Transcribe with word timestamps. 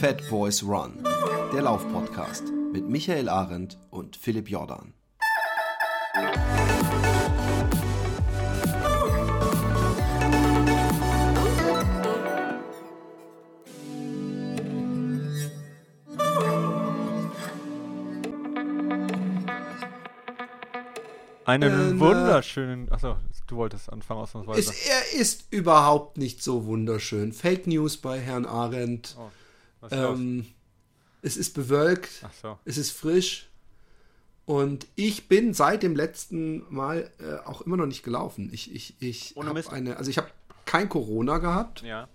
Fat 0.00 0.26
Boys 0.30 0.62
Run, 0.62 1.04
der 1.52 1.60
Laufpodcast 1.60 2.44
mit 2.72 2.88
Michael 2.88 3.28
Arendt 3.28 3.76
und 3.90 4.16
Philipp 4.16 4.48
Jordan. 4.48 4.94
Einen 21.44 21.96
Äh, 21.96 22.00
wunderschönen. 22.00 22.90
Achso, 22.90 23.16
du 23.48 23.56
wolltest 23.56 23.92
anfangen 23.92 24.20
ausnahmsweise. 24.20 24.60
Ist, 24.60 24.88
er 24.88 25.20
ist 25.20 25.44
überhaupt 25.50 26.16
nicht 26.16 26.42
so 26.42 26.64
wunderschön. 26.64 27.34
Fake 27.34 27.66
News 27.66 27.98
bei 27.98 28.18
Herrn 28.18 28.46
Arendt. 28.46 29.14
oh, 29.18 29.28
was? 29.80 29.92
Ähm, 29.92 30.46
es 31.22 31.36
ist 31.36 31.54
bewölkt, 31.54 32.10
so. 32.40 32.58
es 32.64 32.78
ist 32.78 32.90
frisch. 32.92 33.48
Und 34.46 34.86
ich 34.96 35.28
bin 35.28 35.54
seit 35.54 35.82
dem 35.82 35.94
letzten 35.94 36.64
Mal 36.74 37.10
äh, 37.20 37.46
auch 37.46 37.60
immer 37.60 37.76
noch 37.76 37.86
nicht 37.86 38.02
gelaufen. 38.02 38.50
Ich, 38.52 38.74
ich, 38.74 38.94
ich 39.00 39.34
habe 39.36 39.62
eine, 39.70 39.96
also 39.96 40.10
ich 40.10 40.18
habe 40.18 40.28
kein 40.64 40.88
Corona 40.88 41.38
gehabt. 41.38 41.82
Ja, 41.82 42.08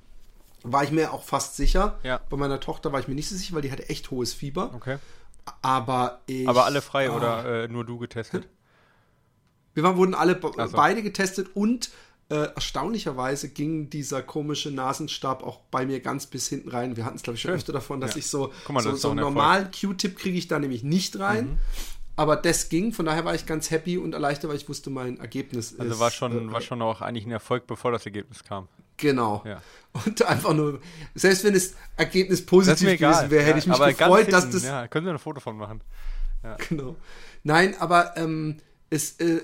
War 0.64 0.84
ich 0.84 0.92
mir 0.92 1.14
auch 1.14 1.24
fast 1.24 1.56
sicher. 1.56 1.98
Ja. 2.04 2.20
Bei 2.30 2.36
meiner 2.38 2.60
Tochter 2.60 2.92
war 2.92 3.00
ich 3.00 3.08
mir 3.08 3.16
nicht 3.16 3.30
so 3.30 3.36
sicher, 3.36 3.56
weil 3.56 3.62
die 3.62 3.72
hatte 3.72 3.88
echt 3.90 4.12
hohes 4.12 4.34
Fieber. 4.34 4.74
okay. 4.74 4.98
Aber 5.62 6.22
ich. 6.26 6.48
Aber 6.50 6.66
alle 6.66 6.82
frei 6.82 7.10
Ah. 7.10 7.16
oder 7.16 7.64
äh, 7.64 7.68
nur 7.68 7.86
du 7.86 8.00
getestet? 8.00 8.48
Wir 9.76 9.84
waren, 9.84 9.96
wurden 9.96 10.16
alle 10.16 10.40
so. 10.42 10.54
beide 10.76 11.04
getestet 11.04 11.50
und 11.54 11.92
äh, 12.30 12.36
erstaunlicherweise 12.56 13.50
ging 13.50 13.90
dieser 13.90 14.24
komische 14.24 14.72
Nasenstab 14.72 15.44
auch 15.44 15.60
bei 15.72 15.86
mir 15.86 16.00
ganz 16.00 16.26
bis 16.26 16.48
hinten 16.48 16.70
rein. 16.70 16.98
Wir 16.98 17.06
hatten 17.06 17.18
es, 17.18 17.24
glaube 17.24 17.36
ich, 17.36 17.42
schon 17.42 17.50
Schön. 17.50 17.58
öfter 17.58 17.74
davon, 17.74 18.02
dass 18.02 18.12
Ja. 18.12 18.18
ich 18.18 18.28
so, 18.28 18.52
mal, 18.70 18.82
so, 18.82 18.92
das 18.92 19.02
so 19.02 19.10
einen. 19.10 19.18
Mhm. 19.18 19.24
normalen 19.26 19.70
Q-Tip 19.72 20.18
kriege 20.18 20.38
ich 20.38 20.48
da 20.48 20.58
nämlich 20.60 20.84
nicht 20.84 21.20
rein. 21.20 21.60
Aber 22.18 22.38
das 22.38 22.70
ging, 22.70 22.94
von 22.94 23.06
daher 23.06 23.26
war 23.26 23.36
ich 23.36 23.46
ganz 23.46 23.72
happy 23.72 23.98
und 23.98 24.14
erleichtert, 24.14 24.50
weil 24.50 24.56
ich 24.58 24.70
wusste, 24.70 24.90
mein 24.90 25.20
Ergebnis 25.20 25.76
Also 25.78 25.94
ist. 25.94 26.00
war 26.00 26.12
schon, 26.12 26.50
äh, 26.50 26.52
war 26.52 26.62
schon 26.62 26.82
auch 26.82 27.02
eigentlich 27.02 27.26
ein 27.26 27.32
Erfolg, 27.32 27.68
bevor 27.68 27.92
das 27.92 28.06
Ergebnis 28.06 28.44
kam. 28.44 28.70
Genau. 28.98 29.44
Ja. 29.46 29.62
Und 30.06 30.22
einfach 30.24 30.54
nur, 30.54 30.80
selbst 31.14 31.44
wenn 31.44 31.54
das 31.54 31.74
Ergebnis 31.98 32.40
Das 32.40 32.46
positiv 32.46 32.88
egal. 32.88 33.14
gewesen 33.14 33.32
wäre, 33.32 33.44
hätte 33.44 33.52
ja, 33.52 33.58
ich 33.58 33.68
mich 33.68 33.98
gefreut, 33.98 34.32
dass 34.32 34.44
hinten, 34.46 34.58
das. 34.60 34.64
Ja, 34.66 34.88
können 34.88 35.06
Sie 35.06 35.12
ein 35.12 35.20
Foto 35.20 35.42
von 35.42 35.58
machen? 35.58 35.82
Genau. 36.70 36.96
Nein, 37.44 37.76
aber 37.80 38.16
ähm, 38.18 38.58
es, 38.90 39.20
äh, 39.20 39.26
äh, 39.26 39.42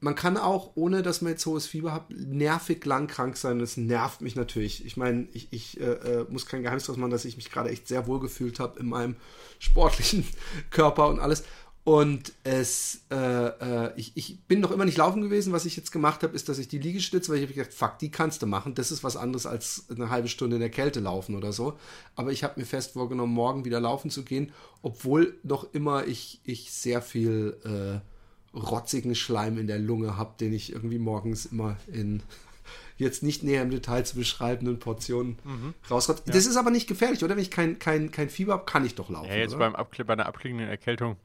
man 0.00 0.14
kann 0.14 0.36
auch, 0.36 0.72
ohne 0.76 1.02
dass 1.02 1.20
man 1.20 1.32
jetzt 1.32 1.44
hohes 1.44 1.66
Fieber 1.66 1.92
hat, 1.92 2.10
nervig 2.10 2.84
lang 2.86 3.06
krank 3.06 3.36
sein. 3.36 3.58
Das 3.58 3.76
nervt 3.76 4.22
mich 4.22 4.34
natürlich. 4.34 4.84
Ich 4.86 4.96
meine, 4.96 5.28
ich, 5.32 5.48
ich 5.50 5.78
äh, 5.78 5.92
äh, 5.92 6.26
muss 6.28 6.46
kein 6.46 6.62
Geheimnis 6.62 6.86
draus 6.86 6.96
machen, 6.96 7.10
dass 7.10 7.26
ich 7.26 7.36
mich 7.36 7.50
gerade 7.50 7.70
echt 7.70 7.86
sehr 7.86 8.06
wohl 8.06 8.18
gefühlt 8.18 8.60
habe 8.60 8.80
in 8.80 8.88
meinem 8.88 9.16
sportlichen 9.58 10.26
Körper 10.70 11.08
und 11.08 11.20
alles. 11.20 11.44
Und 11.84 12.32
es, 12.44 13.02
äh, 13.10 13.16
äh, 13.16 13.92
ich, 13.96 14.12
ich 14.14 14.40
bin 14.44 14.60
noch 14.60 14.70
immer 14.70 14.84
nicht 14.84 14.98
laufen 14.98 15.22
gewesen. 15.22 15.52
Was 15.52 15.64
ich 15.64 15.76
jetzt 15.76 15.92
gemacht 15.92 16.22
habe, 16.22 16.34
ist, 16.34 16.48
dass 16.48 16.58
ich 16.58 16.68
die 16.68 16.78
Liegestütze, 16.78 17.30
weil 17.30 17.38
ich 17.38 17.44
habe 17.44 17.54
gedacht, 17.54 17.74
fuck, 17.74 17.98
die 17.98 18.10
kannst 18.10 18.42
du 18.42 18.46
machen. 18.46 18.74
Das 18.74 18.90
ist 18.90 19.02
was 19.02 19.16
anderes 19.16 19.46
als 19.46 19.86
eine 19.90 20.10
halbe 20.10 20.28
Stunde 20.28 20.56
in 20.56 20.60
der 20.60 20.70
Kälte 20.70 21.00
laufen 21.00 21.34
oder 21.34 21.52
so. 21.52 21.78
Aber 22.16 22.32
ich 22.32 22.44
habe 22.44 22.60
mir 22.60 22.66
fest 22.66 22.92
vorgenommen, 22.92 23.32
morgen 23.32 23.64
wieder 23.64 23.80
laufen 23.80 24.10
zu 24.10 24.24
gehen, 24.24 24.52
obwohl 24.82 25.38
noch 25.42 25.72
immer 25.72 26.06
ich, 26.06 26.40
ich 26.44 26.70
sehr 26.70 27.00
viel 27.00 27.56
äh, 27.64 28.09
rotzigen 28.54 29.14
Schleim 29.14 29.58
in 29.58 29.66
der 29.66 29.78
Lunge 29.78 30.16
habe, 30.16 30.34
den 30.40 30.52
ich 30.52 30.72
irgendwie 30.72 30.98
morgens 30.98 31.46
immer 31.46 31.76
in 31.92 32.22
jetzt 32.96 33.22
nicht 33.22 33.42
näher 33.42 33.62
im 33.62 33.70
Detail 33.70 34.04
zu 34.04 34.16
beschreibenden 34.16 34.78
Portionen 34.78 35.38
Mhm. 35.44 35.74
rausrotze. 35.90 36.24
Das 36.26 36.46
ist 36.46 36.56
aber 36.56 36.70
nicht 36.70 36.86
gefährlich, 36.86 37.22
oder? 37.24 37.34
Wenn 37.36 37.42
ich 37.42 37.50
kein, 37.50 37.78
kein, 37.78 38.10
kein 38.10 38.28
Fieber 38.28 38.52
habe, 38.54 38.64
kann 38.64 38.84
ich 38.84 38.94
doch 38.94 39.08
laufen. 39.08 39.28
Ja, 39.30 39.36
jetzt 39.36 39.58
beim 39.58 39.74
Abkle 39.74 40.04
bei 40.04 40.12
einer 40.14 40.26
abklingenden 40.26 40.68
Erkältung 40.68 41.16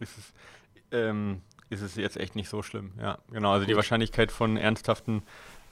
ist 0.00 0.18
es, 0.18 0.32
ähm, 0.90 1.40
ist 1.70 1.80
es 1.80 1.94
jetzt 1.96 2.18
echt 2.18 2.36
nicht 2.36 2.48
so 2.50 2.62
schlimm. 2.62 2.92
Ja, 3.00 3.18
genau. 3.30 3.52
Also 3.52 3.66
die 3.66 3.76
Wahrscheinlichkeit 3.76 4.30
von 4.30 4.56
ernsthaften 4.58 5.22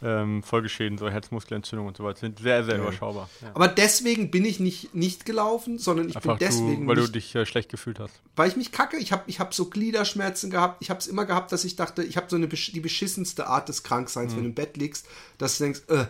ähm, 0.03 0.43
Folgeschäden, 0.43 0.97
so 0.99 1.09
Herzmuskelentzündung 1.11 1.87
und 1.87 1.97
so 1.97 2.05
weiter, 2.05 2.21
sind 2.21 2.39
sehr, 2.39 2.65
sehr 2.65 2.77
Ja. 2.77 2.83
überschaubar. 2.83 3.29
Ja. 3.43 3.51
Aber 3.55 3.69
deswegen 3.69 4.31
bin 4.31 4.45
ich 4.45 4.59
nicht, 4.61 4.95
nicht 4.95 5.27
gelaufen, 5.27 5.79
sondern 5.79 6.09
ich 6.09 6.17
Einfach 6.17 6.39
bin 6.39 6.47
deswegen 6.49 6.83
du, 6.83 6.89
weil 6.89 6.97
nicht, 6.97 7.09
du 7.09 7.13
dich 7.13 7.35
äh, 7.35 7.45
schlecht 7.47 7.69
gefühlt 7.71 7.99
hast. 8.01 8.21
weil 8.37 8.49
ich 8.49 8.57
mich 8.57 8.73
kacke. 8.73 8.97
Ich 8.97 9.13
habe 9.13 9.25
ich 9.27 9.41
hab 9.41 9.53
so 9.55 9.67
Gliederschmerzen 9.67 10.51
gehabt. 10.51 10.79
Ich 10.81 10.91
habe 10.91 11.01
es 11.01 11.07
immer 11.07 11.25
gehabt, 11.27 11.53
dass 11.53 11.65
ich 11.65 11.77
dachte, 11.77 12.03
ich 12.03 12.17
habe 12.17 12.27
so 12.31 12.37
eine 12.37 12.49
die 12.49 12.81
beschissenste 12.81 13.47
Art 13.47 13.69
des 13.69 13.83
Krankseins, 13.83 14.33
Mhm. 14.33 14.37
wenn 14.37 14.43
du 14.45 14.49
im 14.51 14.55
Bett 14.55 14.77
liegst, 14.77 15.07
dass 15.39 15.59
du 15.59 15.65
denkst, 15.65 15.83
äh, 15.89 16.05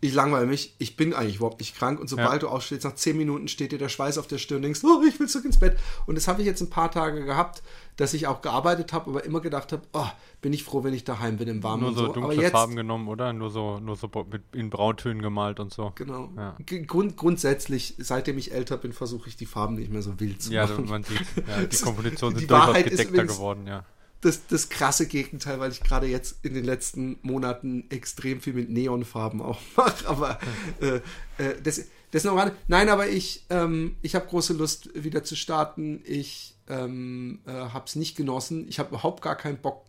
ich 0.00 0.12
langweile 0.12 0.44
mich, 0.46 0.74
ich 0.78 0.96
bin 0.96 1.14
eigentlich 1.14 1.36
überhaupt 1.36 1.60
nicht 1.60 1.76
krank. 1.76 1.98
Und 1.98 2.08
sobald 2.08 2.32
Ja. 2.32 2.38
du 2.40 2.48
aufstehst, 2.48 2.84
nach 2.84 2.94
zehn 2.94 3.16
Minuten 3.16 3.48
steht 3.48 3.72
dir 3.72 3.78
der 3.78 3.88
Schweiß 3.88 4.18
auf 4.18 4.26
der 4.26 4.36
Stirn 4.36 4.56
und 4.58 4.62
denkst, 4.64 4.80
oh, 4.84 5.02
ich 5.08 5.18
will 5.18 5.28
zurück 5.28 5.46
ins 5.46 5.58
Bett. 5.58 5.78
Und 6.06 6.16
das 6.16 6.28
habe 6.28 6.42
ich 6.42 6.46
jetzt 6.46 6.60
ein 6.60 6.68
paar 6.68 6.90
Tage 6.90 7.24
gehabt, 7.24 7.62
dass 7.96 8.12
ich 8.12 8.26
auch 8.26 8.42
gearbeitet 8.42 8.92
habe, 8.92 9.08
aber 9.10 9.24
immer 9.24 9.40
gedacht 9.40 9.72
habe, 9.72 9.82
oh, 9.94 10.06
bin 10.42 10.52
ich 10.52 10.62
froh, 10.62 10.84
wenn 10.84 10.92
ich 10.92 11.04
daheim 11.04 11.38
bin 11.38 11.48
im 11.48 11.62
Warmen 11.62 11.84
Nur 11.84 11.94
so 11.94 12.06
so. 12.06 12.12
Dunkle 12.12 12.34
jetzt, 12.42 12.52
Farben 12.52 12.76
genommen, 12.76 13.08
oder? 13.08 13.32
Nur 13.32 13.50
so, 13.50 13.78
nur 13.80 13.96
so 13.96 14.10
in 14.52 14.68
Brauntönen 14.68 15.22
gemalt 15.22 15.58
und 15.58 15.72
so. 15.72 15.92
Genau. 15.94 16.28
Ja. 16.36 16.54
Grund, 16.86 17.16
grundsätzlich, 17.16 17.94
seitdem 17.98 18.36
ich 18.36 18.52
älter 18.52 18.76
bin, 18.76 18.92
versuche 18.92 19.28
ich 19.30 19.36
die 19.36 19.46
Farben 19.46 19.76
nicht 19.76 19.90
mehr 19.90 20.02
so 20.02 20.20
wild 20.20 20.42
zu 20.42 20.52
Ja, 20.52 20.66
machen. 20.66 20.84
du, 20.84 20.90
man 20.90 21.04
sieht, 21.04 21.20
ja, 21.48 21.64
die 21.64 21.76
Kompositionen 21.82 22.34
die 22.34 22.40
sind 22.40 22.50
durchaus 22.50 22.68
Wahrheit 22.68 22.86
ist 22.86 22.90
gedeckter 22.92 23.12
übrigens- 23.14 23.36
geworden, 23.36 23.66
ja. 23.66 23.84
Das, 24.24 24.46
das 24.46 24.68
krasse 24.70 25.06
Gegenteil, 25.06 25.60
weil 25.60 25.70
ich 25.70 25.82
gerade 25.82 26.06
jetzt 26.06 26.44
in 26.44 26.54
den 26.54 26.64
letzten 26.64 27.18
Monaten 27.22 27.84
extrem 27.90 28.40
viel 28.40 28.54
mit 28.54 28.70
Neonfarben 28.70 29.42
auch 29.42 29.60
mache. 29.76 30.08
Aber 30.08 30.38
äh, 30.80 30.96
äh, 31.42 31.60
das, 31.62 31.84
das 32.10 32.24
noch. 32.24 32.50
Nein, 32.68 32.88
aber 32.88 33.08
ich, 33.08 33.44
ähm, 33.50 33.96
ich 34.02 34.14
habe 34.14 34.26
große 34.26 34.54
Lust, 34.54 34.90
wieder 34.94 35.24
zu 35.24 35.36
starten. 35.36 36.00
Ich 36.04 36.54
ähm, 36.68 37.40
äh, 37.46 37.52
habe 37.52 37.84
es 37.86 37.96
nicht 37.96 38.16
genossen. 38.16 38.66
Ich 38.68 38.78
habe 38.78 38.90
überhaupt 38.90 39.22
gar 39.22 39.36
keinen 39.36 39.58
Bock 39.58 39.84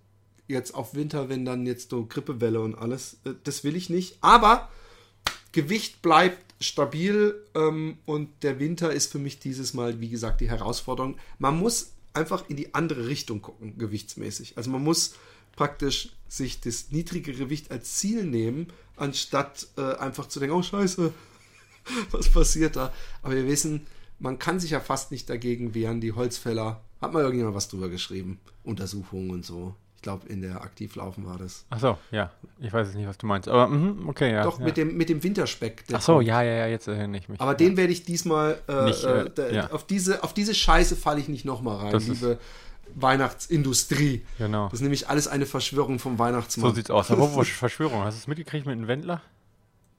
jetzt 0.47 0.75
auf 0.75 0.93
Winter, 0.93 1.29
wenn 1.29 1.45
dann 1.45 1.65
jetzt 1.65 1.89
so 1.89 2.05
Grippewelle 2.05 2.59
und 2.61 2.75
alles. 2.75 3.17
Äh, 3.25 3.35
das 3.43 3.63
will 3.63 3.75
ich 3.75 3.89
nicht. 3.89 4.17
Aber 4.21 4.69
Gewicht 5.53 6.01
bleibt 6.01 6.45
stabil 6.59 7.35
ähm, 7.53 7.97
und 8.05 8.43
der 8.43 8.59
Winter 8.59 8.91
ist 8.91 9.11
für 9.11 9.19
mich 9.19 9.39
dieses 9.39 9.73
Mal, 9.73 10.01
wie 10.01 10.09
gesagt, 10.09 10.41
die 10.41 10.49
Herausforderung. 10.49 11.15
Man 11.39 11.57
muss 11.57 11.94
einfach 12.15 12.49
in 12.49 12.55
die 12.55 12.73
andere 12.73 13.07
Richtung 13.07 13.41
gucken, 13.41 13.77
gewichtsmäßig. 13.77 14.57
Also 14.57 14.69
man 14.69 14.83
muss 14.83 15.15
praktisch 15.55 16.09
sich 16.27 16.59
das 16.59 16.91
niedrige 16.91 17.33
Gewicht 17.33 17.71
als 17.71 17.95
Ziel 17.95 18.23
nehmen, 18.23 18.67
anstatt 18.95 19.67
äh, 19.77 19.95
einfach 19.95 20.27
zu 20.27 20.39
denken, 20.39 20.55
oh 20.55 20.63
scheiße, 20.63 21.13
was 22.11 22.29
passiert 22.29 22.75
da? 22.75 22.93
Aber 23.21 23.35
wir 23.35 23.47
wissen, 23.47 23.87
man 24.19 24.39
kann 24.39 24.59
sich 24.59 24.71
ja 24.71 24.79
fast 24.79 25.11
nicht 25.11 25.29
dagegen 25.29 25.73
wehren. 25.73 26.01
Die 26.01 26.13
Holzfäller, 26.13 26.81
hat 27.01 27.13
mal 27.13 27.21
irgendjemand 27.21 27.55
was 27.55 27.67
drüber 27.67 27.89
geschrieben? 27.89 28.39
Untersuchungen 28.63 29.29
und 29.29 29.45
so. 29.45 29.75
Ich 30.05 30.07
glaube, 30.07 30.27
in 30.29 30.43
der 30.43 30.61
Aktivlaufen 30.61 31.25
war 31.25 31.39
das. 31.39 31.65
Ach 31.71 31.79
so, 31.79 31.97
ja. 32.11 32.31
Ich 32.59 32.71
weiß 32.71 32.89
jetzt 32.89 32.95
nicht, 32.95 33.07
was 33.07 33.17
du 33.17 33.25
meinst. 33.25 33.49
Aber, 33.49 33.67
mhm, 33.67 34.07
okay, 34.07 34.33
ja. 34.33 34.43
Doch, 34.43 34.59
ja. 34.59 34.65
mit, 34.65 34.77
dem, 34.77 34.95
mit 34.95 35.09
dem 35.09 35.23
Winterspeck. 35.23 35.83
Ach 35.91 35.99
so, 35.99 36.17
kommt. 36.17 36.27
ja, 36.27 36.43
ja, 36.43 36.53
ja, 36.53 36.67
jetzt 36.67 36.87
erinnere 36.87 37.17
ich 37.17 37.27
mich. 37.27 37.41
Aber 37.41 37.53
ja. 37.53 37.57
den 37.57 37.75
werde 37.75 37.91
ich 37.91 38.03
diesmal 38.03 38.59
äh, 38.67 38.83
Nicht, 38.85 39.03
äh, 39.03 39.21
äh, 39.23 39.29
da, 39.33 39.49
ja. 39.49 39.71
auf 39.71 39.87
diese 39.87 40.23
auf 40.23 40.35
diese 40.35 40.53
Scheiße 40.53 40.95
falle 40.95 41.19
ich 41.21 41.27
nicht 41.27 41.43
nochmal 41.43 41.77
rein, 41.77 41.91
Das 41.91 42.07
liebe 42.07 42.37
Weihnachtsindustrie. 42.93 44.23
Genau. 44.37 44.65
Das 44.65 44.73
ist 44.73 44.81
nämlich 44.81 45.09
alles 45.09 45.27
eine 45.27 45.47
Verschwörung 45.47 45.97
vom 45.97 46.17
So 46.17 46.19
Weihnachtsmann. 46.19 46.75
sieht's 46.75 46.91
aus. 46.91 47.09
Aber 47.09 47.27
Verschwörung? 47.43 48.03
Hast 48.03 48.15
du 48.15 48.19
es 48.19 48.27
mitgekriegt 48.27 48.67
mit 48.67 48.77
dem 48.77 48.87
Wendler? 48.87 49.23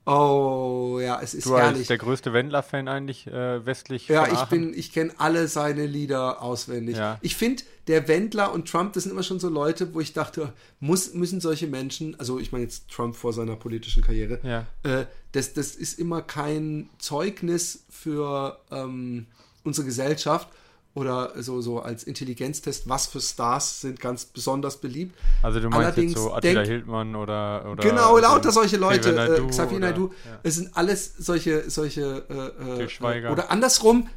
Oh 0.07 0.99
ja, 1.03 1.21
es 1.21 1.35
ist 1.35 1.47
Du 1.47 1.57
herrlich. 1.57 1.87
der 1.89 1.99
größte 1.99 2.33
Wendler-Fan 2.33 2.89
eigentlich 2.89 3.27
äh, 3.27 3.65
westlich 3.67 4.09
Ja, 4.09 4.27
ich 4.33 4.45
bin, 4.45 4.73
ich 4.73 4.93
kenne 4.93 5.13
alle 5.19 5.49
seine 5.49 5.85
Lieder 5.87 6.41
auswendig. 6.43 6.97
Ja. 6.97 7.19
Ich 7.23 7.37
finde, 7.37 7.63
der 7.89 8.09
Wendler 8.09 8.53
und 8.53 8.69
Trump, 8.71 8.93
das 8.95 9.03
sind 9.05 9.13
immer 9.13 9.23
schon 9.23 9.41
so 9.41 9.49
Leute, 9.49 9.93
wo 9.95 10.01
ich 10.01 10.13
dachte, 10.13 10.53
muss, 10.81 11.13
müssen 11.15 11.41
solche 11.41 11.67
Menschen, 11.67 12.19
also 12.19 12.39
ich 12.39 12.53
meine 12.53 12.65
jetzt 12.65 12.89
Trump 12.91 13.17
vor 13.17 13.33
seiner 13.33 13.57
politischen 13.57 14.03
Karriere, 14.03 14.41
Ja. 14.43 14.67
äh, 14.83 15.07
das, 15.33 15.53
das 15.53 15.75
ist 15.75 15.99
immer 15.99 16.23
kein 16.23 16.89
Zeugnis 16.99 17.85
für 17.91 18.59
ähm, 18.71 19.27
unsere 19.65 19.85
Gesellschaft 19.87 20.49
oder 20.97 21.33
so, 21.43 21.61
so 21.61 21.79
als 21.81 22.05
Intelligenztest, 22.05 22.89
was 22.89 23.07
für 23.07 23.21
Stars 23.21 23.83
sind 23.83 24.01
ganz 24.01 24.25
besonders 24.25 24.79
beliebt. 24.79 25.15
Also 25.43 25.61
du 25.61 25.69
meinst 25.69 25.85
Allerdings 25.85 26.13
jetzt 26.13 26.23
so 26.23 26.33
Attila 26.33 26.55
denk- 26.55 26.67
Hildmann 26.69 27.15
oder, 27.15 27.71
oder 27.71 27.83
Genau, 27.83 28.17
lauter 28.19 28.51
solche 28.51 28.79
Leute, 28.79 29.11
Xavier 29.13 29.23
äh, 29.25 29.29
Naidoo 29.29 29.47
Xavier 29.49 29.77
oder- 29.77 29.87
Naidoo, 29.91 30.11
Ja. 30.25 30.41
es 30.43 30.55
sind 30.57 30.77
alles 30.77 31.15
solche, 31.19 31.69
solche 31.71 32.25
äh, 32.59 32.83
äh, 32.85 32.89
Schweiger. 32.89 33.31
oder 33.31 33.51
andersrum, 33.51 34.09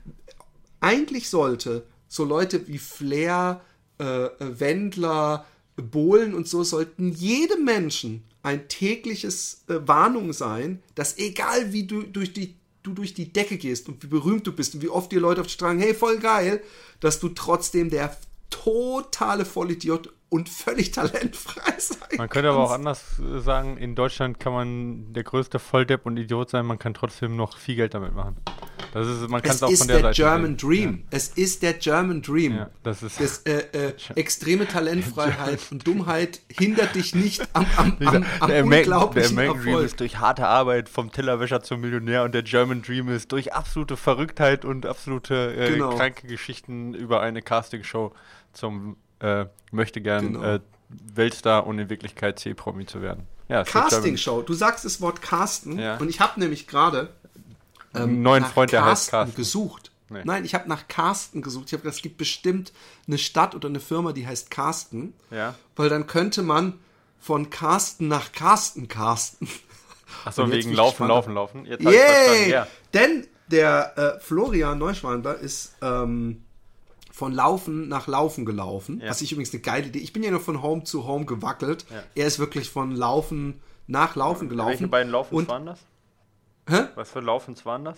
eigentlich 0.79 1.29
sollte 1.29 1.83
so 2.07 2.23
Leute 2.23 2.67
wie 2.67 2.77
Flair, 2.77 3.61
äh, 3.99 4.03
äh, 4.25 4.59
Wendler, 4.59 5.45
Bohlen 5.75 6.33
und 6.33 6.47
so 6.47 6.63
sollten 6.63 7.11
jedem 7.11 7.65
Menschen 7.65 8.23
ein 8.41 8.67
tägliches 8.69 9.63
äh, 9.67 9.85
Warnung 9.85 10.31
sein, 10.33 10.81
dass 10.95 11.17
egal 11.17 11.73
wie 11.73 11.83
du 11.85 12.03
durch 12.03 12.31
die 12.33 12.55
du 12.83 12.93
durch 12.93 13.13
die 13.13 13.31
Decke 13.31 13.57
gehst 13.57 13.89
und 13.89 14.03
wie 14.03 14.07
berühmt 14.07 14.47
du 14.47 14.51
bist 14.51 14.75
und 14.75 14.81
wie 14.81 14.89
oft 14.89 15.11
dir 15.11 15.19
Leute 15.19 15.41
auf 15.41 15.47
die 15.47 15.53
Straße, 15.53 15.79
hey, 15.79 15.93
voll 15.93 16.19
geil, 16.19 16.61
dass 16.99 17.19
du 17.19 17.29
trotzdem 17.29 17.89
der 17.89 18.15
totale 18.49 19.45
Vollidiot 19.45 20.11
und 20.29 20.49
völlig 20.49 20.91
talentfrei 20.91 21.73
sein 21.77 22.17
Man 22.17 22.29
könnte 22.29 22.49
aber 22.49 22.59
auch 22.59 22.71
kannst. 22.71 23.19
anders 23.19 23.19
äh, 23.19 23.39
sagen, 23.39 23.77
in 23.77 23.95
Deutschland 23.95 24.39
kann 24.39 24.53
man 24.53 25.13
der 25.13 25.23
größte 25.23 25.59
Volldepp 25.59 26.05
und 26.05 26.17
Idiot 26.17 26.49
sein, 26.49 26.65
man 26.65 26.79
kann 26.79 26.93
trotzdem 26.93 27.35
noch 27.35 27.57
viel 27.57 27.75
Geld 27.75 27.93
damit 27.93 28.13
machen. 28.13 28.37
Das 28.93 29.07
ist, 29.07 29.27
man 29.29 29.41
kann 29.41 29.51
es 29.55 29.63
auch 29.63 29.69
ist 29.69 29.79
von 29.79 29.87
der 29.87 29.97
der 29.97 30.05
Seite 30.13 30.21
German 30.21 30.57
sehen. 30.57 30.69
Dream. 30.69 31.03
Es 31.11 31.27
ist 31.29 31.61
der 31.61 31.73
German 31.73 32.21
Dream. 32.21 32.55
Ja, 32.55 32.69
das 32.83 33.03
ist 33.03 33.19
Das, 33.19 33.37
äh, 33.39 33.59
äh, 33.71 33.93
extreme 34.15 34.67
Talentfreiheit 34.67 35.59
und 35.71 35.85
Dummheit 35.85 36.41
hindert 36.51 36.95
dich 36.95 37.13
nicht 37.15 37.41
am, 37.53 37.65
am, 37.77 37.97
am, 37.99 38.07
am 38.07 38.11
der, 38.11 38.21
Amer- 38.41 38.47
der 38.47 38.63
unglaublichen 38.65 39.37
American 39.37 39.63
Dream 39.63 39.79
ist 39.85 39.99
durch 39.99 40.17
harte 40.19 40.47
Arbeit 40.47 40.89
vom 40.89 41.11
Tellerwäscher 41.11 41.61
zum 41.61 41.81
Millionär 41.81 42.23
und 42.23 42.33
der 42.33 42.43
German 42.43 42.81
Dream 42.81 43.09
ist 43.09 43.31
durch 43.31 43.53
absolute 43.53 43.97
Verrücktheit 43.97 44.65
und 44.65 44.85
absolute 44.85 45.55
äh, 45.55 45.69
Genau. 45.73 45.95
kranke 45.95 46.27
Geschichten 46.27 46.93
über 46.93 47.21
eine 47.21 47.41
Castingshow 47.41 48.13
zum 48.53 48.97
äh, 49.19 49.45
möchte 49.71 50.01
gern 50.01 50.33
Genau. 50.33 50.43
äh, 50.55 50.59
Weltstar 51.13 51.67
und 51.67 51.77
in 51.77 51.89
Wirklichkeit 51.89 52.39
C-Promi 52.39 52.85
zu 52.87 53.01
werden. 53.01 53.27
Ja, 53.47 53.63
Castingshow. 53.63 54.41
Du 54.41 54.53
sagst 54.53 54.85
das 54.85 55.01
Wort 55.01 55.21
Casten 55.21 55.77
Ja. 55.77 55.97
und 55.97 56.09
ich 56.09 56.19
habe 56.19 56.39
nämlich 56.39 56.67
gerade 56.67 57.09
ähm, 57.95 58.21
neuen 58.21 58.43
nach 58.43 58.53
Freund, 58.53 58.71
der 58.71 58.85
heißt 58.85 59.11
Carsten. 59.11 59.35
gesucht. 59.35 59.91
Nee. 60.09 60.21
Nein, 60.23 60.43
ich 60.43 60.55
habe 60.55 60.67
nach 60.67 60.87
Carsten 60.87 61.41
gesucht. 61.41 61.65
Ich 61.67 61.73
habe 61.73 61.83
gedacht, 61.83 61.97
es 61.97 62.01
gibt 62.01 62.17
bestimmt 62.17 62.73
eine 63.07 63.17
Stadt 63.17 63.53
oder 63.53 63.69
eine 63.69 63.79
Firma, 63.79 64.11
die 64.11 64.25
heißt 64.25 64.49
Carsten. 64.49 65.13
Ja. 65.29 65.55
Weil 65.75 65.89
dann 65.89 66.07
könnte 66.07 66.41
man 66.41 66.79
von 67.19 67.49
Carsten 67.49 68.07
nach 68.07 68.31
Carsten 68.31 68.87
casten. 68.87 69.47
Achso, 70.25 70.49
wegen 70.49 70.73
Laufen. 70.73 71.07
Laufen, 71.07 71.33
Laufen. 71.33 71.65
Jetzt 71.65 71.83
Yay! 71.83 72.49
ja. 72.49 72.67
Denn 72.93 73.27
der 73.47 73.97
äh, 73.97 74.19
Florian 74.19 74.77
Neuschwander 74.77 75.35
ist 75.37 75.75
ähm, 75.81 76.43
von 77.11 77.33
Laufen 77.33 77.87
nach 77.87 78.07
Laufen 78.07 78.45
gelaufen. 78.45 79.01
Ja. 79.01 79.09
Was 79.09 79.21
ich 79.21 79.31
übrigens 79.31 79.53
eine 79.53 79.61
geile 79.61 79.87
Idee. 79.87 79.99
Ich 79.99 80.13
bin 80.13 80.23
ja 80.23 80.31
noch 80.31 80.41
von 80.41 80.61
Home 80.61 80.83
zu 80.85 81.05
Home 81.05 81.25
gewackelt. 81.25 81.85
Ja. 81.89 82.03
Er 82.15 82.27
ist 82.27 82.39
wirklich 82.39 82.69
von 82.69 82.95
Laufen 82.95 83.61
nach 83.87 84.15
Laufen 84.15 84.49
gelaufen. 84.49 84.71
Welche 84.71 84.87
beiden 84.87 85.11
Laufens 85.11 85.37
Und, 85.37 85.47
waren 85.49 85.65
das? 85.65 85.79
Hä? 86.69 86.87
Was 86.95 87.11
für 87.11 87.19
Laufens 87.19 87.65
waren 87.65 87.85
das? 87.85 87.97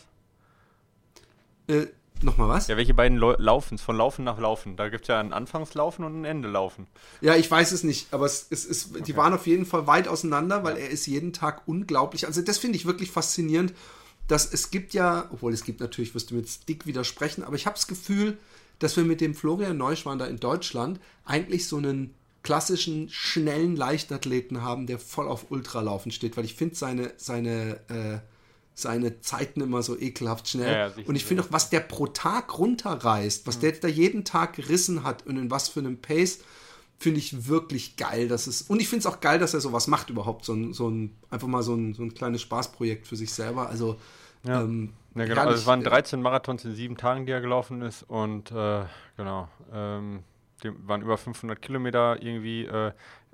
Äh, 1.68 1.88
Nochmal 2.24 2.50
was? 2.50 2.68
Ja, 2.68 2.78
welche 2.78 2.94
beiden 2.94 3.18
Lau- 3.18 3.36
Laufens? 3.40 3.82
Von 3.82 3.98
Laufen 3.98 4.24
nach 4.24 4.38
Laufen. 4.38 4.76
Da 4.78 4.90
gibt 4.90 5.06
es 5.06 5.08
ja 5.08 5.20
ein 5.20 5.34
Anfangslaufen 5.34 6.06
und 6.06 6.22
ein 6.22 6.26
Endelaufen. 6.26 6.86
Ja, 7.22 7.36
ich 7.36 7.50
weiß 7.50 7.72
es 7.72 7.84
nicht, 7.84 8.14
aber 8.14 8.26
es, 8.28 8.46
es, 8.52 8.64
es, 8.66 8.92
die 8.94 9.16
waren 9.16 9.34
auf 9.34 9.48
jeden 9.48 9.66
Fall 9.66 9.88
weit 9.88 10.08
auseinander, 10.08 10.64
weil 10.64 10.78
er 10.78 10.90
ist 10.90 11.08
jeden 11.08 11.34
Tag 11.34 11.64
unglaublich. 11.68 12.28
Also 12.28 12.42
das 12.44 12.60
finde 12.60 12.78
ich 12.78 12.86
wirklich 12.86 13.10
faszinierend, 13.10 13.74
dass 14.28 14.54
es 14.54 14.70
gibt 14.70 14.94
ja, 14.94 15.30
obwohl 15.32 15.52
es 15.52 15.64
gibt 15.64 15.80
natürlich, 15.82 16.14
wirst 16.14 16.30
du 16.30 16.36
mir 16.36 16.42
jetzt 16.42 16.70
dick 16.70 16.86
widersprechen, 16.86 17.44
aber 17.44 17.56
ich 17.56 17.66
habe 17.66 17.76
das 17.76 17.88
Gefühl, 17.88 18.38
dass 18.78 18.96
wir 18.98 19.04
mit 19.04 19.20
dem 19.20 19.34
Florian 19.34 19.78
Neuschwander 19.78 20.28
in 20.30 20.40
Deutschland 20.40 21.00
eigentlich 21.26 21.68
so 21.68 21.78
einen 21.78 22.14
klassischen, 22.44 23.10
schnellen 23.10 23.76
Leichtathleten 23.76 24.62
haben, 24.62 24.86
der 24.88 25.00
voll 25.00 25.28
auf 25.28 25.50
Ultralaufen 25.50 26.12
steht, 26.12 26.38
weil 26.38 26.46
ich 26.46 26.56
finde 26.56 26.76
seine, 26.76 27.14
seine, 27.18 27.80
äh, 27.90 28.20
seine 28.74 29.20
Zeiten 29.22 29.62
immer 29.62 29.84
so 29.84 29.98
ekelhaft 29.98 30.48
schnell. 30.48 30.72
Ja, 30.72 30.88
ja, 30.88 30.94
und 31.06 31.16
ich 31.16 31.26
finde 31.26 31.44
auch, 31.44 31.52
was 31.52 31.70
der 31.70 31.82
pro 31.82 32.08
Tag 32.08 32.58
runterreißt, 32.58 33.46
was 33.48 33.60
der 33.60 33.70
jetzt 33.70 33.84
da 33.84 33.88
jeden 33.88 34.24
Tag 34.24 34.54
gerissen 34.54 35.04
hat 35.04 35.26
und 35.28 35.38
in 35.38 35.52
was 35.52 35.70
für 35.70 35.80
einem 35.82 35.98
Pace, 35.98 36.40
finde 36.98 37.20
ich 37.20 37.48
wirklich 37.48 37.98
geil. 37.98 38.28
Dass 38.28 38.48
es, 38.48 38.62
und 38.64 38.82
ich 38.82 38.88
finde 38.88 39.08
es 39.08 39.14
auch 39.14 39.20
geil, 39.20 39.40
dass 39.40 39.54
er 39.54 39.62
sowas 39.62 39.88
macht 39.88 40.10
überhaupt. 40.10 40.46
So 40.46 40.54
ein, 40.54 40.74
so 40.74 40.90
ein 40.90 41.16
einfach 41.30 41.48
mal 41.48 41.64
so 41.64 41.74
ein, 41.76 41.94
so 41.94 42.04
ein 42.04 42.14
kleines 42.14 42.42
Spaßprojekt 42.42 43.08
für 43.08 43.16
sich 43.16 43.34
selber. 43.34 43.70
Also, 43.70 43.98
Ja. 44.44 44.62
ähm, 44.62 44.94
Ja, 45.16 45.26
genau. 45.26 45.42
Also 45.42 45.56
es 45.56 45.66
waren 45.66 45.84
13 45.84 46.22
Marathons 46.22 46.64
in 46.64 46.74
sieben 46.74 46.98
Tagen, 46.98 47.26
die 47.26 47.32
er 47.34 47.42
gelaufen 47.42 47.82
ist 47.82 48.04
und 48.04 48.52
äh, 48.52 48.86
genau, 49.18 49.50
ähm, 49.74 50.24
die 50.64 50.72
waren 50.88 51.02
über 51.02 51.18
500 51.18 51.62
Kilometer 51.62 52.22
irgendwie 52.22 52.66
äh, 52.66 52.92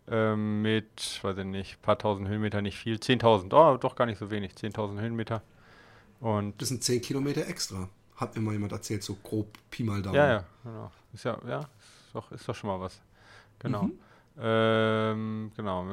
ähm, 0.10 0.62
mit, 0.62 1.20
weiß 1.22 1.38
ich 1.38 1.46
nicht, 1.46 1.82
paar 1.82 1.98
tausend 1.98 2.28
Höhenmeter, 2.28 2.62
nicht 2.62 2.78
viel, 2.78 2.96
10.000, 2.96 3.54
oh, 3.54 3.78
doch 3.78 3.96
gar 3.96 4.06
nicht 4.06 4.18
so 4.18 4.32
wenig, 4.32 4.54
10.000 4.54 5.00
Höhenmeter 5.00 5.42
und 6.20 6.62
Das 6.62 6.70
sind 6.70 6.84
10 6.84 7.02
Kilometer 7.02 7.48
extra. 7.48 7.90
Hat 8.16 8.36
mir 8.36 8.42
mal 8.42 8.54
jemand 8.54 8.72
erzählt, 8.72 9.04
so 9.04 9.16
grob 9.22 9.58
Pi 9.70 9.84
mal 9.84 10.02
Daumen. 10.02 10.16
ja, 10.16 10.28
ja, 10.28 10.44
genau, 10.64 10.92
ist 11.14 11.24
ja, 11.24 11.38
ja, 11.48 11.60
ist 11.60 12.14
doch, 12.14 12.32
ist 12.32 12.48
doch 12.48 12.56
schon 12.56 12.70
mal 12.70 12.80
was, 12.80 13.00
genau. 13.60 13.84
Mhm. 13.84 14.00
Ähm, 14.40 15.52
genau, 15.56 15.84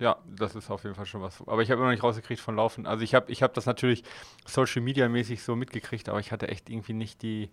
ja, 0.00 0.16
das 0.26 0.56
ist 0.56 0.68
auf 0.68 0.82
jeden 0.82 0.96
Fall 0.96 1.06
schon 1.06 1.22
was. 1.22 1.40
Aber 1.46 1.62
ich 1.62 1.70
habe 1.70 1.78
immer 1.78 1.86
noch 1.86 1.94
nicht 1.94 2.02
rausgekriegt 2.02 2.40
von 2.40 2.56
Laufen. 2.56 2.86
Also 2.86 3.04
ich 3.04 3.14
habe 3.14 3.30
ich 3.30 3.40
hab 3.40 3.54
das 3.54 3.66
natürlich 3.66 4.02
Social 4.46 4.82
Media 4.82 5.08
mäßig 5.08 5.44
so 5.44 5.54
mitgekriegt, 5.54 6.08
aber 6.08 6.18
ich 6.18 6.32
hatte 6.32 6.48
echt 6.48 6.68
irgendwie 6.70 6.92
nicht 6.92 7.22
die, 7.22 7.50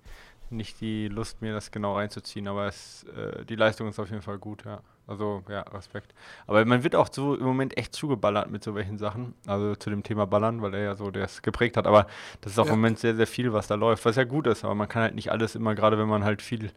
nicht 0.52 0.82
die 0.82 1.08
Lust, 1.08 1.42
mir 1.42 1.54
das 1.54 1.72
genau 1.72 1.96
reinzuziehen. 1.96 2.48
Aber 2.48 2.68
es, 2.68 3.04
äh, 3.16 3.46
die 3.46 3.56
Leistung 3.56 3.88
ist 3.88 4.00
auf 4.00 4.10
jeden 4.10 4.22
Fall 4.22 4.38
gut, 4.38 4.66
ja. 4.66 4.82
Also 5.08 5.44
ja, 5.50 5.62
Respekt. 5.62 6.14
Aber 6.48 6.64
man 6.64 6.84
wird 6.84 6.96
auch 6.96 7.10
so 7.12 7.36
im 7.36 7.44
Moment 7.44 7.78
echt 7.78 7.94
zugeballert 7.94 8.50
mit 8.50 8.64
so 8.64 8.76
welchen 8.76 8.98
Sachen. 8.98 9.34
Also 9.46 9.76
zu 9.76 9.90
dem 9.90 10.04
Thema 10.04 10.26
Ballern, 10.28 10.62
weil 10.62 10.74
er 10.74 10.82
ja 10.84 10.96
so 10.96 11.12
das 11.12 11.42
geprägt 11.42 11.76
hat. 11.76 11.88
Aber 11.88 12.08
das 12.42 12.54
ist 12.54 12.60
auch 12.60 12.66
Ja. 12.68 12.74
im 12.74 12.80
Moment 12.80 13.00
sehr, 13.00 13.16
sehr 13.16 13.28
viel, 13.28 13.52
was 13.52 13.68
da 13.68 13.76
läuft, 13.76 14.06
was 14.06 14.16
ja 14.16 14.24
gut 14.24 14.48
ist. 14.48 14.64
Aber 14.64 14.76
man 14.76 14.88
kann 14.88 15.02
halt 15.02 15.16
nicht 15.16 15.32
alles 15.32 15.56
immer, 15.56 15.76
gerade 15.76 15.98
wenn 15.98 16.08
man 16.08 16.24
halt 16.24 16.42
viel 16.42 16.72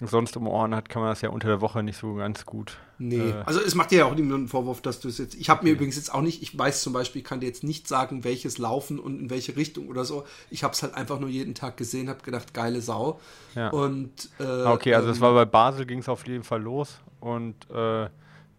sonst 0.00 0.36
um 0.36 0.46
Ohren 0.46 0.74
hat, 0.74 0.88
kann 0.88 1.00
man 1.02 1.10
das 1.10 1.22
ja 1.22 1.30
unter 1.30 1.48
der 1.48 1.60
Woche 1.60 1.82
nicht 1.82 1.98
so 1.98 2.14
ganz 2.14 2.44
gut. 2.44 2.76
Nee, 2.98 3.30
Äh, 3.30 3.42
also 3.44 3.60
es 3.60 3.74
macht 3.74 3.90
dir 3.90 3.98
ja 4.00 4.04
auch 4.06 4.14
niemand 4.14 4.34
einen 4.34 4.48
Vorwurf, 4.48 4.80
dass 4.82 5.00
du 5.00 5.08
es 5.08 5.18
jetzt. 5.18 5.34
Ich 5.34 5.48
habe 5.50 5.64
mir 5.64 5.72
übrigens 5.72 5.96
jetzt 5.96 6.12
auch 6.12 6.22
nicht, 6.22 6.42
ich 6.42 6.56
weiß 6.58 6.82
zum 6.82 6.92
Beispiel, 6.92 7.20
ich 7.22 7.26
kann 7.28 7.40
dir 7.40 7.46
jetzt 7.46 7.64
nicht 7.64 7.88
sagen, 7.88 8.24
welches 8.24 8.58
Laufen 8.58 8.98
und 8.98 9.18
in 9.20 9.30
welche 9.30 9.56
Richtung 9.56 9.88
oder 9.88 10.04
so. 10.04 10.24
Ich 10.50 10.64
habe 10.64 10.72
es 10.74 10.82
halt 10.82 10.94
einfach 10.94 11.18
nur 11.20 11.28
jeden 11.30 11.54
Tag 11.54 11.76
gesehen, 11.76 12.08
habe 12.08 12.22
gedacht, 12.22 12.52
geile 12.54 12.80
Sau. 12.82 13.20
Ja. 13.54 13.70
Und 13.70 14.30
äh, 14.38 14.44
Ah, 14.44 14.72
Okay, 14.74 14.94
also 14.94 15.10
es 15.10 15.18
ähm, 15.18 15.22
war 15.22 15.34
bei 15.34 15.44
Basel 15.44 15.86
ging 15.86 16.00
es 16.00 16.08
auf 16.08 16.26
jeden 16.26 16.44
Fall 16.44 16.62
los 16.62 17.00
und 17.20 17.68
äh, 17.70 18.08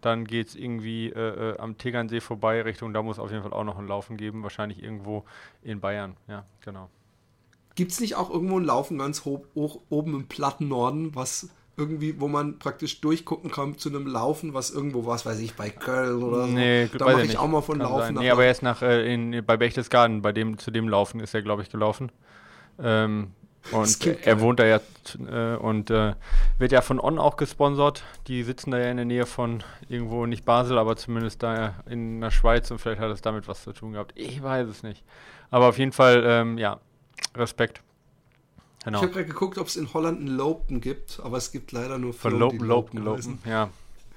dann 0.00 0.24
geht 0.24 0.48
es 0.48 0.54
irgendwie 0.54 1.08
äh, 1.10 1.52
äh, 1.54 1.58
am 1.58 1.76
Tegernsee 1.78 2.20
vorbei 2.20 2.62
Richtung, 2.62 2.92
da 2.92 3.02
muss 3.02 3.18
auf 3.18 3.30
jeden 3.30 3.42
Fall 3.42 3.52
auch 3.52 3.64
noch 3.64 3.78
ein 3.78 3.86
Laufen 3.88 4.16
geben, 4.16 4.42
wahrscheinlich 4.44 4.82
irgendwo 4.82 5.24
in 5.62 5.80
Bayern, 5.80 6.16
ja, 6.28 6.44
genau. 6.60 6.88
Gibt 7.78 7.92
es 7.92 8.00
nicht 8.00 8.16
auch 8.16 8.28
irgendwo 8.28 8.58
ein 8.58 8.64
Laufen 8.64 8.98
ganz 8.98 9.24
hoch, 9.24 9.44
hoch 9.54 9.78
oben 9.88 10.12
im 10.16 10.26
platten 10.26 10.66
Norden, 10.66 11.14
was 11.14 11.48
irgendwie, 11.76 12.20
wo 12.20 12.26
man 12.26 12.58
praktisch 12.58 13.00
durchgucken 13.00 13.52
kann 13.52 13.78
zu 13.78 13.88
einem 13.88 14.08
Laufen, 14.08 14.52
was 14.52 14.72
irgendwo, 14.72 15.06
was 15.06 15.24
weiß 15.24 15.38
ich, 15.38 15.54
bei 15.54 15.70
Köln 15.70 16.24
oder 16.24 16.48
Nee, 16.48 16.86
so. 16.86 16.98
Da 16.98 17.04
mache 17.04 17.18
ich 17.18 17.22
ich 17.22 17.28
nicht. 17.28 17.38
auch 17.38 17.46
mal 17.46 17.60
von 17.60 17.78
Kann 17.78 17.88
Laufen 17.88 18.14
sein. 18.16 18.24
Nee, 18.24 18.30
aber 18.30 18.44
er 18.46 18.50
ist 18.50 18.64
nach, 18.64 18.82
äh, 18.82 19.14
in, 19.14 19.44
bei 19.46 19.56
Berchtesgaden, 19.56 20.22
bei 20.22 20.32
dem, 20.32 20.58
zu 20.58 20.72
dem 20.72 20.88
Laufen 20.88 21.20
ist 21.20 21.34
er, 21.34 21.42
glaube 21.42 21.62
ich, 21.62 21.70
gelaufen. 21.70 22.10
Ähm, 22.80 23.30
und 23.70 24.04
er 24.06 24.14
geil. 24.16 24.40
wohnt 24.40 24.58
da 24.58 24.66
ja 24.66 24.80
äh, 25.30 25.56
und 25.56 25.90
äh, 25.90 26.14
wird 26.58 26.72
ja 26.72 26.80
von 26.80 26.98
On 26.98 27.20
auch 27.20 27.36
gesponsert. 27.36 28.02
Die 28.26 28.42
sitzen 28.42 28.72
da 28.72 28.78
ja 28.80 28.90
in 28.90 28.96
der 28.96 29.06
Nähe 29.06 29.24
von 29.26 29.62
irgendwo, 29.88 30.26
nicht 30.26 30.44
Basel, 30.44 30.78
aber 30.78 30.96
zumindest 30.96 31.44
da 31.44 31.76
in 31.88 32.20
der 32.20 32.32
Schweiz 32.32 32.72
und 32.72 32.80
vielleicht 32.80 33.00
hat 33.00 33.12
es 33.12 33.22
damit 33.22 33.46
was 33.46 33.62
zu 33.62 33.72
tun 33.72 33.92
gehabt. 33.92 34.14
Ich 34.16 34.42
weiß 34.42 34.66
es 34.66 34.82
nicht. 34.82 35.04
Aber 35.50 35.68
auf 35.68 35.78
jeden 35.78 35.92
Fall, 35.92 36.24
ähm, 36.26 36.58
ja, 36.58 36.80
Respekt. 37.34 37.82
Genau. 38.84 38.98
Ich 38.98 39.02
habe 39.02 39.12
gerade 39.12 39.26
geguckt, 39.26 39.58
ob 39.58 39.66
es 39.66 39.76
in 39.76 39.92
Holland 39.92 40.20
einen 40.20 40.28
Lopen 40.28 40.80
gibt, 40.80 41.20
aber 41.22 41.36
es 41.36 41.52
gibt 41.52 41.72
leider 41.72 41.98
nur 41.98 42.14
Von 42.14 42.38
Lopen, 42.38 42.60
Lopen. 42.60 43.04
Lopen. 43.04 43.38
Ja, 43.44 43.70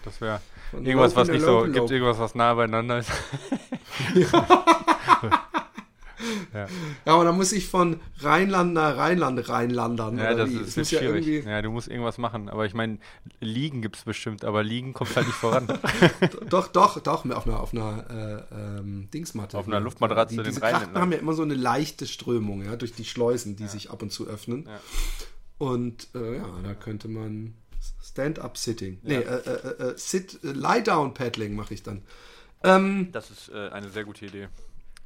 das 0.03 0.21
wäre 0.21 0.41
irgendwas, 0.71 1.15
was 1.15 1.27
nicht 1.27 1.41
so, 1.41 1.63
gibt 1.63 1.91
irgendwas, 1.91 2.19
was 2.19 2.35
nah 2.35 2.53
beieinander 2.53 2.99
ist. 2.99 3.11
Ja, 4.31 5.50
aber 7.05 7.23
da 7.23 7.31
muss 7.31 7.51
ich 7.51 7.67
von 7.67 7.99
Rheinland 8.19 8.73
nach 8.73 8.97
Rheinland 8.97 9.47
reinlandern. 9.49 10.17
Ja, 10.17 10.33
das 10.33 10.49
wie? 10.49 10.57
ist, 10.57 10.77
muss 10.77 10.91
ja 10.91 10.99
schwierig. 10.99 11.27
irgendwie- 11.27 11.49
Ja, 11.49 11.61
du 11.61 11.71
musst 11.71 11.87
irgendwas 11.87 12.17
machen. 12.17 12.49
Aber 12.49 12.65
ich 12.65 12.73
meine, 12.73 12.99
Liegen 13.39 13.81
gibt 13.81 13.97
es 13.97 14.03
bestimmt, 14.03 14.45
aber 14.45 14.63
Liegen 14.63 14.93
kommt 14.93 15.15
halt 15.15 15.27
nicht 15.27 15.35
voran. 15.35 15.67
Doch, 16.49 16.67
doch, 16.67 16.99
doch, 16.99 17.25
auf 17.29 17.45
einer, 17.45 17.59
auf 17.59 17.73
einer 17.73 18.45
äh, 18.51 18.79
ähm, 18.79 19.09
Dingsmatte. 19.13 19.57
Auf 19.57 19.67
einer 19.67 19.79
Luftmatratze 19.79 20.35
Die, 20.35 20.37
den 20.37 20.45
diese 20.45 20.61
Rhein 20.61 20.73
Krachten 20.75 20.95
haben 20.97 21.11
ja 21.11 21.17
immer 21.17 21.33
so 21.33 21.41
eine 21.43 21.53
leichte 21.55 22.05
Strömung, 22.07 22.63
ja, 22.65 22.75
durch 22.75 22.93
die 22.93 23.05
Schleusen, 23.05 23.55
die 23.55 23.67
sich 23.67 23.89
ab 23.91 24.01
und 24.01 24.11
zu 24.11 24.27
öffnen. 24.27 24.67
Ja. 24.67 24.79
Und 25.57 26.07
äh, 26.15 26.37
ja, 26.37 26.45
da 26.63 26.73
könnte 26.73 27.07
man 27.07 27.53
Stand-up-Sitting. 28.03 28.99
Nee, 29.03 29.15
äh, 29.15 29.19
äh, 29.19 29.89
äh, 29.91 29.93
Sit, 29.97 30.39
äh, 30.43 30.51
Lie-down-Paddling 30.51 31.55
mache 31.55 31.73
ich 31.73 31.83
dann. 31.83 32.01
Ähm, 32.63 33.09
Das 33.11 33.31
ist 33.31 33.51
eine 33.51 33.89
sehr 33.89 34.03
gute 34.03 34.25
Idee. 34.25 34.49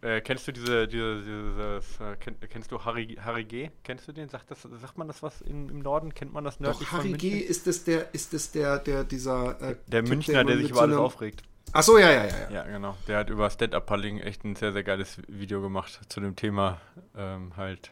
Äh, 0.06 0.22
kennst 0.22 0.48
du 0.48 0.52
diese, 0.52 0.88
diese 0.88 1.24
dieses, 1.24 2.00
äh, 2.00 2.16
kenn, 2.18 2.36
kennst 2.48 2.72
du 2.72 2.86
Harry, 2.86 3.18
Harry 3.20 3.44
G? 3.44 3.72
Kennst 3.84 4.08
du 4.08 4.12
den? 4.12 4.30
Sagt, 4.30 4.52
das, 4.52 4.62
sagt 4.62 5.00
man 5.00 5.08
das 5.08 5.24
was 5.24 5.42
im, 5.42 5.68
im 5.68 5.80
Norden? 5.80 6.14
Kennt 6.14 6.32
man 6.32 6.44
das 6.44 6.60
nördlich 6.60 6.88
doch, 6.88 7.00
Harry? 7.00 7.14
G. 7.14 7.40
ist 7.40 7.66
das 7.66 7.84
der, 7.86 8.14
ist 8.14 8.32
das 8.32 8.52
der, 8.52 8.78
der, 8.78 9.04
dieser 9.04 9.60
äh, 9.60 9.76
Der 9.88 10.02
Typ, 10.02 10.10
Münchner, 10.10 10.44
der 10.44 10.54
immer 10.54 10.62
sich 10.62 10.72
über 10.72 10.82
alles 10.82 10.96
so 10.98 11.02
aufregt. 11.02 11.42
Ach 11.72 11.82
so, 11.82 11.98
ja, 11.98 12.12
ja, 12.12 12.26
ja. 12.26 12.38
ja. 12.38 12.52
Ja, 12.52 12.64
genau. 12.66 12.96
Der 13.08 13.18
hat 13.18 13.32
über 13.32 13.50
Stand-Up-Paddling 13.50 14.20
echt 14.20 14.44
ein 14.44 14.56
sehr, 14.56 14.74
sehr 14.74 14.84
geiles 14.84 15.18
Video 15.28 15.60
gemacht 15.60 16.00
zu 16.08 16.22
dem 16.22 16.36
Thema 16.36 16.80
ähm, 17.18 17.58
halt. 17.58 17.92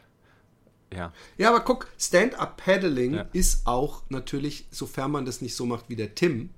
Ja. 0.92 1.12
Ja, 1.36 1.48
aber 1.48 1.60
guck, 1.60 1.88
Stand-up-Paddling 1.98 3.14
Ja. 3.14 3.26
ist 3.32 3.66
auch 3.66 4.04
natürlich, 4.08 4.68
sofern 4.70 5.10
man 5.10 5.24
das 5.24 5.40
nicht 5.42 5.56
so 5.56 5.66
macht 5.66 5.88
wie 5.88 5.96
der 5.96 6.14
Tim 6.14 6.50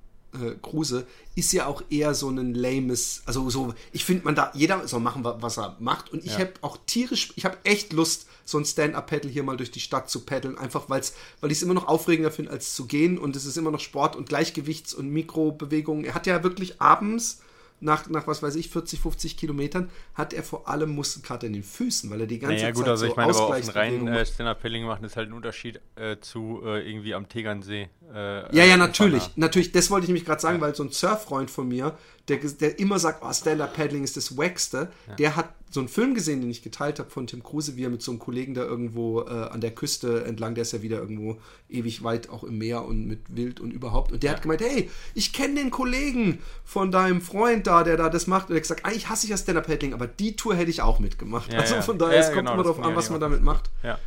äh, 0.43 0.57
Kruse, 0.63 1.07
ist 1.35 1.53
ja 1.53 1.67
auch 1.67 1.83
eher 1.91 2.15
so 2.15 2.29
ein 2.31 2.55
lames, 2.55 3.23
also 3.27 3.49
so, 3.51 3.75
ich 3.93 4.05
finde, 4.05 4.25
man 4.25 4.35
da, 4.35 4.51
jeder 4.55 4.87
soll 4.89 5.01
machen, 5.01 5.23
wa- 5.25 5.37
was 5.41 5.59
er 5.59 5.77
macht. 5.81 6.13
Und 6.13 6.25
ich 6.25 6.33
Ja. 6.33 6.39
habe 6.41 6.53
auch 6.63 6.79
tierisch, 6.87 7.33
ich 7.37 7.45
habe 7.45 7.59
echt 7.65 7.93
Lust, 7.93 8.27
so 8.45 8.59
ein 8.59 8.65
Stand-up-Paddle 8.65 9.31
hier 9.31 9.43
mal 9.43 9.57
durch 9.57 9.71
die 9.73 9.81
Stadt 9.81 10.09
zu 10.09 10.21
paddeln, 10.21 10.57
einfach 10.57 10.89
weil's, 10.89 11.15
weil 11.41 11.51
ich 11.51 11.59
es 11.59 11.63
immer 11.63 11.75
noch 11.75 11.89
aufregender 11.89 12.31
finde, 12.31 12.53
als 12.53 12.75
zu 12.75 12.87
gehen. 12.87 13.19
Und 13.19 13.35
es 13.37 13.45
ist 13.45 13.57
immer 13.59 13.71
noch 13.73 13.81
Sport 13.81 14.15
und 14.17 14.29
Gleichgewichts- 14.29 14.95
und 14.95 15.09
Mikrobewegungen. 15.11 16.05
Er 16.05 16.15
hat 16.15 16.27
ja 16.27 16.43
wirklich 16.43 16.81
abends 16.81 17.41
nach, 17.81 18.09
nach 18.09 18.27
was 18.27 18.43
weiß 18.43 18.55
ich, 18.57 18.71
40, 18.71 19.01
50 19.01 19.37
Kilometern, 19.37 19.91
hat 20.15 20.33
er 20.33 20.43
vor 20.43 20.69
allem 20.69 20.91
Muskelkater 20.91 21.47
in 21.47 21.53
den 21.53 21.63
Füßen, 21.63 22.11
weil 22.11 22.21
er 22.23 22.27
die 22.27 22.39
ganze 22.39 22.57
naja, 22.57 22.71
gut, 22.71 22.85
Zeit 22.85 22.89
also 22.91 23.05
so 23.05 23.11
ich 23.11 23.17
meine, 23.17 23.31
aber 23.31 23.39
auf 23.39 23.45
Ausgleichsbewegungen 23.51 24.09
reinen 24.09 24.17
äh, 24.17 24.19
macht. 24.21 24.35
Stand-Up-Paddling 24.35 24.85
machen 24.85 25.05
ist 25.05 25.17
halt 25.17 25.29
ein 25.29 25.33
Unterschied 25.33 25.81
äh, 25.97 26.17
zu 26.21 26.63
äh, 26.65 26.89
irgendwie 26.89 27.15
am 27.15 27.29
Tegernsee. 27.29 27.89
Äh, 28.13 28.57
Ja, 28.57 28.65
äh, 28.65 28.69
ja, 28.69 28.77
natürlich. 28.77 29.23
Fahrrad. 29.25 29.39
Natürlich, 29.39 29.73
das 29.73 29.91
wollte 29.91 30.05
ich 30.05 30.09
nämlich 30.09 30.25
gerade 30.25 30.41
sagen, 30.41 30.57
Ja. 30.57 30.63
weil 30.63 30.75
so 30.75 30.83
ein 30.85 30.91
Surffreund 30.91 31.51
von 31.51 31.69
mir, 31.69 31.97
der, 32.29 32.39
der 32.39 32.79
immer 32.79 32.99
sagt, 32.99 33.23
oh, 33.25 33.33
Stand-Up-Paddling 33.33 34.05
ist 34.05 34.17
das 34.17 34.37
Wackste, 34.37 34.91
der 35.19 35.37
hat 35.37 35.51
so 35.71 35.81
einen 35.81 35.89
Film 35.89 36.15
gesehen, 36.15 36.41
den 36.41 36.51
ich 36.51 36.63
geteilt 36.63 36.99
habe 36.99 37.11
von 37.11 37.27
Tim 37.27 37.43
Kruse, 37.43 37.77
wie 37.77 37.85
er 37.85 37.91
mit 37.91 38.01
so 38.01 38.13
einem 38.13 38.19
Kollegen 38.19 38.55
da 38.55 38.63
irgendwo 38.63 39.23
äh, 39.23 39.29
an 39.29 39.61
der 39.61 39.73
Küste 39.73 40.25
entlang, 40.25 40.55
der 40.55 40.63
ist 40.63 40.73
ja 40.73 40.83
wieder 40.83 40.99
irgendwo 40.99 41.39
ewig 41.69 42.05
weit 42.05 42.31
auch 42.31 42.45
im 42.45 42.59
Meer 42.59 42.85
und 42.85 43.07
mit 43.07 43.35
Wild 43.35 43.61
und 43.61 43.73
überhaupt. 43.73 44.13
Und 44.13 44.23
der 44.23 44.31
hat 44.31 44.43
gemeint, 44.43 44.61
hey, 44.61 44.91
ich 45.15 45.33
kenne 45.33 45.57
den 45.57 45.71
Kollegen 45.71 46.39
von 46.65 46.91
deinem 46.91 47.21
Freund 47.21 47.67
da, 47.67 47.83
der 47.83 47.97
da 47.97 48.09
das 48.09 48.27
macht. 48.27 48.49
Und 48.49 48.55
er 48.55 48.57
hat 48.57 48.63
gesagt, 48.63 48.85
eigentlich 48.85 49.09
hasse 49.09 49.27
ich 49.27 49.31
ja 49.31 49.37
Stand-Up-Paddling, 49.37 49.93
aber 49.93 50.07
die 50.07 50.37
Tour 50.37 50.55
hätte 50.55 50.71
ich 50.71 50.83
auch 50.83 51.01
mitgemacht. 51.01 51.53
Ja, 51.53 51.59
also 51.59 51.75
ja. 51.77 51.83
von 51.83 51.99
daher, 51.99 52.15
Ja, 52.15 52.21
es 52.21 52.27
kommt 52.29 52.39
genau, 52.39 52.55
immer 52.55 52.63
darauf 52.63 52.81
an, 52.81 52.91
ja 52.91 52.97
was 52.97 53.11
man 53.11 53.21
damit 53.21 53.43
macht. 53.43 53.71
Ja. 53.83 53.99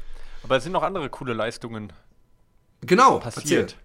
Aber 0.44 0.58
es 0.58 0.64
sind 0.64 0.72
noch 0.72 0.84
andere 0.84 1.10
coole 1.10 1.34
Leistungen 1.34 1.92
Genau, 2.82 3.20
passiert. 3.20 3.76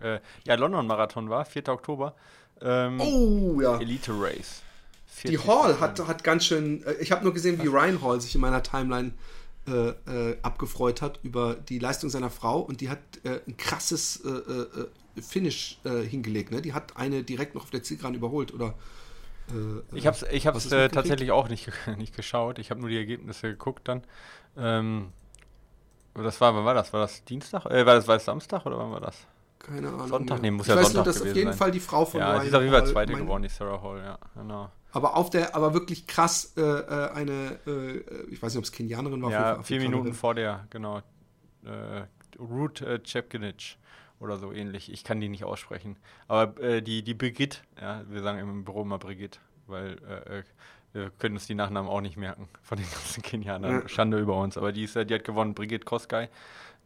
Äh, 0.00 0.18
ja, 0.44 0.54
London-Marathon 0.54 1.30
war, 1.30 1.44
4. 1.44 1.68
Oktober. 1.68 2.14
Ähm, 2.60 3.00
Oh, 3.00 3.60
ja. 3.60 3.78
Elite 3.78 4.12
Race. 4.12 4.62
Die 5.24 5.36
40 5.36 5.46
Hall 5.46 5.80
hat, 5.80 6.06
hat 6.06 6.24
ganz 6.24 6.44
schön. 6.44 6.82
äh, 6.84 6.94
Ich 7.00 7.12
habe 7.12 7.24
nur 7.24 7.34
gesehen, 7.34 7.62
wie 7.62 7.66
Ryan 7.66 8.02
Hall 8.02 8.20
sich 8.20 8.34
in 8.34 8.40
meiner 8.40 8.62
Timeline 8.62 9.12
äh, 9.68 9.90
äh, 10.30 10.38
abgefreut 10.42 11.02
hat 11.02 11.20
über 11.22 11.54
die 11.54 11.78
Leistung 11.78 12.08
seiner 12.08 12.30
Frau 12.30 12.60
und 12.60 12.80
die 12.80 12.88
hat 12.88 12.98
äh, 13.24 13.40
ein 13.46 13.56
krasses 13.56 14.22
äh, 14.24 14.28
äh, 14.28 14.88
Finish 15.20 15.78
hingelegt. 16.08 16.50
Ne? 16.50 16.62
Die 16.62 16.72
hat 16.72 16.96
eine 16.96 17.22
direkt 17.22 17.54
noch 17.54 17.64
auf 17.64 17.70
der 17.70 17.82
Zielgeraden 17.82 18.16
überholt 18.16 18.54
oder. 18.54 18.74
Ich 19.92 20.06
habe 20.06 20.16
es 20.16 20.22
ich 20.30 20.46
hab's, 20.46 20.68
tatsächlich 20.68 21.32
auch 21.32 21.48
nicht, 21.48 21.70
nicht 21.98 22.14
geschaut. 22.14 22.60
Ich 22.60 22.70
habe 22.70 22.80
nur 22.80 22.88
die 22.88 22.96
Ergebnisse 22.96 23.48
geguckt 23.48 23.88
dann. 23.88 24.02
Ähm, 24.56 25.12
das 26.14 26.40
war, 26.40 26.54
wann 26.54 26.64
war 26.64 26.74
das? 26.74 26.92
War 26.92 27.00
das 27.00 27.24
Dienstag? 27.24 27.64
War, 27.64 27.84
das, 27.84 28.06
war 28.06 28.14
das 28.16 28.24
Samstag 28.24 28.64
oder 28.64 28.78
wann 28.78 28.92
war 28.92 29.00
das? 29.00 29.26
Keine 29.70 29.88
Ahnung. 29.88 30.08
Sonntag? 30.08 30.42
Nee, 30.42 30.50
muss 30.50 30.66
ich 30.66 30.74
ja 30.74 30.78
weiß 30.78 30.92
Sonntag 30.92 31.06
nur, 31.06 31.12
dass 31.12 31.22
auf 31.22 31.34
jeden 31.34 31.50
sein. 31.50 31.58
Fall 31.58 31.70
die 31.70 31.80
Frau 31.80 32.04
von 32.04 32.20
ja, 32.20 32.30
Ryan 32.30 32.40
sie 32.42 32.48
ist 32.48 32.54
auf 32.54 32.62
jeden 32.62 32.74
Fall 32.74 32.86
Zweite 32.86 33.14
geworden, 33.14 33.42
die 33.42 33.48
Sarah 33.48 33.82
Hall, 33.82 33.98
ja. 33.98 34.18
Genau. 34.34 34.70
Aber 34.92 35.16
auf 35.16 35.30
der, 35.30 35.54
aber 35.54 35.72
wirklich 35.72 36.06
krass 36.06 36.52
äh, 36.56 36.60
äh, 36.60 37.10
eine, 37.12 37.58
äh, 37.66 37.98
ich 38.30 38.42
weiß 38.42 38.52
nicht, 38.52 38.58
ob 38.58 38.64
es 38.64 38.72
Kenianerin 38.72 39.22
war. 39.22 39.30
Ja, 39.30 39.62
vier. 39.62 39.80
Minuten 39.80 40.14
vor 40.14 40.34
der, 40.34 40.66
genau. 40.70 40.98
Äh, 41.64 42.02
Ruth 42.38 42.80
äh, 42.80 42.98
Chepkinich 43.02 43.78
oder 44.18 44.38
so 44.38 44.52
ähnlich. 44.52 44.92
Ich 44.92 45.04
kann 45.04 45.20
die 45.20 45.28
nicht 45.28 45.44
aussprechen. 45.44 45.96
Aber 46.26 46.60
äh, 46.60 46.82
die, 46.82 47.02
die 47.02 47.14
Brigitte, 47.14 47.58
ja, 47.80 48.02
wir 48.08 48.22
sagen 48.22 48.38
im 48.38 48.64
Büro 48.64 48.82
immer 48.82 48.98
Brigitte, 48.98 49.38
weil 49.66 49.98
äh, 50.08 50.38
äh, 50.38 50.42
wir 50.92 51.10
können 51.10 51.36
uns 51.36 51.46
die 51.46 51.54
Nachnamen 51.54 51.88
auch 51.88 52.00
nicht 52.00 52.16
merken 52.16 52.48
von 52.62 52.76
den 52.76 52.90
ganzen 52.90 53.22
Kenianern. 53.22 53.82
Ja. 53.82 53.88
Schande 53.88 54.18
über 54.18 54.36
uns. 54.38 54.58
Aber 54.58 54.72
die, 54.72 54.84
ist, 54.84 54.96
die 54.96 55.14
hat 55.14 55.24
gewonnen, 55.24 55.54
Brigitte 55.54 55.84
Kosgei 55.84 56.28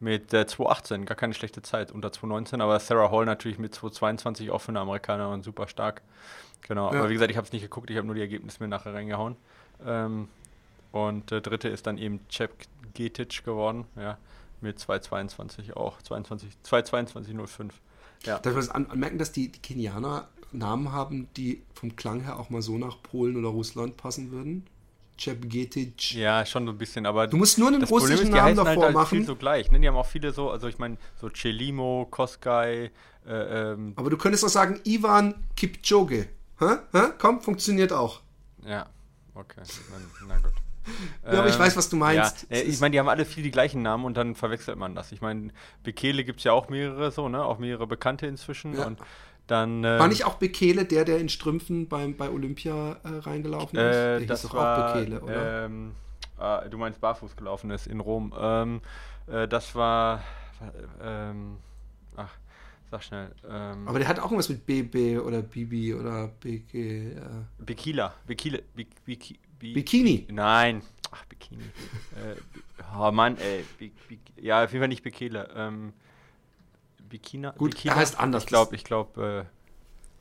mit 0.05 0.33
äh, 0.33 0.41
2,18. 0.47 1.05
Gar 1.05 1.17
keine 1.17 1.33
schlechte 1.33 1.63
Zeit, 1.63 1.91
unter 1.91 2.09
2,19. 2.09 2.61
Aber 2.61 2.79
Sarah 2.79 3.09
Hall 3.11 3.25
natürlich 3.25 3.57
mit 3.57 3.73
2,22 3.75 4.51
auch 4.51 4.59
für 4.61 4.69
eine 4.69 4.79
Amerikanerin 4.79 5.41
super 5.41 5.67
stark. 5.67 6.03
Genau, 6.61 6.93
Ja. 6.93 6.99
aber 6.99 7.09
wie 7.09 7.13
gesagt, 7.13 7.31
ich 7.31 7.37
habe 7.37 7.45
es 7.47 7.51
nicht 7.53 7.63
geguckt, 7.63 7.89
ich 7.89 7.97
habe 7.97 8.05
nur 8.05 8.15
die 8.15 8.21
Ergebnisse 8.21 8.61
mir 8.61 8.69
nachher 8.69 8.93
reingehauen. 8.93 9.35
Ähm, 9.85 10.27
und 10.91 11.31
der 11.31 11.41
dritte 11.41 11.67
ist 11.69 11.87
dann 11.87 11.97
eben 11.97 12.19
Cep 12.31 12.51
Getic 12.93 13.43
geworden, 13.43 13.85
ja, 13.97 14.17
mit 14.61 14.77
2,22 14.79 15.73
auch, 15.75 16.01
22, 16.01 16.49
2,22,05. 16.63 17.71
Ja. 18.23 18.39
Darf 18.39 18.55
man 18.55 18.69
an 18.69 18.85
anmerken, 18.91 19.17
dass 19.17 19.31
die, 19.31 19.51
die 19.51 19.59
Kenianer 19.59 20.27
Namen 20.51 20.91
haben, 20.91 21.27
die 21.35 21.63
vom 21.73 21.95
Klang 21.95 22.21
her 22.21 22.39
auch 22.39 22.49
mal 22.49 22.61
so 22.61 22.77
nach 22.77 23.01
Polen 23.03 23.35
oder 23.35 23.49
Russland 23.49 23.97
passen 23.97 24.31
würden? 24.31 24.65
Cebgetic. 25.19 26.13
ja, 26.13 26.45
schon 26.45 26.65
so 26.65 26.71
ein 26.71 26.77
bisschen, 26.77 27.05
aber 27.05 27.27
Du 27.27 27.37
musst 27.37 27.57
nur 27.57 27.69
einen 27.69 27.79
das 27.79 27.89
Problem 27.89 28.09
russischen 28.11 28.27
ist, 28.27 28.33
die 28.33 28.37
Namen 28.37 28.57
halt, 28.57 28.57
davor 28.57 28.83
halt 28.83 29.09
viel 29.09 29.19
machen, 29.19 29.25
so 29.25 29.35
gleich. 29.35 29.71
Ne? 29.71 29.79
Die 29.79 29.87
haben 29.87 29.95
auch 29.95 30.05
viele 30.05 30.31
so, 30.31 30.49
also 30.49 30.67
ich 30.67 30.77
meine, 30.77 30.97
so 31.19 31.29
Celimo, 31.29 32.07
Koskai, 32.09 32.91
äh, 33.25 33.31
ähm, 33.31 33.93
aber 33.95 34.09
du 34.09 34.17
könntest 34.17 34.43
auch 34.43 34.49
sagen 34.49 34.79
Ivan 34.83 35.35
Kipchoge. 35.55 36.27
Hä? 36.59 36.77
Hä? 36.91 37.01
Komm, 37.17 37.41
funktioniert 37.41 37.91
auch. 37.93 38.21
ja, 38.65 38.85
okay, 39.33 39.61
na, 39.89 40.27
na 40.27 40.37
gut. 40.39 40.53
Ja, 41.25 41.39
aber 41.39 41.47
ich 41.47 41.55
Ähm, 41.55 41.59
weiß, 41.59 41.75
was 41.77 41.89
du 41.89 41.95
meinst. 41.95 42.47
Ja, 42.49 42.57
ich 42.57 42.79
meine, 42.79 42.91
die 42.91 42.99
haben 42.99 43.09
alle 43.09 43.25
viel 43.25 43.43
die 43.43 43.51
gleichen 43.51 43.81
Namen 43.81 44.05
und 44.05 44.15
dann 44.17 44.35
verwechselt 44.35 44.77
man 44.77 44.95
das. 44.95 45.11
Ich 45.11 45.21
meine, 45.21 45.49
Bekele 45.83 46.23
gibt 46.23 46.39
es 46.39 46.43
ja 46.43 46.51
auch 46.51 46.69
mehrere 46.69 47.11
so, 47.11 47.29
ne? 47.29 47.43
Auch 47.43 47.57
mehrere 47.59 47.87
Bekannte 47.87 48.27
inzwischen. 48.27 48.75
Ja. 48.77 48.85
Und 48.85 48.99
dann. 49.47 49.83
ähm, 49.83 49.99
War 49.99 50.07
nicht 50.07 50.25
auch 50.25 50.35
Bekele 50.35 50.85
der, 50.85 51.05
der 51.05 51.19
in 51.19 51.29
Strümpfen 51.29 51.87
beim, 51.87 52.15
bei 52.15 52.29
Olympia 52.29 52.97
äh, 53.03 53.07
reingelaufen 53.19 53.77
ist? 53.79 53.83
der 53.93 54.15
Äh, 54.17 54.19
hieß 54.19 54.27
das 54.27 54.41
doch 54.43 54.53
war, 54.53 54.89
auch 54.89 54.93
Bekele, 54.93 55.21
oder? 55.21 55.65
Ähm, 55.65 55.91
ah, 56.37 56.61
du 56.61 56.77
meinst 56.77 56.99
barfuß 57.01 57.35
gelaufen 57.35 57.71
ist 57.71 57.87
in 57.87 57.99
Rom. 57.99 58.33
Ähm, 58.37 58.81
äh, 59.27 59.47
das 59.47 59.73
war, 59.75 60.23
ähm, 61.01 61.57
ach, 62.15 62.31
sag 62.91 63.03
schnell. 63.03 63.31
Ähm, 63.49 63.87
aber 63.87 63.99
der 63.99 64.07
hat 64.07 64.19
auch 64.19 64.25
irgendwas 64.25 64.49
mit 64.49 64.65
BB 64.65 65.19
oder 65.23 65.41
Bibi 65.41 65.93
oder 65.93 66.27
BG. 66.39 67.11
Äh, 67.11 67.19
Bikila, 67.59 68.13
Bikile, 68.25 68.63
Bik, 68.75 69.03
Bik, 69.05 69.39
Bi- 69.65 69.73
Bikini. 69.73 70.27
Nein, 70.31 70.81
ach 71.11 71.25
Bikini. 71.25 71.63
äh, 71.63 72.35
oh 72.97 73.11
Mann, 73.11 73.37
ey, 73.37 73.63
Bik, 73.77 73.93
Bik, 74.07 74.19
ja 74.37 74.63
auf 74.63 74.71
jeden 74.71 74.81
Fall 74.81 74.87
nicht 74.89 75.03
Bikele. 75.03 75.49
Ähm, 75.55 75.93
Bikina. 77.09 77.51
Gut, 77.51 77.71
Bikila? 77.71 77.93
er 77.93 77.97
heißt 77.99 78.19
anders. 78.19 78.43
Ich 78.43 78.47
glaube, 78.47 78.75
ich 78.75 78.83
glaube. 78.83 79.45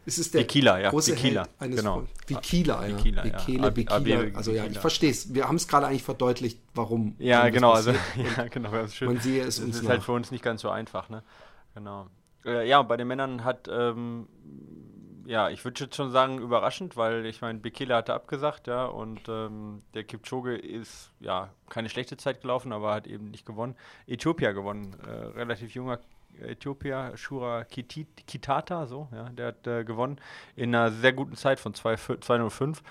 Es 0.06 0.18
ist 0.18 0.34
der 0.34 0.40
Bikila, 0.40 0.78
ja, 0.80 0.90
große 0.90 1.14
Bikila, 1.14 1.48
eines 1.58 1.76
genau. 1.78 1.94
Volkes. 1.94 2.12
Bikila, 2.26 2.86
ja. 2.86 2.96
Bikila, 2.96 3.24
ja. 3.26 3.32
Bekele, 3.38 3.66
Ab- 3.68 3.74
Bikila. 3.74 4.36
Also 4.36 4.52
ja, 4.52 4.66
ich 4.66 4.78
verstehe 4.78 5.10
es. 5.10 5.32
Wir 5.32 5.48
haben 5.48 5.56
es 5.56 5.66
gerade 5.66 5.86
eigentlich 5.86 6.02
verdeutlicht, 6.02 6.58
warum. 6.74 7.16
Äh, 7.18 7.28
ja, 7.28 7.44
das 7.44 7.52
genau. 7.54 7.72
Also, 7.72 7.92
ja, 8.36 8.48
genau. 8.48 8.70
Das 8.70 8.88
ist 8.90 8.96
schön. 8.96 9.08
Man 9.08 9.20
sehe 9.20 9.42
es 9.42 9.56
Das 9.56 9.64
uns 9.64 9.76
ist 9.80 9.88
halt 9.88 10.00
nach. 10.00 10.04
für 10.04 10.12
uns 10.12 10.30
nicht 10.30 10.44
ganz 10.44 10.60
so 10.60 10.68
einfach, 10.68 11.08
ne? 11.08 11.22
Genau. 11.74 12.08
Äh, 12.44 12.68
ja, 12.68 12.82
bei 12.82 12.98
den 12.98 13.08
Männern 13.08 13.44
hat, 13.44 13.66
ähm, 13.72 14.28
ja, 15.26 15.48
ich 15.50 15.64
würde 15.64 15.84
jetzt 15.84 15.96
schon 15.96 16.10
sagen, 16.10 16.38
überraschend, 16.38 16.96
weil 16.96 17.26
ich 17.26 17.40
meine, 17.40 17.58
Bekele 17.58 17.94
hatte 17.94 18.14
abgesagt, 18.14 18.66
ja, 18.66 18.86
und 18.86 19.28
ähm, 19.28 19.82
der 19.94 20.04
Kipchoge 20.04 20.56
ist, 20.56 21.10
ja, 21.20 21.50
keine 21.68 21.88
schlechte 21.88 22.16
Zeit 22.16 22.40
gelaufen, 22.40 22.72
aber 22.72 22.94
hat 22.94 23.06
eben 23.06 23.30
nicht 23.30 23.46
gewonnen. 23.46 23.76
Äthiopia 24.06 24.52
gewonnen, 24.52 24.96
äh, 25.06 25.10
relativ 25.10 25.74
junger 25.74 25.98
Äthiopier, 26.40 27.12
Shura 27.16 27.64
Kitit, 27.64 28.26
Kitata, 28.26 28.86
so, 28.86 29.08
ja, 29.12 29.28
der 29.30 29.48
hat 29.48 29.66
äh, 29.66 29.84
gewonnen 29.84 30.20
in 30.56 30.74
einer 30.74 30.90
sehr 30.90 31.12
guten 31.12 31.36
Zeit 31.36 31.60
von 31.60 31.74
2 31.74 31.96
205. 32.20 32.82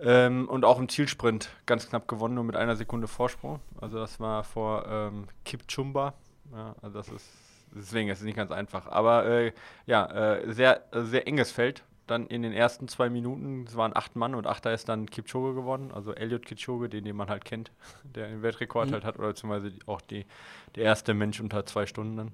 Ähm, 0.00 0.48
und 0.48 0.64
auch 0.64 0.80
im 0.80 0.88
Zielsprint 0.88 1.50
ganz 1.64 1.88
knapp 1.88 2.08
gewonnen, 2.08 2.34
nur 2.34 2.44
mit 2.44 2.56
einer 2.56 2.74
Sekunde 2.74 3.06
Vorsprung. 3.06 3.60
Also 3.80 3.98
das 3.98 4.18
war 4.18 4.42
vor 4.42 4.84
ähm, 4.88 5.28
Kipchumba. 5.44 6.14
Ja, 6.52 6.74
also 6.82 6.98
das 6.98 7.08
ist 7.08 7.41
deswegen 7.74 8.08
ist 8.08 8.18
es 8.20 8.24
nicht 8.24 8.36
ganz 8.36 8.50
einfach. 8.50 8.86
Aber 8.86 9.26
äh, 9.26 9.52
ja, 9.86 10.06
äh, 10.34 10.52
sehr, 10.52 10.82
sehr 10.92 11.26
enges 11.26 11.50
Feld. 11.52 11.82
Dann 12.08 12.26
in 12.26 12.42
den 12.42 12.52
ersten 12.52 12.88
zwei 12.88 13.08
Minuten, 13.08 13.64
es 13.66 13.76
waren 13.76 13.96
acht 13.96 14.16
Mann 14.16 14.34
und 14.34 14.46
achter 14.46 14.72
ist 14.74 14.88
dann 14.88 15.06
Kipchoge 15.08 15.54
geworden, 15.54 15.92
also 15.94 16.12
Elliot 16.12 16.44
Kipchoge, 16.44 16.88
den, 16.88 17.04
den 17.04 17.14
man 17.14 17.28
halt 17.28 17.44
kennt, 17.44 17.70
der 18.14 18.28
den 18.28 18.42
Weltrekord 18.42 18.88
Mhm. 18.88 18.92
halt 18.94 19.04
hat, 19.04 19.18
oder 19.18 19.28
beziehungsweise 19.28 19.72
auch 19.86 20.00
die, 20.00 20.26
der 20.74 20.84
erste 20.84 21.14
Mensch 21.14 21.40
unter 21.40 21.64
zwei 21.64 21.86
Stunden 21.86 22.16
dann. 22.16 22.32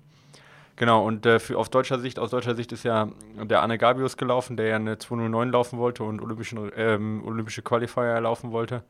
Genau, 0.76 1.04
und 1.04 1.26
äh, 1.26 1.38
für, 1.38 1.58
auf 1.58 1.68
deutscher 1.68 1.98
Sicht, 1.98 2.18
aus 2.18 2.30
deutscher 2.30 2.54
Sicht 2.54 2.72
ist 2.72 2.84
ja 2.84 3.08
der 3.34 3.62
Anne 3.62 3.78
Gabius 3.78 4.16
gelaufen, 4.16 4.56
der 4.56 4.68
ja 4.68 4.76
eine 4.76 4.96
209 4.96 5.50
laufen 5.50 5.78
wollte 5.78 6.04
und 6.04 6.20
olympischen, 6.22 6.70
ähm, 6.76 7.22
olympische 7.26 7.62
Qualifier 7.62 8.20
laufen 8.20 8.52
wollte. 8.52 8.84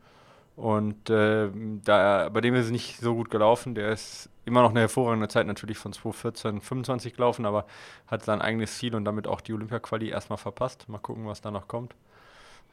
Und 0.59 1.09
ähm, 1.09 1.79
da, 1.85 2.27
bei 2.27 2.41
dem 2.41 2.53
ist 2.53 2.65
es 2.65 2.71
nicht 2.71 2.99
so 2.99 3.15
gut 3.15 3.29
gelaufen. 3.29 3.75
Der 3.75 3.93
ist 3.93 4.29
immer 4.43 4.61
noch 4.61 4.71
eine 4.71 4.81
hervorragende 4.81 5.29
Zeit 5.29 5.47
natürlich 5.47 5.77
von 5.77 5.93
214, 5.93 6.59
25 6.59 7.13
gelaufen, 7.13 7.45
aber 7.45 7.65
hat 8.07 8.25
sein 8.25 8.41
eigenes 8.41 8.77
Ziel 8.77 8.93
und 8.93 9.05
damit 9.05 9.25
auch 9.25 9.39
die 9.39 9.53
Olympia-Quali 9.53 10.09
erstmal 10.09 10.37
verpasst. 10.37 10.89
Mal 10.89 10.97
gucken, 10.97 11.25
was 11.27 11.39
da 11.39 11.49
noch 11.49 11.69
kommt. 11.69 11.95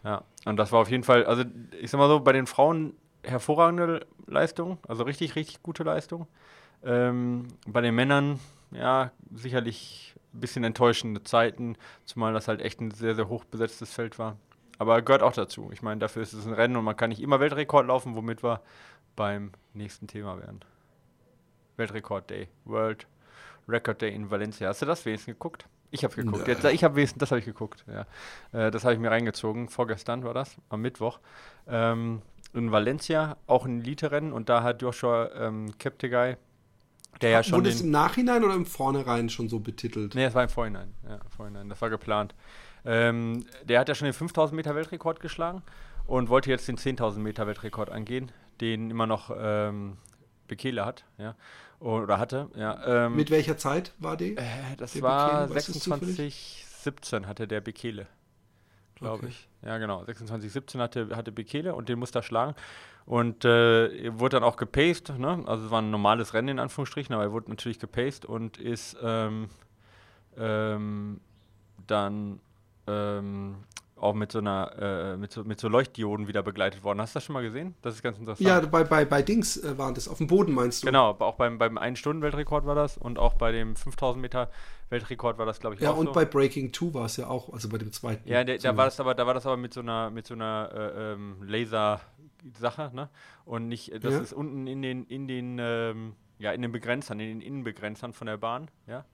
Ja, 0.03 0.25
und 0.47 0.57
das 0.57 0.73
war 0.73 0.81
auf 0.81 0.91
jeden 0.91 1.05
Fall, 1.05 1.27
also 1.27 1.45
ich 1.81 1.93
sag 1.93 1.99
mal 1.99 2.09
so, 2.09 2.19
bei 2.19 2.33
den 2.33 2.49
Frauen 2.49 2.95
hervorragende 3.23 4.05
Leistung, 4.27 4.79
also 4.89 5.05
richtig, 5.05 5.37
richtig 5.37 5.63
gute 5.63 5.85
Leistung. 5.85 6.27
Ähm, 6.85 7.47
bei 7.69 7.83
den 7.83 7.95
Männern, 7.95 8.41
ja, 8.73 9.13
sicherlich 9.33 10.17
ein 10.35 10.41
bisschen 10.41 10.65
enttäuschende 10.65 11.23
Zeiten, 11.23 11.77
zumal 12.05 12.33
das 12.33 12.49
halt 12.49 12.63
echt 12.63 12.81
ein 12.81 12.91
sehr, 12.91 13.15
sehr 13.15 13.29
hoch 13.29 13.45
besetztes 13.45 13.93
Feld 13.93 14.19
war. 14.19 14.37
Aber 14.79 15.01
gehört 15.03 15.23
auch 15.23 15.33
dazu. 15.33 15.71
Ich 15.73 15.83
meine, 15.83 16.01
dafür 16.01 16.23
ist 16.23 16.33
es 16.33 16.47
ein 16.47 16.53
Rennen 16.53 16.77
und 16.77 16.85
man 16.85 16.97
kann 16.97 17.11
nicht 17.11 17.23
immer 17.23 17.41
Weltrekord 17.41 17.87
laufen, 17.87 18.15
womit 18.15 18.43
wir 18.43 18.61
beim 19.15 19.53
nächsten 19.73 20.07
Thema 20.07 20.39
werden. 20.39 20.61
Weltrekord 21.77 22.29
Day, 22.31 22.49
World 22.65 23.07
Record 23.69 24.01
Day 24.03 24.15
in 24.15 24.31
Valencia. 24.31 24.69
Hast 24.69 24.83
du 24.83 24.87
das 24.87 25.05
wenigstens 25.05 25.35
geguckt? 25.35 25.67
Ich 25.91 26.05
habe 26.05 26.15
geguckt. 26.15 26.47
Jetzt, 26.49 26.65
ich 26.65 26.85
habe 26.85 26.97
wenigstens, 26.97 27.21
das 27.21 27.31
habe 27.31 27.39
ich 27.39 27.47
geguckt. 27.47 27.85
Ja. 27.87 28.07
Äh, 28.53 28.71
das 28.71 28.85
habe 28.85 28.95
ich 28.95 29.01
mir 29.01 29.11
reingezogen. 29.11 29.69
Vorgestern 29.69 30.25
war 30.25 30.35
das, 30.35 30.57
am 30.69 30.83
Mittwoch. 30.83 31.21
Ähm, 31.67 32.23
in 32.55 32.73
Valencia, 32.73 33.37
auch 33.47 33.67
ein 33.67 33.81
Elite-Rennen 33.81 34.33
und 34.33 34.49
da 34.49 34.63
hat 34.63 34.83
Joshua 34.83 35.31
ähm, 35.35 35.77
Keptegei, 35.79 36.39
der 37.21 37.31
ja 37.31 37.43
schon 37.43 37.59
Wurde 37.59 37.71
es 37.71 37.81
im 37.81 37.91
Nachhinein 37.91 38.45
oder 38.45 38.55
im 38.55 38.67
Vornherein 38.67 39.29
schon 39.29 39.49
so 39.49 39.61
betitelt? 39.61 40.15
Nee, 40.15 40.25
es 40.25 40.35
war 40.35 40.43
im 40.43 40.49
Vorhinein. 40.49 40.95
Ja, 41.09 41.17
im 41.17 41.31
Vorhinein. 41.31 41.69
Das 41.69 41.81
war 41.81 41.91
geplant. 41.91 42.35
Ähm, 42.87 43.45
der 43.65 43.81
hat 43.81 43.89
ja 43.89 43.95
schon 43.95 44.07
den 44.07 44.15
5000 44.15 44.57
Meter 44.57 44.75
Weltrekord 44.75 45.21
geschlagen 45.21 45.63
und 46.07 46.29
wollte 46.29 46.51
jetzt 46.51 46.69
den 46.69 46.77
10.000 46.77 47.19
Meter 47.19 47.47
Weltrekord 47.47 47.91
angehen, 47.91 48.31
den 48.61 48.91
immer 48.91 49.07
noch 49.07 49.35
ähm, 49.37 49.97
Bekele 50.47 50.85
hat, 50.85 51.05
ja, 51.19 51.35
oder 51.81 52.19
hatte, 52.19 52.49
ja. 52.55 53.07
Ähm, 53.07 53.17
Mit 53.17 53.31
welcher 53.31 53.59
Zeit 53.59 53.93
war 53.99 54.17
die? 54.17 54.37
Äh, 54.37 54.45
das 54.79 55.01
war 55.03 55.49
26, 55.49 56.65
17 56.69 57.27
hatte 57.27 57.49
der 57.49 57.61
Bekele, 57.61 58.07
glaube 58.95 59.17
okay. 59.17 59.27
ich. 59.29 59.49
Ja, 59.63 59.79
genau, 59.79 60.05
26, 60.05 60.53
17 60.53 60.81
hatte, 60.81 61.17
hatte 61.17 61.33
Bekele 61.33 61.75
und 61.75 61.89
den 61.89 61.99
musste 61.99 62.21
er 62.21 62.23
schlagen. 62.23 62.55
Und 63.05 63.45
äh, 63.45 64.19
wurde 64.19 64.37
dann 64.37 64.45
auch 64.45 64.57
gepaced, 64.57 65.17
ne? 65.19 65.45
also 65.47 65.67
es 65.67 65.71
war 65.71 65.81
ein 65.81 65.91
normales 65.91 66.35
Rennen 66.35 66.49
in 66.49 66.59
Anführungsstrichen, 66.59 67.15
aber 67.15 67.25
er 67.25 67.33
wurde 67.33 67.51
natürlich 67.51 67.79
gepaced 67.79 68.25
und 68.25 68.59
ist 68.59 68.97
ähm, 69.01 69.49
ähm, 70.37 71.21
dann 71.87 72.41
ähm, 72.87 73.57
auch 73.97 74.15
mit 74.15 74.31
so 74.31 74.39
einer, 74.39 74.73
äh, 74.79 75.17
mit, 75.17 75.33
so, 75.33 75.43
mit 75.45 75.59
so 75.59 75.69
Leuchtdioden 75.69 76.29
wieder 76.29 76.43
begleitet 76.43 76.85
worden. 76.85 77.01
Hast 77.01 77.15
du 77.15 77.17
das 77.17 77.25
schon 77.25 77.33
mal 77.33 77.43
gesehen? 77.43 77.75
Das 77.83 77.95
ist 77.95 78.03
ganz 78.03 78.19
interessant. 78.19 78.47
Ja, 78.47 78.61
bei, 78.61 78.85
bei, 78.85 79.05
bei 79.05 79.23
Dings 79.23 79.57
äh, 79.57 79.79
waren 79.79 79.95
das, 79.95 80.07
auf 80.07 80.19
dem 80.19 80.27
Boden 80.27 80.53
meinst 80.53 80.83
du? 80.83 80.87
Genau, 80.87 81.11
auch 81.19 81.37
beim, 81.37 81.57
beim 81.59 81.79
1-Stunden-Weltrekord 81.79 82.67
war 82.67 82.75
das 82.75 82.99
und 82.99 83.19
auch 83.19 83.35
bei 83.35 83.53
dem 83.53 83.75
5000 83.75 84.21
Meter 84.21 84.51
Weltrekord 84.91 85.39
war 85.39 85.47
das, 85.47 85.61
glaube 85.61 85.77
ich, 85.77 85.81
ja, 85.81 85.91
auch 85.91 85.95
Ja, 85.95 86.01
und 86.01 86.07
so. 86.09 86.13
bei 86.13 86.25
Breaking 86.27 86.73
2 86.73 86.95
war 86.95 87.07
es 87.07 87.17
ja 87.17 87.27
auch, 87.29 87.53
also 87.53 87.69
bei 87.69 87.79
dem 87.79 87.91
zweiten. 87.91 88.29
Ja, 88.29 88.45
der, 88.45 88.59
da, 88.59 88.77
war 88.77 88.85
das 88.85 89.01
aber, 89.01 89.15
da 89.15 89.27
war 89.27 89.35
das 89.35 89.47
aber 89.47 89.57
mit 89.57 89.73
so 89.73 89.81
einer, 89.81 90.11
mit 90.11 90.27
so 90.27 90.35
einer 90.35 90.71
äh, 90.75 91.13
ähm, 91.13 91.37
Laser-Sache, 91.43 92.91
ne? 92.95 93.09
Und 93.47 93.69
nicht, 93.69 93.93
das 94.05 94.13
ja. 94.13 94.21
ist 94.21 94.33
unten 94.35 94.67
in 94.67 94.83
den, 94.83 95.07
in 95.07 95.27
den, 95.27 95.57
ähm, 95.59 96.13
ja, 96.39 96.53
in 96.53 96.61
den 96.61 96.73
Begrenzern, 96.73 97.19
in 97.19 97.29
den 97.29 97.41
Innenbegrenzern 97.41 98.13
von 98.13 98.27
der 98.27 98.37
Bahn, 98.37 98.69
ja. 98.87 99.05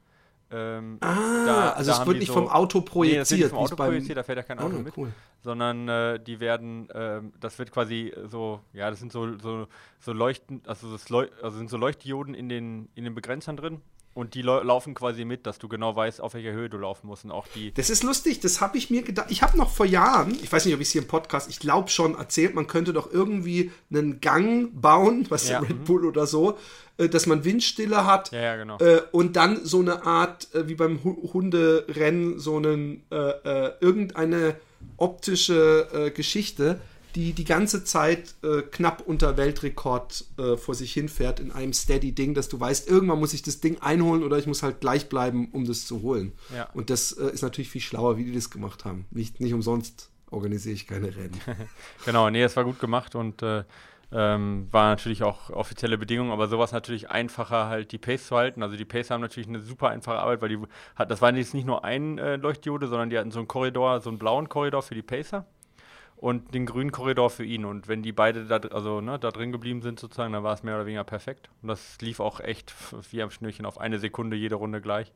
Ähm, 0.53 0.99
ah, 1.01 1.45
da, 1.47 1.71
also 1.71 1.91
da 1.91 2.01
es 2.01 2.07
wird 2.07 2.19
nicht 2.19 2.29
so, 2.29 2.35
vom 2.35 2.49
Auto 2.49 2.81
projiziert. 2.81 3.15
Nee, 3.15 3.19
das 3.21 3.31
wird 3.31 3.41
nicht 3.41 3.51
vom 3.51 3.59
Auto 3.59 3.77
projiziert, 3.77 4.19
da 4.19 4.23
fährt 4.23 4.39
ja 4.39 4.43
kein 4.43 4.59
Auto 4.59 4.77
oh, 4.77 4.83
mit. 4.83 4.97
Cool. 4.97 5.13
Sondern 5.43 5.89
äh, 5.89 6.21
die 6.21 6.41
werden, 6.41 6.89
äh, 6.91 7.21
das 7.41 7.59
wird 7.59 7.73
quasi 7.73 8.13
so, 8.29 8.61
ja, 8.73 8.91
das 8.91 9.01
sind 9.01 9.13
so, 9.13 9.39
so, 9.39 9.67
so 10.01 10.13
Leuchten, 10.13 10.63
also, 10.67 10.93
das 10.93 11.09
Leu 11.09 11.29
also 11.43 11.59
sind 11.59 11.71
so 11.71 11.77
Leuchtdioden 11.77 12.35
in 12.35 12.49
den, 12.49 12.89
in 12.95 13.05
den 13.05 13.15
Begrenzern 13.15 13.57
drin 13.57 13.81
und 14.15 14.35
die 14.35 14.43
laufen 14.43 14.95
quasi 14.95 15.25
mit, 15.25 15.47
dass 15.47 15.59
du 15.59 15.69
genau 15.69 15.97
weißt, 15.97 16.21
auf 16.21 16.35
welcher 16.35 16.53
Höhe 16.53 16.69
du 16.69 16.77
laufen 16.77 17.07
musst. 17.07 17.25
Und 17.25 17.31
auch 17.31 17.47
die. 17.49 17.73
Das 17.73 17.89
ist 17.89 18.03
lustig, 18.03 18.41
das 18.41 18.61
habe 18.61 18.77
ich 18.77 18.91
mir 18.91 19.03
gedacht. 19.03 19.31
Ich 19.31 19.43
habe 19.43 19.57
noch 19.57 19.71
vor 19.71 19.87
Jahren, 19.87 20.37
ich 20.43 20.53
weiß 20.53 20.67
nicht, 20.67 20.75
ob 20.75 20.81
ich 20.81 20.89
es 20.89 20.93
hier 20.93 21.03
im 21.03 21.09
Podcast, 21.09 21.49
ich 21.49 21.59
glaube 21.59 21.89
schon 21.89 22.15
erzählt, 22.17 22.55
man 22.55 22.67
könnte 22.67 22.93
doch 22.93 23.11
irgendwie 23.11 23.73
einen 23.91 24.21
Gang 24.21 24.71
bauen, 24.79 25.27
was 25.31 25.49
ja. 25.49 25.61
Red 25.61 25.81
mhm. 25.81 25.85
Bull 25.85 26.05
oder 26.05 26.27
so, 26.27 26.59
äh, 26.99 27.09
dass 27.09 27.27
man 27.27 27.45
Windstille 27.45 28.05
hat. 28.05 28.33
Ja, 28.33 28.41
ja 28.41 28.57
genau. 28.57 28.79
Äh, 28.79 29.01
und 29.13 29.37
dann 29.37 29.65
so 29.65 29.81
eine 29.81 30.05
Art, 30.05 30.55
äh, 30.55 30.69
wie 30.69 30.75
beim 30.75 31.03
Hunderennen, 31.05 32.39
so 32.39 32.59
einen, 32.59 33.05
äh, 33.11 33.17
äh, 33.17 33.73
irgendeine 33.81 34.57
optische 34.99 35.89
äh, 35.93 36.11
Geschichte 36.11 36.81
die 37.15 37.33
die 37.33 37.45
ganze 37.45 37.85
Zeit 37.85 38.35
äh, 38.43 38.63
knapp 38.63 39.03
unter 39.07 39.37
Weltrekord 39.37 40.25
äh, 40.39 40.57
vor 40.57 40.75
sich 40.75 40.93
hinfährt 40.93 41.41
in 41.41 41.53
einem 41.53 41.73
Steady-Ding, 41.73 42.35
dass 42.35 42.49
du 42.49 42.59
weißt, 42.59 42.89
irgendwann 42.89 43.19
muss 43.19 43.35
ich 43.35 43.43
das 43.43 43.61
Ding 43.61 43.81
einholen 43.81 44.23
oder 44.23 44.39
ich 44.39 44.47
muss 44.47 44.63
halt 44.63 44.81
gleich 44.81 45.09
bleiben, 45.09 45.49
um 45.53 45.65
das 45.67 45.87
zu 45.87 46.03
holen. 46.03 46.33
Ja. 46.55 46.69
Und 46.75 46.91
das 46.91 47.13
äh, 47.13 47.31
ist 47.31 47.43
natürlich 47.43 47.71
viel 47.71 47.81
schlauer, 47.81 48.17
wie 48.17 48.25
die 48.25 48.33
das 48.33 48.51
gemacht 48.51 48.85
haben. 48.85 49.07
Nicht, 49.11 49.41
nicht 49.41 49.55
umsonst 49.55 50.11
organisiere 50.31 50.75
ich 50.75 50.87
keine 50.87 51.15
Rennen. 51.15 51.39
genau, 52.05 52.31
nee, 52.31 52.43
es 52.43 52.57
war 52.57 52.65
gut 52.65 52.81
gemacht 52.81 53.15
und 53.15 53.43
äh, 53.43 53.65
ähm, 54.15 54.69
war 54.71 54.91
natürlich 54.91 55.23
auch 55.23 55.51
offizielle 55.51 55.99
Bedingungen, 55.99 56.33
aber 56.33 56.49
sowas 56.49 56.73
natürlich 56.73 57.11
einfacher, 57.11 57.67
halt 57.67 57.93
die 57.93 57.99
Pace 57.99 58.27
zu 58.27 58.37
halten. 58.37 58.63
Also 58.63 58.77
die 58.77 58.85
Pace 58.85 59.11
haben 59.11 59.21
natürlich 59.21 59.49
eine 59.49 59.61
super 59.61 59.89
einfache 59.89 60.19
Arbeit, 60.19 60.43
weil 60.43 60.49
die 60.51 60.59
hat, 60.97 61.11
das 61.11 61.23
war 61.23 61.35
jetzt 61.35 61.55
nicht 61.55 61.67
nur 61.67 61.85
ein 61.85 62.19
äh, 62.19 62.37
Leuchtdiode, 62.37 62.89
sondern 62.89 63.11
die 63.11 63.19
hatten 63.19 63.31
so 63.31 63.39
einen 63.39 63.49
Korridor, 63.49 64.01
so 64.01 64.11
einen 64.11 64.19
blauen 64.19 64.49
Korridor 64.49 64.83
für 64.83 64.95
die 64.95 65.03
Pacer 65.03 65.47
und 66.23 66.55
den 66.55 66.67
grünen 66.67 66.93
Korridor 66.93 67.31
für 67.31 67.45
ihn. 67.45 67.65
Und 67.65 67.89
wenn 67.89 68.05
die 68.05 68.13
beide 68.13 68.47
da, 68.47 68.59
also, 68.59 69.01
ne, 69.01 69.19
da 69.19 69.33
drin 69.33 69.51
geblieben 69.51 69.83
sind, 69.83 69.99
sozusagen, 69.99 70.33
dann 70.33 70.45
war 70.45 70.55
es 70.55 70.63
mehr 70.63 70.77
oder 70.77 70.87
weniger 70.87 71.03
perfekt. 71.03 71.51
Und 71.63 71.69
das 71.69 72.01
lief 72.01 72.21
auch 72.21 72.39
echt 72.39 72.73
wie 73.11 73.21
am 73.23 73.33
Schnürchen 73.33 73.67
auf 73.67 73.79
eine 73.79 73.99
Sekunde 73.99 74.37
jede 74.37 74.55
Runde 74.55 74.81
gleich. 74.81 75.13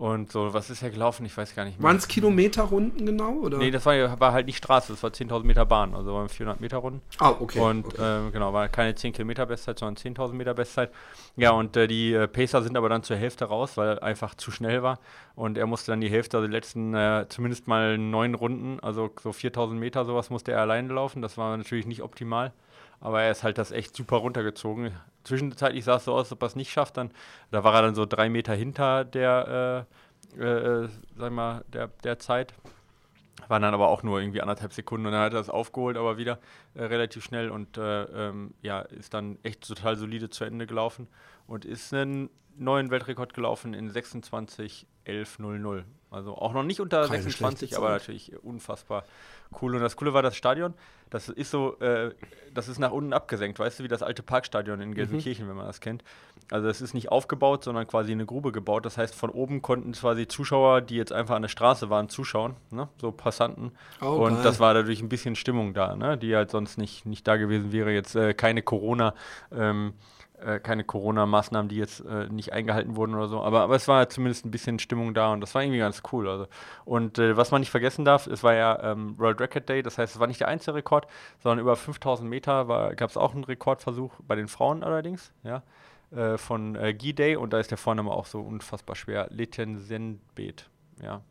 Und 0.00 0.32
so, 0.32 0.54
was 0.54 0.70
ist 0.70 0.80
ja 0.80 0.88
gelaufen? 0.88 1.26
Ich 1.26 1.36
weiß 1.36 1.54
gar 1.54 1.66
nicht 1.66 1.78
mehr. 1.78 1.86
Waren 1.86 1.98
es 1.98 2.08
Kilometerrunden 2.08 3.04
genau? 3.04 3.32
Oder? 3.32 3.58
Nee, 3.58 3.70
das 3.70 3.84
war, 3.84 4.18
war 4.18 4.32
halt 4.32 4.46
nicht 4.46 4.56
Straße, 4.56 4.94
das 4.94 5.02
war 5.02 5.10
10.000 5.10 5.44
Meter 5.44 5.66
Bahn, 5.66 5.94
also 5.94 6.14
waren 6.14 6.30
400 6.30 6.58
Meter 6.58 6.78
Runden. 6.78 7.02
Ah, 7.18 7.34
okay. 7.38 7.60
Und 7.60 7.84
okay. 7.84 8.28
Äh, 8.28 8.30
genau, 8.30 8.54
war 8.54 8.70
keine 8.70 8.94
10 8.94 9.12
Kilometer 9.12 9.44
Bestzeit, 9.44 9.78
sondern 9.78 9.96
10.000 10.02 10.32
Meter 10.32 10.54
Bestzeit. 10.54 10.90
Ja, 11.36 11.50
und 11.50 11.76
äh, 11.76 11.86
die 11.86 12.14
äh, 12.14 12.28
Pacer 12.28 12.62
sind 12.62 12.78
aber 12.78 12.88
dann 12.88 13.02
zur 13.02 13.18
Hälfte 13.18 13.44
raus, 13.44 13.76
weil 13.76 13.98
er 13.98 14.02
einfach 14.02 14.34
zu 14.34 14.50
schnell 14.50 14.82
war. 14.82 15.00
Und 15.34 15.58
er 15.58 15.66
musste 15.66 15.92
dann 15.92 16.00
die 16.00 16.08
Hälfte, 16.08 16.38
also 16.38 16.46
die 16.46 16.54
letzten 16.54 16.94
äh, 16.94 17.26
zumindest 17.28 17.68
mal 17.68 17.98
neun 17.98 18.34
Runden, 18.34 18.80
also 18.80 19.10
so 19.22 19.32
4.000 19.32 19.74
Meter, 19.74 20.06
sowas 20.06 20.30
musste 20.30 20.52
er 20.52 20.62
alleine 20.62 20.94
laufen. 20.94 21.20
Das 21.20 21.36
war 21.36 21.54
natürlich 21.54 21.84
nicht 21.84 22.00
optimal. 22.00 22.54
Aber 23.00 23.20
er 23.20 23.32
ist 23.32 23.42
halt 23.42 23.58
das 23.58 23.70
echt 23.70 23.94
super 23.94 24.16
runtergezogen. 24.16 24.92
Zwischenzeitlich 25.24 25.84
sah 25.84 25.96
es 25.96 26.04
so 26.04 26.14
aus, 26.14 26.32
ob 26.32 26.42
er 26.42 26.46
es 26.46 26.56
nicht 26.56 26.72
schafft. 26.72 26.96
Dann, 26.96 27.10
da 27.50 27.64
war 27.64 27.74
er 27.74 27.82
dann 27.82 27.94
so 27.94 28.06
drei 28.06 28.28
Meter 28.28 28.54
hinter 28.54 29.04
der 29.04 29.86
äh, 29.86 29.94
äh, 30.38 30.88
sag 31.16 31.32
mal, 31.32 31.64
der, 31.72 31.88
der 32.04 32.18
Zeit. 32.18 32.54
Waren 33.48 33.62
dann 33.62 33.74
aber 33.74 33.88
auch 33.88 34.02
nur 34.02 34.20
irgendwie 34.20 34.42
anderthalb 34.42 34.72
Sekunden 34.72 35.06
und 35.06 35.12
dann 35.12 35.22
hat 35.22 35.32
er 35.32 35.38
das 35.38 35.50
aufgeholt, 35.50 35.96
aber 35.96 36.18
wieder 36.18 36.38
äh, 36.74 36.84
relativ 36.84 37.24
schnell 37.24 37.50
und 37.50 37.78
äh, 37.78 38.02
ähm, 38.04 38.54
ja, 38.62 38.80
ist 38.80 39.14
dann 39.14 39.38
echt 39.42 39.66
total 39.66 39.96
solide 39.96 40.30
zu 40.30 40.44
Ende 40.44 40.66
gelaufen 40.66 41.08
und 41.46 41.64
ist 41.64 41.92
einen 41.92 42.30
neuen 42.56 42.90
Weltrekord 42.90 43.34
gelaufen 43.34 43.74
in 43.74 43.90
26.11.00. 43.90 45.84
Also 46.10 46.36
auch 46.36 46.52
noch 46.52 46.64
nicht 46.64 46.80
unter 46.80 47.06
Keine 47.06 47.22
26, 47.22 47.76
aber 47.76 47.90
natürlich 47.90 48.32
unfassbar 48.42 49.04
cool. 49.62 49.74
Und 49.74 49.80
das 49.80 49.96
Coole 49.96 50.12
war 50.12 50.22
das 50.22 50.36
Stadion. 50.36 50.74
Das 51.08 51.28
ist 51.28 51.50
so, 51.50 51.78
äh, 51.80 52.14
das 52.54 52.68
ist 52.68 52.78
nach 52.78 52.92
unten 52.92 53.12
abgesenkt, 53.12 53.58
weißt 53.58 53.80
du, 53.80 53.84
wie 53.84 53.88
das 53.88 54.02
alte 54.02 54.22
Parkstadion 54.22 54.80
in 54.80 54.94
Gelsenkirchen, 54.94 55.44
mhm. 55.44 55.50
wenn 55.50 55.56
man 55.56 55.66
das 55.66 55.80
kennt. 55.80 56.04
Also 56.50 56.68
es 56.68 56.80
ist 56.80 56.94
nicht 56.94 57.10
aufgebaut, 57.10 57.64
sondern 57.64 57.86
quasi 57.86 58.12
eine 58.12 58.26
Grube 58.26 58.52
gebaut. 58.52 58.86
Das 58.86 58.96
heißt, 58.96 59.14
von 59.14 59.30
oben 59.30 59.62
konnten 59.62 59.92
quasi 59.92 60.28
Zuschauer, 60.28 60.80
die 60.80 60.96
jetzt 60.96 61.12
einfach 61.12 61.34
an 61.34 61.42
der 61.42 61.48
Straße 61.48 61.90
waren, 61.90 62.08
zuschauen, 62.08 62.56
ne? 62.70 62.88
so 63.00 63.10
Passanten. 63.12 63.72
Oh, 64.00 64.06
und 64.06 64.34
geil. 64.34 64.42
das 64.44 64.60
war 64.60 64.74
dadurch 64.74 65.00
ein 65.00 65.08
bisschen 65.08 65.36
Stimmung 65.36 65.74
da, 65.74 65.96
ne? 65.96 66.16
die 66.16 66.34
halt 66.34 66.50
sonst 66.50 66.78
nicht, 66.78 67.06
nicht 67.06 67.26
da 67.26 67.36
gewesen 67.36 67.72
wäre. 67.72 67.92
Jetzt 67.92 68.14
äh, 68.14 68.34
keine 68.34 68.62
Corona- 68.62 69.14
ähm, 69.52 69.94
äh, 70.40 70.60
keine 70.60 70.84
Corona-Maßnahmen, 70.84 71.68
die 71.68 71.76
jetzt 71.76 72.00
äh, 72.00 72.28
nicht 72.28 72.52
eingehalten 72.52 72.96
wurden 72.96 73.14
oder 73.14 73.28
so. 73.28 73.40
Aber, 73.40 73.60
aber 73.62 73.76
es 73.76 73.88
war 73.88 74.08
zumindest 74.08 74.44
ein 74.44 74.50
bisschen 74.50 74.78
Stimmung 74.78 75.14
da 75.14 75.32
und 75.32 75.40
das 75.40 75.54
war 75.54 75.62
irgendwie 75.62 75.78
ganz 75.78 76.02
cool. 76.12 76.28
Also. 76.28 76.46
Und 76.84 77.18
äh, 77.18 77.36
was 77.36 77.50
man 77.50 77.60
nicht 77.60 77.70
vergessen 77.70 78.04
darf, 78.04 78.26
es 78.26 78.42
war 78.42 78.54
ja 78.54 78.92
ähm, 78.92 79.18
World 79.18 79.40
Record 79.40 79.68
Day, 79.68 79.82
das 79.82 79.98
heißt, 79.98 80.14
es 80.14 80.20
war 80.20 80.26
nicht 80.26 80.40
der 80.40 80.48
einzige 80.48 80.76
Rekord, 80.76 81.06
sondern 81.42 81.58
über 81.58 81.76
5000 81.76 82.28
Meter 82.28 82.64
gab 82.94 83.10
es 83.10 83.16
auch 83.16 83.34
einen 83.34 83.44
Rekordversuch 83.44 84.12
bei 84.26 84.36
den 84.36 84.48
Frauen 84.48 84.82
allerdings, 84.82 85.32
ja, 85.42 85.62
äh, 86.10 86.38
von 86.38 86.74
äh, 86.76 86.94
Guy 86.94 87.12
Day 87.12 87.36
und 87.36 87.52
da 87.52 87.58
ist 87.58 87.70
der 87.70 87.78
Vorname 87.78 88.10
auch 88.10 88.26
so 88.26 88.40
unfassbar 88.40 88.96
schwer. 88.96 89.28
Leten 89.30 89.78
Senbet, 89.78 90.68
ja. 91.02 91.22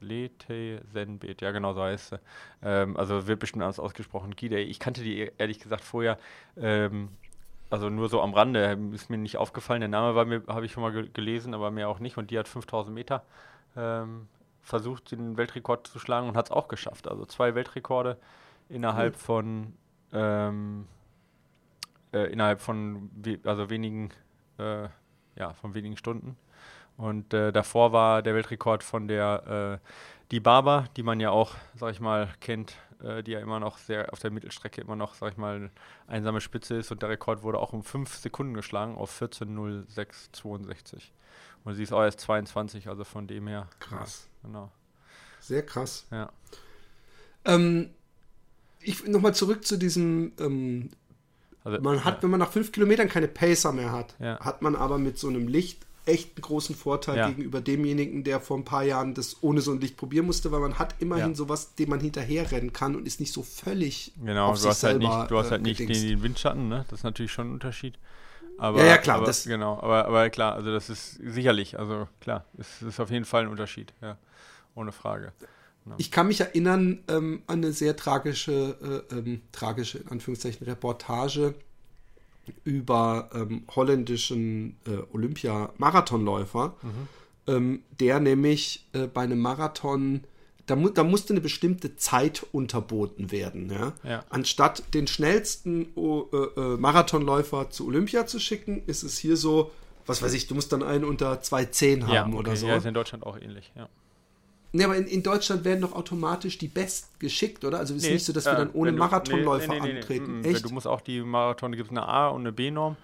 Lete 0.00 0.82
Senbet, 0.92 1.40
ja 1.40 1.52
genau 1.52 1.72
so 1.72 1.82
heißt 1.82 2.10
sie. 2.10 2.20
Ähm, 2.62 2.96
also 2.96 3.26
wird 3.26 3.38
bestimmt 3.38 3.62
anders 3.62 3.78
ausgesprochen. 3.78 4.34
Day. 4.34 4.64
Ich 4.64 4.80
kannte 4.80 5.02
die 5.02 5.30
ehrlich 5.38 5.60
gesagt 5.60 5.84
vorher 5.84 6.18
ähm, 6.56 7.10
also 7.72 7.88
nur 7.88 8.10
so 8.10 8.20
am 8.20 8.34
Rande, 8.34 8.78
ist 8.92 9.08
mir 9.08 9.16
nicht 9.16 9.38
aufgefallen. 9.38 9.80
Der 9.80 9.88
Name 9.88 10.14
war 10.14 10.26
mir, 10.26 10.42
habe 10.46 10.66
ich 10.66 10.72
schon 10.72 10.82
mal 10.82 10.92
ge 10.92 11.08
gelesen, 11.10 11.54
aber 11.54 11.70
mir 11.70 11.88
auch 11.88 12.00
nicht. 12.00 12.18
Und 12.18 12.30
die 12.30 12.38
hat 12.38 12.46
5000 12.46 12.94
Meter 12.94 13.24
ähm, 13.76 14.28
versucht, 14.60 15.10
den 15.10 15.38
Weltrekord 15.38 15.86
zu 15.86 15.98
schlagen 15.98 16.28
und 16.28 16.36
hat 16.36 16.46
es 16.46 16.50
auch 16.50 16.68
geschafft. 16.68 17.08
Also 17.08 17.24
zwei 17.24 17.54
Weltrekorde 17.54 18.18
innerhalb 18.68 19.14
mhm. 19.14 19.18
von 19.18 19.72
ähm, 20.12 20.86
äh, 22.12 22.30
innerhalb 22.30 22.60
von 22.60 23.10
we 23.14 23.38
also 23.44 23.70
wenigen 23.70 24.10
äh, 24.58 24.88
ja 25.36 25.54
von 25.54 25.72
wenigen 25.72 25.96
Stunden. 25.96 26.36
Und 26.98 27.32
äh, 27.32 27.52
davor 27.52 27.92
war 27.92 28.20
der 28.20 28.34
Weltrekord 28.34 28.84
von 28.84 29.08
der 29.08 29.80
äh, 29.80 29.88
die 30.30 30.40
Barber, 30.40 30.84
die 30.98 31.02
man 31.02 31.20
ja 31.20 31.30
auch, 31.30 31.54
sag 31.74 31.92
ich 31.92 32.00
mal, 32.00 32.28
kennt 32.40 32.76
äh, 33.02 33.22
die 33.22 33.32
ja 33.32 33.40
immer 33.40 33.60
noch 33.60 33.78
sehr 33.78 34.12
auf 34.12 34.18
der 34.18 34.30
Mittelstrecke 34.30 34.80
immer 34.80 34.96
noch, 34.96 35.14
sag 35.14 35.32
ich 35.32 35.38
mal, 35.38 35.70
einsame 36.06 36.40
Spitze 36.40 36.76
ist 36.76 36.90
und 36.90 37.02
der 37.02 37.10
Rekord 37.10 37.42
wurde 37.42 37.58
auch 37.58 37.72
um 37.72 37.82
5 37.82 38.14
Sekunden 38.16 38.54
geschlagen 38.54 38.96
auf 38.96 39.20
14.06.62. 39.20 41.10
Und 41.64 41.74
sie 41.74 41.82
ist 41.82 41.92
auch 41.92 42.02
erst 42.02 42.20
22, 42.20 42.88
also 42.88 43.04
von 43.04 43.26
dem 43.26 43.46
her. 43.46 43.68
Krass. 43.78 44.28
Ja, 44.42 44.48
genau. 44.48 44.72
Sehr 45.40 45.64
krass. 45.64 46.06
Ja. 46.10 46.30
Ähm, 47.44 47.90
ich 48.80 49.06
nochmal 49.06 49.34
zurück 49.34 49.64
zu 49.64 49.76
diesem 49.76 50.32
ähm, 50.38 50.90
also, 51.64 51.80
man 51.80 52.04
hat, 52.04 52.16
ja. 52.16 52.22
wenn 52.22 52.30
man 52.30 52.40
nach 52.40 52.50
fünf 52.50 52.72
Kilometern 52.72 53.08
keine 53.08 53.28
Pacer 53.28 53.72
mehr 53.72 53.92
hat, 53.92 54.14
ja. 54.18 54.38
hat 54.40 54.62
man 54.62 54.74
aber 54.74 54.98
mit 54.98 55.18
so 55.18 55.28
einem 55.28 55.46
Licht 55.46 55.86
echt 56.06 56.36
einen 56.36 56.42
großen 56.42 56.74
Vorteil 56.74 57.16
ja. 57.16 57.28
gegenüber 57.28 57.60
demjenigen, 57.60 58.24
der 58.24 58.40
vor 58.40 58.56
ein 58.56 58.64
paar 58.64 58.82
Jahren 58.82 59.14
das 59.14 59.36
ohne 59.42 59.60
so 59.60 59.72
ein 59.72 59.80
Licht 59.80 59.96
probieren 59.96 60.26
musste, 60.26 60.50
weil 60.50 60.60
man 60.60 60.78
hat 60.78 60.96
immerhin 60.98 61.30
ja. 61.30 61.34
sowas, 61.34 61.74
dem 61.74 61.90
man 61.90 62.00
hinterherrennen 62.00 62.72
kann 62.72 62.96
und 62.96 63.06
ist 63.06 63.20
nicht 63.20 63.32
so 63.32 63.42
völlig 63.42 64.12
Genau, 64.22 64.48
auf 64.48 64.60
du, 64.60 64.68
hast 64.68 64.82
halt 64.82 64.98
nicht, 64.98 65.30
du 65.30 65.38
hast 65.38 65.50
halt 65.50 65.62
nicht 65.62 65.78
gedingst. 65.78 66.02
den 66.02 66.22
Windschatten, 66.22 66.68
ne? 66.68 66.84
Das 66.88 67.00
ist 67.00 67.04
natürlich 67.04 67.32
schon 67.32 67.48
ein 67.48 67.52
Unterschied. 67.52 67.98
Aber, 68.58 68.80
ja, 68.80 68.86
ja, 68.86 68.98
klar. 68.98 69.16
Aber, 69.16 69.26
das 69.26 69.44
genau, 69.44 69.78
aber, 69.80 70.06
aber 70.06 70.30
klar, 70.30 70.54
also 70.54 70.72
das 70.72 70.90
ist 70.90 71.14
sicherlich, 71.14 71.78
also 71.78 72.08
klar, 72.20 72.44
es 72.58 72.82
ist 72.82 73.00
auf 73.00 73.10
jeden 73.10 73.24
Fall 73.24 73.42
ein 73.42 73.48
Unterschied, 73.48 73.92
ja. 74.00 74.18
ohne 74.74 74.92
Frage. 74.92 75.32
Ja. 75.86 75.94
Ich 75.98 76.10
kann 76.10 76.28
mich 76.28 76.40
erinnern 76.40 77.02
ähm, 77.08 77.42
an 77.46 77.58
eine 77.58 77.72
sehr 77.72 77.96
tragische, 77.96 79.04
äh, 79.10 79.14
ähm, 79.16 79.42
tragische, 79.50 79.98
in 79.98 80.08
Anführungszeichen, 80.08 80.64
Reportage 80.66 81.54
über 82.64 83.30
ähm, 83.34 83.64
holländischen 83.74 84.76
äh, 84.86 84.98
Olympia-Marathonläufer, 85.12 86.76
mhm. 86.82 87.08
Ähm, 87.48 87.82
der 87.98 88.20
nämlich 88.20 88.86
äh, 88.92 89.08
bei 89.08 89.22
einem 89.22 89.40
Marathon 89.40 90.22
da, 90.66 90.76
mu 90.76 90.88
da, 90.90 91.02
musste 91.02 91.32
eine 91.32 91.40
bestimmte 91.40 91.96
Zeit 91.96 92.46
unterboten 92.52 93.32
werden. 93.32 93.70
Ja? 93.70 93.92
ja. 94.04 94.24
Anstatt 94.30 94.94
den 94.94 95.06
schnellsten 95.06 95.88
oh, 95.96 96.26
äh, 96.32 96.60
äh, 96.60 96.76
Marathonläufer 96.76 97.70
zu 97.70 97.86
Olympia 97.88 98.26
zu 98.26 98.38
schicken, 98.38 98.82
ist 98.86 99.02
es 99.02 99.18
hier 99.18 99.36
so, 99.36 99.72
was 100.06 100.22
weiß 100.22 100.32
ich, 100.34 100.46
du 100.46 100.54
musst 100.54 100.72
dann 100.72 100.82
einen 100.82 101.04
unter 101.04 101.32
2,10 101.40 102.02
haben 102.02 102.12
ja, 102.12 102.26
okay. 102.26 102.36
oder 102.36 102.56
so. 102.56 102.68
Ja, 102.68 102.76
ist 102.76 102.86
in 102.86 102.94
Deutschland 102.94 103.26
auch 103.26 103.38
ähnlich, 103.38 103.72
ja. 103.74 103.88
Nee, 104.74 104.84
aber 104.84 104.96
in, 104.96 105.06
in, 105.06 105.22
Deutschland 105.22 105.64
werden 105.64 105.82
doch 105.82 105.92
automatisch 105.92 106.56
die 106.56 106.68
Best 106.68 107.18
geschickt, 107.20 107.64
oder? 107.64 107.78
Also 107.78 107.94
es 107.94 108.02
ist 108.02 108.06
nee, 108.06 108.14
nicht 108.14 108.24
so, 108.24 108.32
dass 108.32 108.46
wir 108.46 108.54
dann 108.54 108.70
ohne 108.72 108.92
du, 108.92 108.98
Marathonläufer 108.98 109.74
nee, 109.74 109.80
nee, 109.80 109.96
antreten. 109.96 110.40
Mm, 110.40 110.44
Echt? 110.44 110.64
Du 110.64 110.70
musst 110.70 110.86
auch 110.86 111.02
die 111.02 111.20
Marathon, 111.20 111.72
da 111.72 111.76
gibt 111.76 111.90
es 111.90 111.96
eine 111.96 112.08
A- 112.08 112.28
und 112.28 112.40
eine 112.40 112.52
B-Norm. 112.52 112.96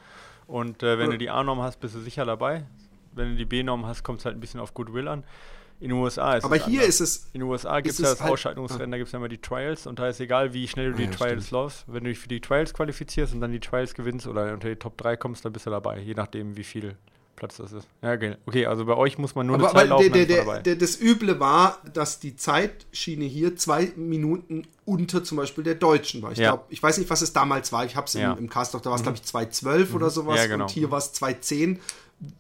Und 0.47 0.83
äh, 0.83 0.99
wenn 0.99 1.07
ja. 1.07 1.13
du 1.13 1.19
die 1.19 1.29
A-Norm 1.29 1.61
hast, 1.61 1.79
bist 1.81 1.95
du 1.95 2.01
sicher 2.01 2.25
dabei. 2.25 2.65
Wenn 3.13 3.33
du 3.33 3.37
die 3.37 3.45
B-Norm 3.45 3.85
hast, 3.85 4.03
kommt 4.03 4.21
es 4.21 4.25
halt 4.25 4.37
ein 4.37 4.41
bisschen 4.41 4.61
auf 4.61 4.73
Goodwill 4.73 5.09
an. 5.09 5.25
In 5.81 5.91
den 5.91 5.99
USA 5.99 6.35
ist 6.35 6.45
Aber 6.45 6.57
es 6.57 6.65
hier 6.65 6.81
anders. 6.81 7.01
ist 7.01 7.01
es. 7.01 7.31
In 7.35 7.41
den 7.41 7.49
USA 7.49 7.81
gibt 7.81 7.93
es 7.93 7.99
ja 7.99 8.11
das 8.11 8.21
halt, 8.21 8.33
Ausscheidungsrennen, 8.33 8.89
ah. 8.89 8.91
da 8.93 8.97
gibt 8.97 9.09
es 9.09 9.13
ja 9.13 9.19
immer 9.19 9.29
die 9.29 9.39
Trials 9.39 9.87
und 9.87 9.99
da 9.99 10.09
ist 10.09 10.21
egal, 10.21 10.53
wie 10.53 10.67
schnell 10.67 10.93
du 10.93 10.97
die 10.97 11.05
ah, 11.05 11.11
ja, 11.11 11.17
Trials 11.17 11.45
stimmt. 11.45 11.51
läufst. 11.51 11.85
Wenn 11.87 12.05
du 12.05 12.11
dich 12.11 12.19
für 12.19 12.29
die 12.29 12.41
Trials 12.41 12.75
qualifizierst 12.75 13.35
und 13.35 13.41
dann 13.41 13.53
die 13.53 13.61
Trials 13.61 13.95
gewinnst 13.95 14.27
oder 14.27 14.53
unter 14.55 14.69
die 14.69 14.77
Top 14.77 14.97
3 14.97 15.17
kommst, 15.17 15.45
dann 15.45 15.53
bist 15.53 15.67
du 15.67 15.71
dabei, 15.71 16.01
je 16.01 16.15
nachdem, 16.15 16.57
wie 16.57 16.65
viel 16.65 16.97
Platz 17.39 17.57
das 17.57 17.73
ist. 17.73 17.87
Ja, 18.03 18.13
okay. 18.13 18.37
okay 18.47 18.67
also 18.67 18.85
bei 18.85 18.97
euch 18.97 19.19
muss 19.19 19.35
man 19.35 19.47
nur 19.47 19.57
aber, 19.57 19.71
eine 19.71 19.79
Zeit 19.79 19.89
laufen, 19.89 20.13
der, 20.13 20.27
der, 20.27 20.61
der, 20.61 20.77
Das 20.77 21.01
Üble 21.01 21.39
war, 21.39 21.79
dass 21.95 22.19
die 22.19 22.37
Zeitschiene 22.37 23.25
hier 23.25 23.57
zwei 23.57 23.93
Minuten 23.97 24.67
unter 24.85 25.23
zum 25.23 25.37
Beispiel 25.39 25.65
der 25.65 25.77
deutschen 25.77 26.23
war. 26.23 26.33
Ich 26.33 26.39
ja. 26.39 26.51
glaube, 26.51 26.65
ich 26.71 26.83
weiß 26.83 26.99
nicht, 26.99 27.09
was 27.11 27.23
es 27.23 27.33
damals 27.33 27.73
war. 27.73 27.85
Ich 27.85 27.97
habe 27.97 28.07
es 28.07 28.15
ja. 28.15 28.33
im, 28.33 28.39
im 28.39 28.51
Cast 28.51 28.75
da 28.75 28.85
war 28.85 28.95
es, 28.95 29.01
mhm. 29.01 29.05
glaube 29.05 29.19
ich, 29.23 29.31
2.12 29.63 29.89
mhm. 29.89 29.95
oder 29.95 30.11
sowas. 30.11 30.37
Ja, 30.39 30.47
genau. 30.47 30.65
Und 30.65 30.71
hier 30.71 30.91
war 30.91 30.99
es 30.99 31.15
2.10 31.15 31.79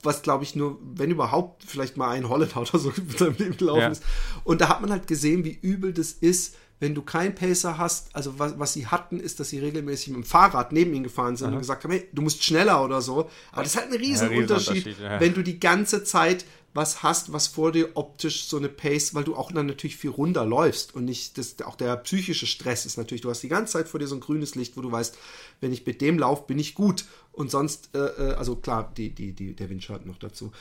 was 0.02 0.22
glaube 0.22 0.44
ich 0.44 0.56
nur, 0.56 0.78
wenn 0.82 1.10
überhaupt, 1.10 1.62
vielleicht 1.64 1.96
mal 1.96 2.10
ein 2.10 2.28
Holländer 2.28 2.56
oder 2.60 2.78
so 2.78 2.90
in 2.90 3.10
seinem 3.10 3.36
Leben 3.36 3.56
gelaufen 3.56 3.80
ja. 3.80 3.88
ist. 3.88 4.02
Und 4.44 4.60
da 4.60 4.68
hat 4.68 4.80
man 4.80 4.90
halt 4.90 5.06
gesehen, 5.06 5.44
wie 5.44 5.56
übel 5.60 5.92
das 5.92 6.12
ist, 6.12 6.56
wenn 6.80 6.94
du 6.94 7.02
keinen 7.02 7.34
Pacer 7.34 7.78
hast, 7.78 8.14
also 8.14 8.38
was, 8.38 8.58
was 8.58 8.72
sie 8.72 8.86
hatten, 8.86 9.18
ist, 9.20 9.40
dass 9.40 9.48
sie 9.48 9.58
regelmäßig 9.58 10.08
mit 10.08 10.16
dem 10.16 10.24
Fahrrad 10.24 10.72
neben 10.72 10.94
ihn 10.94 11.02
gefahren 11.02 11.36
sind 11.36 11.48
Aha. 11.48 11.54
und 11.54 11.60
gesagt 11.60 11.84
haben, 11.84 11.90
hey, 11.90 12.08
du 12.12 12.22
musst 12.22 12.42
schneller 12.44 12.84
oder 12.84 13.00
so. 13.00 13.30
Aber 13.52 13.62
das 13.62 13.74
ist 13.74 13.80
halt 13.80 13.92
ein 13.92 13.98
Riesenunterschied, 13.98 14.86
ja, 14.86 14.92
Riesen 14.92 15.20
wenn 15.20 15.34
du 15.34 15.42
die 15.42 15.58
ganze 15.58 16.04
Zeit 16.04 16.44
was 16.74 17.02
hast, 17.02 17.32
was 17.32 17.48
vor 17.48 17.72
dir 17.72 17.90
optisch 17.94 18.44
so 18.44 18.56
eine 18.56 18.68
Pace, 18.68 19.14
weil 19.14 19.24
du 19.24 19.34
auch 19.34 19.50
dann 19.50 19.66
natürlich 19.66 19.96
viel 19.96 20.10
runter 20.10 20.44
läufst 20.44 20.94
und 20.94 21.06
nicht, 21.06 21.38
das, 21.38 21.60
auch 21.62 21.76
der 21.76 21.96
psychische 21.96 22.46
Stress 22.46 22.86
ist 22.86 22.98
natürlich, 22.98 23.22
du 23.22 23.30
hast 23.30 23.42
die 23.42 23.48
ganze 23.48 23.72
Zeit 23.72 23.88
vor 23.88 23.98
dir 23.98 24.06
so 24.06 24.14
ein 24.14 24.20
grünes 24.20 24.54
Licht, 24.54 24.76
wo 24.76 24.82
du 24.82 24.92
weißt, 24.92 25.18
wenn 25.60 25.72
ich 25.72 25.84
mit 25.86 26.00
dem 26.00 26.18
laufe, 26.18 26.44
bin 26.46 26.58
ich 26.58 26.74
gut 26.74 27.04
und 27.32 27.50
sonst, 27.50 27.90
äh, 27.94 27.98
äh, 27.98 28.34
also 28.34 28.54
klar, 28.54 28.92
die, 28.96 29.10
die, 29.10 29.32
die, 29.32 29.54
der 29.54 29.70
Windschatten 29.70 30.06
noch 30.06 30.18
dazu. 30.18 30.52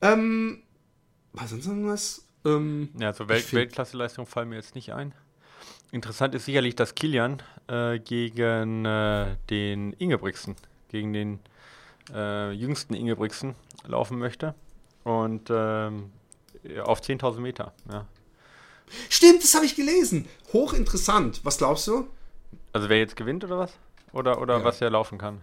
Ähm, 0.00 0.62
was 1.32 1.50
sonst 1.50 1.66
irgendwas? 1.66 2.24
Ähm, 2.44 2.88
ja, 2.98 3.12
so 3.12 3.28
Welt 3.28 3.52
Weltklasseleistung 3.52 4.26
fallen 4.26 4.48
mir 4.48 4.56
jetzt 4.56 4.74
nicht 4.76 4.92
ein. 4.92 5.14
Interessant 5.92 6.34
ist 6.34 6.44
sicherlich, 6.44 6.74
dass 6.76 6.94
Kilian 6.94 7.42
äh, 7.68 7.98
gegen 7.98 8.84
äh, 8.84 9.36
den 9.50 9.92
Ingebrigtsen, 9.94 10.56
gegen 10.90 11.12
den 11.12 11.40
äh, 12.12 12.52
jüngsten 12.52 12.94
Ingebrigtsen 12.94 13.54
laufen 13.86 14.18
möchte. 14.18 14.54
Und 15.04 15.48
ähm, 15.50 16.10
auf 16.82 17.00
10.000 17.00 17.40
Meter, 17.40 17.72
ja. 17.90 18.06
Stimmt, 19.08 19.42
das 19.42 19.54
habe 19.54 19.64
ich 19.64 19.74
gelesen. 19.74 20.26
Hochinteressant. 20.52 21.40
Was 21.44 21.58
glaubst 21.58 21.86
du? 21.88 22.08
Also 22.72 22.88
wer 22.88 22.98
jetzt 22.98 23.16
gewinnt 23.16 23.44
oder 23.44 23.58
was? 23.58 23.72
Oder, 24.12 24.40
oder 24.40 24.58
ja. 24.58 24.64
was 24.64 24.80
er 24.80 24.90
laufen 24.90 25.18
kann? 25.18 25.42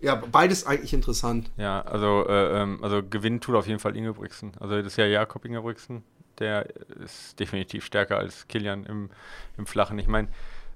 Ja, 0.00 0.14
beides 0.14 0.66
eigentlich 0.66 0.92
interessant. 0.92 1.50
Ja, 1.56 1.80
also, 1.82 2.26
äh, 2.28 2.62
ähm, 2.62 2.78
also 2.82 3.02
gewinnen 3.02 3.40
tut 3.40 3.54
auf 3.54 3.66
jeden 3.66 3.78
Fall 3.78 3.96
Ingebrigtsen. 3.96 4.52
Also 4.60 4.76
das 4.76 4.86
ist 4.86 4.96
ja 4.98 5.06
Jakob 5.06 5.44
Ingebrigtsen, 5.44 6.02
der 6.38 6.66
ist 7.02 7.38
definitiv 7.38 7.84
stärker 7.84 8.18
als 8.18 8.48
Kilian 8.48 8.84
im, 8.84 9.10
im 9.56 9.66
Flachen. 9.66 9.98
Ich 9.98 10.08
meine, 10.08 10.28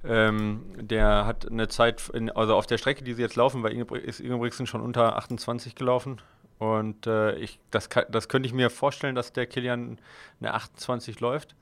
ähm, 0.05 0.63
der 0.77 1.27
hat 1.27 1.51
eine 1.51 1.69
Zeit, 1.69 2.09
in, 2.09 2.31
also 2.31 2.55
auf 2.55 2.67
der 2.67 2.79
Strecke, 2.79 3.05
die 3.05 3.15
sie 3.15 3.23
jetzt 3.23 3.37
laufen, 3.37 3.63
war 3.63 3.71
Ingebr 3.71 3.97
ist 3.97 4.21
Ingebrigtsen 4.21 4.67
schon 4.67 4.81
unter 4.81 5.17
28 5.17 5.75
gelaufen. 5.75 6.21
Und 6.59 7.07
äh, 7.07 7.37
ich, 7.37 7.59
das, 7.71 7.89
das 8.11 8.29
könnte 8.29 8.47
ich 8.47 8.53
mir 8.53 8.71
vorstellen, 8.71 9.15
dass 9.15 9.33
der 9.33 9.47
Kilian 9.47 9.99
eine 10.41 10.55
28 10.55 11.21
läuft. 11.21 11.55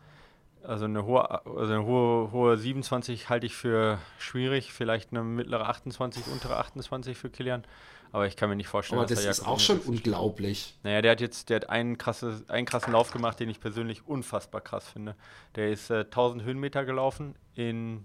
Also 0.65 0.87
eine 0.87 1.05
hohe, 1.05 1.31
also 1.47 1.73
eine 1.73 1.85
hohe, 1.85 2.33
hohe 2.33 2.57
27 2.57 3.29
halte 3.29 3.47
ich 3.47 3.55
für 3.55 3.99
schwierig, 4.19 4.73
vielleicht 4.73 5.13
eine 5.13 5.23
mittlere 5.23 5.69
28, 5.69 6.27
untere 6.27 6.57
28 6.57 7.17
für 7.17 7.31
Kilian. 7.31 7.65
Aber 8.13 8.27
ich 8.27 8.37
kann 8.37 8.49
mir 8.49 8.57
nicht 8.57 8.69
vorstellen, 8.69 9.01
Aber 9.01 9.09
das 9.09 9.25
ist 9.25 9.47
auch 9.47 9.61
schon 9.61 9.81
unglaublich. 9.81 10.79
Naja, 10.83 11.03
der 11.03 11.13
hat 11.13 11.21
jetzt, 11.21 11.51
der 11.51 11.57
hat 11.57 11.69
einen, 11.69 11.99
krasse, 11.99 12.43
einen 12.49 12.67
krassen 12.67 12.93
Lauf 12.93 13.11
gemacht, 13.11 13.39
den 13.39 13.51
ich 13.51 13.61
persönlich 13.61 14.07
unfassbar 14.07 14.61
krass 14.61 14.89
finde. 14.89 15.15
Der 15.57 15.71
ist 15.71 15.91
äh, 15.91 16.01
1000 16.01 16.43
Höhenmeter 16.43 16.85
gelaufen 16.85 17.35
in 17.55 18.05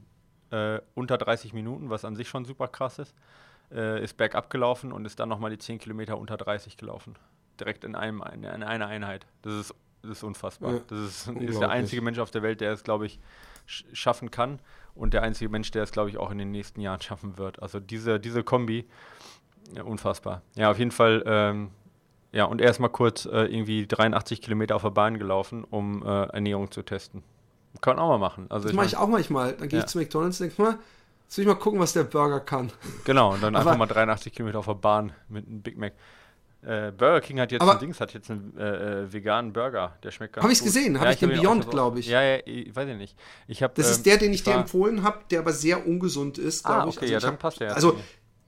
äh, 0.52 0.80
unter 0.94 1.18
30 1.18 1.54
Minuten, 1.54 1.90
was 1.90 2.06
an 2.06 2.16
sich 2.16 2.28
schon 2.28 2.46
super 2.46 2.68
krass 2.68 3.00
ist. 3.00 3.14
Äh, 3.72 4.04
ist 4.04 4.18
bergab 4.18 4.50
gelaufen 4.50 4.92
und 4.92 5.06
ist 5.06 5.20
dann 5.20 5.30
nochmal 5.30 5.52
die 5.52 5.58
10 5.58 5.80
Kilometer 5.80 6.18
unter 6.18 6.38
30 6.38 6.78
gelaufen. 6.78 7.16
Direkt 7.60 7.84
in, 7.84 7.96
einem, 7.96 8.24
in, 8.34 8.44
in 8.44 8.64
einer 8.64 8.88
Einheit. 8.88 9.26
Das 9.42 9.54
ist, 9.54 9.76
das 10.02 10.12
ist 10.12 10.24
unfassbar. 10.24 10.74
Ja, 10.74 10.80
das 10.88 11.00
ist, 11.00 11.28
ist, 11.28 11.60
der 11.60 11.70
einzige 11.70 12.02
Mensch 12.02 12.20
auf 12.20 12.30
der 12.30 12.44
Welt, 12.44 12.62
der 12.62 12.74
es, 12.74 12.84
glaube 12.84 13.06
ich, 13.06 13.20
schaffen 13.66 14.32
kann 14.32 14.60
und 14.96 15.14
der 15.14 15.24
einzige 15.24 15.50
Mensch, 15.50 15.72
der 15.72 15.84
es, 15.84 15.92
glaube 15.92 16.10
ich, 16.10 16.18
auch 16.18 16.32
in 16.32 16.38
den 16.38 16.52
nächsten 16.52 16.82
Jahren 16.82 17.02
schaffen 17.02 17.38
wird. 17.38 17.62
Also 17.62 17.80
diese, 17.80 18.20
diese 18.20 18.44
Kombi 18.44 18.86
ja, 19.76 19.84
unfassbar. 19.84 20.42
Ja, 20.56 20.72
auf 20.72 20.80
jeden 20.80 20.92
Fall. 20.92 21.24
Ähm, 21.26 21.70
ja, 22.32 22.46
und 22.46 22.62
erstmal 22.62 22.90
kurz 22.90 23.26
äh, 23.26 23.46
irgendwie 23.46 23.86
83 23.86 24.42
Kilometer 24.42 24.76
auf 24.76 24.82
der 24.82 24.90
Bahn 24.90 25.20
gelaufen, 25.20 25.64
um 25.64 26.04
äh, 26.04 26.24
Ernährung 26.26 26.72
zu 26.72 26.82
testen. 26.82 27.24
Kann 27.82 27.96
man 27.96 28.06
auch 28.06 28.10
mal 28.10 28.18
machen. 28.18 28.48
Also 28.50 28.68
das 28.68 28.76
mache 28.76 28.88
ich 28.88 28.98
auch 28.98 29.08
manchmal. 29.08 29.54
Dann 29.54 29.70
gehe 29.70 29.80
ja. 29.80 29.86
ich 29.86 29.92
zu 29.92 29.98
McDonalds 29.98 30.40
und 30.42 30.48
denke 30.48 30.62
mal, 30.62 30.80
jetzt 31.24 31.38
will 31.38 31.44
ich 31.44 31.48
mal 31.48 31.56
gucken, 31.56 31.80
was 31.80 31.94
der 31.94 32.04
Burger 32.04 32.40
kann. 32.40 32.72
Genau, 33.06 33.34
und 33.34 33.44
dann 33.44 33.56
einfach 33.56 33.78
mal 33.78 33.86
83 33.86 34.34
Kilometer 34.34 34.60
auf 34.60 34.66
der 34.66 34.74
Bahn 34.74 35.12
mit 35.30 35.48
einem 35.48 35.62
Big 35.62 35.78
Mac. 35.78 35.94
Äh, 36.66 36.92
Burger 36.92 37.20
King 37.20 37.40
hat 37.42 37.52
jetzt 37.52 37.62
ein 37.62 37.80
Dings, 37.80 38.00
hat 38.00 38.14
jetzt 38.14 38.32
einen 38.32 38.58
äh, 38.58 39.02
äh 39.02 39.12
veganen 39.12 39.52
Burger, 39.52 39.98
der 40.02 40.12
schmeckt 40.12 40.34
ganz 40.34 40.44
Habe 40.44 40.54
ich 40.54 40.60
es 40.60 40.64
gesehen, 40.64 40.98
habe 40.98 41.08
ja, 41.08 41.12
ich 41.12 41.20
den 41.20 41.30
Beyond, 41.30 41.70
glaube 41.70 42.00
ich. 42.00 42.08
Ja, 42.08 42.22
ja, 42.22 42.40
ich 42.46 42.74
weiß 42.74 42.88
ich 42.88 42.96
nicht. 42.96 43.18
Ich 43.48 43.62
hab, 43.62 43.76
das 43.76 43.88
ähm, 43.88 43.92
ist 43.92 44.06
der, 44.06 44.18
den 44.18 44.32
ich 44.32 44.44
dir 44.44 44.54
empfohlen 44.54 45.04
habe, 45.04 45.20
der 45.30 45.40
aber 45.40 45.52
sehr 45.52 45.86
ungesund 45.86 46.38
ist, 46.38 46.64
glaube 46.64 46.84
ah, 46.84 46.88
okay, 46.88 46.92
ich. 46.92 47.02
Also 47.02 47.12
ja, 47.12 47.18
ich 47.18 47.24
dann 47.24 47.34
hab, 47.34 47.40
passt 47.40 47.60
der. 47.60 47.76
Also, 47.76 47.98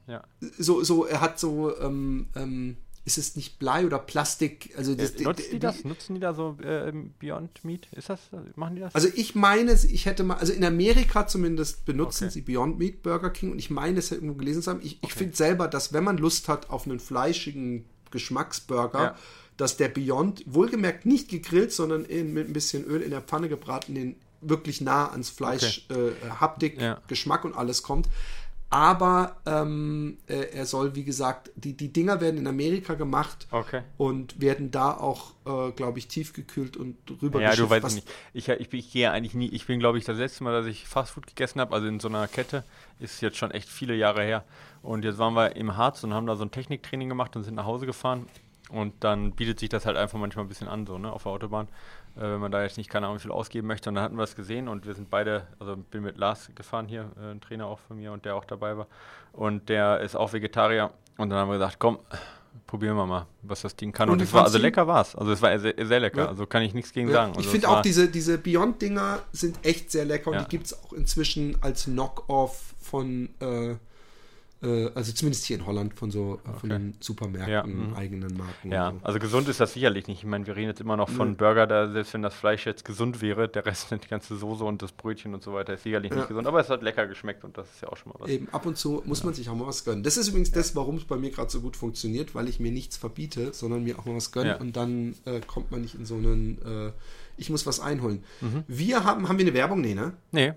ja. 0.08 0.24
So, 0.58 0.84
so, 0.84 1.06
er 1.06 1.22
hat 1.22 1.40
so, 1.40 1.78
ähm, 1.80 2.28
ähm, 2.36 2.78
ist 3.06 3.20
es 3.20 3.36
nicht 3.36 3.60
Blei 3.60 3.86
oder 3.86 4.00
Plastik? 4.00 4.74
Also 4.76 4.96
das, 4.96 5.14
ja, 5.18 5.28
nutzen 5.28 5.52
die 5.52 5.60
das? 5.60 5.84
Nutzen 5.84 6.16
die 6.16 6.20
da 6.20 6.34
so 6.34 6.58
äh, 6.64 6.92
Beyond 7.20 7.64
Meat? 7.64 7.88
Ist 7.92 8.10
das? 8.10 8.20
Machen 8.56 8.76
die 8.76 8.82
das? 8.82 8.96
Also 8.96 9.10
ich 9.14 9.36
meine, 9.36 9.74
ich 9.74 10.08
hätte 10.08 10.24
mal, 10.24 10.38
also 10.38 10.52
in 10.52 10.66
Amerika 10.66 11.28
zumindest 11.28 11.86
benutzen 11.86 12.26
okay. 12.26 12.34
sie 12.34 12.42
Beyond 12.42 12.80
Meat 12.80 13.04
Burger 13.04 13.30
King 13.30 13.52
und 13.52 13.60
ich 13.60 13.70
meine, 13.70 14.00
es 14.00 14.12
irgendwo 14.12 14.34
gelesen 14.34 14.64
zu 14.64 14.72
haben. 14.72 14.82
Ich, 14.82 14.98
okay. 14.98 15.08
ich 15.08 15.14
finde 15.14 15.36
selber, 15.36 15.68
dass 15.68 15.94
wenn 15.94 16.04
man 16.04 16.18
Lust 16.18 16.50
hat 16.50 16.72
auf 16.72 16.88
einen 16.88 17.00
fleischigen 17.00 17.86
Geschmacksburger, 18.10 19.00
ja. 19.00 19.16
dass 19.56 19.78
der 19.78 19.90
Beyond, 19.90 20.44
wohlgemerkt 20.48 21.06
nicht 21.06 21.30
gegrillt, 21.30 21.72
sondern 21.72 22.06
in, 22.06 22.34
mit 22.34 22.48
ein 22.48 22.54
bisschen 22.54 22.86
Öl 22.86 23.02
in 23.02 23.12
der 23.12 23.22
Pfanne 23.22 23.50
gebraten, 23.50 23.94
den 23.94 24.16
wirklich 24.42 24.82
nah 24.82 25.12
ans 25.12 25.30
Fleisch, 25.30 25.86
okay. 25.90 26.10
äh, 26.10 26.30
Haptik, 26.40 26.82
ja. 26.82 27.02
Geschmack 27.08 27.46
und 27.46 27.56
alles 27.56 27.84
kommt. 27.84 28.08
Aber 28.76 29.38
ähm, 29.46 30.18
äh, 30.28 30.50
er 30.54 30.66
soll, 30.66 30.96
wie 30.96 31.06
gesagt, 31.06 31.50
die, 31.56 31.78
die 31.78 31.94
Dinger 31.94 32.20
werden 32.20 32.38
in 32.38 32.46
Amerika 32.46 32.96
gemacht 32.96 33.48
okay. 33.52 33.84
und 33.96 34.42
werden 34.42 34.70
da 34.70 34.92
auch, 34.92 35.32
äh, 35.46 35.72
glaube 35.72 35.98
ich, 36.00 36.10
tiefgekühlt 36.10 36.76
und 36.76 36.98
rüber 37.22 37.42
Ja, 37.42 37.56
du 37.56 37.70
weißt 37.70 37.96
nicht. 37.96 38.06
Ich, 38.34 38.50
ich, 38.50 38.74
ich 38.74 38.92
gehe 38.92 39.10
eigentlich 39.12 39.34
nie. 39.34 39.48
Ich 39.48 39.66
bin, 39.66 39.80
glaube 39.80 39.98
ich, 39.98 40.04
das 40.04 40.18
letzte 40.18 40.44
Mal, 40.44 40.52
dass 40.52 40.66
ich 40.66 40.90
Fastfood 40.90 41.26
gegessen 41.26 41.62
habe, 41.62 41.74
also 41.74 41.88
in 41.88 42.02
so 42.02 42.10
einer 42.10 42.28
Kette, 42.28 42.66
ist 43.00 43.22
jetzt 43.22 43.38
schon 43.38 43.52
echt 43.52 43.70
viele 43.70 43.96
Jahre 43.96 44.24
her. 44.24 44.44
Und 44.84 45.06
jetzt 45.06 45.20
waren 45.20 45.36
wir 45.36 45.56
im 45.56 45.78
Harz 45.78 46.04
und 46.04 46.14
haben 46.14 46.28
da 46.28 46.36
so 46.36 46.44
ein 46.44 46.52
Techniktraining 46.52 47.08
gemacht 47.08 47.34
und 47.38 47.44
sind 47.44 47.56
nach 47.56 47.66
Hause 47.66 47.86
gefahren. 47.86 48.28
Und 48.72 49.06
dann 49.06 49.32
bietet 49.32 49.58
sich 49.58 49.70
das 49.70 49.86
halt 49.86 49.96
einfach 49.96 50.20
manchmal 50.20 50.44
ein 50.44 50.50
bisschen 50.50 50.68
an, 50.68 50.86
so, 50.86 50.98
ne, 50.98 51.14
auf 51.14 51.24
der 51.24 51.32
Autobahn 51.32 51.70
äh, 52.18 52.22
wenn 52.22 52.40
man 52.40 52.52
da 52.52 52.64
jetzt 52.64 52.78
nicht 52.78 52.90
keine 52.90 53.08
Ahnung 53.08 53.18
wie 53.18 53.22
viel 53.22 53.32
ausgeben 53.32 53.68
möchte. 53.68 53.90
Und 53.90 53.96
dann 53.96 54.04
hatten 54.04 54.18
wir 54.18 54.24
es 54.24 54.36
gesehen 54.36 54.68
und 54.68 54.86
wir 54.86 54.96
sind 54.96 55.10
beide, 55.10 55.48
also 55.60 55.76
bin 55.78 56.04
mit 56.04 56.18
Lars 56.18 56.50
gefahren 56.56 56.88
hier, 56.88 57.12
äh, 57.20 57.32
ein 57.32 57.42
Trainer 57.42 57.68
auch 57.68 57.80
von 57.80 57.98
mir 57.98 58.12
und 58.12 58.26
der 58.26 58.36
auch 58.36 58.46
dabei 58.46 58.78
war. 58.78 58.88
Und 59.34 59.70
der 59.70 60.00
ist 60.00 60.16
auch 60.16 60.34
Vegetarier. 60.34 60.92
Und 61.18 61.30
dann 61.30 61.40
haben 61.40 61.50
wir 61.50 61.58
gesagt, 61.58 61.78
komm, 61.80 62.00
probieren 62.68 62.96
wir 62.96 63.06
mal, 63.06 63.26
was 63.42 63.62
das 63.62 63.76
Ding 63.76 63.92
kann. 63.92 64.10
Und, 64.10 64.16
und 64.16 64.22
es 64.22 64.34
war, 64.34 64.44
also 64.44 64.58
lecker 64.58 64.88
war 64.88 65.02
es. 65.02 65.16
Also 65.16 65.32
es 65.32 65.42
war 65.42 65.58
sehr, 65.60 65.74
sehr 65.78 66.00
lecker. 66.00 66.24
Ja. 66.24 66.28
Also 66.28 66.46
kann 66.46 66.64
ich 66.64 66.74
nichts 66.74 66.92
gegen 66.94 67.10
ja. 67.10 67.16
sagen. 67.16 67.32
Also 67.36 67.42
ich 67.42 67.48
finde 67.48 67.70
auch 67.70 67.82
diese, 67.82 68.08
diese 68.08 68.38
Beyond-Dinger 68.38 69.20
sind 69.32 69.58
echt 69.64 69.92
sehr 69.92 70.06
lecker 70.06 70.32
und 70.32 70.38
ja. 70.38 70.44
die 70.44 70.50
gibt 70.50 70.68
es 70.68 70.84
auch 70.84 70.94
inzwischen 70.94 71.58
als 71.62 71.86
Knock-Off 71.86 72.76
von 72.82 73.30
äh, 73.40 73.76
also 74.62 75.12
zumindest 75.12 75.46
hier 75.46 75.58
in 75.58 75.66
Holland 75.66 75.94
von 75.94 76.10
so 76.12 76.40
okay. 76.44 76.60
von 76.60 76.70
den 76.70 76.96
Supermärkten, 77.00 77.52
ja, 77.52 77.64
mhm. 77.64 77.94
eigenen 77.96 78.36
Marken. 78.36 78.72
Ja, 78.72 78.92
so. 78.92 79.00
also 79.04 79.20
gesund 79.20 79.48
ist 79.48 79.60
das 79.60 79.74
sicherlich 79.74 80.08
nicht. 80.08 80.20
Ich 80.20 80.26
meine, 80.26 80.48
wir 80.48 80.56
reden 80.56 80.70
jetzt 80.70 80.82
immer 80.82 80.98
noch 80.98 81.10
von 81.10 81.32
mhm. 81.32 81.38
Burger, 81.38 81.68
da 81.68 81.92
selbst 81.92 82.14
wenn 82.14 82.22
das 82.22 82.34
Fleisch 82.34 82.66
jetzt 82.66 82.84
gesund 82.86 83.22
wäre, 83.22 83.48
der 83.48 83.66
Rest, 83.66 83.92
die 84.04 84.08
ganze 84.08 84.36
Soße 84.36 84.64
und 84.64 84.82
das 84.82 84.92
Brötchen 84.92 85.34
und 85.34 85.44
so 85.44 85.54
weiter, 85.54 85.74
ist 85.74 85.84
sicherlich 85.84 86.12
ja. 86.12 86.18
nicht 86.18 86.28
gesund, 86.30 86.48
aber 86.48 86.60
es 86.60 86.70
hat 86.70 86.82
lecker 86.82 87.06
geschmeckt 87.06 87.44
und 87.44 87.58
das 87.58 87.70
ist 87.70 87.82
ja 87.82 87.90
auch 87.90 87.98
schon 87.98 88.14
mal 88.14 88.20
was. 88.20 88.30
Eben, 88.30 88.50
ab 88.50 88.66
und 88.66 88.78
zu 88.78 89.04
muss 89.06 89.24
man 89.24 89.34
sich 89.34 89.50
auch 89.50 89.56
mal 89.56 89.68
was 89.68 89.84
gönnen. 89.86 90.04
Das 90.04 90.18
ist 90.18 90.30
übrigens 90.30 90.52
das, 90.52 90.76
warum 90.76 90.96
es 90.96 91.06
bei 91.06 91.18
mir 91.18 91.30
gerade 91.30 91.52
so 91.52 91.62
gut 91.62 91.76
funktioniert, 91.76 92.34
weil 92.34 92.48
ich 92.48 92.60
mir 92.60 92.72
nichts 92.72 92.98
verbiete, 92.98 93.54
sondern 93.54 93.84
mir 93.84 94.00
auch 94.00 94.06
mal 94.06 94.16
was 94.16 94.32
gönne 94.32 94.58
und 94.58 94.76
dann 94.76 95.16
äh, 95.26 95.42
kommt 95.42 95.72
man 95.72 95.82
nicht 95.82 95.96
in 95.96 96.06
so 96.06 96.16
einen, 96.16 96.60
äh, 96.66 96.92
ich 97.38 97.50
muss 97.50 97.66
was 97.66 97.80
einholen. 97.80 98.24
Mhm. 98.42 98.64
Wir 98.68 99.04
haben, 99.04 99.28
haben 99.28 99.38
wir 99.38 99.46
eine 99.46 99.54
Werbung? 99.54 99.82
Nee, 99.82 99.96
ne? 99.96 100.14
Nee. 100.32 100.54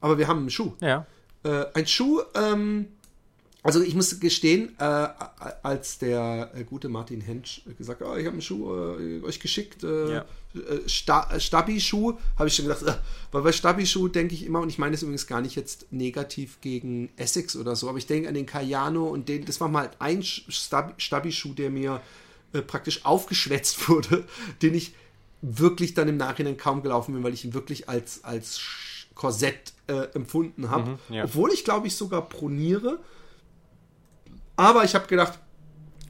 Aber 0.00 0.18
wir 0.18 0.28
haben 0.28 0.40
einen 0.40 0.50
Schuh. 0.50 0.72
Ja. 0.80 1.06
Äh, 1.44 1.64
ein 1.74 1.86
Schuh, 1.86 2.20
ähm, 2.34 2.88
also 3.64 3.80
ich 3.80 3.94
muss 3.94 4.18
gestehen, 4.18 4.74
äh, 4.78 5.08
als 5.62 5.98
der 5.98 6.50
äh, 6.54 6.64
gute 6.64 6.88
Martin 6.88 7.20
Hensch 7.20 7.62
gesagt 7.78 8.00
hat, 8.00 8.08
oh, 8.08 8.16
ich 8.16 8.26
habe 8.26 8.32
einen 8.32 8.42
Schuh 8.42 8.74
äh, 8.98 9.22
euch 9.22 9.38
geschickt, 9.38 9.84
äh, 9.84 10.14
ja. 10.14 10.24
Äh, 10.54 10.88
Sta 10.88 11.30
äh, 11.32 11.38
Stabi-Schuh, 11.38 12.14
habe 12.36 12.48
ich 12.48 12.56
schon 12.56 12.66
gedacht, 12.66 12.84
weil 13.30 13.42
bei 13.42 13.52
Stabi-Schuh 13.52 14.08
denke 14.08 14.34
ich 14.34 14.44
immer, 14.44 14.60
und 14.60 14.68
ich 14.68 14.78
meine 14.78 14.96
es 14.96 15.02
übrigens 15.02 15.28
gar 15.28 15.40
nicht 15.40 15.54
jetzt 15.54 15.86
negativ 15.92 16.60
gegen 16.60 17.10
Essex 17.16 17.54
oder 17.54 17.76
so, 17.76 17.88
aber 17.88 17.98
ich 17.98 18.06
denke 18.06 18.28
an 18.28 18.34
den 18.34 18.46
Cayano 18.46 19.06
und 19.06 19.28
den, 19.28 19.44
das 19.44 19.60
war 19.60 19.68
mal 19.68 19.90
ein 20.00 20.24
Stabi-Schuh, 20.24 21.54
der 21.54 21.70
mir 21.70 22.00
praktisch 22.66 23.04
aufgeschwätzt 23.04 23.88
wurde, 23.88 24.24
den 24.60 24.74
ich 24.74 24.92
wirklich 25.40 25.94
dann 25.94 26.08
im 26.08 26.16
Nachhinein 26.16 26.56
kaum 26.56 26.82
gelaufen 26.82 27.14
bin, 27.14 27.22
weil 27.22 27.32
ich 27.32 27.44
ihn 27.44 27.54
wirklich 27.54 27.88
als, 27.88 28.24
als 28.24 28.60
Korsett 29.14 29.72
empfunden 30.14 30.70
habe. 30.70 30.90
Mhm, 31.08 31.14
ja. 31.14 31.24
Obwohl 31.24 31.52
ich, 31.52 31.64
glaube 31.64 31.86
ich, 31.86 31.96
sogar 31.96 32.28
proniere 32.28 32.98
aber 34.56 34.84
ich 34.84 34.94
habe 34.94 35.06
gedacht, 35.06 35.38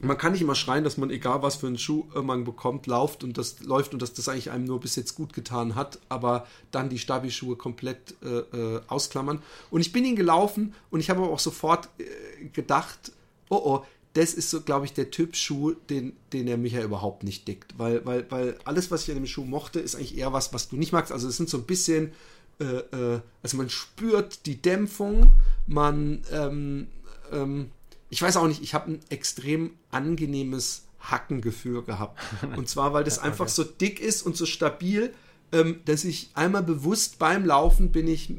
man 0.03 0.17
kann 0.17 0.33
nicht 0.33 0.41
immer 0.41 0.55
schreien, 0.55 0.83
dass 0.83 0.97
man, 0.97 1.09
egal 1.09 1.41
was 1.41 1.55
für 1.55 1.67
einen 1.67 1.77
Schuh 1.77 2.05
äh, 2.15 2.21
man 2.21 2.43
bekommt, 2.43 2.87
läuft 2.87 3.23
und 3.23 3.37
das 3.37 3.61
läuft 3.61 3.93
und 3.93 4.01
dass 4.01 4.13
das 4.13 4.27
eigentlich 4.27 4.51
einem 4.51 4.65
nur 4.65 4.79
bis 4.79 4.95
jetzt 4.95 5.15
gut 5.15 5.33
getan 5.33 5.75
hat, 5.75 5.99
aber 6.09 6.45
dann 6.71 6.89
die 6.89 6.99
Stabi-Schuhe 6.99 7.55
komplett 7.55 8.15
äh, 8.21 8.27
äh, 8.27 8.81
ausklammern. 8.87 9.41
Und 9.71 9.81
ich 9.81 9.93
bin 9.93 10.03
ihn 10.05 10.15
gelaufen 10.15 10.73
und 10.91 10.99
ich 10.99 11.09
habe 11.09 11.21
auch 11.21 11.39
sofort 11.39 11.89
äh, 11.97 12.47
gedacht, 12.49 13.13
oh 13.49 13.61
oh, 13.63 13.85
das 14.13 14.33
ist 14.33 14.49
so, 14.49 14.61
glaube 14.61 14.85
ich, 14.85 14.93
der 14.93 15.09
Typ 15.09 15.35
Schuh, 15.35 15.71
den, 15.89 16.13
den 16.33 16.47
er 16.47 16.57
mich 16.57 16.73
ja 16.73 16.83
überhaupt 16.83 17.23
nicht 17.23 17.47
dickt. 17.47 17.77
Weil, 17.77 18.05
weil, 18.05 18.29
weil 18.29 18.57
alles, 18.63 18.91
was 18.91 19.03
ich 19.03 19.09
an 19.09 19.15
dem 19.15 19.25
Schuh 19.25 19.45
mochte, 19.45 19.79
ist 19.79 19.95
eigentlich 19.95 20.17
eher 20.17 20.33
was, 20.33 20.53
was 20.53 20.69
du 20.69 20.75
nicht 20.75 20.91
magst. 20.91 21.11
Also 21.11 21.27
es 21.27 21.37
sind 21.37 21.49
so 21.49 21.57
ein 21.57 21.63
bisschen, 21.63 22.11
äh, 22.59 22.65
äh, 22.65 23.21
also 23.41 23.57
man 23.57 23.69
spürt 23.69 24.45
die 24.45 24.61
Dämpfung, 24.61 25.31
man, 25.65 26.21
ähm, 26.31 26.87
ähm, 27.31 27.71
ich 28.13 28.21
weiß 28.21 28.37
auch 28.37 28.47
nicht, 28.47 28.61
ich 28.61 28.75
habe 28.75 28.91
ein 28.91 28.99
extrem 29.09 29.71
angenehmes 29.89 30.83
Hackengefühl 30.99 31.81
gehabt. 31.81 32.21
Und 32.55 32.69
zwar, 32.69 32.93
weil 32.93 33.03
das 33.03 33.17
einfach 33.17 33.47
so 33.47 33.63
dick 33.63 33.99
ist 33.99 34.21
und 34.21 34.37
so 34.37 34.45
stabil, 34.45 35.11
ähm, 35.51 35.81
dass 35.85 36.03
ich 36.03 36.29
einmal 36.35 36.61
bewusst 36.61 37.17
beim 37.17 37.43
Laufen 37.43 37.91
bin 37.91 38.07
ich 38.07 38.29
äh, 38.29 38.35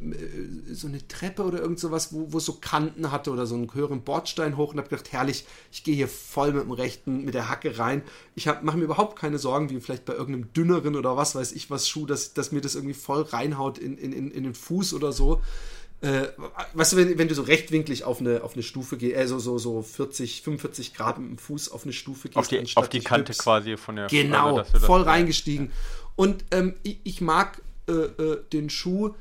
so 0.70 0.86
eine 0.86 1.06
Treppe 1.08 1.42
oder 1.42 1.58
irgend 1.58 1.80
sowas, 1.80 2.12
wo, 2.12 2.32
wo 2.32 2.38
so 2.38 2.52
Kanten 2.54 3.10
hatte 3.10 3.32
oder 3.32 3.46
so 3.46 3.56
einen 3.56 3.74
höheren 3.74 4.02
Bordstein 4.02 4.56
hoch 4.56 4.72
und 4.72 4.78
habe 4.78 4.88
gedacht, 4.88 5.10
herrlich, 5.10 5.44
ich 5.72 5.82
gehe 5.82 5.96
hier 5.96 6.08
voll 6.08 6.52
mit 6.52 6.62
dem 6.62 6.70
rechten, 6.70 7.24
mit 7.24 7.34
der 7.34 7.48
Hacke 7.48 7.76
rein. 7.76 8.02
Ich 8.36 8.46
mache 8.46 8.78
mir 8.78 8.84
überhaupt 8.84 9.18
keine 9.18 9.38
Sorgen, 9.38 9.70
wie 9.70 9.80
vielleicht 9.80 10.04
bei 10.04 10.14
irgendeinem 10.14 10.52
dünneren 10.52 10.94
oder 10.94 11.16
was 11.16 11.34
weiß 11.34 11.50
ich 11.50 11.68
was 11.68 11.88
Schuh, 11.88 12.06
dass, 12.06 12.32
dass 12.32 12.52
mir 12.52 12.60
das 12.60 12.76
irgendwie 12.76 12.94
voll 12.94 13.22
reinhaut 13.22 13.78
in, 13.78 13.98
in, 13.98 14.12
in, 14.12 14.30
in 14.30 14.44
den 14.44 14.54
Fuß 14.54 14.94
oder 14.94 15.10
so 15.10 15.42
äh, 16.04 16.28
weißt 16.74 16.92
du, 16.92 16.96
wenn, 16.98 17.18
wenn, 17.18 17.28
du 17.28 17.34
so 17.34 17.42
rechtwinklig 17.42 18.04
auf 18.04 18.20
eine, 18.20 18.42
auf 18.42 18.52
eine 18.52 18.62
Stufe 18.62 18.98
gehst, 18.98 19.16
also 19.16 19.38
so, 19.38 19.56
so 19.56 19.80
40, 19.80 20.42
45 20.42 20.92
Grad 20.92 21.18
mit 21.18 21.30
dem 21.30 21.38
Fuß 21.38 21.70
auf 21.70 21.84
eine 21.84 21.94
Stufe 21.94 22.28
gehst. 22.28 22.36
Auf 22.36 22.48
die, 22.48 22.62
auf 22.74 22.88
die 22.90 23.00
Kante 23.00 23.30
hübst, 23.30 23.42
quasi 23.42 23.78
von 23.78 23.96
der 23.96 24.08
Genau, 24.08 24.58
also, 24.58 24.78
voll 24.80 25.02
reingestiegen. 25.02 25.66
Ja. 25.66 25.72
Und 26.16 26.44
ähm, 26.50 26.74
ich, 26.82 26.98
ich, 27.04 27.20
mag 27.22 27.62
äh, 27.88 27.92
äh, 27.92 28.42
den 28.52 28.68
Schuh 28.68 29.14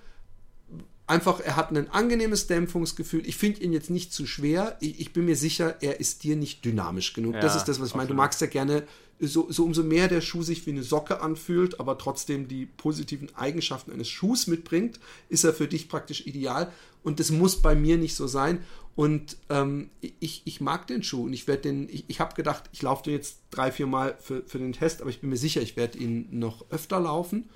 einfach, 1.07 1.39
er 1.39 1.55
hat 1.55 1.71
ein 1.71 1.89
angenehmes 1.89 2.47
Dämpfungsgefühl. 2.47 3.25
Ich 3.25 3.37
finde 3.37 3.61
ihn 3.61 3.71
jetzt 3.71 3.89
nicht 3.89 4.11
zu 4.11 4.25
schwer. 4.25 4.77
Ich, 4.81 4.99
ich, 4.99 5.13
bin 5.13 5.23
mir 5.23 5.37
sicher, 5.37 5.77
er 5.81 6.01
ist 6.01 6.23
dir 6.23 6.35
nicht 6.35 6.65
dynamisch 6.65 7.13
genug. 7.13 7.35
Ja, 7.35 7.39
das 7.39 7.55
ist 7.55 7.65
das, 7.65 7.79
was 7.79 7.89
ich 7.89 7.95
meine. 7.95 8.09
Du 8.09 8.13
magst 8.13 8.41
ja 8.41 8.47
gerne 8.47 8.83
so, 9.19 9.51
so 9.51 9.63
umso 9.63 9.83
mehr 9.83 10.07
der 10.07 10.21
Schuh 10.21 10.43
sich 10.43 10.65
wie 10.65 10.71
eine 10.71 10.83
Socke 10.83 11.21
anfühlt, 11.21 11.79
aber 11.79 11.97
trotzdem 11.97 12.47
die 12.47 12.65
positiven 12.65 13.33
Eigenschaften 13.35 13.91
eines 13.91 14.09
Schuhs 14.09 14.47
mitbringt, 14.47 14.99
ist 15.29 15.43
er 15.43 15.53
für 15.53 15.67
dich 15.67 15.89
praktisch 15.89 16.25
ideal. 16.25 16.71
Und 17.03 17.19
das 17.19 17.31
muss 17.31 17.61
bei 17.61 17.75
mir 17.75 17.97
nicht 17.97 18.15
so 18.15 18.27
sein. 18.27 18.63
Und 18.95 19.37
ähm, 19.49 19.89
ich, 20.19 20.43
ich 20.45 20.61
mag 20.61 20.87
den 20.87 21.03
Schuh 21.03 21.23
und 21.23 21.33
ich 21.33 21.47
werde 21.47 21.63
den, 21.63 21.89
ich, 21.89 22.05
ich 22.07 22.19
habe 22.19 22.35
gedacht, 22.35 22.69
ich 22.73 22.81
laufe 22.81 23.03
den 23.03 23.13
jetzt 23.13 23.39
drei, 23.49 23.71
vier 23.71 23.87
Mal 23.87 24.17
für, 24.19 24.43
für 24.45 24.59
den 24.59 24.73
Test, 24.73 25.01
aber 25.01 25.09
ich 25.09 25.19
bin 25.21 25.29
mir 25.29 25.37
sicher, 25.37 25.61
ich 25.61 25.75
werde 25.75 25.97
ihn 25.97 26.27
noch 26.31 26.69
öfter 26.69 26.99
laufen. 26.99 27.49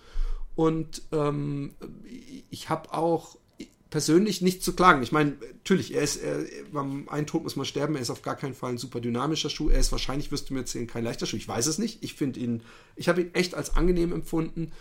Und 0.56 1.04
ähm, 1.12 1.76
ich 2.50 2.70
habe 2.70 2.91
auch 2.91 3.38
persönlich 3.89 4.41
nicht 4.41 4.63
zu 4.63 4.73
klagen. 4.73 5.02
Ich 5.02 5.12
meine, 5.12 5.34
natürlich, 5.54 5.93
er 5.93 6.02
ist, 6.02 6.17
er, 6.17 6.43
beim 6.71 7.08
einen 7.10 7.28
Tod 7.28 7.43
muss 7.43 7.56
man 7.56 7.65
sterben, 7.65 7.95
er 7.95 8.02
ist 8.02 8.10
auf 8.10 8.21
gar 8.21 8.36
keinen 8.36 8.54
Fall 8.54 8.71
ein 8.71 8.78
super 8.78 9.00
dynamischer 9.00 9.50
Schuh. 9.50 9.69
Er 9.69 9.80
ist 9.80 9.91
wahrscheinlich, 9.91 10.32
wirst 10.32 10.50
du 10.50 10.54
mir 10.54 10.62
erzählen, 10.62 10.88
kein 10.88 11.04
leichter 11.04 11.26
Schuh. 11.26 11.38
Ich 11.38 11.47
weiß 11.47 11.67
es 11.67 11.78
nicht. 11.78 12.04
Ich 12.04 12.13
finde 12.13 12.39
ihn, 12.39 12.62
ich 12.95 13.10
habe 13.10 13.21
ihn 13.21 13.34
echt 13.34 13.56
als 13.56 13.76
angenehm 13.76 14.12
empfunden. 14.12 14.71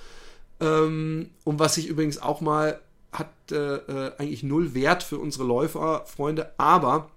Ähm, 0.61 1.31
und 1.45 1.59
was 1.59 1.77
ich 1.77 1.87
übrigens 1.87 2.19
auch 2.19 2.41
mal 2.41 2.81
hat 3.13 3.31
äh, 3.51 3.77
äh 3.77 4.13
eigentlich 4.19 4.43
null 4.43 4.75
Wert 4.75 5.03
für 5.03 5.19
unsere 5.19 5.45
Läuferfreunde, 5.45 6.53
aber 6.59 7.11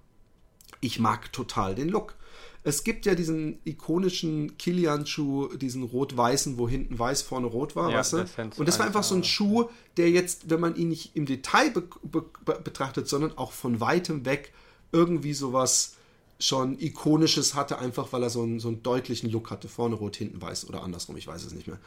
ich 0.80 0.98
mag 0.98 1.32
total 1.32 1.74
den 1.74 1.88
Look. 1.88 2.14
Es 2.62 2.84
gibt 2.84 3.06
ja 3.06 3.14
diesen 3.14 3.58
ikonischen 3.64 4.58
Kilian-Schuh, 4.58 5.56
diesen 5.56 5.82
rot-weißen, 5.82 6.58
wo 6.58 6.68
hinten 6.68 6.98
weiß, 6.98 7.22
vorne 7.22 7.46
rot 7.46 7.74
war, 7.74 7.90
ja, 7.90 7.98
weißt 7.98 8.12
du? 8.12 8.26
Und 8.58 8.68
das 8.68 8.78
war 8.78 8.86
einfach 8.86 9.02
so 9.02 9.14
ein 9.14 9.24
Schuh, 9.24 9.70
der 9.96 10.10
jetzt, 10.10 10.50
wenn 10.50 10.60
man 10.60 10.76
ihn 10.76 10.90
nicht 10.90 11.16
im 11.16 11.24
Detail 11.24 11.70
be 11.70 11.88
be 12.02 12.60
betrachtet, 12.62 13.08
sondern 13.08 13.36
auch 13.38 13.52
von 13.52 13.80
weitem 13.80 14.26
weg 14.26 14.52
irgendwie 14.92 15.32
sowas 15.32 15.94
schon 16.38 16.78
ikonisches 16.80 17.54
hatte, 17.54 17.78
einfach 17.78 18.12
weil 18.12 18.22
er 18.22 18.30
so 18.30 18.42
einen, 18.42 18.60
so 18.60 18.68
einen 18.68 18.82
deutlichen 18.82 19.30
Look 19.30 19.50
hatte. 19.50 19.68
Vorne 19.68 19.94
rot, 19.94 20.16
hinten 20.16 20.40
weiß 20.40 20.68
oder 20.68 20.82
andersrum, 20.82 21.16
ich 21.16 21.26
weiß 21.26 21.44
es 21.44 21.52
nicht 21.52 21.66
mehr. 21.66 21.78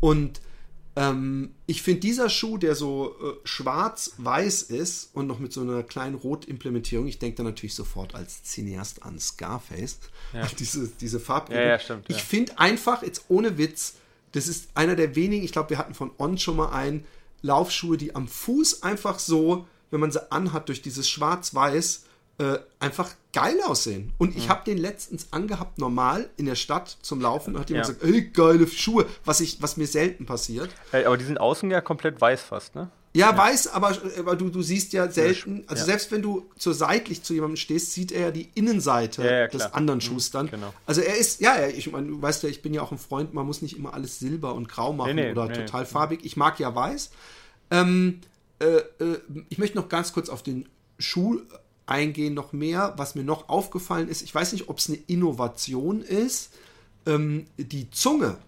Und 0.00 0.40
ähm, 1.00 1.54
ich 1.66 1.82
finde 1.82 2.00
dieser 2.00 2.28
Schuh, 2.28 2.58
der 2.58 2.74
so 2.74 3.14
äh, 3.22 3.32
schwarz-weiß 3.44 4.62
ist 4.62 5.10
und 5.14 5.26
noch 5.26 5.38
mit 5.38 5.52
so 5.52 5.62
einer 5.62 5.82
kleinen 5.82 6.14
Rot-Implementierung, 6.14 7.06
ich 7.06 7.18
denke 7.18 7.38
da 7.38 7.42
natürlich 7.42 7.74
sofort 7.74 8.14
als 8.14 8.42
Cineast 8.42 9.02
an 9.02 9.18
Scarface, 9.18 9.98
ja. 10.32 10.46
diese, 10.58 10.88
diese 11.00 11.20
Farbgebung. 11.20 11.62
Ja, 11.62 11.68
ja, 11.70 11.78
stimmt, 11.78 12.06
ich 12.08 12.22
finde 12.22 12.58
einfach, 12.58 13.02
jetzt 13.02 13.24
ohne 13.28 13.56
Witz, 13.56 13.94
das 14.32 14.46
ist 14.46 14.68
einer 14.74 14.94
der 14.94 15.16
wenigen, 15.16 15.44
ich 15.44 15.52
glaube, 15.52 15.70
wir 15.70 15.78
hatten 15.78 15.94
von 15.94 16.10
On 16.18 16.38
schon 16.38 16.56
mal 16.56 16.70
einen, 16.70 17.04
Laufschuhe, 17.42 17.96
die 17.96 18.14
am 18.14 18.28
Fuß 18.28 18.82
einfach 18.82 19.18
so, 19.18 19.66
wenn 19.90 20.00
man 20.00 20.12
sie 20.12 20.30
anhat, 20.30 20.68
durch 20.68 20.82
dieses 20.82 21.08
Schwarz-Weiß, 21.08 22.04
äh, 22.40 22.58
einfach 22.78 23.10
geil 23.34 23.56
aussehen. 23.66 24.12
Und 24.16 24.34
ich 24.34 24.46
mhm. 24.46 24.48
habe 24.48 24.64
den 24.64 24.78
letztens 24.78 25.28
angehabt, 25.30 25.78
normal 25.78 26.30
in 26.38 26.46
der 26.46 26.54
Stadt 26.54 26.96
zum 27.02 27.20
Laufen. 27.20 27.54
Und 27.54 27.60
hat 27.60 27.68
jemand 27.68 27.88
ja. 27.88 27.94
gesagt, 27.94 28.10
ey, 28.10 28.30
geile 28.30 28.66
Schuhe, 28.66 29.06
was, 29.26 29.40
ich, 29.40 29.60
was 29.60 29.76
mir 29.76 29.86
selten 29.86 30.24
passiert. 30.24 30.70
Hey, 30.90 31.04
aber 31.04 31.18
die 31.18 31.24
sind 31.24 31.38
außen 31.38 31.70
ja 31.70 31.82
komplett 31.82 32.18
weiß 32.18 32.42
fast, 32.42 32.74
ne? 32.74 32.90
Ja, 33.12 33.32
ja. 33.32 33.36
weiß, 33.36 33.68
aber, 33.68 33.94
aber 34.18 34.36
du, 34.36 34.48
du 34.48 34.62
siehst 34.62 34.92
ja 34.92 35.10
selten, 35.10 35.64
also 35.66 35.80
ja. 35.80 35.84
selbst 35.84 36.12
wenn 36.12 36.22
du 36.22 36.48
so 36.56 36.72
seitlich 36.72 37.24
zu 37.24 37.34
jemandem 37.34 37.56
stehst, 37.56 37.92
sieht 37.92 38.12
er 38.12 38.20
ja 38.20 38.30
die 38.30 38.48
Innenseite 38.54 39.24
ja, 39.24 39.48
des 39.48 39.74
anderen 39.74 39.98
mhm, 39.98 40.02
Schuhs 40.02 40.30
dann. 40.30 40.48
Genau. 40.48 40.72
Also 40.86 41.02
er 41.02 41.16
ist, 41.16 41.40
ja, 41.40 41.66
ich 41.66 41.90
meine, 41.92 42.06
du 42.06 42.22
weißt 42.22 42.44
ja, 42.44 42.48
ich 42.48 42.62
bin 42.62 42.72
ja 42.72 42.82
auch 42.82 42.92
ein 42.92 42.98
Freund, 42.98 43.34
man 43.34 43.44
muss 43.44 43.62
nicht 43.62 43.76
immer 43.76 43.92
alles 43.92 44.18
silber 44.18 44.54
und 44.54 44.68
grau 44.68 44.92
machen 44.92 45.16
nee, 45.16 45.24
nee, 45.24 45.32
oder 45.32 45.46
nee, 45.46 45.54
total 45.54 45.84
farbig. 45.84 46.20
Ich 46.22 46.36
mag 46.36 46.58
ja 46.58 46.74
weiß. 46.74 47.10
Ähm, 47.72 48.20
äh, 48.60 48.76
äh, 49.04 49.20
ich 49.48 49.58
möchte 49.58 49.76
noch 49.76 49.88
ganz 49.88 50.12
kurz 50.12 50.28
auf 50.28 50.42
den 50.42 50.68
Schuh 51.00 51.40
eingehen 51.90 52.34
noch 52.34 52.52
mehr. 52.52 52.94
Was 52.96 53.14
mir 53.14 53.24
noch 53.24 53.48
aufgefallen 53.48 54.08
ist, 54.08 54.22
ich 54.22 54.34
weiß 54.34 54.52
nicht, 54.52 54.68
ob 54.68 54.78
es 54.78 54.88
eine 54.88 54.98
Innovation 55.06 56.02
ist. 56.02 56.52
Ähm, 57.06 57.46
die 57.56 57.90
Zunge 57.90 58.38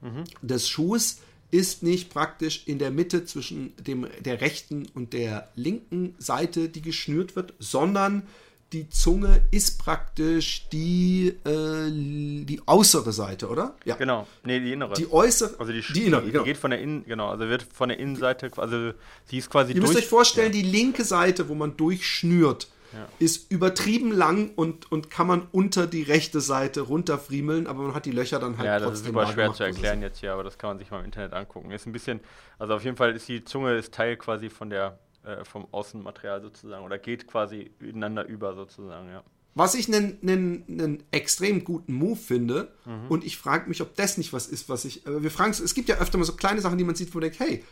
mhm. 0.00 0.24
des 0.42 0.68
Schuhs 0.68 1.18
ist 1.50 1.82
nicht 1.82 2.10
praktisch 2.10 2.64
in 2.66 2.78
der 2.78 2.90
Mitte 2.90 3.24
zwischen 3.24 3.72
dem, 3.76 4.06
der 4.24 4.40
rechten 4.40 4.86
und 4.94 5.12
der 5.12 5.48
linken 5.54 6.14
Seite, 6.18 6.68
die 6.68 6.82
geschnürt 6.82 7.36
wird, 7.36 7.54
sondern 7.58 8.24
die 8.72 8.88
Zunge 8.88 9.42
ist 9.52 9.78
praktisch 9.78 10.68
die, 10.72 11.28
äh, 11.44 11.90
die 11.90 12.60
äußere 12.66 13.12
Seite, 13.12 13.48
oder? 13.48 13.76
Ja. 13.84 13.94
Genau. 13.94 14.26
Nee, 14.44 14.58
die 14.58 14.72
innere. 14.72 14.94
Die 14.94 15.10
äußere. 15.10 15.54
Also 15.58 15.72
die, 15.72 15.82
die 15.92 16.04
innere, 16.04 16.24
die, 16.24 16.32
genau. 16.32 16.44
geht 16.44 16.56
von 16.56 16.72
der 16.72 16.80
Innen, 16.80 17.04
genau, 17.06 17.28
also 17.28 17.48
wird 17.48 17.62
von 17.62 17.88
der 17.88 17.98
Innenseite, 18.00 18.50
also 18.56 18.92
sie 19.26 19.38
ist 19.38 19.50
quasi 19.50 19.72
Ihr 19.72 19.80
durch. 19.80 19.90
Ihr 19.90 19.94
müsst 19.94 20.04
euch 20.04 20.08
vorstellen, 20.08 20.52
ja. 20.52 20.62
die 20.62 20.68
linke 20.68 21.04
Seite, 21.04 21.48
wo 21.48 21.54
man 21.54 21.76
durchschnürt, 21.76 22.68
ja. 22.92 23.08
ist 23.18 23.50
übertrieben 23.50 24.12
lang 24.12 24.50
und, 24.54 24.90
und 24.90 25.10
kann 25.10 25.26
man 25.26 25.46
unter 25.52 25.86
die 25.86 26.02
rechte 26.02 26.40
Seite 26.40 26.82
runterfriemeln, 26.82 27.66
aber 27.66 27.82
man 27.82 27.94
hat 27.94 28.06
die 28.06 28.12
Löcher 28.12 28.38
dann 28.38 28.58
halt 28.58 28.66
ja, 28.66 28.78
trotzdem. 28.78 28.84
Ja, 28.84 28.90
das 28.90 29.00
ist 29.00 29.06
super 29.06 29.26
schwer 29.26 29.44
gemacht, 29.44 29.56
zu 29.56 29.64
erklären 29.64 30.02
jetzt 30.02 30.18
hier, 30.20 30.32
aber 30.32 30.44
das 30.44 30.58
kann 30.58 30.70
man 30.70 30.78
sich 30.78 30.90
mal 30.90 31.00
im 31.00 31.06
Internet 31.06 31.32
angucken. 31.32 31.70
Ist 31.70 31.86
ein 31.86 31.92
bisschen, 31.92 32.20
also 32.58 32.74
auf 32.74 32.84
jeden 32.84 32.96
Fall 32.96 33.14
ist 33.14 33.28
die 33.28 33.44
Zunge 33.44 33.76
ist 33.76 33.94
Teil 33.94 34.16
quasi 34.16 34.50
von 34.50 34.70
der 34.70 34.98
äh, 35.24 35.44
vom 35.44 35.66
Außenmaterial 35.72 36.40
sozusagen 36.40 36.84
oder 36.84 36.98
geht 36.98 37.26
quasi 37.26 37.72
ineinander 37.80 38.26
über 38.26 38.54
sozusagen, 38.54 39.08
ja. 39.10 39.24
Was 39.56 39.74
ich 39.74 39.88
einen, 39.88 40.18
einen, 40.20 40.64
einen 40.68 41.02
extrem 41.12 41.64
guten 41.64 41.94
Move 41.94 42.16
finde, 42.16 42.74
mhm. 42.84 43.08
und 43.08 43.24
ich 43.24 43.38
frage 43.38 43.70
mich, 43.70 43.80
ob 43.80 43.94
das 43.96 44.18
nicht 44.18 44.34
was 44.34 44.46
ist, 44.46 44.68
was 44.68 44.84
ich. 44.84 45.02
Wir 45.06 45.30
fragen 45.30 45.52
es 45.52 45.74
gibt 45.74 45.88
ja 45.88 45.96
öfter 45.96 46.18
mal 46.18 46.24
so 46.24 46.34
kleine 46.34 46.60
Sachen, 46.60 46.76
die 46.76 46.84
man 46.84 46.94
sieht, 46.94 47.14
wo 47.14 47.18
man 47.18 47.30
denkt, 47.30 47.40
hey, 47.40 47.64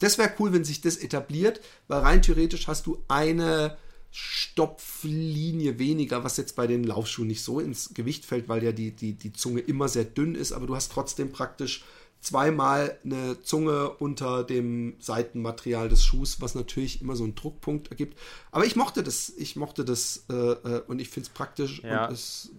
das 0.00 0.18
wäre 0.18 0.32
cool, 0.38 0.52
wenn 0.52 0.64
sich 0.64 0.80
das 0.80 0.96
etabliert, 0.96 1.60
weil 1.86 2.00
rein 2.00 2.22
theoretisch 2.22 2.66
hast 2.66 2.86
du 2.86 3.04
eine 3.08 3.76
Stopflinie 4.10 5.78
weniger, 5.78 6.24
was 6.24 6.36
jetzt 6.36 6.56
bei 6.56 6.66
den 6.66 6.84
Laufschuhen 6.84 7.28
nicht 7.28 7.42
so 7.42 7.60
ins 7.60 7.94
Gewicht 7.94 8.24
fällt, 8.24 8.48
weil 8.48 8.62
ja 8.64 8.72
die, 8.72 8.92
die, 8.92 9.12
die 9.12 9.32
Zunge 9.32 9.60
immer 9.60 9.88
sehr 9.88 10.04
dünn 10.04 10.34
ist, 10.34 10.52
aber 10.52 10.66
du 10.66 10.74
hast 10.74 10.92
trotzdem 10.92 11.32
praktisch 11.32 11.84
zweimal 12.20 12.98
eine 13.04 13.40
Zunge 13.42 13.90
unter 13.90 14.42
dem 14.42 14.96
Seitenmaterial 14.98 15.88
des 15.88 16.04
Schuhs, 16.04 16.40
was 16.40 16.54
natürlich 16.54 17.00
immer 17.00 17.14
so 17.14 17.24
einen 17.24 17.34
Druckpunkt 17.34 17.90
ergibt. 17.90 18.18
Aber 18.50 18.64
ich 18.64 18.76
mochte 18.76 19.02
das, 19.02 19.32
ich 19.36 19.56
mochte 19.56 19.84
das 19.84 20.24
äh, 20.30 20.34
äh 20.34 20.82
und 20.88 21.00
ich 21.00 21.10
finde 21.10 21.28
es 21.28 21.34
praktisch. 21.34 21.82
Ja, 21.82 22.10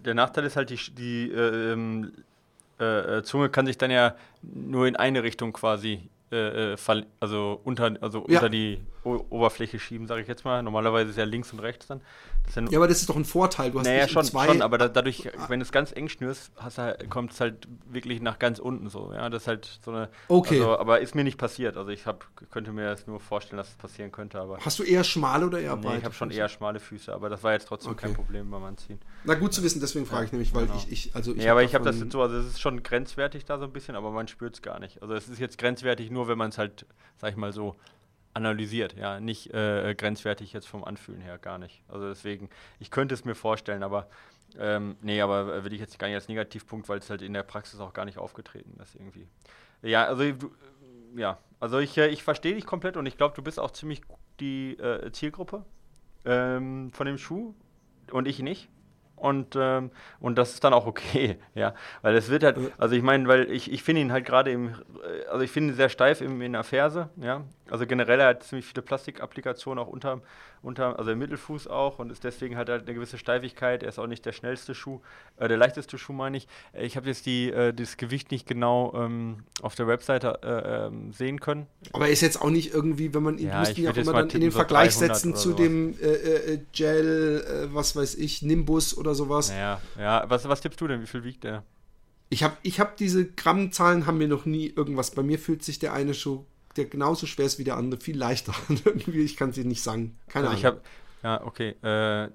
der 0.04 0.14
Nachteil 0.14 0.44
ist 0.44 0.56
halt, 0.56 0.70
die, 0.70 0.78
die 0.94 1.30
äh, 1.30 1.72
ähm, 1.72 2.12
äh, 2.78 3.18
äh, 3.18 3.22
Zunge 3.22 3.50
kann 3.50 3.66
sich 3.66 3.76
dann 3.76 3.90
ja 3.90 4.16
nur 4.42 4.86
in 4.86 4.96
eine 4.96 5.22
Richtung 5.22 5.52
quasi 5.52 6.08
äh, 6.32 6.76
also 7.18 7.60
unter, 7.64 7.96
also 8.00 8.24
ja. 8.28 8.38
unter 8.38 8.48
die 8.48 8.80
o 9.02 9.24
Oberfläche 9.30 9.78
schieben, 9.78 10.06
sage 10.06 10.22
ich 10.22 10.28
jetzt 10.28 10.44
mal. 10.44 10.62
Normalerweise 10.62 11.10
ist 11.10 11.16
ja 11.16 11.24
links 11.24 11.52
und 11.52 11.60
rechts 11.60 11.86
dann. 11.86 12.00
Ja, 12.54 12.62
ja, 12.70 12.78
aber 12.78 12.88
das 12.88 13.00
ist 13.00 13.08
doch 13.08 13.16
ein 13.16 13.24
Vorteil. 13.24 13.70
Du 13.70 13.78
hast 13.78 13.86
naja, 13.86 14.08
schon, 14.08 14.24
zwei 14.24 14.46
schon, 14.46 14.62
aber 14.62 14.78
da, 14.78 14.88
dadurch, 14.88 15.30
wenn 15.48 15.60
du 15.60 15.64
es 15.64 15.72
ganz 15.72 15.92
eng 15.92 16.08
schnürst, 16.08 16.50
halt, 16.76 17.08
kommt 17.08 17.32
es 17.32 17.40
halt 17.40 17.68
wirklich 17.88 18.20
nach 18.20 18.38
ganz 18.38 18.58
unten 18.58 18.88
so. 18.88 19.12
Ja, 19.14 19.28
das 19.30 19.42
ist 19.42 19.48
halt 19.48 19.80
so 19.84 19.90
eine. 19.90 20.08
Okay. 20.28 20.60
Also, 20.60 20.78
aber 20.78 21.00
ist 21.00 21.14
mir 21.14 21.24
nicht 21.24 21.38
passiert. 21.38 21.76
Also 21.76 21.90
ich 21.90 22.06
hab, 22.06 22.26
könnte 22.50 22.72
mir 22.72 22.86
das 22.86 23.06
nur 23.06 23.20
vorstellen, 23.20 23.58
dass 23.58 23.68
es 23.70 23.76
passieren 23.76 24.12
könnte. 24.12 24.40
Aber 24.40 24.58
hast 24.58 24.78
du 24.78 24.82
eher 24.82 25.04
schmale 25.04 25.46
oder 25.46 25.60
eher 25.60 25.76
breite? 25.76 25.88
Nee, 25.88 25.98
ich 25.98 26.04
habe 26.04 26.14
schon 26.14 26.30
eher 26.30 26.48
schmale 26.48 26.80
Füße, 26.80 27.12
aber 27.12 27.28
das 27.28 27.42
war 27.42 27.52
jetzt 27.52 27.68
trotzdem 27.68 27.92
okay. 27.92 28.06
kein 28.06 28.14
Problem 28.14 28.50
beim 28.50 28.64
Anziehen. 28.64 29.00
Na 29.24 29.34
gut 29.34 29.52
zu 29.52 29.62
wissen, 29.62 29.80
deswegen 29.80 30.06
frage 30.06 30.26
ich 30.26 30.32
nämlich, 30.32 30.54
weil 30.54 30.66
genau. 30.66 30.78
ich, 30.78 30.90
ich, 30.90 31.14
also 31.14 31.34
ich. 31.34 31.42
Ja, 31.42 31.52
aber 31.52 31.62
ich 31.62 31.74
habe 31.74 31.84
das 31.84 32.00
jetzt 32.00 32.12
so, 32.12 32.22
also 32.22 32.36
es 32.36 32.46
ist 32.46 32.60
schon 32.60 32.82
grenzwertig 32.82 33.44
da 33.44 33.58
so 33.58 33.64
ein 33.64 33.72
bisschen, 33.72 33.94
aber 33.94 34.10
man 34.10 34.28
spürt 34.28 34.54
es 34.54 34.62
gar 34.62 34.78
nicht. 34.78 35.02
Also 35.02 35.14
es 35.14 35.28
ist 35.28 35.38
jetzt 35.38 35.58
grenzwertig 35.58 36.10
nur, 36.10 36.28
wenn 36.28 36.38
man 36.38 36.50
es 36.50 36.58
halt, 36.58 36.86
sag 37.18 37.30
ich 37.30 37.36
mal 37.36 37.52
so, 37.52 37.76
analysiert, 38.32 38.96
ja, 38.96 39.20
nicht 39.20 39.52
äh, 39.52 39.94
grenzwertig 39.94 40.52
jetzt 40.52 40.68
vom 40.68 40.84
Anfühlen 40.84 41.20
her, 41.20 41.38
gar 41.38 41.58
nicht. 41.58 41.82
Also 41.88 42.08
deswegen, 42.08 42.48
ich 42.78 42.90
könnte 42.90 43.14
es 43.14 43.24
mir 43.24 43.34
vorstellen, 43.34 43.82
aber 43.82 44.08
ähm, 44.58 44.96
nee, 45.02 45.20
aber 45.20 45.64
will 45.64 45.72
ich 45.72 45.80
jetzt 45.80 45.98
gar 45.98 46.06
nicht 46.06 46.14
als 46.14 46.28
Negativpunkt, 46.28 46.88
weil 46.88 46.98
es 46.98 47.10
halt 47.10 47.22
in 47.22 47.32
der 47.32 47.42
Praxis 47.42 47.80
auch 47.80 47.92
gar 47.92 48.04
nicht 48.04 48.18
aufgetreten 48.18 48.78
ist 48.80 48.94
irgendwie. 48.94 49.26
Ja, 49.82 50.06
also 50.06 50.30
du, 50.32 50.50
ja, 51.16 51.38
also 51.58 51.78
ich, 51.78 51.96
äh, 51.98 52.08
ich 52.08 52.22
verstehe 52.22 52.54
dich 52.54 52.66
komplett 52.66 52.96
und 52.96 53.06
ich 53.06 53.16
glaube, 53.16 53.34
du 53.34 53.42
bist 53.42 53.58
auch 53.58 53.72
ziemlich 53.72 54.00
die 54.38 54.78
äh, 54.78 55.10
Zielgruppe 55.12 55.64
ähm, 56.24 56.90
von 56.92 57.06
dem 57.06 57.18
Schuh 57.18 57.54
und 58.10 58.26
ich 58.26 58.38
nicht 58.40 58.68
und, 59.20 59.56
ähm, 59.56 59.90
und 60.18 60.36
das 60.36 60.54
ist 60.54 60.64
dann 60.64 60.72
auch 60.72 60.86
okay, 60.86 61.38
ja. 61.54 61.74
Weil 62.02 62.16
es 62.16 62.30
wird 62.30 62.42
halt, 62.42 62.56
also 62.78 62.94
ich 62.94 63.02
meine, 63.02 63.28
weil 63.28 63.50
ich, 63.50 63.70
ich 63.70 63.82
finde 63.82 64.00
ihn 64.00 64.12
halt 64.12 64.24
gerade 64.24 64.50
im, 64.50 64.74
also 65.30 65.44
ich 65.44 65.50
finde 65.50 65.72
ihn 65.72 65.76
sehr 65.76 65.88
steif 65.88 66.20
im, 66.20 66.40
in 66.40 66.52
der 66.52 66.64
Ferse, 66.64 67.10
ja. 67.16 67.42
Also 67.70 67.86
generell 67.86 68.20
er 68.20 68.28
hat 68.28 68.42
ziemlich 68.42 68.66
viele 68.66 68.82
Plastikapplikationen 68.82 69.82
auch 69.82 69.88
unter, 69.88 70.20
unter, 70.62 70.98
also 70.98 71.10
im 71.10 71.18
Mittelfuß 71.18 71.68
auch 71.68 71.98
und 71.98 72.10
ist 72.10 72.24
deswegen 72.24 72.56
halt, 72.56 72.68
eine 72.68 72.82
gewisse 72.94 73.18
Steifigkeit. 73.18 73.82
Er 73.82 73.88
ist 73.88 73.98
auch 73.98 74.06
nicht 74.06 74.24
der 74.26 74.32
schnellste 74.32 74.74
Schuh, 74.74 75.00
äh, 75.36 75.48
der 75.48 75.56
leichteste 75.56 75.98
Schuh 75.98 76.12
meine 76.12 76.36
ich. 76.36 76.48
Äh, 76.72 76.86
ich 76.86 76.96
habe 76.96 77.06
jetzt 77.06 77.26
die, 77.26 77.50
äh, 77.50 77.72
das 77.72 77.96
Gewicht 77.96 78.30
nicht 78.30 78.46
genau 78.46 78.92
ähm, 78.94 79.44
auf 79.62 79.74
der 79.74 79.86
Webseite 79.86 80.38
äh, 80.42 80.86
ähm, 80.86 81.12
sehen 81.12 81.40
können. 81.40 81.66
Aber 81.92 82.06
er 82.06 82.12
ist 82.12 82.20
jetzt 82.20 82.40
auch 82.40 82.50
nicht 82.50 82.74
irgendwie, 82.74 83.14
wenn 83.14 83.22
man 83.22 83.38
ihn 83.38 83.48
ja, 83.48 83.60
müssten 83.60 83.82
ja 83.82 83.90
auch 83.90 83.96
immer 83.96 84.12
dann 84.12 84.28
in 84.30 84.40
den 84.40 84.50
so 84.50 84.58
Vergleich 84.58 84.94
setzen 84.94 85.34
zu 85.34 85.52
dem 85.52 85.98
äh, 86.00 86.06
äh, 86.06 86.60
Gel, 86.72 87.68
was 87.72 87.96
weiß 87.96 88.16
ich, 88.16 88.42
Nimbus 88.42 88.96
oder 88.96 89.14
sowas. 89.14 89.50
Ja, 89.50 89.80
ja. 89.98 90.24
Was, 90.28 90.48
was 90.48 90.60
tippst 90.60 90.80
du 90.80 90.86
denn? 90.86 91.00
Wie 91.00 91.06
viel 91.06 91.24
wiegt 91.24 91.44
der? 91.44 91.64
Ich 92.28 92.44
habe 92.44 92.56
ich 92.62 92.78
hab 92.78 92.96
diese 92.96 93.26
Grammzahlen, 93.26 94.06
haben 94.06 94.18
mir 94.18 94.28
noch 94.28 94.46
nie 94.46 94.66
irgendwas. 94.68 95.10
Bei 95.10 95.22
mir 95.22 95.38
fühlt 95.38 95.64
sich 95.64 95.78
der 95.78 95.92
eine 95.94 96.14
Schuh 96.14 96.44
der 96.76 96.86
genauso 96.86 97.26
schwer 97.26 97.46
ist 97.46 97.58
wie 97.58 97.64
der 97.64 97.76
andere, 97.76 98.00
viel 98.00 98.16
leichter. 98.16 98.54
Irgendwie, 98.68 99.22
ich 99.22 99.36
kann 99.36 99.50
es 99.50 99.56
dir 99.56 99.64
nicht 99.64 99.82
sagen. 99.82 100.18
Keine 100.28 100.48
also 100.48 100.50
Ahnung. 100.50 100.58
Ich 100.58 100.64
habe, 100.64 100.80
ja, 101.22 101.46
okay. 101.46 101.70
Äh, 101.82 102.30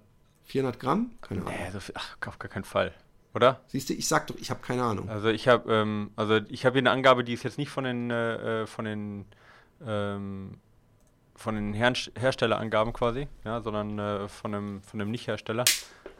400 0.45 0.79
Gramm? 0.79 1.11
Keine 1.21 1.41
Ahnung. 1.41 1.53
Nee, 1.57 1.71
so 1.71 1.79
viel, 1.79 1.95
ach, 1.97 2.17
auf 2.27 2.39
gar 2.39 2.49
keinen 2.49 2.63
Fall. 2.63 2.93
Oder? 3.33 3.61
Siehst 3.67 3.89
du, 3.89 3.93
ich 3.93 4.07
sag 4.07 4.27
doch, 4.27 4.35
ich 4.37 4.49
habe 4.49 4.61
keine 4.61 4.83
Ahnung. 4.83 5.09
Also 5.09 5.27
ich 5.27 5.47
habe, 5.47 5.71
ähm, 5.73 6.11
also 6.15 6.37
ich 6.47 6.65
habe 6.65 6.73
hier 6.73 6.81
eine 6.81 6.91
Angabe, 6.91 7.23
die 7.23 7.33
ist 7.33 7.43
jetzt 7.43 7.57
nicht 7.57 7.69
von 7.69 7.83
den, 7.83 8.09
äh, 8.09 8.61
äh 8.61 8.65
von 8.65 8.85
den, 8.85 9.25
ähm, 9.85 10.57
von 11.35 11.55
den 11.55 11.73
Her 11.73 11.93
Herstellerangaben 12.17 12.93
quasi, 12.93 13.27
ja, 13.43 13.61
sondern 13.61 13.99
äh, 13.99 14.27
von 14.29 14.55
einem, 14.55 14.81
von 14.83 15.01
einem 15.01 15.11
Nicht-Hersteller. 15.11 15.65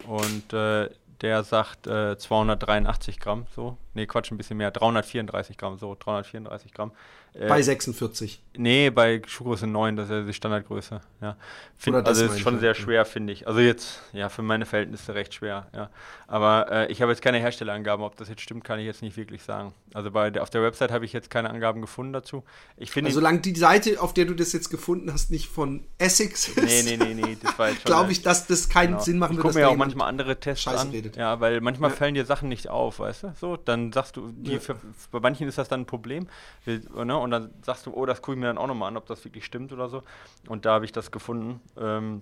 Und 0.07 0.51
äh, 0.51 0.89
der 1.21 1.43
sagt 1.43 1.87
äh, 1.87 2.17
283 2.17 3.19
Gramm, 3.19 3.45
so. 3.55 3.77
Nee, 3.95 4.05
Quatsch, 4.05 4.31
ein 4.31 4.37
bisschen 4.37 4.57
mehr. 4.57 4.71
334 4.71 5.57
Gramm, 5.57 5.77
so. 5.77 5.95
334 5.97 6.73
Gramm. 6.73 6.91
Äh, 7.33 7.47
bei 7.47 7.61
46. 7.61 8.41
Nee, 8.57 8.89
bei 8.89 9.21
Schuhgröße 9.25 9.67
9, 9.67 9.97
das 9.97 10.05
ist 10.05 10.11
ja 10.11 10.21
die 10.21 10.33
Standardgröße. 10.33 11.01
Ja. 11.21 11.35
Find, 11.77 12.07
also 12.07 12.25
ist 12.25 12.39
schon 12.39 12.59
sehr 12.59 12.75
schwer, 12.75 13.03
finde 13.03 13.33
ich. 13.33 13.47
Also 13.47 13.59
jetzt, 13.59 13.99
ja, 14.13 14.29
für 14.29 14.41
meine 14.41 14.65
Verhältnisse 14.65 15.15
recht 15.15 15.33
schwer, 15.33 15.67
ja. 15.75 15.89
Aber 16.27 16.71
äh, 16.71 16.91
ich 16.91 17.01
habe 17.01 17.11
jetzt 17.11 17.21
keine 17.21 17.39
Herstellerangaben, 17.39 18.05
ob 18.05 18.15
das 18.15 18.29
jetzt 18.29 18.41
stimmt, 18.41 18.63
kann 18.63 18.79
ich 18.79 18.85
jetzt 18.85 19.01
nicht 19.01 19.17
wirklich 19.17 19.43
sagen. 19.43 19.73
Also 19.93 20.11
bei 20.11 20.29
der, 20.29 20.43
auf 20.43 20.49
der 20.49 20.61
Website 20.61 20.91
habe 20.91 21.03
ich 21.03 21.11
jetzt 21.11 21.29
keine 21.29 21.49
Angaben 21.49 21.81
gefunden 21.81 22.13
dazu. 22.13 22.43
Ich 22.77 22.91
finde. 22.91 23.09
Also 23.09 23.19
solange 23.19 23.39
die 23.39 23.55
Seite, 23.55 24.01
auf 24.01 24.13
der 24.13 24.25
du 24.25 24.33
das 24.33 24.53
jetzt 24.53 24.69
gefunden 24.69 25.11
hast, 25.11 25.29
nicht 25.29 25.47
von 25.47 25.85
Essex 25.97 26.47
ist. 26.47 26.63
Nee, 26.63 26.83
nee, 26.83 26.97
nee, 26.97 27.13
nee, 27.13 27.37
das 27.41 27.59
war 27.59 27.69
jetzt 27.69 27.81
schon. 27.81 27.91
Glaube 27.91 28.11
ich, 28.13 28.21
dass 28.21 28.47
das 28.47 28.69
keinen 28.69 28.93
genau. 28.93 29.01
Sinn 29.01 29.19
machen 29.19 29.37
würde. 29.37 29.47
Ich 29.49 29.53
gucke 29.53 29.65
mir 29.65 29.69
auch 29.69 29.75
manchmal 29.75 30.07
andere 30.07 30.39
Tests 30.39 30.63
Scheiße 30.63 30.79
an. 30.79 30.89
Redet. 30.91 31.17
Ja, 31.17 31.39
weil 31.41 31.59
manchmal 31.59 31.89
ja. 31.89 31.95
fallen 31.95 32.15
dir 32.15 32.25
Sachen 32.25 32.47
nicht 32.47 32.69
auf, 32.69 32.99
weißt 32.99 33.23
du? 33.23 33.33
So, 33.39 33.57
dann 33.57 33.84
sagst 33.91 34.17
du, 34.17 34.31
die, 34.31 34.53
ja. 34.53 34.59
für, 34.59 34.75
bei 35.11 35.19
manchen 35.19 35.47
ist 35.47 35.57
das 35.57 35.67
dann 35.67 35.81
ein 35.81 35.85
Problem. 35.85 36.27
Ne? 36.65 37.17
Und 37.17 37.31
dann 37.31 37.53
sagst 37.61 37.85
du, 37.85 37.93
oh, 37.93 38.05
das 38.05 38.21
gucke 38.21 38.35
ich 38.35 38.39
mir 38.39 38.47
dann 38.47 38.57
auch 38.57 38.67
nochmal 38.67 38.89
an, 38.89 38.97
ob 38.97 39.05
das 39.05 39.23
wirklich 39.25 39.45
stimmt 39.45 39.71
oder 39.73 39.89
so. 39.89 40.03
Und 40.47 40.65
da 40.65 40.73
habe 40.75 40.85
ich 40.85 40.91
das 40.91 41.11
gefunden, 41.11 41.61
ähm, 41.77 42.21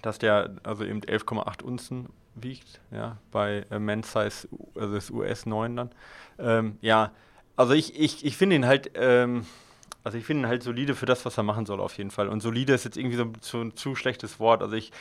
dass 0.00 0.18
der 0.18 0.56
also 0.62 0.84
eben 0.84 1.00
11,8 1.00 1.62
Unzen 1.62 2.08
wiegt, 2.34 2.80
ja, 2.90 3.18
bei 3.30 3.66
äh, 3.70 3.78
Men's 3.78 4.12
Size, 4.12 4.48
also 4.74 4.94
das 4.94 5.10
US 5.10 5.46
9 5.46 5.76
dann. 5.76 5.90
Ähm, 6.38 6.78
ja, 6.80 7.12
also 7.56 7.74
ich, 7.74 7.98
ich, 8.00 8.24
ich 8.24 8.36
finde 8.36 8.56
ihn 8.56 8.66
halt, 8.66 8.92
ähm, 8.94 9.44
also 10.04 10.18
ich 10.18 10.24
finde 10.24 10.44
ihn 10.44 10.48
halt 10.48 10.62
solide 10.62 10.94
für 10.94 11.06
das, 11.06 11.24
was 11.24 11.36
er 11.36 11.44
machen 11.44 11.66
soll, 11.66 11.80
auf 11.80 11.96
jeden 11.96 12.10
Fall. 12.10 12.28
Und 12.28 12.40
solide 12.40 12.72
ist 12.74 12.84
jetzt 12.84 12.96
irgendwie 12.96 13.16
so, 13.40 13.60
ein 13.60 13.76
zu 13.76 13.94
schlechtes 13.94 14.40
Wort. 14.40 14.62
Also 14.62 14.74
ich, 14.74 14.92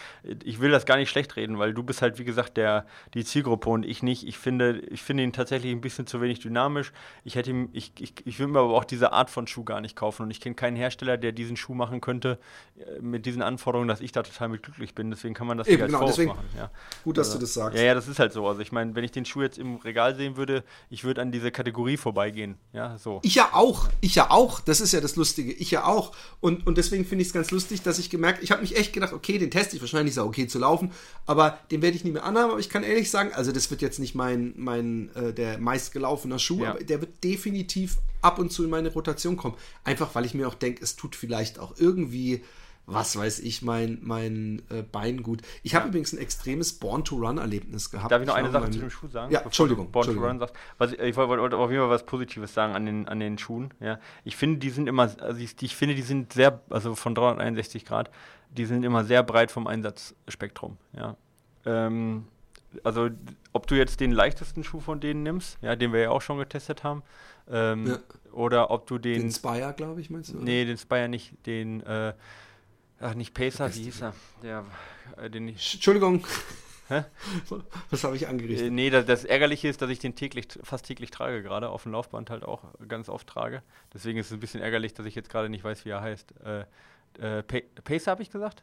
ich 0.44 0.60
will 0.60 0.72
das 0.72 0.86
gar 0.86 0.98
nicht 0.98 1.10
schlecht 1.10 1.36
reden, 1.36 1.58
weil 1.60 1.74
du 1.74 1.84
bist 1.84 2.02
halt, 2.02 2.20
wie 2.20 2.24
gesagt, 2.24 2.58
der, 2.58 2.86
die 3.14 3.26
Zielgruppe 3.26 3.70
und 3.70 3.86
ich 3.86 4.04
nicht. 4.04 4.28
Ich 4.28 4.38
finde, 4.38 4.80
ich 4.90 5.02
finde 5.02 5.24
ihn 5.24 5.34
tatsächlich 5.34 5.72
ein 5.72 5.82
bisschen 5.82 6.06
zu 6.08 6.22
wenig 6.22 6.40
dynamisch. 6.40 6.92
Ich 7.24 7.36
hätte 7.36 7.50
ihm, 7.50 7.70
ich, 7.74 7.94
ich, 8.00 8.14
ich 8.26 8.40
will 8.40 8.48
mir 8.48 8.60
aber 8.60 8.74
auch 8.74 8.84
diese 8.84 9.12
Art 9.12 9.30
von 9.30 9.48
Schuh 9.48 9.64
gar 9.64 9.82
nicht 9.82 9.96
kaufen. 9.96 10.24
Und 10.24 10.32
ich 10.32 10.40
kenne 10.40 10.56
keinen 10.56 10.76
Hersteller, 10.76 11.18
der 11.18 11.32
diesen 11.32 11.58
Schuh 11.58 11.74
machen 11.74 12.00
könnte, 12.00 12.38
äh, 12.78 13.02
mit 13.02 13.26
diesen 13.26 13.42
Anforderungen, 13.42 13.88
dass 13.88 14.02
ich 14.02 14.12
da 14.12 14.24
total 14.24 14.50
mit 14.50 14.64
glücklich 14.64 14.94
bin. 14.94 15.10
Deswegen 15.10 15.34
kann 15.34 15.48
man 15.48 15.58
das 15.58 15.68
Eben, 15.68 15.84
nicht 15.84 15.96
als 15.96 16.16
genau, 16.16 16.34
machen. 16.34 16.46
Ja. 16.56 16.70
Gut, 17.04 17.18
dass 17.18 17.28
also, 17.28 17.40
du 17.40 17.46
das 17.46 17.54
sagst. 17.54 17.78
Ja, 17.78 17.86
ja, 17.86 17.94
das 17.96 18.08
ist 18.08 18.20
halt 18.20 18.34
so. 18.34 18.48
Also 18.48 18.62
ich 18.62 18.72
meine, 18.72 18.96
wenn 18.96 19.04
ich 19.04 19.12
den 19.12 19.26
Schuh 19.26 19.42
jetzt 19.42 19.58
im 19.58 19.78
Regal 19.78 20.16
sehen 20.16 20.38
würde, 20.38 20.64
ich 20.90 21.04
würde 21.04 21.22
an 21.22 21.32
diese 21.32 21.52
Kategorie 21.52 21.98
vorbeigehen. 21.98 22.58
Ja, 22.74 22.98
so. 22.98 23.20
Ich 23.24 23.36
ja 23.36 23.50
auch. 23.54 23.90
Ich 24.02 24.16
ja 24.16 24.30
auch. 24.30 24.60
Das 24.60 24.80
ist 24.80 24.91
ja 24.94 25.02
das 25.02 25.16
Lustige. 25.16 25.52
Ich 25.52 25.72
ja 25.72 25.86
auch. 25.86 26.16
Und, 26.40 26.66
und 26.68 26.78
deswegen 26.78 27.06
finde 27.06 27.22
ich 27.22 27.30
es 27.30 27.34
ganz 27.34 27.52
lustig, 27.52 27.82
dass 27.82 28.00
ich 28.00 28.10
gemerkt, 28.10 28.44
ich 28.44 28.52
habe 28.52 28.62
mich 28.62 28.78
echt 28.78 28.94
gedacht, 28.94 29.14
okay, 29.14 29.38
den 29.38 29.52
teste 29.52 29.76
ich 29.76 29.82
wahrscheinlich 29.82 30.12
ist 30.12 30.18
er 30.18 30.26
okay 30.26 30.48
zu 30.48 30.60
laufen, 30.60 30.92
aber 31.26 31.60
den 31.72 31.82
werde 31.82 31.96
ich 31.96 32.04
nie 32.04 32.12
mehr 32.12 32.24
anhaben. 32.24 32.52
Aber 32.52 32.60
ich 32.60 32.70
kann 32.70 32.84
ehrlich 32.84 33.10
sagen, 33.10 33.32
also 33.34 33.52
das 33.52 33.70
wird 33.72 33.82
jetzt 33.82 34.00
nicht 34.00 34.16
mein, 34.16 34.54
mein 34.58 35.10
äh, 35.16 35.34
der 35.34 35.58
meistgelaufene 35.58 36.40
Schuh, 36.40 36.64
ja. 36.64 36.72
aber 36.72 36.84
der 36.84 37.02
wird 37.02 37.24
definitiv 37.24 37.98
ab 38.22 38.40
und 38.40 38.52
zu 38.52 38.64
in 38.64 38.70
meine 38.70 38.92
Rotation 38.92 39.38
kommen. 39.38 39.56
Einfach 39.84 40.14
weil 40.16 40.26
ich 40.26 40.34
mir 40.34 40.48
auch 40.48 40.56
denke, 40.56 40.84
es 40.84 40.96
tut 40.96 41.16
vielleicht 41.16 41.60
auch 41.60 41.74
irgendwie 41.78 42.44
was 42.86 43.18
weiß 43.18 43.40
ich, 43.40 43.62
mein, 43.62 44.00
mein 44.02 44.62
äh, 44.70 44.82
Bein 44.82 45.24
gut. 45.24 45.42
Ich 45.64 45.76
habe 45.76 45.88
übrigens 45.88 46.14
ein 46.14 46.20
extremes 46.20 46.74
Born-to-Run-Erlebnis 46.74 47.90
gehabt. 47.92 48.12
Darf 48.12 48.22
ich 48.22 48.28
noch 48.28 48.36
eine 48.36 48.52
Sache 48.52 48.70
zu 48.72 48.80
dem 48.80 48.90
Schuh 48.90 49.08
sagen? 49.08 49.32
Ja, 49.32 49.42
Entschuldigung. 49.42 49.92
Born 49.92 50.14
to 50.14 50.20
Run 50.20 50.40
sagst. 50.40 50.56
Was, 50.78 50.94
ich 50.94 51.16
wollte 51.16 51.58
auf 51.58 51.70
jeden 51.70 51.82
Fall 51.82 51.90
was 51.90 52.06
Positives 52.06 52.54
sagen 52.54 52.74
an 52.74 52.86
den, 52.86 53.08
an 53.08 53.20
den 53.20 53.38
Schuhen. 53.38 53.74
Ja. 53.80 54.00
Ich 54.24 54.36
finde, 54.36 54.60
die 54.60 54.70
sind 54.70 54.88
immer, 54.88 55.04
also 55.20 55.40
ich, 55.40 55.56
ich 55.62 55.76
finde, 55.76 55.96
die 55.96 56.02
sind 56.02 56.34
sehr, 56.34 56.62
also 56.70 56.96
von 56.96 57.16
361 57.16 57.86
Grad, 57.86 58.10
die 58.50 58.66
sind 58.66 58.84
immer 58.84 59.04
sehr 59.04 59.24
breit 59.24 59.52
vom 59.52 59.68
Einsatzspektrum. 59.68 60.78
Ja. 60.94 61.16
Ähm, 61.66 62.26
also, 62.84 63.10
ob 63.54 63.68
du 63.68 63.76
jetzt 63.76 64.00
den 64.00 64.12
leichtesten 64.12 64.64
Schuh 64.64 64.80
von 64.80 65.00
denen 65.00 65.24
nimmst, 65.24 65.58
ja, 65.62 65.76
den 65.76 65.94
wir 65.94 66.02
ja 66.02 66.10
auch 66.10 66.22
schon 66.22 66.38
getestet 66.38 66.84
haben, 66.84 67.04
ähm, 67.50 67.86
ja. 67.88 68.00
oder 68.32 68.72
ob 68.72 68.88
du 68.88 68.98
den. 68.98 69.22
Den 69.22 69.32
Spire, 69.32 69.74
glaube 69.76 70.02
ich, 70.02 70.10
meinst 70.10 70.32
du? 70.32 70.36
Oder? 70.36 70.44
Nee, 70.44 70.66
den 70.66 70.78
Spire 70.78 71.10
nicht, 71.10 71.46
den. 71.46 71.82
Äh, 71.82 72.14
Ach, 73.02 73.16
nicht 73.16 73.34
Pacer, 73.34 73.74
wie 73.74 73.84
hieß 73.84 74.02
er? 74.02 74.14
Der, 74.44 74.66
äh, 75.18 75.30
den 75.30 75.48
ich 75.48 75.74
Entschuldigung. 75.74 76.26
Hä? 76.88 77.06
Was 77.90 78.04
habe 78.04 78.16
ich 78.16 78.28
angerichtet? 78.28 78.68
Äh, 78.68 78.70
nee, 78.70 78.90
das, 78.90 79.06
das, 79.06 79.26
Ärgerliche 79.26 79.68
ist, 79.68 79.82
dass 79.82 79.90
ich 79.90 80.00
den 80.00 80.16
täglich, 80.16 80.48
fast 80.62 80.86
täglich 80.86 81.10
trage, 81.10 81.42
gerade 81.42 81.70
auf 81.70 81.84
dem 81.84 81.94
Laufband 81.94 82.30
halt 82.30 82.44
auch 82.44 82.64
ganz 82.88 83.10
oft 83.10 83.28
trage. 83.28 83.64
Deswegen 83.94 84.20
ist 84.20 84.28
es 84.28 84.34
ein 84.34 84.40
bisschen 84.40 84.62
ärgerlich, 84.62 84.94
dass 84.94 85.06
ich 85.06 85.16
jetzt 85.16 85.30
gerade 85.30 85.50
nicht 85.50 85.64
weiß, 85.64 85.86
wie 85.86 85.90
er 85.90 86.02
heißt. 86.02 86.34
Äh, 86.42 86.66
äh, 87.20 87.44
Pacer 87.44 88.12
habe 88.12 88.22
ich 88.22 88.30
gesagt? 88.30 88.62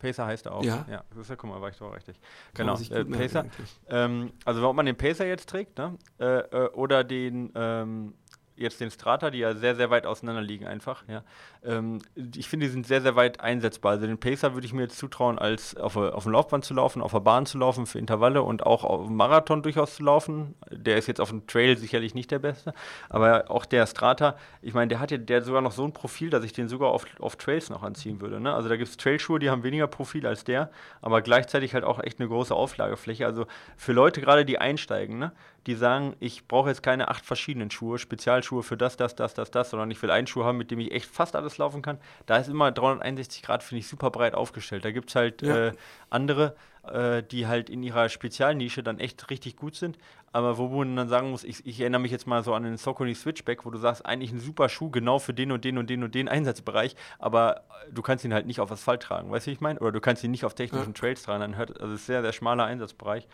Pacer 0.00 0.26
heißt 0.26 0.46
er 0.46 0.54
auch. 0.54 0.64
Ja. 0.64 0.86
Ja, 0.90 1.04
das 1.10 1.20
ist 1.20 1.30
ja, 1.30 1.36
guck 1.36 1.50
mal, 1.50 1.60
war 1.60 1.68
ich 1.68 1.76
doch 1.76 1.94
richtig. 1.94 2.18
Kann 2.54 2.66
genau, 2.66 2.78
äh, 2.78 3.04
Pacer. 3.04 3.46
Ähm, 3.88 4.32
also, 4.44 4.68
ob 4.68 4.74
man 4.74 4.86
den 4.86 4.96
Pacer 4.96 5.26
jetzt 5.26 5.48
trägt, 5.48 5.78
ne? 5.78 5.96
Äh, 6.18 6.24
äh, 6.24 6.68
oder 6.70 7.04
den, 7.04 7.52
ähm, 7.54 8.14
jetzt 8.60 8.80
den 8.80 8.90
Strata, 8.90 9.30
die 9.30 9.38
ja 9.38 9.54
sehr, 9.54 9.74
sehr 9.74 9.90
weit 9.90 10.06
auseinander 10.06 10.42
liegen 10.42 10.66
einfach, 10.66 11.02
ja. 11.08 11.22
Ähm, 11.64 12.00
ich 12.36 12.48
finde, 12.48 12.66
die 12.66 12.72
sind 12.72 12.86
sehr, 12.86 13.00
sehr 13.00 13.16
weit 13.16 13.40
einsetzbar. 13.40 13.92
Also 13.92 14.06
den 14.06 14.18
Pacer 14.18 14.54
würde 14.54 14.66
ich 14.66 14.72
mir 14.72 14.82
jetzt 14.82 14.98
zutrauen, 14.98 15.38
als 15.38 15.76
auf, 15.76 15.96
auf 15.96 16.24
dem 16.24 16.32
Laufband 16.32 16.64
zu 16.64 16.74
laufen, 16.74 17.02
auf 17.02 17.12
der 17.12 17.20
Bahn 17.20 17.46
zu 17.46 17.58
laufen 17.58 17.86
für 17.86 17.98
Intervalle 17.98 18.42
und 18.42 18.64
auch 18.64 18.84
auf 18.84 19.06
dem 19.06 19.16
Marathon 19.16 19.62
durchaus 19.62 19.96
zu 19.96 20.02
laufen. 20.02 20.54
Der 20.70 20.96
ist 20.96 21.06
jetzt 21.06 21.20
auf 21.20 21.30
dem 21.30 21.46
Trail 21.46 21.76
sicherlich 21.76 22.14
nicht 22.14 22.30
der 22.30 22.38
beste, 22.38 22.74
aber 23.08 23.50
auch 23.50 23.64
der 23.64 23.86
Strata, 23.86 24.36
ich 24.62 24.74
meine, 24.74 24.88
der 24.88 25.00
hat 25.00 25.10
ja 25.10 25.18
der 25.18 25.42
sogar 25.42 25.62
noch 25.62 25.72
so 25.72 25.84
ein 25.84 25.92
Profil, 25.92 26.30
dass 26.30 26.44
ich 26.44 26.52
den 26.52 26.68
sogar 26.68 26.90
auf, 26.90 27.06
auf 27.18 27.36
Trails 27.36 27.70
noch 27.70 27.82
anziehen 27.82 28.20
würde. 28.20 28.40
Ne? 28.40 28.54
Also 28.54 28.68
da 28.68 28.76
gibt 28.76 28.88
es 28.88 28.96
Trailschuhe, 28.96 29.38
die 29.38 29.50
haben 29.50 29.62
weniger 29.62 29.86
Profil 29.86 30.26
als 30.26 30.44
der, 30.44 30.70
aber 31.02 31.22
gleichzeitig 31.22 31.74
halt 31.74 31.84
auch 31.84 31.98
echt 31.98 32.20
eine 32.20 32.28
große 32.28 32.54
Auflagefläche. 32.54 33.26
Also 33.26 33.46
für 33.76 33.92
Leute 33.92 34.20
gerade, 34.20 34.44
die 34.44 34.58
einsteigen, 34.58 35.18
ne? 35.18 35.32
Die 35.66 35.74
sagen, 35.74 36.16
ich 36.20 36.48
brauche 36.48 36.68
jetzt 36.70 36.82
keine 36.82 37.08
acht 37.08 37.24
verschiedenen 37.26 37.70
Schuhe, 37.70 37.98
Spezialschuhe 37.98 38.62
für 38.62 38.76
das, 38.76 38.96
das, 38.96 39.14
das, 39.14 39.34
das, 39.34 39.50
das, 39.50 39.70
sondern 39.70 39.90
ich 39.90 40.00
will 40.02 40.10
einen 40.10 40.26
Schuh 40.26 40.44
haben, 40.44 40.58
mit 40.58 40.70
dem 40.70 40.80
ich 40.80 40.92
echt 40.92 41.06
fast 41.06 41.36
alles 41.36 41.58
laufen 41.58 41.82
kann. 41.82 41.98
Da 42.26 42.36
ist 42.38 42.48
immer 42.48 42.72
361 42.72 43.42
Grad, 43.42 43.62
finde 43.62 43.80
ich, 43.80 43.88
super 43.88 44.10
breit 44.10 44.34
aufgestellt. 44.34 44.84
Da 44.84 44.90
gibt 44.90 45.10
es 45.10 45.16
halt 45.16 45.42
Ja. 45.42 45.68
äh, 45.68 45.72
andere, 46.08 46.56
äh, 46.84 47.22
die 47.22 47.46
halt 47.46 47.68
in 47.68 47.82
ihrer 47.82 48.08
Spezialnische 48.08 48.82
dann 48.82 48.98
echt 48.98 49.28
richtig 49.28 49.56
gut 49.56 49.74
sind, 49.76 49.98
aber 50.32 50.56
wo 50.56 50.68
man 50.68 50.96
dann 50.96 51.08
sagen 51.08 51.30
muss, 51.30 51.44
ich, 51.44 51.66
ich 51.66 51.80
erinnere 51.80 52.00
mich 52.00 52.10
jetzt 52.10 52.26
mal 52.26 52.42
so 52.42 52.54
an 52.54 52.62
den 52.62 52.76
Saucony 52.78 53.14
Switchback, 53.14 53.66
wo 53.66 53.70
du 53.70 53.78
sagst, 53.78 54.06
eigentlich 54.06 54.32
ein 54.32 54.40
super 54.40 54.68
Schuh, 54.70 54.90
genau 54.90 55.18
für 55.18 55.34
den 55.34 55.52
und 55.52 55.64
den 55.64 55.76
und 55.76 55.90
den 55.90 56.02
und 56.02 56.14
den 56.14 56.28
Einsatzbereich, 56.28 56.96
aber 57.18 57.64
du 57.92 58.00
kannst 58.00 58.24
ihn 58.24 58.32
halt 58.32 58.46
nicht 58.46 58.60
auf 58.60 58.72
Asphalt 58.72 59.02
tragen, 59.02 59.30
weißt 59.30 59.46
du, 59.46 59.50
wie 59.50 59.54
ich 59.54 59.60
meine? 59.60 59.78
Oder 59.80 59.92
du 59.92 60.00
kannst 60.00 60.24
ihn 60.24 60.30
nicht 60.30 60.44
auf 60.44 60.54
technischen 60.54 60.94
Trails 60.94 61.22
tragen, 61.22 61.40
dann 61.40 61.56
hört, 61.56 61.78
also 61.80 61.92
es 61.94 62.00
ist 62.00 62.06
sehr, 62.06 62.22
sehr 62.22 62.32
schmaler 62.32 62.64
Einsatzbereich. 62.64 63.28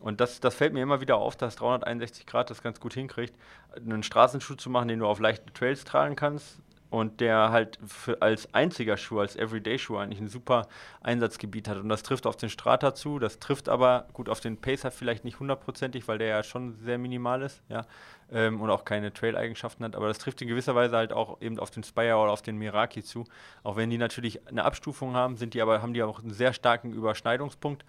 Und 0.00 0.20
das, 0.20 0.40
das 0.40 0.54
fällt 0.54 0.72
mir 0.72 0.82
immer 0.82 1.00
wieder 1.00 1.16
auf, 1.16 1.36
dass 1.36 1.56
361 1.56 2.26
Grad 2.26 2.50
das 2.50 2.62
ganz 2.62 2.80
gut 2.80 2.94
hinkriegt, 2.94 3.34
einen 3.74 4.02
Straßenschuh 4.02 4.54
zu 4.54 4.70
machen, 4.70 4.88
den 4.88 5.00
du 5.00 5.06
auf 5.06 5.18
leichten 5.18 5.52
Trails 5.54 5.84
tragen 5.84 6.16
kannst 6.16 6.58
und 6.90 7.20
der 7.20 7.50
halt 7.50 7.78
als 8.20 8.52
einziger 8.54 8.96
Schuh, 8.96 9.20
als 9.20 9.36
Everyday-Schuh 9.36 9.98
eigentlich 9.98 10.20
ein 10.20 10.28
super 10.28 10.68
Einsatzgebiet 11.02 11.68
hat. 11.68 11.78
Und 11.78 11.88
das 11.88 12.02
trifft 12.02 12.26
auf 12.26 12.36
den 12.36 12.48
Strata 12.48 12.94
zu, 12.94 13.18
das 13.18 13.38
trifft 13.38 13.68
aber 13.68 14.06
gut 14.12 14.28
auf 14.28 14.40
den 14.40 14.56
Pacer 14.56 14.90
vielleicht 14.90 15.24
nicht 15.24 15.38
hundertprozentig, 15.38 16.08
weil 16.08 16.18
der 16.18 16.28
ja 16.28 16.42
schon 16.42 16.78
sehr 16.82 16.98
minimal 16.98 17.42
ist, 17.42 17.62
ja, 17.68 17.84
ähm, 18.32 18.60
und 18.60 18.70
auch 18.70 18.84
keine 18.84 19.12
Trail-Eigenschaften 19.12 19.84
hat, 19.84 19.96
aber 19.96 20.08
das 20.08 20.18
trifft 20.18 20.40
in 20.40 20.48
gewisser 20.48 20.74
Weise 20.74 20.96
halt 20.96 21.12
auch 21.12 21.40
eben 21.40 21.58
auf 21.58 21.70
den 21.70 21.84
Spire 21.84 22.16
oder 22.16 22.32
auf 22.32 22.42
den 22.42 22.56
Miraki 22.56 23.02
zu. 23.02 23.24
Auch 23.62 23.76
wenn 23.76 23.90
die 23.90 23.98
natürlich 23.98 24.46
eine 24.48 24.64
Abstufung 24.64 25.14
haben, 25.14 25.36
sind 25.36 25.54
die 25.54 25.60
aber, 25.60 25.82
haben 25.82 25.92
die 25.92 26.02
auch 26.02 26.20
einen 26.20 26.32
sehr 26.32 26.52
starken 26.52 26.92
Überschneidungspunkt. 26.92 27.84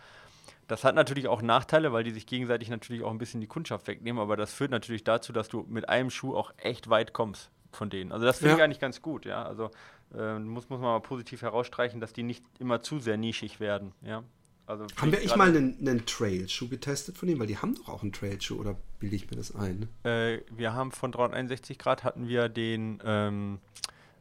Das 0.69 0.83
hat 0.85 0.95
natürlich 0.95 1.27
auch 1.27 1.41
Nachteile, 1.41 1.91
weil 1.91 2.03
die 2.05 2.11
sich 2.11 2.25
gegenseitig 2.25 2.69
natürlich 2.69 3.03
auch 3.03 3.11
ein 3.11 3.17
bisschen 3.17 3.41
die 3.41 3.47
Kundschaft 3.47 3.87
wegnehmen, 3.87 4.21
aber 4.21 4.37
das 4.37 4.53
führt 4.53 4.71
natürlich 4.71 5.03
dazu, 5.03 5.33
dass 5.33 5.49
du 5.49 5.65
mit 5.67 5.89
einem 5.89 6.09
Schuh 6.09 6.35
auch 6.35 6.53
echt 6.57 6.89
weit 6.89 7.11
kommst 7.11 7.49
von 7.71 7.89
denen. 7.89 8.11
Also 8.11 8.25
das 8.25 8.37
finde 8.37 8.51
Ja. 8.51 8.57
ich 8.57 8.63
eigentlich 8.63 8.79
ganz 8.79 9.01
gut, 9.01 9.25
ja. 9.25 9.43
Also 9.43 9.71
äh, 10.17 10.39
muss, 10.39 10.69
muss 10.69 10.79
man 10.79 10.91
mal 10.91 10.99
positiv 11.01 11.41
herausstreichen, 11.41 11.99
dass 11.99 12.13
die 12.13 12.23
nicht 12.23 12.43
immer 12.59 12.81
zu 12.81 12.99
sehr 12.99 13.17
nischig 13.17 13.59
werden, 13.59 13.91
ja. 14.01 14.23
Also 14.67 14.85
Haben 14.97 15.11
wir 15.11 15.19
echt 15.23 15.35
mal 15.35 15.47
einen, 15.47 15.77
einen 15.79 16.05
Trail-Schuh 16.05 16.69
getestet 16.69 17.17
von 17.17 17.27
denen? 17.27 17.39
Weil 17.39 17.47
die 17.47 17.57
haben 17.57 17.73
doch 17.73 17.89
auch 17.89 18.03
einen 18.03 18.11
Trail-Schuh, 18.13 18.59
oder 18.59 18.75
bilde 18.99 19.15
ich 19.15 19.27
mir 19.31 19.35
das 19.37 19.55
ein? 19.55 19.87
Ne? 20.03 20.09
Äh, 20.11 20.41
wir 20.55 20.73
haben 20.73 20.91
von 20.91 21.11
361 21.11 21.79
Grad 21.79 22.03
hatten 22.03 22.27
wir 22.27 22.49
den 22.49 22.99
ähm, 23.03 23.57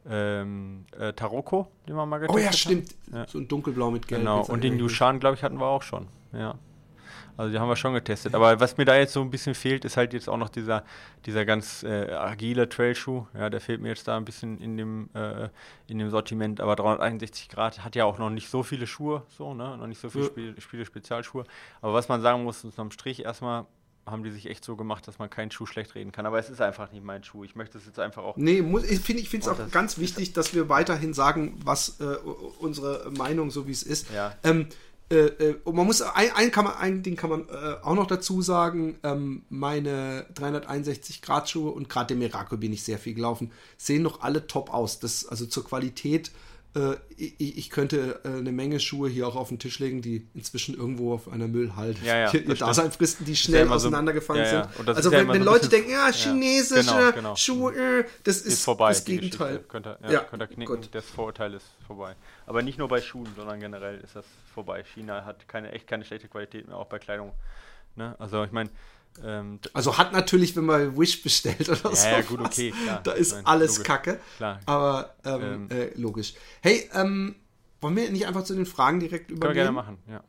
ähm, 0.09 0.85
äh, 0.97 1.13
Taroko, 1.13 1.67
den 1.87 1.95
wir 1.95 2.05
mal 2.07 2.17
getestet 2.17 2.35
Oh 2.35 2.39
ja, 2.39 2.47
haben. 2.47 2.57
stimmt. 2.57 2.95
Ja. 3.13 3.27
So 3.27 3.37
ein 3.37 3.47
dunkelblau 3.47 3.91
mit 3.91 4.07
gelb. 4.07 4.21
Genau, 4.21 4.43
und 4.43 4.63
den. 4.63 4.79
Yushan, 4.79 5.19
glaube 5.19 5.35
ich, 5.35 5.43
hatten 5.43 5.59
wir 5.59 5.67
auch 5.67 5.83
schon. 5.83 6.07
Ja. 6.33 6.55
Also 7.37 7.53
die 7.53 7.59
haben 7.59 7.69
wir 7.69 7.77
schon 7.77 7.93
getestet. 7.93 8.35
Aber 8.35 8.59
was 8.59 8.75
mir 8.75 8.83
da 8.83 8.97
jetzt 8.97 9.13
so 9.13 9.21
ein 9.21 9.29
bisschen 9.29 9.55
fehlt, 9.55 9.85
ist 9.85 9.95
halt 9.95 10.11
jetzt 10.11 10.27
auch 10.27 10.37
noch 10.37 10.49
dieser, 10.49 10.83
dieser 11.25 11.45
ganz 11.45 11.83
äh, 11.83 12.11
agile 12.11 12.67
Trailschuh. 12.67 13.27
Ja, 13.33 13.49
der 13.49 13.61
fehlt 13.61 13.81
mir 13.81 13.87
jetzt 13.87 14.07
da 14.07 14.17
ein 14.17 14.25
bisschen 14.25 14.59
in 14.59 14.75
dem, 14.75 15.09
äh, 15.13 15.47
in 15.87 15.99
dem 15.99 16.09
Sortiment. 16.09 16.59
Aber 16.59 16.75
361 16.75 17.47
Grad 17.47 17.85
hat 17.85 17.95
ja 17.95 18.03
auch 18.03 18.17
noch 18.17 18.29
nicht 18.29 18.49
so 18.49 18.61
viele 18.61 18.87
Schuhe, 18.87 19.23
so, 19.29 19.53
ne? 19.53 19.77
Noch 19.77 19.87
nicht 19.87 20.01
so 20.01 20.09
viele. 20.09 20.25
Spiele, 20.25 20.59
Spiele 20.59 20.85
Spezialschuhe. 20.85 21.45
Aber 21.81 21.93
was 21.93 22.09
man 22.09 22.21
sagen 22.21 22.43
muss, 22.43 22.65
unterm 22.65 22.91
Strich 22.91 23.23
erstmal 23.23 23.65
haben 24.05 24.23
die 24.23 24.31
sich 24.31 24.47
echt 24.47 24.65
so 24.65 24.75
gemacht, 24.75 25.07
dass 25.07 25.19
man 25.19 25.29
keinen 25.29 25.51
Schuh 25.51 25.65
schlecht 25.65 25.95
reden 25.95 26.11
kann. 26.11 26.25
Aber 26.25 26.39
es 26.39 26.49
ist 26.49 26.61
einfach 26.61 26.91
nicht 26.91 27.03
mein 27.03 27.23
Schuh. 27.23 27.43
Ich 27.43 27.55
möchte 27.55 27.77
es 27.77 27.85
jetzt 27.85 27.99
einfach 27.99 28.23
auch. 28.23 28.37
Nee, 28.37 28.61
muss, 28.61 28.83
ich 28.83 28.99
finde 28.99 29.21
es 29.21 29.47
auch 29.47 29.71
ganz 29.71 29.97
wichtig, 29.97 30.33
dass 30.33 30.53
wir 30.53 30.67
weiterhin 30.67 31.13
sagen, 31.13 31.59
was 31.63 31.99
äh, 31.99 32.15
unsere 32.59 33.11
Meinung 33.11 33.51
so 33.51 33.67
wie 33.67 33.71
es 33.71 33.83
ist. 33.83 34.11
Ja. 34.11 34.35
Ähm, 34.43 34.67
äh, 35.11 35.15
äh, 35.15 35.55
und 35.63 35.75
man 35.75 35.87
muss 35.87 36.01
ein, 36.01 36.31
ein, 36.35 36.51
kann 36.51 36.65
man, 36.65 36.75
ein 36.75 37.01
Ding 37.01 37.15
kann 37.15 37.31
man 37.31 37.49
äh, 37.49 37.75
auch 37.81 37.95
noch 37.95 38.05
dazu 38.05 38.41
sagen, 38.41 38.97
ähm, 39.03 39.43
meine 39.49 40.27
361 40.35 41.21
Grad 41.21 41.49
Schuhe 41.49 41.71
und 41.71 41.89
gerade 41.89 42.09
dem 42.09 42.19
Miraco 42.19 42.57
bin 42.57 42.71
ich 42.73 42.83
sehr 42.83 42.99
viel 42.99 43.15
gelaufen, 43.15 43.51
sehen 43.77 44.03
noch 44.03 44.21
alle 44.21 44.45
top 44.45 44.71
aus. 44.71 44.99
Das, 44.99 45.25
also 45.25 45.47
zur 45.47 45.65
Qualität, 45.65 46.31
äh, 46.75 46.95
ich, 47.17 47.57
ich 47.57 47.69
könnte 47.69 48.21
äh, 48.23 48.27
eine 48.37 48.51
Menge 48.51 48.79
Schuhe 48.79 49.09
hier 49.09 49.27
auch 49.27 49.35
auf 49.35 49.49
den 49.49 49.57
Tisch 49.59 49.79
legen, 49.79 50.01
die 50.01 50.27
inzwischen 50.33 50.75
irgendwo 50.75 51.13
auf 51.13 51.27
einer 51.31 51.47
Müllhalde 51.47 51.99
Ja, 52.05 52.17
ja, 52.17 52.33
ihr. 52.33 52.55
Dasein 52.55 52.91
fristen, 52.91 53.25
die 53.25 53.31
ja 53.31 53.37
schnell 53.37 53.67
so- 53.67 53.73
auseinandergefallen 53.73 54.43
ja, 54.45 54.51
ja. 54.53 54.69
sind. 54.75 54.87
Also 54.89 55.11
ja 55.11 55.19
wenn, 55.19 55.27
wenn 55.29 55.43
so 55.43 55.49
Leute 55.49 55.59
bisschen- 55.67 55.71
denken, 55.71 55.91
ja, 55.91 56.07
ja, 56.07 56.13
chinesische 56.13 56.83
genau, 56.95 57.11
genau. 57.11 57.35
Schuhe, 57.35 57.73
äh, 58.01 58.05
das 58.23 58.37
ist, 58.37 58.45
ist 58.47 58.63
vorbei. 58.63 58.89
das 58.89 59.03
Gegenteil. 59.03 59.59
Könnt 59.67 59.87
ihr, 59.87 59.97
ja, 60.03 60.11
Ja, 60.11 60.19
könnt 60.21 60.43
ihr 60.43 60.47
knicken, 60.47 60.75
gut. 60.75 60.89
das 60.91 61.05
Vorurteil 61.05 61.53
ist 61.55 61.65
vorbei. 61.87 62.15
Aber 62.45 62.61
nicht 62.61 62.77
nur 62.77 62.87
bei 62.87 63.01
Schuhen, 63.01 63.27
sondern 63.35 63.59
generell 63.59 63.99
ist 64.01 64.15
das 64.15 64.25
vorbei. 64.53 64.83
China 64.83 65.25
hat 65.25 65.47
keine, 65.47 65.71
echt 65.71 65.87
keine 65.87 66.05
schlechte 66.05 66.27
Qualität 66.27 66.67
mehr, 66.67 66.77
auch 66.77 66.87
bei 66.87 66.99
Kleidung. 66.99 67.31
Ne? 67.95 68.15
Also 68.19 68.43
ich 68.43 68.51
meine, 68.51 68.69
ähm, 69.23 69.59
Also 69.73 69.97
hat 69.97 70.13
natürlich, 70.13 70.55
wenn 70.55 70.65
man 70.65 70.97
Wish 70.97 71.21
bestellt 71.23 71.67
oder 71.69 71.95
so. 71.95 72.07
ja, 72.07 72.21
gut, 72.21 72.39
okay, 72.41 72.71
klar. 72.71 73.01
Da 73.03 73.11
ist 73.11 73.33
mein, 73.33 73.45
alles 73.45 73.71
logisch. 73.77 73.87
Kacke. 73.87 74.19
Klar. 74.37 74.59
Aber 74.65 75.15
ähm, 75.25 75.41
Ähm. 75.41 75.69
äh, 75.71 75.89
logisch. 75.95 76.33
Hey, 76.61 76.89
ähm, 76.93 77.35
wollen 77.81 77.95
wir 77.95 78.09
nicht 78.11 78.27
einfach 78.27 78.43
zu 78.43 78.55
den 78.55 78.65
Fragen 78.65 78.99
direkt 78.99 79.27
können 79.27 79.41
wir 79.41 79.45
übergehen? 79.49 79.63
gerne 79.65 79.71
machen, 79.75 79.97
ja. 80.09 80.23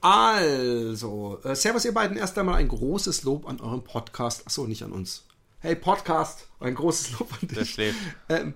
Also, 0.00 1.40
äh, 1.44 1.56
Servus 1.56 1.84
ihr 1.84 1.92
beiden, 1.92 2.16
erst 2.16 2.38
einmal 2.38 2.54
ein 2.56 2.68
großes 2.68 3.24
Lob 3.24 3.48
an 3.48 3.60
euren 3.60 3.82
Podcast. 3.82 4.46
Achso, 4.46 4.66
nicht 4.66 4.82
an 4.84 4.92
uns. 4.92 5.24
Hey 5.60 5.74
Podcast, 5.74 6.46
ein 6.60 6.74
großes 6.76 7.18
Lob 7.18 7.32
an 7.32 7.48
Der 7.48 7.58
dich. 7.58 7.70
schläft. 7.70 7.98
Ähm, 8.28 8.54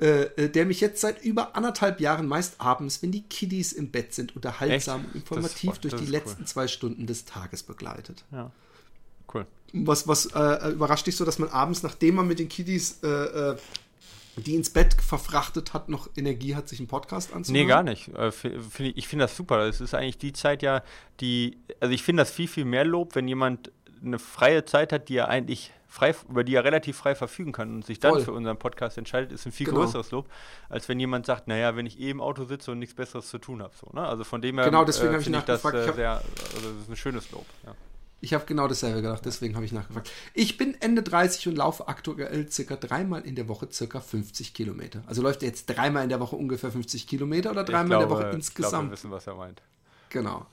äh, 0.00 0.22
äh, 0.22 0.48
der 0.48 0.66
mich 0.66 0.80
jetzt 0.80 1.00
seit 1.00 1.22
über 1.22 1.54
anderthalb 1.56 2.00
Jahren 2.00 2.26
meist 2.26 2.60
abends, 2.60 3.02
wenn 3.02 3.12
die 3.12 3.22
Kiddies 3.22 3.72
im 3.72 3.90
Bett 3.90 4.14
sind, 4.14 4.34
unterhaltsam 4.34 5.02
Echt? 5.04 5.08
und 5.14 5.20
informativ 5.20 5.70
Das 5.72 5.80
durch 5.80 5.92
das 5.92 6.00
die 6.00 6.06
letzten 6.10 6.40
cool. 6.42 6.46
zwei 6.48 6.66
Stunden 6.68 7.06
des 7.06 7.24
Tages 7.24 7.62
begleitet. 7.62 8.24
Ja. 8.32 8.50
Cool. 9.32 9.46
Was, 9.72 10.08
was 10.08 10.26
äh, 10.26 10.70
überrascht 10.70 11.06
dich 11.06 11.16
so, 11.16 11.24
dass 11.24 11.38
man 11.38 11.48
abends, 11.50 11.82
nachdem 11.82 12.16
man 12.16 12.26
mit 12.26 12.38
den 12.40 12.48
Kiddies 12.48 12.98
äh, 13.04 13.08
äh, 13.52 13.56
die 14.36 14.54
ins 14.56 14.70
Bett 14.70 14.94
verfrachtet 14.94 15.74
hat, 15.74 15.88
noch 15.88 16.08
Energie 16.16 16.54
hat, 16.56 16.68
sich 16.68 16.78
einen 16.80 16.88
Podcast 16.88 17.32
anzuhören? 17.34 17.62
Nee, 17.62 17.68
gar 17.68 17.82
nicht. 17.82 18.08
Äh, 18.16 18.30
ich 18.94 19.06
finde 19.06 19.24
das 19.24 19.36
super. 19.36 19.60
Es 19.68 19.80
ist 19.80 19.94
eigentlich 19.94 20.18
die 20.18 20.32
Zeit 20.32 20.62
ja, 20.62 20.82
die, 21.20 21.58
also 21.78 21.94
ich 21.94 22.02
finde 22.02 22.22
das 22.22 22.30
viel, 22.32 22.48
viel 22.48 22.64
mehr 22.64 22.84
Lob, 22.84 23.14
wenn 23.14 23.28
jemand 23.28 23.70
eine 24.04 24.18
freie 24.18 24.64
Zeit 24.64 24.92
hat, 24.92 25.08
die 25.08 25.16
er 25.18 25.28
eigentlich 25.28 25.72
frei, 25.86 26.14
über 26.28 26.42
die 26.42 26.54
er 26.54 26.64
relativ 26.64 26.96
frei 26.96 27.14
verfügen 27.14 27.52
kann 27.52 27.74
und 27.74 27.84
sich 27.84 27.98
dann 28.00 28.12
Voll. 28.12 28.22
für 28.22 28.32
unseren 28.32 28.56
Podcast 28.56 28.96
entscheidet, 28.96 29.30
ist 29.32 29.44
ein 29.46 29.52
viel 29.52 29.66
Genau. 29.66 29.80
größeres 29.80 30.10
Lob, 30.12 30.28
als 30.68 30.88
wenn 30.88 30.98
jemand 31.00 31.26
sagt, 31.26 31.48
naja, 31.48 31.76
wenn 31.76 31.84
ich 31.86 32.00
eh 32.00 32.10
im 32.10 32.20
Auto 32.20 32.44
sitze 32.44 32.70
und 32.70 32.78
nichts 32.78 32.94
Besseres 32.94 33.28
zu 33.28 33.38
tun 33.38 33.60
habe. 33.62 33.72
So, 33.78 33.88
ne? 33.92 34.06
Also 34.06 34.24
von 34.24 34.40
dem 34.40 34.56
her 34.56 34.64
Genau, 34.66 34.84
deswegen 34.84 35.14
äh, 35.14 35.18
ich 35.18 35.24
finde 35.24 35.40
ich 35.40 35.44
das. 35.44 35.64
Ich 35.64 35.72
äh, 35.74 35.86
hab- 35.86 35.94
sehr, 35.96 36.10
also 36.12 36.70
das 36.72 36.82
ist 36.82 36.88
ein 36.88 36.96
schönes 36.96 37.30
Lob. 37.32 37.44
Ja. 37.66 37.74
Ich 38.22 38.34
habe 38.34 38.44
genau 38.44 38.68
dasselbe 38.68 39.00
gedacht, 39.00 39.24
deswegen 39.24 39.54
habe 39.54 39.64
ich 39.64 39.72
nachgefragt. 39.72 40.10
Ich 40.34 40.58
bin 40.58 40.76
Ende 40.80 41.02
30 41.02 41.48
und 41.48 41.56
laufe 41.56 41.88
aktuell 41.88 42.50
circa 42.50 42.76
dreimal 42.76 43.22
in 43.22 43.34
der 43.34 43.48
Woche 43.48 43.68
circa 43.70 44.00
50 44.00 44.52
Kilometer. 44.52 45.02
Also 45.06 45.22
läuft 45.22 45.42
er 45.42 45.48
jetzt 45.48 45.66
dreimal 45.66 46.02
in 46.02 46.10
der 46.10 46.20
Woche 46.20 46.36
ungefähr 46.36 46.70
50 46.70 47.06
Kilometer 47.06 47.50
oder 47.50 47.64
dreimal 47.64 48.02
in 48.02 48.08
der 48.08 48.10
Woche 48.10 48.18
Ich 48.18 48.20
glaube, 48.20 48.32
wir 48.32 48.36
insgesamt? 48.36 48.92
wissen, 48.92 49.10
was 49.10 49.26
er 49.26 49.34
meint. 49.36 49.62
Genau. 50.10 50.46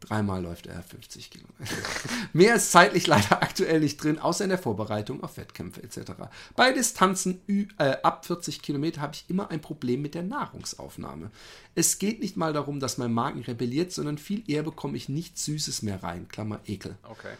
Dreimal 0.00 0.42
läuft 0.42 0.66
er 0.66 0.82
50 0.82 1.30
Kilometer. 1.30 1.54
Mehr 2.32 2.54
ist 2.54 2.72
zeitlich 2.72 3.06
leider 3.06 3.42
aktuell 3.42 3.80
nicht 3.80 4.02
drin, 4.02 4.18
außer 4.18 4.44
in 4.44 4.50
der 4.50 4.58
Vorbereitung 4.58 5.22
auf 5.22 5.36
Wettkämpfe 5.36 5.82
etc. 5.82 6.12
Bei 6.56 6.72
Distanzen 6.72 7.40
äh, 7.78 7.96
ab 8.02 8.24
40 8.24 8.62
Kilometer 8.62 9.02
habe 9.02 9.12
ich 9.14 9.24
immer 9.28 9.50
ein 9.50 9.60
Problem 9.60 10.00
mit 10.00 10.14
der 10.14 10.22
Nahrungsaufnahme. 10.22 11.30
Es 11.74 11.98
geht 11.98 12.20
nicht 12.20 12.36
mal 12.36 12.52
darum, 12.54 12.80
dass 12.80 12.96
mein 12.98 13.12
Magen 13.12 13.42
rebelliert, 13.42 13.92
sondern 13.92 14.16
viel 14.18 14.42
eher 14.50 14.62
bekomme 14.62 14.96
ich 14.96 15.08
nichts 15.10 15.44
Süßes 15.44 15.82
mehr 15.82 16.02
rein. 16.02 16.26
Klammer 16.28 16.60
Ekel. 16.66 16.96
Okay. 17.04 17.34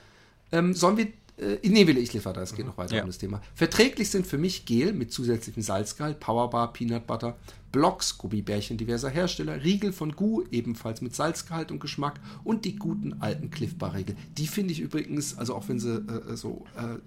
Ähm, 0.53 0.75
sollen 0.75 0.97
wir. 0.99 1.07
Äh, 1.39 1.59
nee, 1.67 1.87
will 1.87 1.97
ich 1.97 2.13
liefern, 2.13 2.37
es 2.37 2.55
geht 2.55 2.67
noch 2.67 2.77
weiter 2.77 2.97
Ja. 2.97 3.03
um 3.03 3.09
das 3.09 3.17
Thema. 3.17 3.41
Verträglich 3.55 4.11
sind 4.11 4.27
für 4.27 4.37
mich 4.37 4.67
Gel 4.67 4.93
mit 4.93 5.11
zusätzlichem 5.13 5.63
Salzgehalt, 5.63 6.21
Powerbar, 6.21 6.73
Peanut 6.75 7.07
Butter, 7.07 7.39
Blocks, 7.73 8.19
Gummibärchen 8.19 8.77
diverser 8.77 9.11
Hersteller, 9.11 9.63
Riegel 9.63 9.93
von 9.93 10.17
Gu, 10.17 10.45
ebenfalls 10.51 11.01
mit 11.01 11.15
Salzgehalt 11.15 11.71
und 11.71 11.81
Geschmack 11.81 12.21
und 12.45 12.65
die 12.65 12.77
guten 12.77 13.15
alten 13.21 13.51
Cliff 13.51 13.77
Bar 13.79 13.95
Riegel. 13.95 14.17
Die 14.37 14.47
finde 14.47 14.73
ich 14.73 14.81
übrigens, 14.81 15.39
also 15.39 15.55
auch 15.55 15.69
wenn 15.69 15.79
sie 15.79 15.97
äh, 15.97 16.37
so 16.37 16.65
äh, 16.77 16.99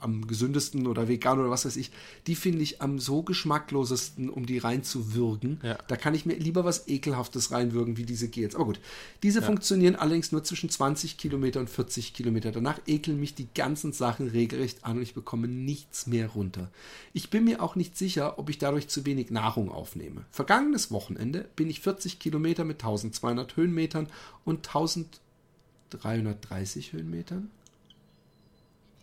am 0.00 0.26
gesündesten 0.26 0.86
oder 0.86 1.08
vegan 1.08 1.38
oder 1.38 1.50
was 1.50 1.64
weiß 1.64 1.76
ich, 1.76 1.90
die 2.26 2.34
finde 2.34 2.62
ich 2.62 2.82
am 2.82 2.98
so 2.98 3.22
geschmacklosesten, 3.22 4.30
um 4.30 4.46
die 4.46 4.58
reinzuwürgen. 4.58 5.60
Ja. 5.62 5.78
Da 5.88 5.96
kann 5.96 6.14
ich 6.14 6.26
mir 6.26 6.36
lieber 6.36 6.64
was 6.64 6.88
Ekelhaftes 6.88 7.52
reinwürgen, 7.52 7.96
wie 7.96 8.04
diese 8.04 8.28
Gels. 8.28 8.54
Aber 8.54 8.66
gut, 8.66 8.80
diese 9.22 9.40
funktionieren 9.42 9.96
allerdings 9.96 10.32
nur 10.32 10.44
zwischen 10.44 10.70
20 10.70 11.18
Kilometer 11.18 11.60
und 11.60 11.70
40 11.70 12.14
Kilometer. 12.14 12.52
Danach 12.52 12.80
ekeln 12.86 13.20
mich 13.20 13.34
die 13.34 13.48
ganzen 13.54 13.92
Sachen 13.92 14.28
regelrecht 14.28 14.84
an 14.84 14.96
und 14.96 15.02
ich 15.02 15.14
bekomme 15.14 15.48
nichts 15.48 16.06
mehr 16.06 16.28
runter. 16.28 16.70
Ich 17.12 17.30
bin 17.30 17.44
mir 17.44 17.62
auch 17.62 17.76
nicht 17.76 17.96
sicher, 17.96 18.38
ob 18.38 18.50
ich 18.50 18.58
dadurch 18.58 18.88
zu 18.88 19.06
wenig 19.06 19.30
Nahrung 19.30 19.70
aufnehme. 19.70 20.24
Vergangenes 20.30 20.90
Wochenende 20.90 21.48
bin 21.56 21.70
ich 21.70 21.80
40 21.80 22.18
Kilometer 22.18 22.64
mit 22.64 22.82
1200 22.82 23.56
Höhenmetern 23.56 24.08
und 24.44 24.68
1330 24.68 26.92
Höhenmetern 26.92 27.50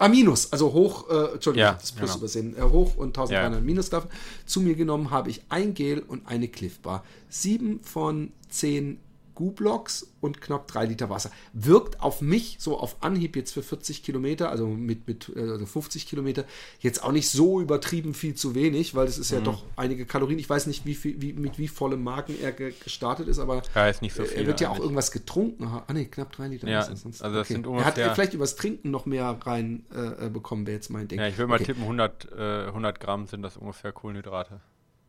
Ah, 0.04 0.10
Minus, 0.10 0.52
also 0.52 0.74
hoch, 0.74 1.10
äh, 1.10 1.34
Entschuldigung, 1.34 1.66
Ja, 1.68 1.74
das 1.80 1.92
Plus 1.94 2.10
genau. 2.12 2.20
übersehen, 2.20 2.58
äh, 2.58 2.62
hoch 2.62 2.98
und 2.98 3.16
1300 3.18 3.60
Ja. 3.60 3.66
Minus 3.66 3.90
gelaufen. 3.90 4.10
Zu 4.46 4.60
mir 4.62 4.76
genommen 4.76 5.12
habe 5.12 5.30
ich 5.30 5.42
ein 5.50 5.74
Gel 5.74 6.00
und 6.00 6.28
eine 6.28 6.50
Cliff 6.50 6.80
Bar. 6.80 7.04
Sieben 7.30 7.80
von 7.84 8.32
zehn 8.50 9.00
Gu-Blocks 9.36 10.08
und 10.22 10.42
knapp 10.42 10.68
drei 10.68 10.86
Liter 10.86 11.10
Wasser. 11.10 11.32
Wirkt 11.54 12.02
auf 12.02 12.22
mich 12.22 12.58
so 12.60 12.78
auf 12.80 12.98
Anhieb 13.04 13.36
jetzt 13.36 13.52
für 13.54 13.64
40 13.64 14.04
Kilometer, 14.04 14.50
also 14.50 14.68
mit, 14.68 15.08
mit 15.08 15.32
äh, 15.36 15.42
also 15.42 15.66
50 15.66 16.08
Kilometer, 16.08 16.46
jetzt 16.80 17.04
auch 17.04 17.12
nicht 17.12 17.30
so 17.30 17.60
übertrieben 17.62 18.14
viel 18.14 18.36
zu 18.36 18.56
wenig, 18.56 18.96
weil 18.96 19.08
es 19.08 19.18
ist 19.18 19.32
ja 19.32 19.40
Mhm. 19.40 19.44
doch 19.46 19.64
einige 19.76 20.06
Kalorien. 20.06 20.40
Ich 20.40 20.50
weiß 20.50 20.68
nicht, 20.68 20.86
wie 20.86 20.96
viel, 20.96 21.22
wie, 21.22 21.34
mit 21.34 21.58
wie 21.58 21.68
vollem 21.68 22.04
Magen 22.04 22.36
er 22.42 22.52
ge 22.52 22.74
gestartet 22.84 23.28
ist, 23.28 23.40
aber 23.40 23.62
Ja, 23.76 23.88
ist 23.90 24.02
so 24.16 24.24
er 24.24 24.46
wird 24.48 24.62
ja 24.62 24.70
auch 24.70 24.80
irgendwas 24.80 25.12
getrunken. 25.12 25.66
Ah, 25.66 25.86
nee, 25.94 26.06
knapp 26.06 26.32
drei 26.32 26.48
Liter 26.48 26.68
Ja, 26.70 26.80
Wasser. 26.80 26.96
Sonst, 26.96 27.22
also 27.22 27.38
das 27.38 27.48
sind 27.48 27.68
Er 27.68 27.86
hat 27.86 27.96
vielleicht 27.96 28.34
übers 28.34 28.56
Trinken 28.56 28.92
noch 28.92 29.06
mehr 29.06 29.38
rein 29.46 29.86
äh, 29.94 30.28
äh, 30.28 30.30
bekommen, 30.30 30.66
wäre 30.68 30.76
jetzt 30.76 30.90
mein 30.90 31.08
Ding. 31.08 31.20
Ja, 31.20 31.28
ich 31.28 31.38
würde 31.38 31.50
mal 31.50 31.56
Okay. 31.56 31.66
tippen, 31.66 31.84
100, 31.84 32.32
äh, 32.32 32.68
100 32.68 33.00
Gramm 33.00 33.28
sind 33.28 33.42
das 33.42 33.58
ungefähr 33.58 33.92
Kohlenhydrate, 33.92 34.60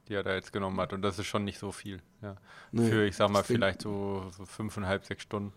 die 0.09 0.15
er 0.15 0.23
da 0.23 0.35
jetzt 0.35 0.53
genommen 0.53 0.81
hat. 0.81 0.93
Und 0.93 1.03
das 1.03 1.19
ist 1.19 1.27
schon 1.27 1.45
nicht 1.45 1.59
so 1.59 1.73
viel. 1.73 2.01
Ja. 2.23 2.37
Nee, 2.73 2.89
Für, 2.89 3.07
ich 3.07 3.17
sag 3.17 3.31
mal, 3.31 3.43
vielleicht 3.43 3.83
so, 3.83 4.31
so 4.37 4.45
fünfeinhalb, 4.45 5.05
sechs 5.05 5.23
Stunden 5.23 5.53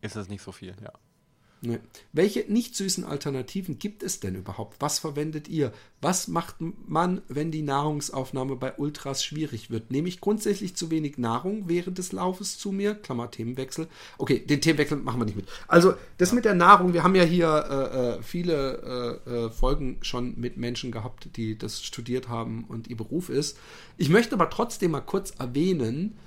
ist 0.00 0.16
das 0.16 0.28
nicht 0.28 0.42
so 0.42 0.52
viel, 0.52 0.74
ja. 0.82 0.92
Nee. 1.66 1.78
Welche 2.12 2.40
nicht 2.40 2.76
süßen 2.76 3.04
Alternativen 3.04 3.78
gibt 3.78 4.02
es 4.02 4.20
denn 4.20 4.34
überhaupt? 4.34 4.76
Was 4.80 4.98
verwendet 4.98 5.48
ihr? 5.48 5.72
Was 6.02 6.28
macht 6.28 6.56
man, 6.60 7.22
wenn 7.28 7.50
die 7.50 7.62
Nahrungsaufnahme 7.62 8.56
bei 8.56 8.74
Ultras 8.76 9.24
schwierig 9.24 9.70
wird? 9.70 9.90
Nehme 9.90 10.08
ich 10.08 10.20
grundsätzlich 10.20 10.76
zu 10.76 10.90
wenig 10.90 11.16
Nahrung 11.16 11.66
während 11.66 11.96
des 11.96 12.12
Laufes 12.12 12.58
zu 12.58 12.70
mir? 12.70 12.94
Klammer 12.94 13.30
Themenwechsel. 13.30 13.88
Okay, 14.18 14.40
den 14.40 14.60
Themenwechsel 14.60 14.98
machen 14.98 15.20
wir 15.20 15.24
nicht 15.24 15.36
mit. 15.36 15.48
Also, 15.66 15.94
das 16.18 16.32
mit 16.32 16.44
der 16.44 16.54
Nahrung, 16.54 16.92
wir 16.92 17.02
haben 17.02 17.14
ja 17.14 17.24
hier 17.24 17.48
äh, 17.48 18.18
äh, 18.18 18.22
viele 18.22 19.22
äh, 19.26 19.30
äh, 19.30 19.50
Folgen 19.50 19.96
schon 20.02 20.38
mit 20.38 20.58
Menschen 20.58 20.92
gehabt, 20.92 21.30
die 21.36 21.56
das 21.56 21.82
studiert 21.82 22.28
haben 22.28 22.64
und 22.68 22.88
ihr 22.88 22.96
Beruf 22.96 23.30
ist. 23.30 23.56
Ich 23.96 24.10
möchte 24.10 24.34
aber 24.34 24.50
trotzdem 24.50 24.90
mal 24.90 25.00
kurz 25.00 25.30
erwähnen, 25.30 26.18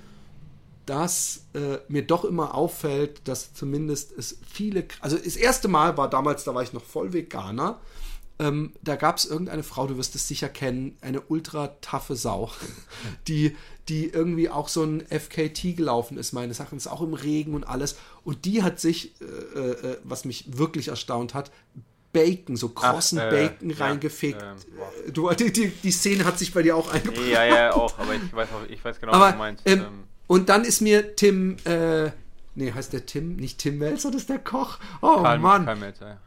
dass 0.88 1.44
äh, 1.54 1.78
mir 1.88 2.02
doch 2.06 2.24
immer 2.24 2.54
auffällt, 2.54 3.28
dass 3.28 3.52
zumindest 3.52 4.12
es 4.16 4.38
viele, 4.50 4.86
also 5.00 5.18
das 5.18 5.36
erste 5.36 5.68
Mal 5.68 5.98
war 5.98 6.08
damals, 6.08 6.44
da 6.44 6.54
war 6.54 6.62
ich 6.62 6.72
noch 6.72 6.82
voll 6.82 7.12
Veganer, 7.12 7.78
ähm, 8.38 8.72
da 8.82 8.96
gab 8.96 9.18
es 9.18 9.26
irgendeine 9.26 9.64
Frau, 9.64 9.86
du 9.86 9.98
wirst 9.98 10.14
es 10.14 10.26
sicher 10.28 10.48
kennen, 10.48 10.96
eine 11.02 11.20
ultra 11.20 11.68
taffe 11.82 12.16
Sau, 12.16 12.50
die, 13.28 13.54
die 13.88 14.08
irgendwie 14.08 14.48
auch 14.48 14.68
so 14.68 14.82
ein 14.82 15.04
FKT 15.06 15.76
gelaufen 15.76 16.16
ist, 16.16 16.32
meines 16.32 16.58
Erachtens, 16.58 16.86
auch 16.86 17.02
im 17.02 17.12
Regen 17.14 17.54
und 17.54 17.64
alles. 17.64 17.96
Und 18.24 18.46
die 18.46 18.62
hat 18.62 18.80
sich, 18.80 19.20
äh, 19.20 19.24
äh, 19.24 19.98
was 20.04 20.24
mich 20.24 20.56
wirklich 20.56 20.88
erstaunt 20.88 21.34
hat, 21.34 21.50
Bacon, 22.12 22.56
so 22.56 22.70
krossen 22.70 23.18
äh, 23.18 23.28
Bacon 23.30 23.70
ja, 23.70 23.76
reingefegt. 23.76 24.42
ähm, 24.42 25.12
du, 25.12 25.28
die, 25.30 25.52
die, 25.52 25.68
die 25.68 25.90
Szene 25.90 26.24
hat 26.24 26.38
sich 26.38 26.54
bei 26.54 26.62
dir 26.62 26.76
auch 26.76 26.90
eingebracht. 26.90 27.26
Ja, 27.28 27.44
ja, 27.44 27.74
auch, 27.74 27.98
aber 27.98 28.14
ich 28.14 28.32
weiß, 28.32 28.48
auch, 28.50 28.70
ich 28.70 28.82
weiß 28.82 28.98
genau, 29.00 29.12
was 29.12 29.20
Aber, 29.20 29.32
du 29.32 29.38
meinst. 29.38 29.62
ähm, 29.66 29.80
Ähm, 29.80 30.04
und 30.28 30.48
dann 30.48 30.64
ist 30.64 30.80
mir 30.80 31.16
Tim, 31.16 31.56
äh, 31.64 32.10
nee, 32.54 32.70
heißt 32.72 32.92
der 32.92 33.06
Tim? 33.06 33.34
Nicht 33.34 33.58
Tim 33.58 33.78
Melzer, 33.78 34.12
das 34.12 34.22
ist 34.22 34.30
der 34.30 34.38
Koch. 34.38 34.78
Oh 35.02 35.22
Karl, 35.22 35.40
Mann. 35.40 35.64
Karl 35.64 35.76
Melzer, 35.76 36.08
ja. 36.08 36.18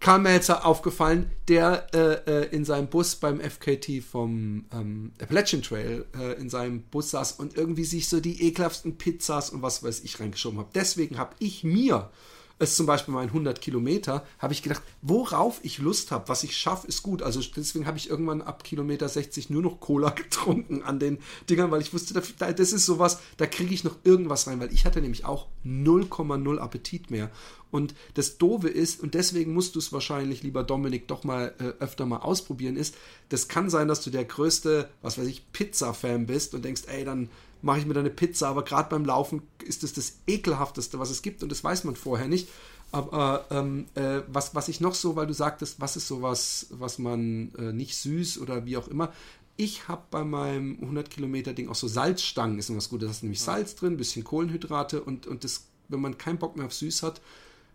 Karl 0.00 0.18
Melzer 0.18 0.66
aufgefallen, 0.66 1.30
der 1.48 1.86
äh, 1.94 2.30
äh, 2.30 2.54
in 2.54 2.64
seinem 2.64 2.88
Bus 2.88 3.16
beim 3.16 3.40
FKT 3.40 4.02
vom 4.02 4.66
ähm, 4.72 5.12
Appalachian 5.22 5.62
Trail 5.62 6.04
äh, 6.18 6.32
in 6.34 6.50
seinem 6.50 6.82
Bus 6.82 7.12
saß 7.12 7.32
und 7.32 7.56
irgendwie 7.56 7.84
sich 7.84 8.08
so 8.08 8.20
die 8.20 8.46
ekelhaften 8.46 8.98
Pizzas 8.98 9.50
und 9.50 9.62
was 9.62 9.82
weiß 9.82 10.00
ich 10.00 10.20
reingeschoben 10.20 10.58
hat. 10.58 10.74
Deswegen 10.74 11.16
habe 11.18 11.34
ich 11.38 11.64
mir 11.64 12.10
es 12.58 12.74
zum 12.76 12.86
Beispiel 12.86 13.12
mal 13.12 13.22
in 13.22 13.28
100 13.28 13.60
Kilometer, 13.60 14.24
habe 14.38 14.54
ich 14.54 14.62
gedacht, 14.62 14.82
worauf 15.02 15.60
ich 15.62 15.78
Lust 15.78 16.10
habe, 16.10 16.28
was 16.28 16.42
ich 16.42 16.56
schaffe, 16.56 16.86
ist 16.86 17.02
gut. 17.02 17.22
Also 17.22 17.40
deswegen 17.54 17.86
habe 17.86 17.98
ich 17.98 18.08
irgendwann 18.08 18.40
ab 18.40 18.64
Kilometer 18.64 19.08
60 19.08 19.50
nur 19.50 19.60
noch 19.62 19.78
Cola 19.80 20.08
getrunken 20.16 20.82
an 20.82 20.98
den 20.98 21.18
Dingern, 21.50 21.70
weil 21.70 21.82
ich 21.82 21.92
wusste, 21.92 22.14
da- 22.14 22.22
da- 22.38 22.52
das 22.52 22.72
ist 22.72 22.86
sowas, 22.86 23.18
da 23.36 23.46
kriege 23.46 23.74
ich 23.74 23.84
noch 23.84 23.96
irgendwas 24.04 24.46
rein, 24.46 24.58
weil 24.58 24.72
ich 24.72 24.86
hatte 24.86 25.02
nämlich 25.02 25.24
auch 25.26 25.48
0,0 25.66 26.58
Appetit 26.58 27.10
mehr. 27.10 27.30
Und 27.70 27.94
das 28.14 28.38
Doofe 28.38 28.68
ist, 28.68 29.00
und 29.02 29.14
deswegen 29.14 29.52
musst 29.52 29.74
du 29.74 29.78
es 29.78 29.92
wahrscheinlich, 29.92 30.42
lieber 30.42 30.62
Dominik, 30.62 31.08
doch 31.08 31.24
mal 31.24 31.52
äh, 31.58 31.82
öfter 31.82 32.06
mal 32.06 32.18
ausprobieren, 32.18 32.76
ist, 32.76 32.94
das 33.28 33.48
kann 33.48 33.68
sein, 33.70 33.88
dass 33.88 34.00
du 34.02 34.10
der 34.10 34.24
größte, 34.24 34.88
was 35.02 35.18
weiß 35.18 35.26
ich, 35.26 35.50
Pizza-Fan 35.52 36.26
bist 36.26 36.54
und 36.54 36.64
denkst, 36.64 36.82
ey, 36.86 37.04
dann 37.04 37.28
mache 37.66 37.80
ich 37.80 37.86
mir 37.86 37.94
da 37.94 38.00
eine 38.00 38.10
Pizza, 38.10 38.48
aber 38.48 38.64
gerade 38.64 38.88
beim 38.88 39.04
Laufen 39.04 39.42
ist 39.64 39.84
es 39.84 39.92
das 39.92 40.20
ekelhafteste, 40.26 40.98
was 40.98 41.10
es 41.10 41.20
gibt 41.20 41.42
und 41.42 41.50
das 41.50 41.62
weiß 41.62 41.84
man 41.84 41.96
vorher 41.96 42.28
nicht. 42.28 42.48
Aber 42.92 43.46
ähm, 43.50 43.86
äh, 43.94 44.22
was, 44.28 44.54
was 44.54 44.68
ich 44.68 44.80
noch 44.80 44.94
so, 44.94 45.16
weil 45.16 45.26
du 45.26 45.34
sagtest, 45.34 45.80
was 45.80 45.96
ist 45.96 46.06
sowas, 46.06 46.68
was 46.70 46.98
man 46.98 47.52
äh, 47.58 47.72
nicht 47.72 47.96
süß 47.96 48.38
oder 48.38 48.64
wie 48.64 48.76
auch 48.76 48.88
immer. 48.88 49.12
Ich 49.56 49.88
habe 49.88 50.04
bei 50.10 50.22
meinem 50.22 50.78
100 50.80 51.10
Kilometer 51.10 51.52
Ding 51.52 51.68
auch 51.68 51.74
so 51.74 51.88
Salzstangen, 51.88 52.58
ist 52.58 52.74
was 52.74 52.88
Gutes. 52.88 53.08
Da 53.08 53.10
ist 53.10 53.22
nämlich 53.24 53.40
Salz 53.40 53.74
drin, 53.74 53.94
ein 53.94 53.96
bisschen 53.96 54.22
Kohlenhydrate 54.22 55.02
und, 55.02 55.26
und 55.26 55.42
das, 55.42 55.66
wenn 55.88 56.00
man 56.00 56.16
keinen 56.16 56.38
Bock 56.38 56.56
mehr 56.56 56.66
auf 56.66 56.74
süß 56.74 57.02
hat, 57.02 57.20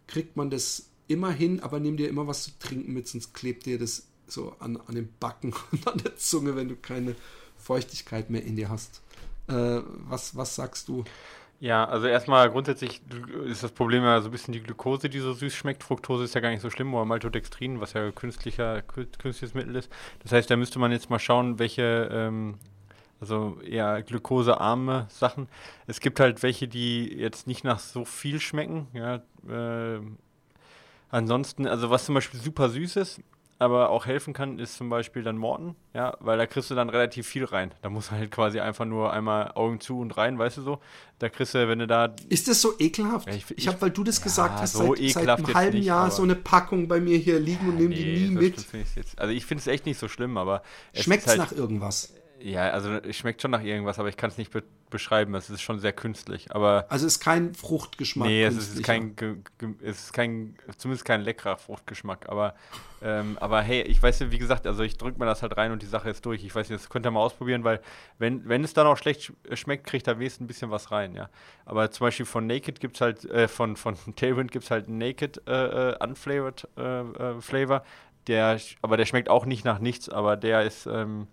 kriegt 0.08 0.38
man 0.38 0.50
das 0.50 0.86
immer 1.08 1.32
hin, 1.32 1.60
aber 1.60 1.80
nimm 1.82 1.98
dir 1.98 2.08
immer 2.08 2.28
was 2.28 2.44
zu 2.44 2.52
trinken 2.60 2.94
mit, 2.94 3.08
sonst 3.08 3.34
klebt 3.34 3.66
dir 3.66 3.78
das 3.78 4.04
so 4.28 4.56
an, 4.60 4.78
an 4.78 4.96
den 4.96 5.10
Backen 5.20 5.54
und 5.72 5.86
an 5.88 5.98
der 5.98 6.16
Zunge, 6.16 6.56
wenn 6.56 6.70
du 6.70 6.78
keine 6.78 7.16
Feuchtigkeit 7.58 8.30
mehr 8.30 8.44
in 8.44 8.56
dir 8.56 8.70
hast. 8.70 9.02
Äh, 9.52 9.82
was, 10.08 10.36
was 10.36 10.56
sagst 10.56 10.88
du? 10.88 11.04
Ja, 11.60 11.86
also 11.86 12.08
erstmal 12.08 12.50
grundsätzlich 12.50 13.02
ist 13.46 13.62
das 13.62 13.72
Problem 13.72 14.04
ja 14.04 14.20
so 14.22 14.30
ein 14.30 14.32
bisschen 14.32 14.52
die 14.52 14.62
Glucose, 14.62 15.10
die 15.10 15.20
so 15.20 15.32
süß 15.34 15.54
schmeckt. 15.54 15.84
Fructose 15.84 16.24
ist 16.24 16.34
ja 16.34 16.42
gar 16.42 16.50
nicht 16.50 16.62
so 16.62 16.72
schlimm, 16.72 16.92
oder 16.96 17.06
Maltodextrin, 17.06 17.80
was 17.80 17.94
ja 17.94 18.10
künstlicher, 18.12 18.78
kü- 18.80 19.16
künstliches 19.20 19.54
Mittel 19.54 19.76
ist. 19.76 19.92
Das 20.24 20.32
heißt, 20.32 20.50
da 20.50 20.56
müsste 20.56 20.80
man 20.80 20.92
jetzt 20.92 21.12
mal 21.12 21.20
schauen, 21.20 21.60
welche, 21.60 22.10
ähm, 22.12 22.58
also 23.20 23.60
eher 23.62 24.02
glukosearme 24.02 25.06
Sachen. 25.10 25.48
Es 25.86 26.00
gibt 26.00 26.20
halt 26.20 26.42
welche, 26.42 26.68
die 26.68 27.14
jetzt 27.14 27.46
nicht 27.46 27.64
nach 27.64 27.78
so 27.78 28.06
viel 28.06 28.40
schmecken. 28.40 28.88
Ja, 28.94 29.22
ähm, 29.48 30.18
ansonsten, 31.12 31.68
also 31.68 31.92
was 31.92 32.06
zum 32.06 32.16
Beispiel 32.16 32.40
super 32.40 32.70
süß 32.70 32.96
ist, 32.96 33.22
aber 33.62 33.90
auch 33.92 34.08
helfen 34.08 34.34
kann, 34.34 34.58
ist 34.58 34.76
zum 34.76 34.90
Beispiel 34.90 35.22
dann 35.24 35.38
Morten, 35.38 35.76
ja, 35.94 36.18
weil 36.20 36.38
da 36.38 36.48
kriegst 36.48 36.72
du 36.72 36.76
dann 36.76 36.90
relativ 36.90 37.28
viel 37.28 37.46
rein. 37.46 37.72
Da 37.84 37.90
muss 37.90 38.10
halt 38.10 38.32
quasi 38.32 38.60
einfach 38.60 38.86
nur 38.86 39.14
einmal 39.14 39.52
Augen 39.54 39.80
zu 39.80 40.00
und 40.00 40.18
rein, 40.18 40.40
weißt 40.40 40.58
du 40.58 40.62
so. 40.64 40.80
Da 41.20 41.30
kriegst 41.30 41.54
du, 41.54 41.68
wenn 41.68 41.78
du 41.78 41.86
da 41.86 42.16
Ist 42.28 42.48
das 42.48 42.60
so 42.60 42.74
ekelhaft? 42.80 43.28
Ja, 43.28 43.36
ich 43.36 43.46
ich- 43.56 43.68
habe, 43.68 43.80
weil 43.82 43.92
du 43.92 44.04
das 44.04 44.18
ja, 44.18 44.24
gesagt 44.24 44.60
hast, 44.60 44.74
so 44.74 44.96
seit, 44.96 45.12
seit 45.14 45.30
einem 45.30 45.54
halben 45.54 45.78
nicht, 45.78 45.86
Jahr 45.86 46.10
so 46.10 46.24
eine 46.24 46.36
Packung 46.36 46.88
bei 46.88 47.00
mir 47.00 47.18
hier 47.20 47.40
liegen 47.40 47.70
und 47.70 47.78
nehme 47.78 47.94
die 47.94 48.04
nie 48.06 48.32
mit. 48.32 48.56
jetzt. 48.96 49.20
Also 49.20 49.32
ich 49.32 49.46
finde 49.46 49.62
es 49.62 49.68
echt 49.68 49.86
nicht 49.86 50.00
so 50.00 50.08
schlimm, 50.08 50.38
aber 50.38 50.64
Schmeckt 50.96 51.22
es 51.24 51.28
halt, 51.30 51.38
nach 51.38 51.52
irgendwas? 51.52 52.14
Ja, 52.44 52.70
also 52.72 52.92
es 52.94 53.16
schmeckt 53.16 53.42
schon 53.42 53.52
nach 53.52 53.62
irgendwas, 53.64 54.00
aber 54.00 54.10
ich 54.10 54.18
kann 54.18 54.30
es 54.30 54.38
nicht 54.38 54.52
be 54.52 54.64
beschreiben. 54.90 55.34
Es 55.36 55.50
ist 55.50 55.62
schon 55.62 55.80
sehr 55.80 55.94
künstlich. 55.94 56.54
Aber 56.54 56.86
Also 56.90 57.08
ist 57.08 57.22
kein 57.22 57.54
Fruchtgeschmack. 57.56 58.28
nee, 58.28 58.44
es 58.44 58.58
ist 58.58 58.84
kein, 58.84 59.16
es 59.82 60.00
ist 60.04 60.12
kein, 60.14 60.58
zumindest 60.76 61.06
kein 61.06 61.22
leckerer 61.22 61.56
Fruchtgeschmack. 61.56 62.28
Aber, 62.28 62.56
ähm, 63.02 63.38
aber 63.40 63.62
hey, 63.62 63.84
ich 63.84 64.04
weiß 64.04 64.20
ja, 64.20 64.32
wie 64.32 64.38
gesagt, 64.38 64.68
also 64.68 64.84
ich 64.84 64.98
drücke 64.98 65.18
mir 65.18 65.26
das 65.26 65.44
halt 65.44 65.56
rein 65.56 65.72
und 65.72 65.82
die 65.82 65.86
Sache 65.88 66.10
ist 66.10 66.26
durch. 66.26 66.44
Ich 66.44 66.54
weiß 66.54 66.70
nicht, 66.70 66.82
das 66.84 66.90
könnt 66.90 67.06
ihr 67.06 67.12
mal 67.12 67.22
ausprobieren, 67.22 67.64
weil 67.64 67.80
wenn, 68.20 68.50
wenn 68.50 68.66
es 68.66 68.74
dann 68.74 68.86
auch 68.86 68.98
schlecht 68.98 69.22
sch- 69.22 69.56
schmeckt, 69.56 69.88
kriegt 69.88 70.08
da 70.08 70.20
wenigstens 70.20 70.44
ein 70.44 70.48
bisschen 70.48 70.72
was 70.72 70.92
rein, 70.92 71.16
ja. 71.16 71.30
Aber 71.64 71.90
zum 71.90 72.08
Beispiel 72.08 72.26
von 72.26 72.46
Naked 72.46 72.82
gibt 72.82 72.96
es 72.98 73.02
halt, 73.02 73.24
äh, 73.26 73.48
von, 73.48 73.78
von 73.78 73.96
Tailwind 74.18 74.52
gibt 74.52 74.66
es 74.66 74.72
halt 74.72 74.90
Naked 74.90 75.42
äh, 75.48 75.92
äh, 75.92 76.04
Unflavored 76.04 76.68
äh, 76.78 76.82
äh, 77.02 77.40
Flavor. 77.42 77.86
Der, 78.28 78.60
aber 78.82 78.98
der 78.98 79.06
schmeckt 79.06 79.30
auch 79.30 79.46
nicht 79.46 79.64
nach 79.64 79.80
nichts, 79.80 80.10
aber 80.10 80.36
der 80.36 80.64
ist, 80.64 80.86
ähm, 80.86 81.28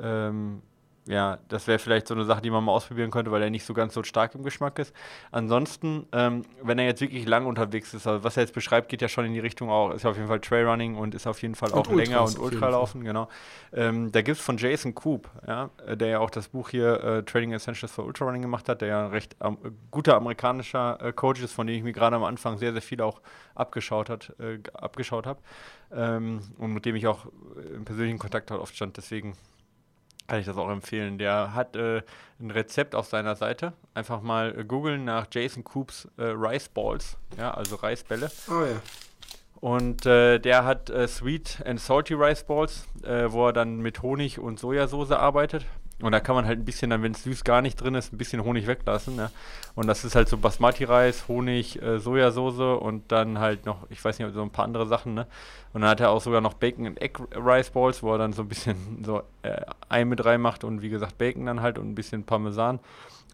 ähm, 0.00 0.62
ja, 1.08 1.38
das 1.48 1.68
wäre 1.68 1.78
vielleicht 1.78 2.08
so 2.08 2.14
eine 2.14 2.24
Sache, 2.24 2.42
die 2.42 2.50
man 2.50 2.64
mal 2.64 2.72
ausprobieren 2.72 3.12
könnte, 3.12 3.30
weil 3.30 3.40
er 3.40 3.50
nicht 3.50 3.64
so 3.64 3.74
ganz 3.74 3.94
so 3.94 4.02
stark 4.02 4.34
im 4.34 4.42
Geschmack 4.42 4.78
ist. 4.80 4.92
Ansonsten, 5.30 6.06
ähm, 6.12 6.42
wenn 6.62 6.80
er 6.80 6.84
jetzt 6.86 7.00
wirklich 7.00 7.26
lang 7.26 7.46
unterwegs 7.46 7.94
ist, 7.94 8.08
also 8.08 8.24
was 8.24 8.36
er 8.36 8.42
jetzt 8.42 8.52
beschreibt, 8.52 8.88
geht 8.88 9.02
ja 9.02 9.08
schon 9.08 9.24
in 9.24 9.32
die 9.32 9.40
Richtung 9.40 9.70
auch, 9.70 9.92
ist 9.92 10.02
ja 10.02 10.10
auf 10.10 10.16
jeden 10.16 10.28
Fall 10.28 10.40
Trailrunning 10.40 10.96
und 10.96 11.14
ist 11.14 11.28
auf 11.28 11.40
jeden 11.42 11.54
Fall 11.54 11.72
auch 11.72 11.88
länger 11.92 12.24
und 12.24 12.38
Ultralaufen, 12.38 13.04
genau. 13.04 13.28
Ähm, 13.72 14.10
da 14.10 14.22
gibt 14.22 14.38
es 14.38 14.44
von 14.44 14.56
Jason 14.56 14.96
Coop, 14.96 15.30
ja, 15.46 15.70
der 15.94 16.08
ja 16.08 16.18
auch 16.18 16.30
das 16.30 16.48
Buch 16.48 16.70
hier 16.70 17.00
äh, 17.02 17.22
Trading 17.22 17.52
Essentials 17.52 17.92
for 17.92 18.04
Ultrarunning 18.04 18.42
gemacht 18.42 18.68
hat, 18.68 18.80
der 18.80 18.88
ja 18.88 19.04
ein 19.04 19.10
recht 19.10 19.36
ähm, 19.40 19.58
guter 19.92 20.16
amerikanischer 20.16 20.98
äh, 21.00 21.12
Coach 21.12 21.40
ist, 21.40 21.52
von 21.52 21.68
dem 21.68 21.76
ich 21.76 21.84
mir 21.84 21.92
gerade 21.92 22.16
am 22.16 22.24
Anfang 22.24 22.58
sehr, 22.58 22.72
sehr 22.72 22.82
viel 22.82 23.00
auch 23.00 23.20
abgeschaut, 23.54 24.10
hat, 24.10 24.34
äh, 24.40 24.58
abgeschaut 24.74 25.26
habe 25.26 25.38
ähm, 25.92 26.40
und 26.58 26.72
mit 26.72 26.84
dem 26.84 26.96
ich 26.96 27.06
auch 27.06 27.26
im 27.76 27.84
persönlichen 27.84 28.18
Kontakt 28.18 28.50
halt 28.50 28.60
oft 28.60 28.74
stand. 28.74 28.96
Deswegen 28.96 29.34
kann 30.26 30.40
ich 30.40 30.46
das 30.46 30.56
auch 30.56 30.70
empfehlen. 30.70 31.18
Der 31.18 31.54
hat 31.54 31.76
äh, 31.76 32.02
ein 32.40 32.50
Rezept 32.50 32.94
auf 32.94 33.06
seiner 33.06 33.36
Seite. 33.36 33.72
Einfach 33.94 34.20
mal 34.20 34.58
äh, 34.58 34.64
googeln 34.64 35.04
nach 35.04 35.26
Jason 35.30 35.64
Coops 35.64 36.08
äh, 36.16 36.24
Rice 36.24 36.68
Balls, 36.68 37.16
ja, 37.38 37.52
also 37.52 37.76
Reisbälle. 37.76 38.30
Oh 38.48 38.64
ja. 38.64 38.80
Und 39.60 40.04
äh, 40.04 40.38
der 40.38 40.64
hat 40.64 40.90
äh, 40.90 41.08
Sweet 41.08 41.62
and 41.64 41.80
Salty 41.80 42.14
Rice 42.14 42.44
Balls, 42.44 42.86
äh, 43.02 43.30
wo 43.30 43.46
er 43.46 43.52
dann 43.52 43.78
mit 43.78 44.02
Honig 44.02 44.38
und 44.38 44.58
Sojasauce 44.60 45.12
arbeitet. 45.12 45.64
Und 46.02 46.12
da 46.12 46.20
kann 46.20 46.34
man 46.34 46.44
halt 46.44 46.58
ein 46.58 46.64
bisschen, 46.64 46.90
dann, 46.90 47.02
wenn 47.02 47.12
es 47.12 47.22
süß 47.22 47.42
gar 47.42 47.62
nicht 47.62 47.80
drin 47.80 47.94
ist, 47.94 48.12
ein 48.12 48.18
bisschen 48.18 48.44
Honig 48.44 48.66
weglassen. 48.66 49.16
Ne? 49.16 49.30
Und 49.74 49.86
das 49.86 50.04
ist 50.04 50.14
halt 50.14 50.28
so 50.28 50.36
Basmati-Reis, 50.36 51.26
Honig, 51.26 51.80
äh, 51.80 51.98
Sojasauce 51.98 52.80
und 52.82 53.10
dann 53.10 53.38
halt 53.38 53.64
noch, 53.64 53.86
ich 53.88 54.04
weiß 54.04 54.18
nicht, 54.18 54.34
so 54.34 54.42
ein 54.42 54.50
paar 54.50 54.66
andere 54.66 54.86
Sachen. 54.86 55.14
Ne? 55.14 55.26
Und 55.72 55.80
dann 55.80 55.90
hat 55.90 56.00
er 56.00 56.10
auch 56.10 56.20
sogar 56.20 56.42
noch 56.42 56.52
Bacon 56.52 56.86
and 56.86 57.00
Egg 57.00 57.18
Rice 57.34 57.70
Balls, 57.70 58.02
wo 58.02 58.12
er 58.12 58.18
dann 58.18 58.34
so 58.34 58.42
ein 58.42 58.48
bisschen 58.48 59.04
so 59.06 59.22
äh, 59.42 59.62
Ei 59.88 60.04
mit 60.04 60.22
reinmacht 60.22 60.64
und 60.64 60.82
wie 60.82 60.90
gesagt 60.90 61.16
Bacon 61.16 61.46
dann 61.46 61.62
halt 61.62 61.78
und 61.78 61.88
ein 61.88 61.94
bisschen 61.94 62.24
Parmesan. 62.24 62.78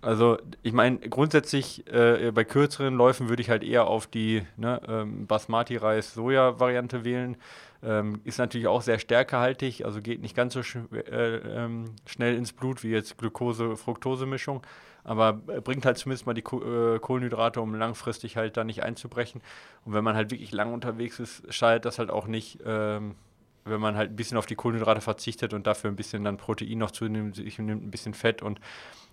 Also 0.00 0.38
ich 0.62 0.72
meine, 0.72 0.98
grundsätzlich 0.98 1.86
äh, 1.92 2.30
bei 2.32 2.44
kürzeren 2.44 2.94
Läufen 2.94 3.28
würde 3.28 3.42
ich 3.42 3.50
halt 3.50 3.62
eher 3.64 3.86
auf 3.86 4.06
die 4.06 4.42
ne, 4.56 4.80
ähm, 4.88 5.26
Basmati-Reis-Soja-Variante 5.26 7.04
wählen 7.04 7.36
ähm, 7.82 8.20
ist 8.24 8.38
natürlich 8.38 8.66
auch 8.66 8.82
sehr 8.82 8.98
stärkehaltig, 8.98 9.84
also 9.84 10.00
geht 10.00 10.20
nicht 10.20 10.36
ganz 10.36 10.54
so 10.54 10.62
sch 10.62 10.78
äh, 10.92 11.36
ähm, 11.36 11.94
schnell 12.06 12.36
ins 12.36 12.52
Blut 12.52 12.82
wie 12.82 12.90
jetzt 12.90 13.18
Glucose-Fructose-Mischung, 13.18 14.62
aber 15.04 15.32
bringt 15.32 15.84
halt 15.84 15.98
zumindest 15.98 16.26
mal 16.26 16.34
die 16.34 16.42
Ko 16.42 16.62
äh, 16.62 16.98
Kohlenhydrate, 16.98 17.60
um 17.60 17.74
langfristig 17.74 18.36
halt 18.36 18.56
da 18.56 18.64
nicht 18.64 18.82
einzubrechen. 18.82 19.42
Und 19.84 19.94
wenn 19.94 20.04
man 20.04 20.14
halt 20.14 20.30
wirklich 20.30 20.52
lang 20.52 20.72
unterwegs 20.72 21.18
ist, 21.18 21.52
schadet 21.52 21.84
das 21.84 21.98
halt 21.98 22.10
auch 22.10 22.26
nicht. 22.26 22.60
Ähm, 22.64 23.16
wenn 23.64 23.80
man 23.80 23.96
halt 23.96 24.10
ein 24.10 24.16
bisschen 24.16 24.38
auf 24.38 24.46
die 24.46 24.56
Kohlenhydrate 24.56 25.00
verzichtet 25.00 25.54
und 25.54 25.66
dafür 25.66 25.90
ein 25.90 25.96
bisschen 25.96 26.24
dann 26.24 26.36
Protein 26.36 26.78
noch 26.78 26.90
zunimmt, 26.90 27.36
sich 27.36 27.58
nimmt 27.58 27.84
ein 27.84 27.90
bisschen 27.90 28.14
Fett 28.14 28.42
und 28.42 28.60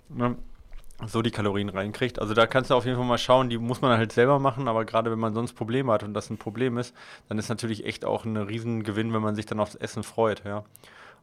ne, 0.09 0.37
so 1.05 1.21
die 1.21 1.31
Kalorien 1.31 1.69
reinkriegt. 1.69 2.19
Also 2.19 2.33
da 2.33 2.45
kannst 2.47 2.69
du 2.69 2.75
auf 2.75 2.85
jeden 2.85 2.97
Fall 2.97 3.05
mal 3.05 3.17
schauen, 3.17 3.49
die 3.49 3.57
muss 3.57 3.81
man 3.81 3.97
halt 3.97 4.11
selber 4.11 4.39
machen, 4.39 4.67
aber 4.67 4.85
gerade 4.85 5.11
wenn 5.11 5.19
man 5.19 5.33
sonst 5.33 5.53
Probleme 5.53 5.91
hat 5.91 6.03
und 6.03 6.13
das 6.13 6.29
ein 6.29 6.37
Problem 6.37 6.77
ist, 6.77 6.95
dann 7.27 7.37
ist 7.37 7.49
natürlich 7.49 7.85
echt 7.85 8.05
auch 8.05 8.25
ein 8.25 8.37
Riesengewinn, 8.37 9.13
wenn 9.13 9.21
man 9.21 9.35
sich 9.35 9.45
dann 9.45 9.59
aufs 9.59 9.75
Essen 9.75 10.03
freut, 10.03 10.43
ja. 10.45 10.63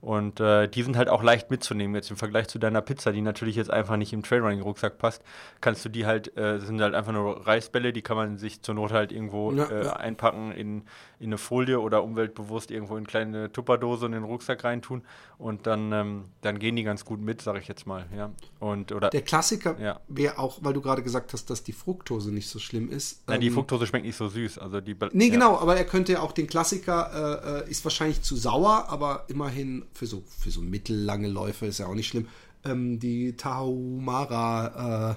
Und 0.01 0.41
äh, 0.41 0.69
die 0.69 0.83
sind 0.83 0.97
halt 0.97 1.09
auch 1.09 1.23
leicht 1.23 1.51
mitzunehmen. 1.51 1.95
Jetzt 1.95 2.11
im 2.11 2.17
Vergleich 2.17 2.49
zu 2.49 2.59
deiner 2.59 2.83
Pizza, 2.83 3.13
die 3.13 3.23
natürlich 3.23 3.57
jetzt 3.57 3.71
einfach 3.71 3.97
nicht 3.97 4.13
im 4.13 4.23
Trailrunning-Rucksack 4.23 4.99
passt, 4.99 5.23
kannst 5.61 5.85
du 5.85 5.89
die 5.89 6.07
halt, 6.07 6.37
äh, 6.37 6.61
sind 6.61 6.81
halt 6.81 6.95
einfach 6.95 7.13
nur 7.13 7.47
Reisbälle, 7.47 7.93
die 7.93 8.03
kann 8.03 8.17
man 8.17 8.39
sich 8.39 8.63
zur 8.63 8.75
Not 8.75 8.93
halt 8.93 9.13
irgendwo 9.13 9.53
ja, 9.53 9.65
äh, 9.65 9.85
ja. 9.85 9.93
einpacken 9.95 10.53
in, 10.53 10.83
in 11.19 11.27
eine 11.27 11.39
Folie 11.39 11.81
oder 11.81 12.03
umweltbewusst 12.03 12.71
irgendwo 12.71 12.95
in 12.95 12.99
eine 12.99 13.07
kleine 13.07 13.53
Tupperdose 13.53 14.07
in 14.07 14.13
den 14.13 14.25
Rucksack 14.25 14.65
reintun. 14.65 15.03
Und 15.39 15.67
dann, 15.67 15.93
ähm, 15.93 16.25
dann 16.41 16.59
gehen 16.59 16.77
die 16.77 16.83
ganz 16.83 17.05
gut 17.05 17.21
mit, 17.21 17.43
sage 17.43 17.59
ich 17.59 17.69
jetzt 17.69 17.87
mal. 17.87 18.07
Ja. 18.17 18.31
Und, 18.59 18.93
oder, 18.93 19.11
Der 19.11 19.23
Klassiker 19.23 19.79
ja. 19.81 20.01
wäre 20.09 20.39
auch, 20.39 20.59
weil 20.63 20.73
du 20.73 20.81
gerade 20.81 21.03
gesagt 21.03 21.33
hast, 21.33 21.51
dass 21.51 21.63
die 21.63 21.73
Fructose 21.73 22.33
nicht 22.33 22.49
so 22.49 22.59
schlimm 22.59 22.91
ist. 22.91 23.27
Nein, 23.27 23.37
ähm, 23.37 23.41
die 23.41 23.51
Fructose 23.51 23.87
schmeckt 23.87 24.07
nicht 24.07 24.17
so 24.17 24.29
süß. 24.29 24.59
Also 24.59 24.81
die, 24.81 24.97
nee, 25.13 25.29
genau, 25.31 25.59
aber 25.59 25.77
er 25.77 25.85
könnte 25.85 26.13
ja 26.13 26.21
auch 26.21 26.33
den 26.33 26.47
Klassiker, 26.47 27.65
äh, 27.65 27.67
äh, 27.67 27.71
ist 27.71 27.85
wahrscheinlich 27.85 28.23
zu 28.23 28.37
sauer, 28.37 28.87
aber 28.89 29.25
immerhin 29.29 29.86
für 29.93 30.07
so, 30.07 30.23
für 30.27 30.51
so 30.51 30.61
mittellange 30.61 31.29
Läufe 31.29 31.67
ist 31.67 31.79
ja 31.79 31.87
auch 31.87 31.95
nicht 31.95 32.09
schlimm. 32.09 32.29
Ähm, 32.65 32.99
die 32.99 33.37
Tahumara 33.37 35.17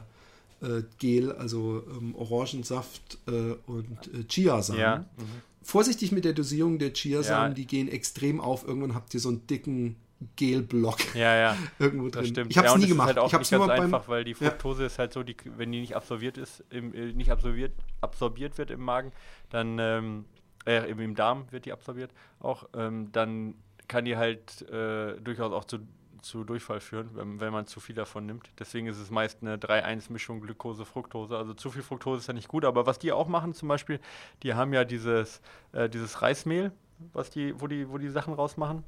äh, 0.62 0.66
äh, 0.66 0.84
Gel, 0.98 1.32
also 1.32 1.84
ähm, 1.90 2.16
Orangensaft 2.16 3.18
äh, 3.28 3.56
und 3.66 4.14
äh, 4.14 4.24
Chiasamen. 4.28 4.82
Ja. 4.82 4.98
Mhm. 4.98 5.42
Vorsichtig 5.62 6.12
mit 6.12 6.26
der 6.26 6.34
Dosierung 6.34 6.80
der 6.80 6.94
Chiasamen, 6.94 7.52
ja. 7.52 7.56
die 7.56 7.66
gehen 7.66 7.88
extrem 7.88 8.42
auf. 8.42 8.68
Irgendwann 8.68 8.96
habt 8.96 9.14
ihr 9.14 9.20
so 9.20 9.30
einen 9.30 9.46
dicken 9.48 9.96
Gelblock 10.36 11.16
ja, 11.16 11.36
ja. 11.36 11.58
irgendwo 11.80 12.10
drin. 12.10 12.22
Das 12.24 12.28
stimmt. 12.28 12.52
Ich 12.52 12.58
habe 12.58 12.68
es 12.68 12.74
ja, 12.74 12.80
nie 12.80 12.88
gemacht. 12.88 13.08
Halt 13.08 13.20
auch 13.20 13.28
ich 13.28 13.34
habe 13.34 13.44
es 13.44 13.52
nur 13.52 13.72
einfach, 13.72 14.08
weil 14.10 14.24
die 14.24 14.34
Fructose 14.34 14.82
ja. 14.82 14.88
ist 14.88 15.00
halt 15.00 15.14
so, 15.14 15.24
die, 15.24 15.36
wenn 15.58 15.72
die 15.72 15.80
nicht 15.80 15.96
absorbiert 15.96 16.38
ist, 16.38 16.64
im, 16.70 16.94
äh, 16.94 17.14
nicht 17.14 17.32
absorbiert, 17.32 17.72
absorbiert 18.02 18.58
wird 18.58 18.72
im 18.72 18.82
Magen, 18.82 19.14
dann 19.50 19.78
ähm, 19.80 20.26
äh, 20.66 20.90
im, 20.90 21.00
im 21.00 21.16
Darm 21.16 21.46
wird 21.52 21.66
die 21.66 21.72
absorbiert 21.72 22.12
auch, 22.40 22.68
ähm, 22.76 23.12
dann 23.12 23.56
kann 23.90 24.06
die 24.06 24.16
halt 24.16 24.62
äh, 24.70 25.20
durchaus 25.20 25.52
auch 25.52 25.66
zu, 25.66 25.80
zu 26.22 26.46
Durchfall 26.46 26.80
führen, 26.80 27.10
wenn, 27.16 27.42
wenn 27.42 27.52
man 27.52 27.66
zu 27.66 27.82
viel 27.82 27.96
davon 27.96 28.26
nimmt. 28.26 28.50
Deswegen 28.58 28.88
ist 28.88 29.00
es 29.00 29.10
meist 29.10 29.40
eine 29.42 29.58
3-1-Mischung 29.58 30.40
Glucose-Fructose. 30.40 31.36
Also 31.38 31.54
zu 31.54 31.70
viel 31.72 31.82
Fructose 31.82 32.20
ist 32.20 32.28
ja 32.28 32.34
nicht 32.34 32.48
gut. 32.48 32.64
Aber 32.64 32.86
was 32.86 33.00
die 33.00 33.12
auch 33.12 33.28
machen 33.28 33.54
zum 33.54 33.68
Beispiel, 33.68 34.00
die 34.44 34.54
haben 34.54 34.72
ja 34.72 34.86
dieses, 34.86 35.42
äh, 35.74 35.90
dieses 35.90 36.22
Reismehl, 36.22 36.72
was 37.12 37.30
die, 37.30 37.60
wo, 37.60 37.68
die, 37.68 37.90
wo 37.90 37.98
die 37.98 38.10
Sachen 38.10 38.34
rausmachen 38.34 38.86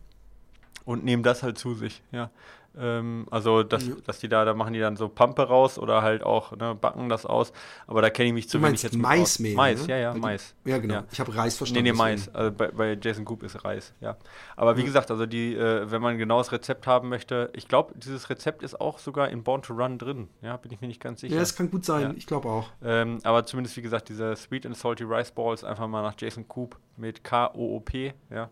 und 0.85 1.03
nehmen 1.03 1.23
das 1.23 1.43
halt 1.43 1.57
zu 1.57 1.73
sich, 1.73 2.03
ja. 2.11 2.29
Ähm, 2.77 3.25
also, 3.29 3.63
dass, 3.63 3.85
ja. 3.85 3.95
dass 4.05 4.19
die 4.19 4.29
da, 4.29 4.45
da 4.45 4.53
machen 4.53 4.73
die 4.73 4.79
dann 4.79 4.95
so 4.95 5.09
Pampe 5.09 5.43
raus 5.43 5.77
oder 5.77 6.01
halt 6.01 6.23
auch, 6.23 6.55
ne, 6.55 6.73
backen 6.73 7.09
das 7.09 7.25
aus. 7.25 7.51
Aber 7.85 8.01
da 8.01 8.09
kenne 8.09 8.29
ich 8.29 8.33
mich 8.33 8.49
zu 8.49 8.59
du 8.59 8.65
wenig 8.65 8.81
jetzt 8.81 8.95
Maismehl. 8.95 9.55
Mais, 9.55 9.87
ne? 9.87 9.93
ja, 9.93 9.97
ja, 9.97 10.13
Mais. 10.13 10.55
Ja, 10.63 10.77
genau. 10.77 10.93
Ja. 10.95 11.03
Ich 11.11 11.19
habe 11.19 11.35
Reis 11.35 11.57
verstanden. 11.57 11.83
Nee, 11.83 11.91
nee, 11.91 11.97
Mais. 11.97 12.33
Also 12.33 12.51
bei, 12.51 12.69
bei, 12.69 12.97
Jason 13.01 13.25
Goop 13.25 13.43
ist 13.43 13.63
Reis, 13.65 13.93
ja. 13.99 14.15
Aber 14.55 14.77
wie 14.77 14.81
ja. 14.81 14.85
gesagt, 14.85 15.11
also 15.11 15.25
die, 15.25 15.53
äh, 15.53 15.91
wenn 15.91 16.01
man 16.01 16.13
ein 16.13 16.17
genaues 16.17 16.51
Rezept 16.53 16.87
haben 16.87 17.09
möchte, 17.09 17.49
ich 17.53 17.67
glaube, 17.67 17.93
dieses 17.97 18.29
Rezept 18.29 18.63
ist 18.63 18.79
auch 18.79 18.99
sogar 18.99 19.29
in 19.29 19.43
Born 19.43 19.61
to 19.63 19.73
Run 19.73 19.97
drin. 19.97 20.29
Ja, 20.41 20.55
bin 20.55 20.71
ich 20.71 20.79
mir 20.79 20.87
nicht 20.87 21.01
ganz 21.01 21.21
sicher. 21.21 21.33
Ja, 21.33 21.41
das 21.41 21.55
kann 21.55 21.69
gut 21.69 21.83
sein. 21.83 22.15
Ich 22.17 22.25
glaube 22.25 22.47
auch. 22.47 22.69
Ähm, 22.83 23.19
aber 23.23 23.45
zumindest, 23.45 23.75
wie 23.75 23.81
gesagt, 23.81 24.07
diese 24.07 24.35
Sweet 24.37 24.65
and 24.65 24.77
Salty 24.77 25.03
Rice 25.03 25.31
Balls 25.31 25.65
einfach 25.65 25.87
mal 25.87 26.01
nach 26.01 26.15
Jason 26.17 26.47
Coop 26.47 26.77
mit 26.95 27.23
K-O-O-P, 27.23 28.13
ja. 28.29 28.49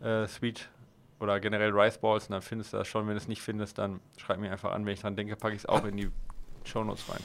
Äh, 0.00 0.26
Sweet 0.26 0.68
oder 1.20 1.38
generell 1.38 1.70
Rice 1.70 1.98
Balls 1.98 2.26
und 2.26 2.32
dann 2.32 2.42
findest 2.42 2.72
du 2.72 2.78
das 2.78 2.88
schon. 2.88 3.06
Wenn 3.06 3.14
du 3.14 3.20
es 3.20 3.28
nicht 3.28 3.42
findest, 3.42 3.78
dann 3.78 4.00
schreib 4.16 4.40
mir 4.40 4.50
einfach 4.50 4.72
an. 4.72 4.84
Wenn 4.86 4.94
ich 4.94 5.00
dran 5.00 5.16
denke, 5.16 5.36
packe 5.36 5.54
ich 5.54 5.60
es 5.60 5.66
auch 5.66 5.84
in 5.84 5.96
die 5.96 6.10
Shownotes 6.64 7.08
rein. 7.08 7.20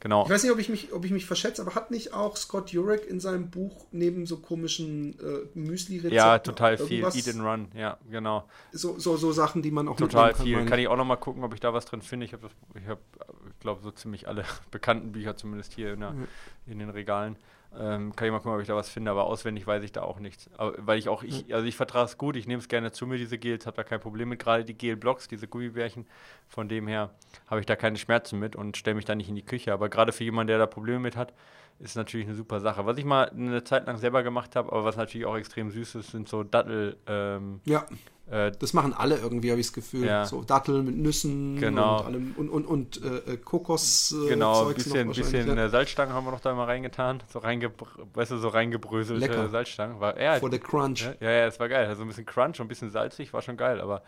Genau. 0.00 0.24
Ich 0.24 0.30
weiß 0.30 0.42
nicht, 0.42 0.52
ob 0.52 0.58
ich 0.58 0.68
mich, 0.68 0.92
ob 0.92 1.04
ich 1.06 1.12
mich 1.12 1.24
verschätze, 1.24 1.62
aber 1.62 1.74
hat 1.74 1.90
nicht 1.90 2.12
auch 2.12 2.36
Scott 2.36 2.70
Jurek 2.70 3.06
in 3.06 3.20
seinem 3.20 3.48
Buch 3.48 3.86
neben 3.90 4.26
so 4.26 4.36
komischen 4.36 5.18
äh, 5.18 5.58
Müsli-Rezepten? 5.58 6.14
Ja, 6.14 6.38
total 6.40 6.76
viel. 6.76 7.04
Eat 7.04 7.28
and 7.28 7.40
Run, 7.40 7.68
ja, 7.74 7.96
genau. 8.10 8.44
So, 8.70 8.98
so, 8.98 9.16
so 9.16 9.32
Sachen, 9.32 9.62
die 9.62 9.70
man 9.70 9.88
auch 9.88 9.96
Total 9.96 10.34
kann, 10.34 10.44
viel. 10.44 10.62
Kann 10.66 10.78
ich 10.78 10.88
auch 10.88 10.96
noch 10.98 11.06
mal 11.06 11.16
gucken, 11.16 11.42
ob 11.42 11.54
ich 11.54 11.60
da 11.60 11.72
was 11.72 11.86
drin 11.86 12.02
finde. 12.02 12.26
Ich 12.26 12.34
habe, 12.34 12.50
ich, 12.74 12.86
hab, 12.86 12.98
ich 13.48 13.60
glaube, 13.60 13.80
so 13.82 13.90
ziemlich 13.92 14.28
alle 14.28 14.44
bekannten 14.70 15.12
Bücher 15.12 15.36
zumindest 15.36 15.72
hier 15.72 15.94
in, 15.94 16.00
der, 16.00 16.10
mhm. 16.10 16.28
in 16.66 16.78
den 16.80 16.90
Regalen. 16.90 17.36
Ähm, 17.78 18.14
kann 18.14 18.26
ich 18.26 18.32
mal 18.32 18.38
gucken, 18.38 18.54
ob 18.54 18.60
ich 18.60 18.68
da 18.68 18.76
was 18.76 18.88
finde, 18.88 19.10
aber 19.10 19.24
auswendig 19.24 19.66
weiß 19.66 19.82
ich 19.82 19.92
da 19.92 20.02
auch 20.02 20.20
nichts. 20.20 20.48
Aber, 20.56 20.74
weil 20.78 20.98
ich 20.98 21.08
auch, 21.08 21.22
ich, 21.22 21.52
also 21.52 21.66
ich 21.66 21.76
vertrage 21.76 22.06
es 22.06 22.18
gut, 22.18 22.36
ich 22.36 22.46
nehme 22.46 22.60
es 22.60 22.68
gerne 22.68 22.92
zu 22.92 23.06
mir, 23.06 23.18
diese 23.18 23.38
Gels, 23.38 23.66
habe 23.66 23.76
da 23.76 23.82
kein 23.82 24.00
Problem 24.00 24.28
mit. 24.28 24.38
Gerade 24.38 24.64
die 24.64 24.74
Gel-Blocks, 24.74 25.28
diese 25.28 25.48
Gummibärchen, 25.48 26.06
von 26.48 26.68
dem 26.68 26.86
her 26.86 27.10
habe 27.48 27.60
ich 27.60 27.66
da 27.66 27.74
keine 27.76 27.96
Schmerzen 27.96 28.38
mit 28.38 28.54
und 28.54 28.76
stelle 28.76 28.94
mich 28.94 29.04
da 29.04 29.14
nicht 29.14 29.28
in 29.28 29.34
die 29.34 29.44
Küche. 29.44 29.72
Aber 29.72 29.88
gerade 29.88 30.12
für 30.12 30.24
jemanden, 30.24 30.48
der 30.48 30.58
da 30.58 30.66
Probleme 30.66 31.00
mit 31.00 31.16
hat, 31.16 31.32
ist 31.78 31.96
natürlich 31.96 32.26
eine 32.26 32.36
super 32.36 32.60
Sache. 32.60 32.86
Was 32.86 32.96
ich 32.98 33.04
mal 33.04 33.28
eine 33.28 33.64
Zeit 33.64 33.86
lang 33.86 33.98
selber 33.98 34.22
gemacht 34.22 34.56
habe, 34.56 34.72
aber 34.72 34.84
was 34.84 34.96
natürlich 34.96 35.26
auch 35.26 35.36
extrem 35.36 35.70
süß 35.70 35.96
ist, 35.96 36.10
sind 36.10 36.28
so 36.28 36.42
Dattel. 36.42 36.96
Ähm, 37.06 37.60
ja. 37.64 37.86
Äh, 38.30 38.52
das 38.58 38.72
machen 38.72 38.94
alle 38.94 39.18
irgendwie, 39.18 39.50
habe 39.50 39.60
ich 39.60 39.66
das 39.66 39.74
Gefühl. 39.74 40.06
Ja. 40.06 40.24
So 40.24 40.42
Datteln 40.42 40.86
mit 40.86 40.96
Nüssen 40.96 41.56
genau. 41.60 42.00
und 42.00 42.06
allem 42.06 42.34
und, 42.36 42.48
und, 42.48 42.66
und 42.66 43.02
äh, 43.02 43.36
Kokos. 43.36 44.12
Äh, 44.12 44.28
genau, 44.30 44.68
ein 44.68 44.74
bisschen, 44.74 45.08
bisschen 45.08 45.56
ja. 45.56 45.68
Salzstangen 45.68 46.14
haben 46.14 46.24
wir 46.24 46.30
noch 46.30 46.40
da 46.40 46.54
mal 46.54 46.64
reingetan. 46.64 47.22
So, 47.30 47.40
reinge 47.40 47.70
weißt 48.14 48.30
du, 48.30 48.38
so 48.38 48.48
reingebröselte 48.48 49.26
Lecker. 49.26 49.48
Salzstangen. 49.48 50.00
War, 50.00 50.18
ja, 50.18 50.36
For 50.36 50.50
the 50.50 50.58
Crunch. 50.58 51.02
Ja, 51.20 51.30
ja, 51.30 51.46
es 51.46 51.60
war 51.60 51.68
geil. 51.68 51.86
Also 51.86 52.02
ein 52.02 52.08
bisschen 52.08 52.24
Crunch 52.24 52.60
und 52.60 52.66
ein 52.66 52.68
bisschen 52.68 52.90
salzig, 52.90 53.32
war 53.32 53.42
schon 53.42 53.56
geil, 53.56 53.80
aber 53.80 54.02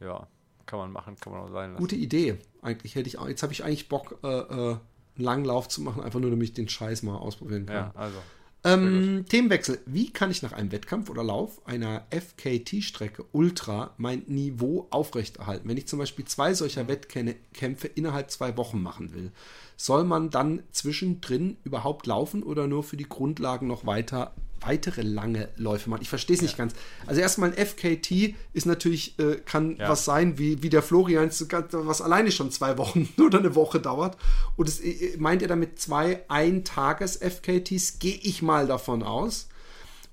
ja, 0.00 0.26
kann 0.66 0.78
man 0.78 0.92
machen, 0.92 1.16
kann 1.16 1.32
man 1.32 1.42
auch 1.42 1.50
sein 1.50 1.70
lassen. 1.70 1.80
Gute 1.80 1.96
Idee. 1.96 2.38
Eigentlich 2.60 2.94
hätte 2.94 3.08
ich, 3.08 3.16
jetzt 3.28 3.42
habe 3.42 3.52
ich 3.52 3.64
eigentlich 3.64 3.88
Bock, 3.88 4.18
äh, 4.22 4.26
äh, 4.28 4.76
einen 5.16 5.24
langen 5.24 5.44
Lauf 5.44 5.68
zu 5.68 5.80
machen, 5.80 6.02
einfach 6.02 6.20
nur 6.20 6.30
damit 6.30 6.48
ich 6.48 6.54
den 6.54 6.68
Scheiß 6.68 7.02
mal 7.02 7.16
ausprobieren 7.16 7.66
kann. 7.66 7.76
Ja, 7.76 7.92
also. 7.94 8.18
Ähm, 8.64 9.24
Themenwechsel. 9.28 9.78
Wie 9.86 10.10
kann 10.10 10.32
ich 10.32 10.42
nach 10.42 10.52
einem 10.52 10.72
Wettkampf 10.72 11.08
oder 11.08 11.22
Lauf 11.22 11.64
einer 11.66 12.06
FKT-Strecke 12.10 13.24
Ultra 13.30 13.94
mein 13.96 14.24
Niveau 14.26 14.88
aufrechterhalten? 14.90 15.68
Wenn 15.68 15.76
ich 15.76 15.86
zum 15.86 16.00
Beispiel 16.00 16.24
zwei 16.24 16.52
solcher 16.52 16.88
Wettkämpfe 16.88 17.86
innerhalb 17.86 18.30
zwei 18.32 18.56
Wochen 18.56 18.82
machen 18.82 19.14
will, 19.14 19.30
soll 19.76 20.02
man 20.02 20.30
dann 20.30 20.64
zwischendrin 20.72 21.58
überhaupt 21.62 22.06
laufen 22.06 22.42
oder 22.42 22.66
nur 22.66 22.82
für 22.82 22.96
die 22.96 23.08
Grundlagen 23.08 23.68
noch 23.68 23.86
weiter 23.86 24.34
weitere 24.60 25.02
lange 25.02 25.48
Läufe 25.56 25.90
machen. 25.90 26.02
Ich 26.02 26.08
verstehe 26.08 26.36
es 26.36 26.42
nicht 26.42 26.52
ja. 26.52 26.58
ganz. 26.58 26.74
Also 27.06 27.20
erstmal 27.20 27.52
ein 27.52 27.66
FKT 27.66 28.34
ist 28.52 28.66
natürlich, 28.66 29.18
äh, 29.18 29.36
kann 29.36 29.76
ja. 29.76 29.88
was 29.88 30.04
sein, 30.04 30.38
wie, 30.38 30.62
wie 30.62 30.70
der 30.70 30.82
Florian, 30.82 31.30
was 31.30 32.02
alleine 32.02 32.32
schon 32.32 32.50
zwei 32.50 32.78
Wochen 32.78 33.08
oder 33.20 33.38
eine 33.38 33.54
Woche 33.54 33.80
dauert. 33.80 34.16
Und 34.56 34.68
es, 34.68 34.80
äh, 34.80 35.16
meint 35.18 35.42
ihr 35.42 35.48
damit 35.48 35.78
zwei 35.80 36.22
Ein-Tages-FKTs? 36.28 37.98
Gehe 37.98 38.18
ich 38.22 38.42
mal 38.42 38.66
davon 38.66 39.02
aus. 39.02 39.48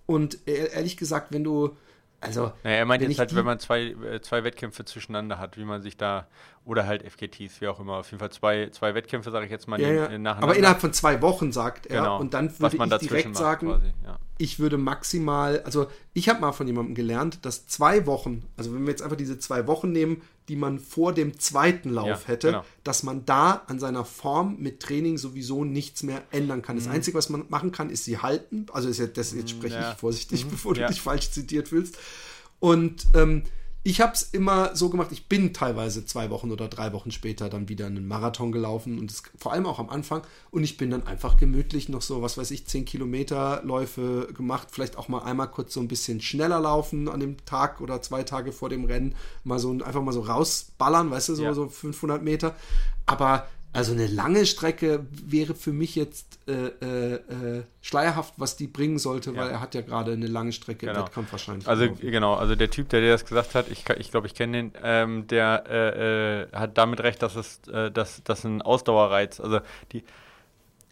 Und 0.06 0.40
äh, 0.48 0.72
ehrlich 0.74 0.98
gesagt, 0.98 1.32
wenn 1.32 1.44
du 1.44 1.76
also, 2.24 2.54
naja, 2.64 2.78
er 2.78 2.86
meint 2.86 3.02
jetzt 3.02 3.20
halt, 3.20 3.36
wenn 3.36 3.44
man 3.44 3.60
zwei, 3.60 3.88
äh, 3.88 4.22
zwei 4.22 4.44
Wettkämpfe 4.46 4.86
zwischeneinander 4.86 5.40
hat, 5.40 5.58
wie 5.58 5.66
man 5.66 5.82
sich 5.82 5.98
da, 5.98 6.28
oder 6.66 6.88
halt 6.88 7.04
FKTs, 7.04 7.60
wie 7.60 7.68
auch 7.68 7.80
immer, 7.80 7.98
auf 7.98 8.12
jeden 8.12 8.20
Fall 8.20 8.32
zwei, 8.32 8.70
zwei 8.72 8.96
Wettkämpfe, 8.96 9.30
sage 9.30 9.46
ich 9.46 9.52
jetzt 9.52 9.68
mal, 9.68 9.80
ja, 9.82 9.90
ja. 9.90 10.02
nacheinander. 10.04 10.44
Aber 10.44 10.56
innerhalb 10.56 10.80
von 10.80 10.94
zwei 10.94 11.22
Wochen, 11.22 11.52
sagt 11.52 11.88
er. 11.88 12.02
Genau. 12.02 12.20
Und 12.20 12.34
dann 12.34 12.58
würde 12.60 12.78
ich 12.78 13.10
direkt 13.10 13.36
sagen, 13.36 13.68
quasi. 13.68 13.94
Ich 14.44 14.60
würde 14.60 14.78
maximal, 14.78 15.62
also 15.62 15.88
ich 16.14 16.28
habe 16.28 16.42
mal 16.42 16.52
von 16.52 16.68
jemandem 16.68 16.96
gelernt, 16.96 17.40
dass 17.44 17.66
zwei 17.66 18.06
Wochen, 18.06 18.44
also 18.58 18.74
wenn 18.74 18.82
wir 18.82 18.90
jetzt 18.90 19.02
einfach 19.02 19.16
diese 19.16 19.40
zwei 19.40 19.68
Wochen 19.68 19.94
nehmen, 19.94 20.22
die 20.50 20.58
man 20.58 20.80
vor 20.80 21.14
dem 21.14 21.40
zweiten 21.40 21.90
Lauf 21.90 22.24
ja, 22.24 22.28
hätte, 22.28 22.48
genau. 22.48 22.66
dass 22.84 23.04
man 23.04 23.24
da 23.26 23.64
an 23.68 23.80
seiner 23.80 24.04
Form 24.04 24.58
mit 24.60 24.82
Training 24.82 25.18
sowieso 25.18 25.64
nichts 25.64 26.04
mehr 26.04 26.24
ändern 26.32 26.62
kann. 26.62 26.76
Das 26.76 26.88
mhm. 26.88 26.92
Einzige, 26.92 27.18
was 27.18 27.30
man 27.30 27.46
machen 27.48 27.72
kann, 27.72 27.90
ist 27.90 28.04
sie 28.04 28.18
halten. 28.18 28.66
Also 28.74 28.90
ist 28.90 29.00
ja, 29.00 29.08
das, 29.08 29.32
jetzt 29.32 29.52
spreche 29.52 29.76
ja. 29.76 29.94
ich 29.94 29.98
vorsichtig, 29.98 30.44
mhm. 30.44 30.50
bevor 30.50 30.74
du 30.74 30.86
dich 30.88 31.00
falsch 31.00 31.32
zitiert 31.32 31.70
fühlst. 31.70 31.98
Und 32.60 33.08
ähm, 33.14 33.44
ich 33.86 34.00
habe 34.00 34.14
es 34.14 34.22
immer 34.22 34.76
so 34.76 34.90
gemacht, 34.90 35.10
ich 35.12 35.28
bin 35.28 35.54
teilweise 35.54 36.06
zwei 36.06 36.30
Wochen 36.30 36.52
oder 36.52 36.70
drei 36.70 36.94
Wochen 36.94 37.12
später 37.12 37.50
dann 37.50 37.68
wieder 37.68 37.86
einen 37.86 38.08
Marathon 38.08 38.54
gelaufen 38.54 38.98
und 38.98 39.12
das, 39.12 39.24
vor 39.38 39.52
allem 39.52 39.66
auch 39.66 39.78
am 39.78 39.90
Anfang. 39.90 40.22
Und 40.52 40.64
ich 40.64 40.78
bin 40.78 40.90
dann 40.90 41.06
einfach 41.06 41.36
gemütlich 41.36 41.90
noch 41.90 42.02
so, 42.02 42.22
was 42.22 42.38
weiß 42.38 42.52
ich, 42.52 42.66
10 42.66 42.86
Kilometer 42.86 43.62
Läufe 43.66 44.30
gemacht, 44.34 44.70
vielleicht 44.72 44.98
auch 44.98 45.10
mal 45.10 45.24
einmal 45.24 45.52
kurz 45.52 45.74
so 45.74 45.82
ein 45.82 45.90
bisschen 45.90 46.22
schneller 46.22 46.62
laufen 46.62 47.10
an 47.10 47.20
dem 47.20 47.44
Tag 47.46 47.82
oder 47.82 48.02
zwei 48.02 48.24
Tage 48.24 48.54
vor 48.54 48.70
dem 48.70 48.86
Rennen, 48.86 49.16
mal 49.44 49.60
so 49.60 49.72
einfach 49.72 50.02
mal 50.02 50.14
so 50.14 50.22
rausballern, 50.22 51.12
weißt 51.12 51.30
du, 51.30 51.36
so, 51.36 51.44
ja. 51.44 51.54
so 51.54 51.68
500 51.68 52.24
Meter. 52.24 52.56
Aber 53.06 53.48
also 53.74 53.92
eine 53.92 54.06
lange 54.06 54.46
Strecke 54.46 55.06
wäre 55.12 55.56
für 55.56 55.74
mich 55.74 55.96
jetzt 55.96 56.40
äh, 56.48 56.52
äh, 56.52 57.14
äh, 57.16 57.64
schleierhaft, 57.82 58.36
was 58.38 58.56
die 58.56 58.68
bringen 58.68 59.00
sollte, 59.00 59.32
ja. 59.32 59.38
weil 59.38 59.50
er 59.50 59.60
hat 59.60 59.74
ja 59.74 59.82
gerade 59.82 60.14
eine 60.14 60.28
lange 60.28 60.52
Strecke 60.52 60.86
genau. 60.86 61.00
im 61.00 61.06
Wettkampf 61.06 61.32
wahrscheinlich. 61.32 61.68
Also 61.68 61.86
gelaufen. 61.86 62.12
genau, 62.12 62.36
also 62.36 62.56
der 62.56 62.70
Typ, 62.70 62.90
der 62.90 63.02
dir 63.02 63.10
das 63.10 63.26
gesagt 63.26 63.56
hat, 63.56 63.70
ich 63.72 63.84
glaube, 63.84 64.00
ich, 64.00 64.12
glaub, 64.12 64.26
ich 64.26 64.36
kenne 64.36 64.58
den, 64.58 64.74
ähm, 64.84 65.28
der 65.28 65.64
äh, 65.68 66.42
äh, 66.44 66.48
hat 66.54 66.78
damit 66.78 67.02
recht, 67.02 67.24
dass 67.24 67.36
es 67.36 67.68
äh, 67.68 67.90
dass, 67.92 68.24
dass 68.24 68.44
ein 68.44 68.62
Ausdauerreiz, 68.62 69.40
also 69.40 69.60
die 69.92 70.04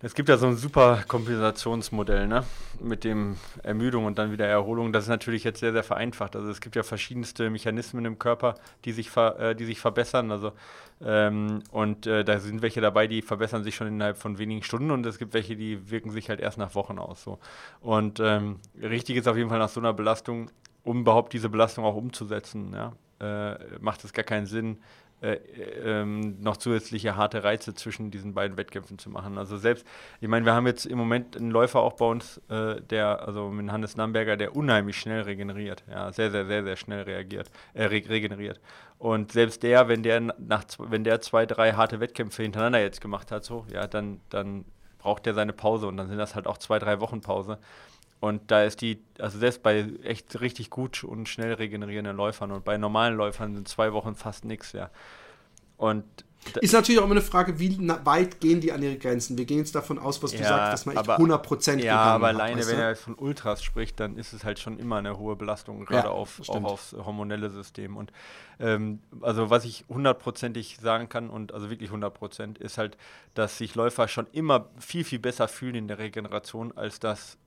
es 0.02 0.16
gibt 0.16 0.30
ja 0.30 0.38
so 0.38 0.48
ein 0.48 0.56
super 0.56 1.04
Kompensationsmodell, 1.08 2.28
ne? 2.28 2.44
Mit 2.80 3.04
dem 3.04 3.38
Ermüdung 3.62 4.06
und 4.06 4.18
dann 4.18 4.32
wieder 4.32 4.48
Erholung. 4.48 4.92
Das 4.92 5.04
ist 5.04 5.10
natürlich 5.10 5.44
jetzt 5.44 5.60
sehr, 5.60 5.72
sehr 5.72 5.84
vereinfacht. 5.84 6.36
Also 6.36 6.50
es 6.50 6.60
gibt 6.60 6.76
ja 6.76 6.84
verschiedenste 6.84 7.50
Mechanismen 7.50 8.06
im 8.06 8.18
Körper, 8.18 8.56
die 8.86 8.92
sich, 8.92 9.16
äh, 9.16 9.54
die 9.54 9.66
sich 9.66 9.80
verbessern. 9.80 10.32
Also 10.32 10.54
ähm, 11.04 11.64
und 11.72 12.08
äh, 12.08 12.24
da 12.24 12.40
sind 12.40 12.62
welche 12.62 12.82
dabei, 12.82 13.08
die 13.08 13.22
verbessern 13.22 13.64
sich 13.64 13.76
schon 13.76 13.88
innerhalb 13.88 14.18
von 14.18 14.38
wenigen 14.38 14.64
Stunden 14.64 14.92
und 14.92 15.06
es 15.06 15.18
gibt 15.18 15.34
welche, 15.34 15.56
die 15.56 15.90
wirken 15.90 16.12
sich 16.12 16.30
halt 16.30 16.40
erst 16.40 16.58
nach 16.58 16.76
Wochen 16.76 17.00
aus. 17.00 17.24
So. 17.24 17.40
Und 17.82 18.20
ähm, 18.20 18.60
richtig 18.82 19.18
ist 19.18 19.28
auf 19.28 19.38
jeden 19.38 19.50
Fall 19.50 19.60
nach 19.60 19.70
so 19.70 19.80
einer 19.80 19.94
Belastung, 19.94 20.52
um 20.84 21.02
überhaupt 21.02 21.34
diese 21.34 21.50
Belastung 21.50 21.86
auch 21.86 21.96
umzusetzen, 21.96 22.74
ja, 22.74 22.94
äh, 23.20 23.58
macht 23.80 24.04
es 24.04 24.14
gar 24.14 24.24
keinen 24.24 24.46
Sinn, 24.46 24.78
äh, 25.22 25.38
ähm, 25.84 26.42
noch 26.42 26.58
zusätzliche 26.58 27.16
harte 27.16 27.44
Reize 27.44 27.74
zwischen 27.74 28.12
diesen 28.12 28.34
beiden 28.34 28.58
Wettkämpfen 28.58 28.98
zu 28.98 29.10
machen. 29.10 29.38
Also 29.38 29.58
selbst, 29.58 29.86
ich 30.20 30.28
meine, 30.28 30.46
wir 30.46 30.54
haben 30.54 30.68
jetzt 30.68 30.86
im 30.86 30.98
Moment 30.98 31.38
einen 31.38 31.52
Läufer 31.52 31.80
auch 31.80 31.94
bei 31.94 32.06
uns, 32.06 32.42
äh, 32.50 32.82
der, 32.82 33.28
also 33.28 33.50
mit 33.50 33.72
Hannes 33.72 33.96
Namberger, 33.96 34.36
der 34.36 34.56
unheimlich 34.56 34.98
schnell 34.98 35.22
regeneriert, 35.22 35.84
ja, 35.90 36.12
sehr, 36.12 36.32
sehr, 36.32 36.46
sehr, 36.46 36.64
sehr 36.64 36.76
schnell 36.76 37.04
reagiert, 37.04 37.52
äh, 37.74 37.86
re 37.86 38.02
regeneriert. 38.10 38.60
Und 38.98 39.32
selbst 39.32 39.64
der, 39.64 39.88
wenn 39.88 40.04
der 40.04 40.20
nach, 40.20 40.66
wenn 40.80 41.04
der 41.04 41.22
zwei, 41.22 41.46
drei 41.46 41.74
harte 41.74 42.00
Wettkämpfe 42.00 42.44
hintereinander 42.44 42.82
jetzt 42.82 43.02
gemacht 43.02 43.32
hat, 43.32 43.44
so, 43.44 43.66
ja, 43.72 43.88
dann, 43.88 44.22
dann 44.30 44.66
braucht 44.98 45.26
der 45.26 45.34
seine 45.34 45.54
Pause 45.54 45.88
und 45.88 45.98
dann 45.98 46.08
sind 46.08 46.18
das 46.18 46.36
halt 46.36 46.48
auch 46.48 46.58
zwei, 46.58 46.80
drei 46.80 47.00
Wochen 47.00 47.22
Pause. 47.22 47.58
Und 48.22 48.52
da 48.52 48.64
ist 48.64 48.82
die, 48.82 49.04
also 49.20 49.40
selbst 49.40 49.64
bei 49.64 49.90
echt 50.04 50.40
richtig 50.40 50.70
gut 50.70 51.04
und 51.04 51.28
schnell 51.28 51.54
regenerierenden 51.54 52.16
Läufern 52.16 52.52
und 52.52 52.64
bei 52.64 52.78
normalen 52.78 53.18
Läufern 53.18 53.56
sind 53.56 53.68
zwei 53.68 53.94
Wochen 53.94 54.16
fast 54.16 54.46
nichts, 54.46 54.74
ja. 54.74 54.92
Und 55.76 56.06
ist 56.60 56.74
natürlich 56.74 57.00
auch 57.00 57.06
immer 57.06 57.14
eine 57.14 57.22
Frage, 57.22 57.60
wie 57.60 57.78
weit 58.04 58.40
gehen 58.40 58.62
die 58.62 58.72
an 58.72 58.82
ihre 58.82 58.98
Grenzen? 58.98 59.38
Wir 59.38 59.46
gehen 59.46 59.60
jetzt 59.60 59.76
davon 59.76 60.00
aus, 60.00 60.22
was 60.22 60.32
du 60.32 60.38
ja, 60.38 60.44
sagst, 60.44 60.74
dass 60.74 60.86
man 60.86 60.98
echt 60.98 61.08
100% 61.08 61.84
Ja, 61.84 61.98
aber 61.98 62.28
alleine, 62.28 62.62
hat, 62.62 62.68
wenn 62.68 62.80
er 62.80 62.96
von 62.96 63.16
Ultras 63.16 63.64
spricht, 63.64 64.00
dann 64.00 64.18
ist 64.18 64.34
es 64.34 64.44
halt 64.44 64.60
schon 64.60 64.80
immer 64.80 64.98
eine 64.98 65.18
hohe 65.18 65.36
Belastung, 65.36 65.86
gerade 65.86 66.08
ja, 66.08 66.14
auf, 66.14 66.42
auch 66.48 66.64
aufs 66.64 66.94
hormonelle 66.94 67.50
System. 67.50 67.96
Und 67.96 68.12
ähm, 68.60 69.02
also 69.22 69.50
was 69.50 69.66
ich 69.66 69.86
hundertprozentig 69.88 70.78
sagen 70.82 71.10
kann 71.10 71.30
und 71.30 71.54
also 71.54 71.70
wirklich 71.70 71.92
100% 71.92 72.60
ist 72.60 72.78
halt, 72.78 72.98
dass 73.34 73.58
sich 73.58 73.76
Läufer 73.76 74.08
schon 74.08 74.28
immer 74.32 74.70
viel, 74.80 75.04
viel 75.04 75.20
besser 75.20 75.48
fühlen 75.48 75.76
in 75.76 75.88
der 75.88 76.00
Regeneration, 76.00 76.76
als 76.76 77.00
das 77.00 77.38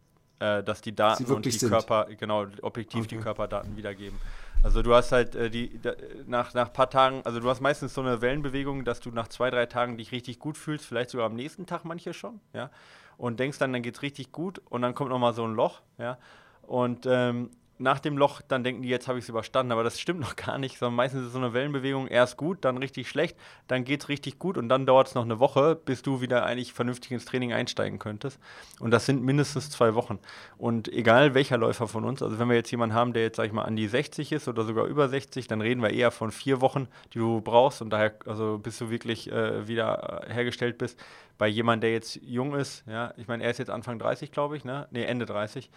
äh, 0.44 0.62
dass 0.62 0.80
die 0.80 0.94
Daten 0.94 1.24
und 1.24 1.44
die 1.46 1.50
sind. 1.50 1.70
Körper, 1.70 2.06
genau, 2.18 2.46
objektiv 2.62 3.00
okay. 3.00 3.16
die 3.16 3.22
Körperdaten 3.22 3.76
wiedergeben. 3.76 4.18
Also 4.62 4.82
du 4.82 4.94
hast 4.94 5.12
halt 5.12 5.34
äh, 5.34 5.50
die 5.50 5.80
da, 5.80 5.94
nach 6.26 6.52
nach 6.54 6.72
paar 6.72 6.90
Tagen, 6.90 7.22
also 7.24 7.40
du 7.40 7.48
hast 7.48 7.60
meistens 7.60 7.94
so 7.94 8.02
eine 8.02 8.20
Wellenbewegung, 8.20 8.84
dass 8.84 9.00
du 9.00 9.10
nach 9.10 9.28
zwei 9.28 9.50
drei 9.50 9.66
Tagen 9.66 9.96
dich 9.96 10.12
richtig 10.12 10.38
gut 10.38 10.58
fühlst, 10.58 10.84
vielleicht 10.84 11.10
sogar 11.10 11.26
am 11.26 11.34
nächsten 11.34 11.66
Tag 11.66 11.84
manche 11.84 12.12
schon, 12.12 12.40
ja, 12.52 12.70
und 13.16 13.40
denkst 13.40 13.58
dann, 13.58 13.72
dann 13.72 13.82
geht's 13.82 14.02
richtig 14.02 14.32
gut 14.32 14.60
und 14.68 14.82
dann 14.82 14.94
kommt 14.94 15.10
noch 15.10 15.18
mal 15.18 15.32
so 15.32 15.44
ein 15.46 15.54
Loch, 15.54 15.80
ja, 15.98 16.18
und 16.62 17.06
ähm, 17.06 17.50
nach 17.78 17.98
dem 17.98 18.16
Loch 18.16 18.40
dann 18.46 18.62
denken 18.62 18.82
die, 18.82 18.88
jetzt 18.88 19.08
habe 19.08 19.18
ich 19.18 19.24
es 19.24 19.28
überstanden, 19.28 19.72
aber 19.72 19.82
das 19.82 20.00
stimmt 20.00 20.20
noch 20.20 20.36
gar 20.36 20.58
nicht, 20.58 20.78
sondern 20.78 20.96
meistens 20.96 21.26
ist 21.26 21.32
so 21.32 21.38
eine 21.38 21.52
Wellenbewegung, 21.52 22.06
erst 22.06 22.36
gut, 22.36 22.64
dann 22.64 22.78
richtig 22.78 23.08
schlecht, 23.08 23.36
dann 23.66 23.84
geht 23.84 24.02
es 24.02 24.08
richtig 24.08 24.38
gut 24.38 24.56
und 24.56 24.68
dann 24.68 24.86
dauert 24.86 25.08
es 25.08 25.14
noch 25.14 25.24
eine 25.24 25.40
Woche, 25.40 25.74
bis 25.74 26.02
du 26.02 26.20
wieder 26.20 26.44
eigentlich 26.44 26.72
vernünftig 26.72 27.10
ins 27.12 27.24
Training 27.24 27.52
einsteigen 27.52 27.98
könntest. 27.98 28.38
Und 28.78 28.90
das 28.90 29.06
sind 29.06 29.22
mindestens 29.22 29.70
zwei 29.70 29.94
Wochen. 29.94 30.18
Und 30.56 30.88
egal 30.88 31.34
welcher 31.34 31.58
Läufer 31.58 31.88
von 31.88 32.04
uns, 32.04 32.22
also 32.22 32.38
wenn 32.38 32.48
wir 32.48 32.56
jetzt 32.56 32.70
jemanden 32.70 32.94
haben, 32.94 33.12
der 33.12 33.22
jetzt, 33.22 33.36
sag 33.36 33.46
ich 33.46 33.52
mal, 33.52 33.62
an 33.62 33.76
die 33.76 33.88
60 33.88 34.32
ist 34.32 34.48
oder 34.48 34.64
sogar 34.64 34.86
über 34.86 35.08
60, 35.08 35.48
dann 35.48 35.60
reden 35.60 35.82
wir 35.82 35.90
eher 35.90 36.10
von 36.10 36.30
vier 36.30 36.60
Wochen, 36.60 36.88
die 37.12 37.18
du 37.18 37.40
brauchst 37.40 37.82
und 37.82 37.90
daher, 37.90 38.14
also 38.26 38.58
bis 38.58 38.78
du 38.78 38.90
wirklich 38.90 39.30
äh, 39.30 39.66
wieder 39.66 40.22
hergestellt 40.28 40.78
bist. 40.78 40.98
Bei 41.36 41.48
jemandem, 41.48 41.82
der 41.82 41.92
jetzt 41.92 42.20
jung 42.22 42.54
ist, 42.54 42.84
ja, 42.86 43.12
ich 43.16 43.26
meine, 43.26 43.42
er 43.42 43.50
ist 43.50 43.58
jetzt 43.58 43.70
Anfang 43.70 43.98
30, 43.98 44.30
glaube 44.30 44.56
ich, 44.56 44.64
ne? 44.64 44.86
Nee, 44.90 45.04
Ende 45.04 45.26
30 45.26 45.70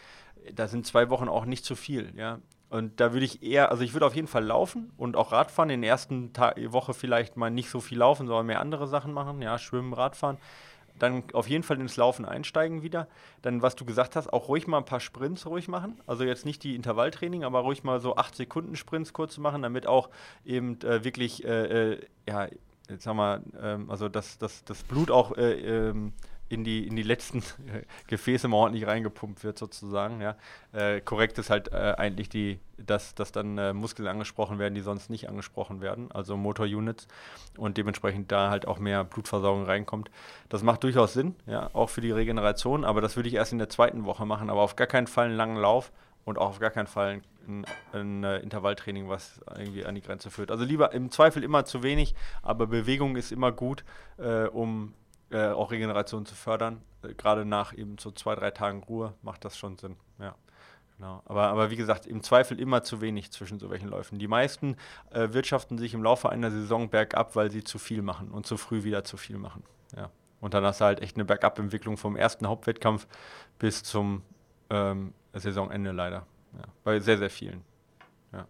da 0.54 0.68
sind 0.68 0.86
zwei 0.86 1.10
Wochen 1.10 1.28
auch 1.28 1.46
nicht 1.46 1.66
zu 1.66 1.76
viel, 1.76 2.14
ja. 2.16 2.40
Und 2.70 3.00
da 3.00 3.14
würde 3.14 3.26
ich 3.26 3.44
eher, 3.44 3.72
also 3.72 3.84
ich 3.84 3.94
würde 3.94 4.06
auf 4.06 4.16
jeden 4.16 4.28
Fall 4.28 4.44
laufen 4.44 4.92
und 4.98 5.16
auch 5.16 5.32
Radfahren. 5.32 5.70
In 5.70 5.82
der 5.82 5.90
ersten 5.90 6.34
Ta 6.34 6.54
Woche 6.68 6.94
vielleicht 6.94 7.38
mal 7.38 7.50
nicht 7.50 7.70
so 7.70 7.80
viel 7.80 8.00
laufen, 8.00 8.28
sondern 8.28 8.46
mehr 8.46 8.60
andere 8.60 8.88
Sachen 8.88 9.14
machen, 9.14 9.42
ja, 9.42 9.58
schwimmen, 9.58 9.94
Radfahren. 9.94 10.38
Dann 11.00 11.24
auf 11.32 11.48
jeden 11.48 11.64
Fall 11.64 11.80
ins 11.80 11.96
Laufen 11.96 12.26
einsteigen 12.26 12.82
wieder. 12.82 13.08
Dann, 13.42 13.62
was 13.62 13.76
du 13.76 13.86
gesagt 13.86 14.16
hast, 14.16 14.34
auch 14.34 14.50
ruhig 14.50 14.68
mal 14.68 14.80
ein 14.80 14.86
paar 14.86 15.00
Sprints 15.00 15.46
ruhig 15.46 15.68
machen. 15.70 16.02
Also 16.08 16.26
jetzt 16.26 16.44
nicht 16.44 16.64
die 16.64 16.76
Intervalltraining, 16.76 17.44
aber 17.46 17.60
ruhig 17.60 17.84
mal 17.84 18.02
so 18.02 18.16
8 18.18 18.36
Sekunden 18.36 18.76
Sprints 18.76 19.14
kurz 19.14 19.38
machen, 19.38 19.62
damit 19.62 19.88
auch 19.88 20.10
eben 20.44 20.82
äh, 20.82 21.06
wirklich, 21.06 21.46
äh, 21.46 21.92
äh, 21.94 22.00
ja, 22.28 22.48
jetzt 22.90 23.08
haben 23.08 23.18
wir, 23.18 23.42
ähm, 23.62 23.90
also 23.90 24.10
das, 24.10 24.38
das, 24.38 24.64
das 24.66 24.84
Blut 24.84 25.12
auch 25.12 25.38
äh, 25.38 25.90
ähm, 25.90 26.14
in 26.50 26.64
die, 26.64 26.88
in 26.88 26.96
die 26.96 27.04
letzten 27.04 27.44
Gefäße 28.08 28.48
mal 28.48 28.58
ordentlich 28.58 28.88
reingepumpt 28.88 29.44
wird, 29.44 29.58
sozusagen. 29.58 30.22
Ja. 30.22 30.36
Äh, 30.72 31.02
korrekt 31.02 31.38
ist 31.38 31.50
halt 31.50 31.72
äh, 31.72 31.96
eigentlich 31.98 32.30
die, 32.30 32.60
dass, 32.78 33.16
dass 33.16 33.32
dann 33.32 33.58
äh, 33.58 33.74
Muskeln 33.74 34.08
angesprochen 34.08 34.60
werden, 34.60 34.76
die 34.76 34.82
sonst 34.82 35.10
nicht 35.10 35.28
angesprochen 35.30 35.82
werden, 35.82 36.12
also 36.12 36.38
Motorunits 36.38 37.08
und 37.58 37.78
dementsprechend 37.78 38.32
da 38.32 38.50
halt 38.50 38.68
auch 38.68 38.80
mehr 38.80 39.04
Blutversorgung 39.04 39.66
reinkommt. 39.66 40.10
Das 40.50 40.64
macht 40.64 40.84
durchaus 40.84 41.14
Sinn, 41.14 41.36
ja, 41.46 41.70
auch 41.74 41.90
für 41.90 42.02
die 42.02 42.12
Regeneration, 42.12 42.86
aber 42.86 43.02
das 43.02 43.16
würde 43.16 43.30
ich 43.30 43.36
erst 43.36 43.52
in 43.52 43.60
der 43.60 43.70
zweiten 43.70 44.06
Woche 44.06 44.26
machen, 44.26 44.50
aber 44.50 44.62
auf 44.62 44.76
gar 44.76 44.88
keinen 44.88 45.08
Fall 45.08 45.26
einen 45.26 45.36
langen 45.36 45.58
Lauf 45.58 45.92
und 46.24 46.38
auch 46.38 46.50
auf 46.50 46.60
gar 46.60 46.72
keinen 46.72 46.88
Fall 46.88 47.22
ein, 47.48 47.66
ein, 47.94 48.24
ein 48.24 48.42
Intervalltraining, 48.42 49.10
was 49.10 49.40
irgendwie 49.58 49.86
an 49.86 49.96
die 49.96 50.02
Grenze 50.02 50.30
führt. 50.30 50.52
Also 50.52 50.64
lieber 50.64 50.94
im 50.94 51.12
Zweifel 51.12 51.44
immer 51.44 51.66
zu 51.66 51.84
wenig, 51.84 52.16
aber 52.42 52.68
Bewegung 52.68 53.16
ist 53.16 53.32
immer 53.32 53.52
gut, 53.52 53.84
äh, 54.18 54.44
um 54.46 54.94
äh, 55.32 55.48
auch 55.48 55.72
Regeneration 55.72 56.26
zu 56.26 56.36
fördern. 56.36 56.82
Äh, 57.04 57.14
Gerade 57.14 57.46
nach 57.46 57.74
eben 57.76 57.98
so 57.98 58.12
zwei, 58.12 58.36
drei 58.36 58.52
Tagen 58.52 58.84
Ruhe 58.84 59.14
macht 59.22 59.46
das 59.46 59.58
schon 59.58 59.78
Sinn. 59.78 59.98
Ja. 60.20 60.36
Genau. 60.98 61.22
Aber, 61.26 61.48
aber 61.48 61.70
wie 61.70 61.76
gesagt, 61.76 62.08
im 62.08 62.24
Zweifel 62.24 62.60
immer 62.60 62.84
zu 62.84 63.02
wenig 63.02 63.32
zwischen 63.32 63.60
so 63.60 63.70
welchen 63.70 63.88
Läufen. 63.88 64.18
Die 64.18 64.28
meisten 64.28 64.78
äh, 65.12 65.32
wirtschaften 65.32 65.78
sich 65.78 65.94
im 65.94 66.02
Laufe 66.02 66.30
einer 66.30 66.50
Saison 66.50 66.90
bergab, 66.90 67.36
weil 67.36 67.52
sie 67.52 67.64
zu 67.64 67.78
viel 67.78 68.02
machen 68.02 68.32
und 68.32 68.48
zu 68.48 68.58
früh 68.58 68.84
wieder 68.84 69.04
zu 69.04 69.16
viel 69.16 69.38
machen. 69.38 69.64
Ja. 69.96 70.10
Und 70.40 70.54
dann 70.54 70.64
hast 70.66 70.82
du 70.82 70.86
halt 70.86 71.02
echt 71.02 71.16
eine 71.16 71.26
Bergab-Entwicklung 71.26 71.98
vom 71.98 72.16
ersten 72.16 72.48
Hauptwettkampf 72.48 73.08
bis 73.60 73.84
zum 73.84 74.24
ähm, 74.70 75.14
Saisonende 75.34 75.92
leider. 75.92 76.26
Ja. 76.58 76.64
Bei 76.84 77.00
sehr, 77.00 77.18
sehr 77.18 77.30
vielen. 77.30 77.62
Ja. 78.34 78.48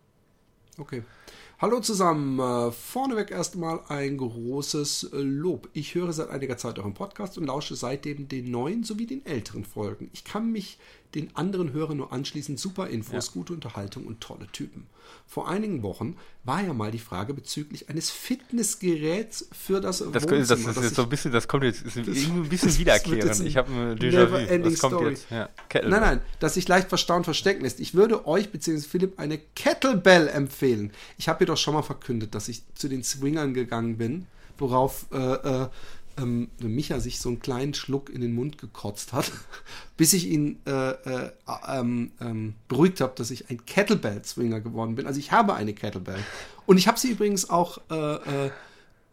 Okay. 0.78 1.04
Hallo 1.60 1.80
zusammen. 1.80 2.40
Äh, 2.40 2.72
vorneweg 2.72 3.32
erstmal 3.32 3.82
ein 3.88 4.18
großes 4.18 5.10
Lob. 5.12 5.70
Ich 5.74 5.96
höre 5.96 6.14
seit 6.14 6.30
einiger 6.30 6.58
Zeit 6.58 6.78
euren 6.78 6.94
Podcast 6.94 7.38
und 7.38 7.46
lausche 7.48 7.76
seitdem 7.76 8.28
den 8.28 8.52
neuen 8.52 8.84
sowie 8.84 9.08
den 9.08 9.26
älteren 9.26 9.66
Folgen. 9.66 10.10
Ich 10.14 10.24
kann 10.24 10.52
mich 10.52 10.78
den 11.16 11.36
anderen 11.36 11.72
Hörern 11.74 11.98
nur 11.98 12.12
anschließend 12.12 12.60
super 12.60 12.88
Infos, 12.88 13.28
Ja. 13.28 13.34
gute 13.34 13.54
Unterhaltung 13.54 14.06
und 14.06 14.22
tolle 14.22 14.48
Typen. 14.52 14.88
Vor 15.26 15.48
einigen 15.50 15.84
Wochen 15.84 16.18
war 16.44 16.62
ja 16.64 16.74
mal 16.74 16.92
die 16.92 17.00
Frage 17.00 17.34
bezüglich 17.34 17.90
eines 17.90 18.10
Fitnessgeräts 18.12 19.48
für 19.52 19.80
das, 19.80 20.00
Das, 20.00 20.12
das, 20.12 20.24
Wohnzimmer, 20.24 20.70
ist 20.70 20.78
das 20.78 20.84
jetzt 20.84 20.96
so 20.96 21.04
ein 21.04 21.10
bisschen, 21.10 21.32
das 21.32 21.48
kommt 21.48 21.64
jetzt, 21.64 21.82
ist 21.84 21.96
irgendwie 21.98 22.26
ein 22.26 22.42
das 22.42 22.50
bisschen 22.50 22.78
wiederkehrend. 22.80 23.40
Ich 23.42 23.58
habe 23.58 23.72
ein 23.72 23.98
Déjà-vu. 23.98 24.64
Das 24.64 24.80
kommt 24.80 24.94
story. 24.94 25.10
jetzt. 25.12 25.30
Ja. 25.30 25.50
Nein, 25.74 25.90
nein, 26.02 26.22
das 26.40 26.56
sich 26.56 26.68
leicht 26.68 26.90
verstauen 26.90 27.24
verstecken 27.24 27.64
lässt. 27.64 27.80
Ich 27.80 27.94
würde 27.94 28.28
euch 28.28 28.52
bzw. 28.52 28.80
Philipp 28.82 29.20
eine 29.20 29.38
Kettlebell 29.56 30.28
empfehlen. 30.28 30.92
Ich 31.18 31.30
habe 31.30 31.42
jedoch 31.42 31.58
schon 31.58 31.74
mal 31.74 31.84
verkündet, 31.84 32.36
dass 32.36 32.48
ich 32.50 32.64
zu 32.76 32.88
den 32.88 33.04
Swingern 33.04 33.54
gegangen 33.54 33.98
bin, 33.98 34.28
worauf 34.58 35.06
äh, 35.12 35.18
äh, 35.18 35.68
ähm, 36.18 36.50
Micha 36.60 37.00
sich 37.00 37.20
so 37.20 37.30
einen 37.30 37.40
kleinen 37.40 37.74
Schluck 37.74 38.10
in 38.10 38.22
den 38.22 38.34
Mund 38.34 38.58
gekotzt 38.58 39.14
hat, 39.14 39.32
bis 39.98 40.14
ich 40.14 40.28
ihn 40.28 40.60
äh, 40.66 40.92
äh, 40.92 41.32
ähm, 41.68 42.12
ähm, 42.22 42.56
beruhigt 42.68 43.02
habe, 43.02 43.14
dass 43.16 43.32
ich 43.32 43.50
ein 43.50 43.66
Kettlebell-Swinger 43.66 44.62
geworden 44.62 44.96
bin. 44.96 45.08
Also 45.08 45.20
ich 45.20 45.32
habe 45.32 45.54
eine 45.54 45.74
Kettlebell. 45.74 46.24
Und 46.66 46.78
ich 46.78 46.88
habe 46.88 47.00
sie 47.00 47.12
übrigens 47.12 47.50
auch 47.50 47.80
äh, 47.90 48.50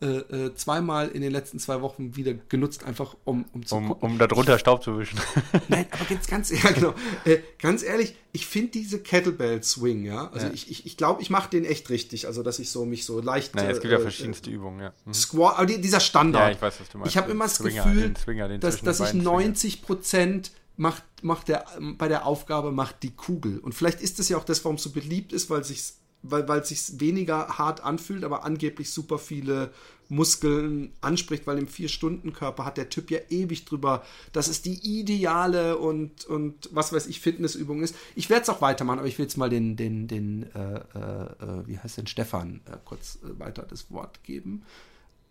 äh, 0.01 0.07
äh, 0.07 0.47
äh, 0.47 0.55
zweimal 0.55 1.09
in 1.09 1.23
den 1.23 1.33
letzten 1.33 1.59
zwei 1.59 1.81
Wochen 1.81 2.17
wieder 2.17 2.35
genutzt, 2.35 2.85
einfach 2.85 3.17
um, 3.25 3.45
um 3.53 3.65
zu 3.65 3.77
Um, 3.77 3.89
gucken. 3.89 4.11
um 4.11 4.19
da 4.19 4.27
drunter 4.27 4.59
Staub 4.59 4.83
zu 4.83 4.99
wischen. 4.99 5.19
Nein, 5.69 5.87
aber 5.91 6.05
ganz, 6.05 6.27
ganz, 6.27 6.51
ja, 6.51 6.71
genau. 6.73 6.95
Äh, 7.25 7.39
ganz 7.61 7.83
ehrlich, 7.83 8.15
ich 8.33 8.47
finde 8.47 8.73
diese 8.73 8.99
Kettlebell 9.01 9.63
Swing, 9.63 10.05
ja, 10.05 10.29
also 10.33 10.47
Ja. 10.49 10.53
ich, 10.53 10.71
ich, 10.71 10.85
ich 10.87 10.97
glaube, 10.97 11.23
ich 11.23 11.31
mache 11.31 11.49
den 11.51 11.65
echt 11.65 11.89
richtig, 11.91 12.27
also 12.27 12.43
dass 12.43 12.59
ich 12.59 12.71
so 12.71 12.85
mich 12.85 13.05
so 13.07 13.21
leicht. 13.21 13.55
Naja, 13.55 13.71
es 13.71 13.81
gibt 13.81 13.93
äh, 13.93 13.97
ja 13.97 14.01
verschiedenste 14.01 14.51
Übungen, 14.51 14.81
ja. 14.81 14.93
Mhm. 15.05 15.15
Squat, 15.15 15.57
aber 15.57 15.67
die, 15.67 15.81
dieser 15.81 16.01
Standard. 16.01 16.43
Ja, 16.43 16.51
ich 16.51 16.61
weiß, 16.63 16.81
was 16.81 16.89
du 16.89 16.99
meinst. 16.99 17.13
Ich 17.13 17.17
habe 17.17 17.31
immer 17.31 17.45
das 17.45 17.55
Swinger, 17.57 17.85
Gefühl, 17.85 18.03
den 18.03 18.17
Swinger, 18.17 18.49
den 18.49 18.61
dass, 18.61 18.81
dass 18.83 18.99
ich 18.99 19.07
beiden 19.07 19.21
Swingern. 19.23 19.43
90 19.43 19.83
Prozent 19.83 20.51
macht, 20.77 21.05
macht 21.23 21.49
der, 21.49 21.65
bei 21.97 22.09
der 22.09 22.27
Aufgabe 22.27 22.73
macht 22.73 23.03
die 23.05 23.13
Kugel. 23.15 23.59
Und 23.61 23.75
vielleicht 23.75 24.01
ist 24.01 24.19
das 24.19 24.29
ja 24.29 24.37
auch 24.37 24.45
das, 24.45 24.65
warum 24.65 24.77
es 24.77 24.83
so 24.83 24.91
beliebt 24.91 25.33
ist, 25.33 25.49
weil 25.51 25.63
sich's, 25.65 25.99
weil, 26.25 26.61
es 26.61 26.69
sich 26.69 27.01
weniger 27.01 27.59
hart 27.59 27.85
anfühlt, 27.85 28.25
aber 28.25 28.45
angeblich 28.45 28.91
super 28.91 29.19
viele 29.19 29.71
Muskeln 30.09 30.93
anspricht, 31.01 31.47
weil 31.47 31.59
im 31.59 31.69
Vier-Stunden-Körper 31.69 32.65
hat 32.65 32.77
der 32.77 32.91
Typ 32.91 33.11
ja 33.11 33.19
ewig 33.31 33.65
drüber, 33.65 34.05
dass 34.33 34.49
es 34.49 34.63
die 34.63 34.99
ideale 34.99 35.79
und, 35.79 36.25
und 36.27 36.69
was 36.73 36.93
weiß 36.93 37.07
ich, 37.07 37.21
Fitnessübung 37.21 37.83
ist. 37.83 37.95
Ich 38.15 38.31
werde 38.31 38.43
es 38.43 38.49
auch 38.49 38.61
weitermachen, 38.61 38.99
aber 38.99 39.09
ich 39.09 39.19
will 39.19 39.25
jetzt 39.25 39.37
mal 39.37 39.51
den, 39.51 39.77
den, 39.77 40.09
den, 40.09 40.45
äh, 40.55 40.75
äh, 40.75 41.25
äh, 41.61 41.67
wie 41.67 41.79
heißt 41.79 41.99
denn, 41.99 42.07
Stefan 42.07 42.61
äh, 42.67 42.77
kurz 42.85 43.19
äh, 43.23 43.39
weiter 43.39 43.63
das 43.63 43.91
Wort 43.91 44.23
geben. 44.25 44.63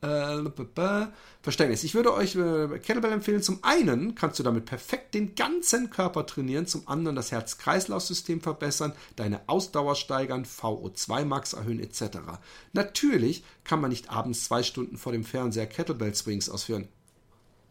Äh, 0.03 1.07
Verständnis. 1.41 1.83
Ich 1.83 1.95
würde 1.95 2.13
euch 2.13 2.35
äh, 2.35 2.79
Kettlebell 2.79 3.13
empfehlen. 3.13 3.41
Zum 3.41 3.63
einen 3.63 4.15
kannst 4.15 4.37
du 4.37 4.43
damit 4.43 4.65
perfekt 4.65 5.13
den 5.13 5.35
ganzen 5.35 5.89
Körper 5.89 6.25
trainieren, 6.25 6.67
zum 6.67 6.87
anderen 6.87 7.15
das 7.15 7.31
Herz-Kreislauf-System 7.31 8.41
verbessern, 8.41 8.93
deine 9.15 9.41
Ausdauer 9.47 9.95
steigern, 9.95 10.45
VO2 10.45 11.25
Max 11.25 11.53
erhöhen 11.53 11.79
etc. 11.79 12.19
Natürlich 12.73 13.43
kann 13.63 13.79
man 13.79 13.91
nicht 13.91 14.09
abends 14.09 14.43
zwei 14.45 14.61
Stunden 14.61 14.97
vor 14.97 15.13
dem 15.13 15.23
Fernseher 15.23 15.67
Kettlebell 15.67 16.13
Swings 16.13 16.49
ausführen. 16.49 16.87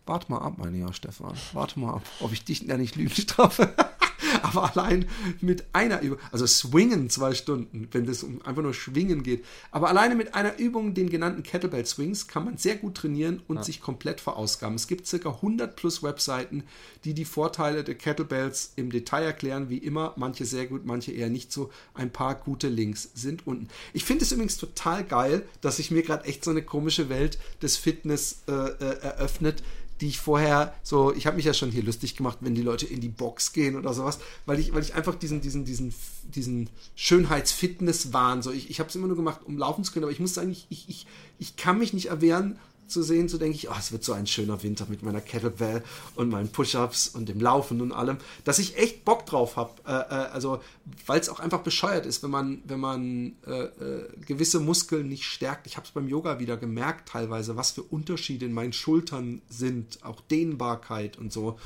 Warte 0.06 0.32
mal 0.32 0.38
ab, 0.38 0.54
mein 0.56 0.72
lieber 0.72 0.92
Stefan. 0.94 1.34
Warte 1.52 1.78
mal 1.78 1.94
ab, 1.94 2.02
ob 2.20 2.32
ich 2.32 2.44
dich 2.44 2.66
da 2.66 2.76
nicht 2.76 2.96
lügen 2.96 3.14
strafe. 3.14 3.74
Aber 4.42 4.76
allein 4.76 5.06
mit 5.40 5.64
einer 5.72 6.00
Übung, 6.00 6.18
also 6.30 6.46
swingen 6.46 7.10
zwei 7.10 7.34
Stunden, 7.34 7.88
wenn 7.92 8.08
es 8.08 8.22
um 8.22 8.42
einfach 8.42 8.62
nur 8.62 8.74
schwingen 8.74 9.22
geht. 9.22 9.44
Aber 9.70 9.88
alleine 9.88 10.14
mit 10.14 10.34
einer 10.34 10.58
Übung, 10.58 10.94
den 10.94 11.10
genannten 11.10 11.42
Kettlebell 11.42 11.86
Swings, 11.86 12.28
kann 12.28 12.44
man 12.44 12.56
sehr 12.58 12.76
gut 12.76 12.96
trainieren 12.96 13.42
und 13.48 13.64
sich 13.64 13.80
komplett 13.80 14.20
verausgaben. 14.20 14.76
Es 14.76 14.86
gibt 14.86 15.06
circa 15.06 15.30
100 15.30 15.76
plus 15.76 16.02
Webseiten, 16.02 16.64
die 17.04 17.14
die 17.14 17.24
Vorteile 17.24 17.84
der 17.84 17.94
Kettlebells 17.94 18.72
im 18.76 18.90
Detail 18.90 19.24
erklären. 19.24 19.68
Wie 19.68 19.78
immer, 19.78 20.14
manche 20.16 20.44
sehr 20.44 20.66
gut, 20.66 20.84
manche 20.84 21.12
eher 21.12 21.30
nicht 21.30 21.52
so. 21.52 21.70
Ein 21.94 22.12
paar 22.12 22.34
gute 22.34 22.68
Links 22.68 23.10
sind 23.14 23.46
unten. 23.46 23.68
Ich 23.92 24.04
finde 24.04 24.24
es 24.24 24.32
übrigens 24.32 24.56
total 24.56 25.04
geil, 25.04 25.44
dass 25.60 25.76
sich 25.76 25.90
mir 25.90 26.02
gerade 26.02 26.24
echt 26.24 26.44
so 26.44 26.50
eine 26.50 26.62
komische 26.62 27.08
Welt 27.08 27.38
des 27.62 27.76
Fitness 27.76 28.42
äh, 28.48 28.52
äh, 28.52 28.98
eröffnet 29.00 29.62
die 30.02 30.08
ich 30.08 30.18
vorher 30.18 30.74
so, 30.82 31.14
ich 31.14 31.28
habe 31.28 31.36
mich 31.36 31.44
ja 31.44 31.54
schon 31.54 31.70
hier 31.70 31.84
lustig 31.84 32.16
gemacht, 32.16 32.38
wenn 32.40 32.56
die 32.56 32.62
Leute 32.62 32.86
in 32.86 33.00
die 33.00 33.08
Box 33.08 33.52
gehen 33.52 33.76
oder 33.76 33.94
sowas, 33.94 34.18
weil 34.46 34.58
ich, 34.58 34.74
weil 34.74 34.82
ich 34.82 34.94
einfach 34.94 35.14
diesen, 35.14 35.40
diesen, 35.40 35.64
diesen, 35.64 35.94
diesen 36.24 36.70
Schönheits-Fitness-Wahn, 36.96 38.42
so 38.42 38.50
ich, 38.50 38.68
ich 38.68 38.80
habe 38.80 38.88
es 38.88 38.96
immer 38.96 39.06
nur 39.06 39.14
gemacht, 39.14 39.42
um 39.44 39.56
laufen 39.56 39.84
zu 39.84 39.92
können, 39.92 40.04
aber 40.04 40.12
ich 40.12 40.18
muss 40.18 40.34
sagen, 40.34 40.50
ich, 40.50 40.66
ich, 40.70 40.88
ich, 40.88 41.06
ich 41.38 41.54
kann 41.54 41.78
mich 41.78 41.92
nicht 41.92 42.06
erwehren, 42.06 42.58
zu 42.92 43.02
sehen, 43.02 43.28
so 43.28 43.38
denke 43.38 43.56
ich, 43.56 43.70
oh, 43.70 43.74
es 43.78 43.92
wird 43.92 44.04
so 44.04 44.12
ein 44.12 44.26
schöner 44.26 44.62
Winter 44.62 44.86
mit 44.88 45.02
meiner 45.02 45.20
Kettlebell 45.20 45.82
und 46.14 46.28
meinen 46.28 46.50
Push-Ups 46.50 47.08
und 47.08 47.28
dem 47.28 47.40
Laufen 47.40 47.80
und 47.80 47.92
allem, 47.92 48.18
dass 48.44 48.58
ich 48.58 48.76
echt 48.76 49.04
Bock 49.04 49.26
drauf 49.26 49.56
habe. 49.56 49.72
Äh, 49.86 49.92
äh, 49.92 50.30
also, 50.32 50.60
weil 51.06 51.20
es 51.20 51.28
auch 51.28 51.40
einfach 51.40 51.60
bescheuert 51.60 52.06
ist, 52.06 52.22
wenn 52.22 52.30
man, 52.30 52.62
wenn 52.64 52.80
man 52.80 53.36
äh, 53.46 53.64
äh, 53.64 54.08
gewisse 54.26 54.60
Muskeln 54.60 55.08
nicht 55.08 55.24
stärkt. 55.24 55.66
Ich 55.66 55.76
habe 55.76 55.86
es 55.86 55.92
beim 55.92 56.08
Yoga 56.08 56.38
wieder 56.38 56.56
gemerkt 56.56 57.08
teilweise, 57.08 57.56
was 57.56 57.72
für 57.72 57.82
Unterschiede 57.82 58.46
in 58.46 58.52
meinen 58.52 58.72
Schultern 58.72 59.42
sind, 59.48 60.04
auch 60.04 60.20
Dehnbarkeit 60.20 61.18
und 61.18 61.32
so. 61.32 61.58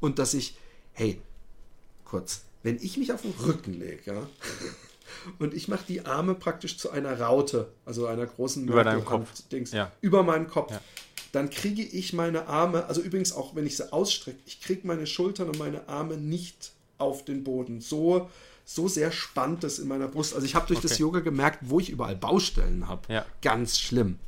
Und 0.00 0.18
dass 0.18 0.34
ich, 0.34 0.56
hey, 0.92 1.20
kurz, 2.04 2.42
wenn 2.62 2.76
ich 2.80 2.96
mich 2.96 3.12
auf 3.12 3.22
den 3.22 3.32
Rücken 3.32 3.74
lege, 3.74 4.02
ja, 4.06 4.28
und 5.38 5.54
ich 5.54 5.68
mache 5.68 5.84
die 5.88 6.04
Arme 6.06 6.34
praktisch 6.34 6.78
zu 6.78 6.90
einer 6.90 7.20
Raute, 7.20 7.68
also 7.84 8.06
einer 8.06 8.26
großen 8.26 8.66
Über 8.66 8.84
deinem 8.84 8.98
Merkel-Hand-Dings, 9.00 9.72
Ja. 9.72 9.92
über 10.00 10.22
meinem 10.22 10.48
Kopf. 10.48 10.70
Ja. 10.72 10.80
Dann 11.32 11.48
kriege 11.50 11.82
ich 11.82 12.12
meine 12.12 12.48
Arme, 12.48 12.86
also 12.86 13.00
übrigens 13.00 13.32
auch 13.32 13.54
wenn 13.54 13.64
ich 13.66 13.76
sie 13.76 13.92
ausstrecke, 13.92 14.38
ich 14.46 14.60
kriege 14.60 14.86
meine 14.86 15.06
Schultern 15.06 15.48
und 15.48 15.58
meine 15.58 15.88
Arme 15.88 16.16
nicht 16.16 16.72
auf 16.98 17.24
den 17.24 17.44
Boden. 17.44 17.80
So, 17.80 18.28
so 18.64 18.88
sehr 18.88 19.12
spannt 19.12 19.64
es 19.64 19.78
in 19.78 19.88
meiner 19.88 20.08
Brust. 20.08 20.34
Also 20.34 20.44
ich 20.44 20.54
habe 20.54 20.66
durch 20.66 20.80
das 20.80 20.92
Okay. 20.92 21.02
Yoga 21.02 21.20
gemerkt, 21.20 21.58
wo 21.62 21.78
ich 21.80 21.88
überall 21.90 22.16
Baustellen 22.16 22.88
habe. 22.88 23.12
Ja. 23.12 23.24
Ganz 23.42 23.78
schlimm. 23.78 24.18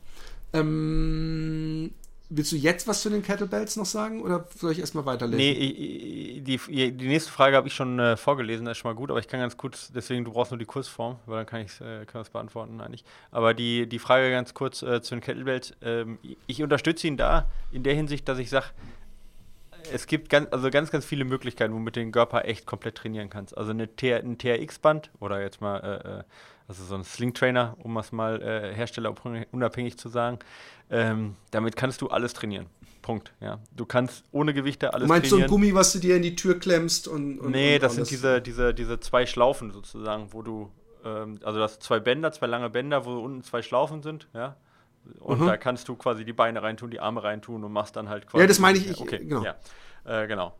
Ähm, 0.52 1.90
willst 2.36 2.52
du 2.52 2.56
jetzt 2.56 2.88
was 2.88 3.02
zu 3.02 3.10
den 3.10 3.22
Kettlebells 3.22 3.76
noch 3.76 3.86
sagen 3.86 4.22
oder 4.22 4.46
soll 4.56 4.72
ich 4.72 4.78
erstmal 4.78 5.04
weiterlesen? 5.04 5.38
Nee, 5.38 6.40
die, 6.40 6.58
die 6.92 7.08
nächste 7.08 7.30
Frage 7.30 7.56
habe 7.56 7.68
ich 7.68 7.74
schon 7.74 7.98
äh, 7.98 8.16
vorgelesen, 8.16 8.64
das 8.64 8.72
ist 8.72 8.78
schon 8.78 8.90
mal 8.90 8.94
gut, 8.94 9.10
aber 9.10 9.20
ich 9.20 9.28
kann 9.28 9.40
ganz 9.40 9.56
kurz, 9.56 9.92
deswegen, 9.94 10.24
du 10.24 10.32
brauchst 10.32 10.50
nur 10.50 10.58
die 10.58 10.64
Kurzform, 10.64 11.16
weil 11.26 11.38
dann 11.38 11.46
kann 11.46 11.60
ich 11.60 11.80
äh, 11.80 12.04
kann 12.06 12.20
das 12.20 12.30
beantworten 12.30 12.80
eigentlich. 12.80 13.04
Aber 13.30 13.54
die, 13.54 13.86
die 13.86 13.98
Frage 13.98 14.30
ganz 14.30 14.54
kurz 14.54 14.82
äh, 14.82 15.02
zu 15.02 15.14
den 15.14 15.20
Kettlebells, 15.20 15.74
ähm, 15.82 16.18
ich 16.46 16.62
unterstütze 16.62 17.06
ihn 17.06 17.16
da 17.16 17.46
in 17.70 17.82
der 17.82 17.94
Hinsicht, 17.94 18.28
dass 18.28 18.38
ich 18.38 18.50
sage, 18.50 18.66
es 19.92 20.06
gibt 20.06 20.28
ganz, 20.28 20.48
also 20.52 20.70
ganz, 20.70 20.90
ganz 20.90 21.04
viele 21.04 21.24
Möglichkeiten, 21.24 21.74
womit 21.74 21.96
du 21.96 22.00
den 22.00 22.12
Körper 22.12 22.44
echt 22.44 22.66
komplett 22.66 22.96
trainieren 22.96 23.30
kannst. 23.30 23.56
Also 23.56 23.70
eine 23.70 23.88
ein 24.02 24.38
TRX-Band 24.38 25.10
oder 25.20 25.40
jetzt 25.40 25.60
mal, 25.60 25.78
äh, 25.78 26.20
äh, 26.20 26.22
also 26.68 26.84
so 26.84 26.94
ein 26.94 27.04
Sling-Trainer, 27.04 27.76
um 27.82 27.96
es 27.98 28.12
mal 28.12 28.40
äh, 28.42 28.74
herstellerunabhängig 28.74 29.98
zu 29.98 30.08
sagen, 30.08 30.38
ähm, 30.90 31.36
damit 31.50 31.76
kannst 31.76 32.00
du 32.02 32.08
alles 32.08 32.34
trainieren. 32.34 32.66
Punkt. 33.02 33.32
Ja. 33.40 33.58
Du 33.72 33.84
kannst 33.84 34.24
ohne 34.30 34.54
Gewichte 34.54 34.94
alles 34.94 35.08
du 35.08 35.12
meinst 35.12 35.28
so 35.30 35.36
trainieren. 35.36 35.48
ein 35.48 35.50
Gummi, 35.50 35.74
was 35.74 35.92
du 35.92 35.98
dir 35.98 36.16
in 36.16 36.22
die 36.22 36.36
Tür 36.36 36.58
klemmst 36.58 37.08
und. 37.08 37.40
und 37.40 37.50
Nee, 37.50 37.74
und 37.76 37.82
das 37.82 37.94
sind 37.96 38.10
diese, 38.10 38.40
diese, 38.40 38.72
diese 38.74 39.00
zwei 39.00 39.26
Schlaufen 39.26 39.72
sozusagen, 39.72 40.32
wo 40.32 40.42
du, 40.42 40.70
ähm, 41.04 41.40
also 41.42 41.58
das 41.58 41.72
sind 41.72 41.82
zwei 41.82 41.98
Bänder, 41.98 42.30
zwei 42.32 42.46
lange 42.46 42.70
Bänder, 42.70 43.04
wo 43.04 43.18
unten 43.18 43.42
zwei 43.42 43.60
Schlaufen 43.62 44.02
sind, 44.02 44.28
ja. 44.34 44.56
Und 45.18 45.40
Mhm. 45.40 45.46
da 45.46 45.56
kannst 45.56 45.88
du 45.88 45.96
quasi 45.96 46.24
die 46.24 46.32
Beine 46.32 46.62
reintun, 46.62 46.92
die 46.92 47.00
Arme 47.00 47.24
reintun 47.24 47.64
und 47.64 47.72
machst 47.72 47.96
dann 47.96 48.08
halt 48.08 48.28
quasi. 48.28 48.40
Ja, 48.42 48.46
das 48.46 48.60
meine 48.60 48.78
ich, 48.78 48.88
ich- 48.88 49.00
okay, 49.00 49.18
genau. 49.18 49.42
Ja, 49.42 49.56
äh, 50.04 50.28
genau. 50.28 50.54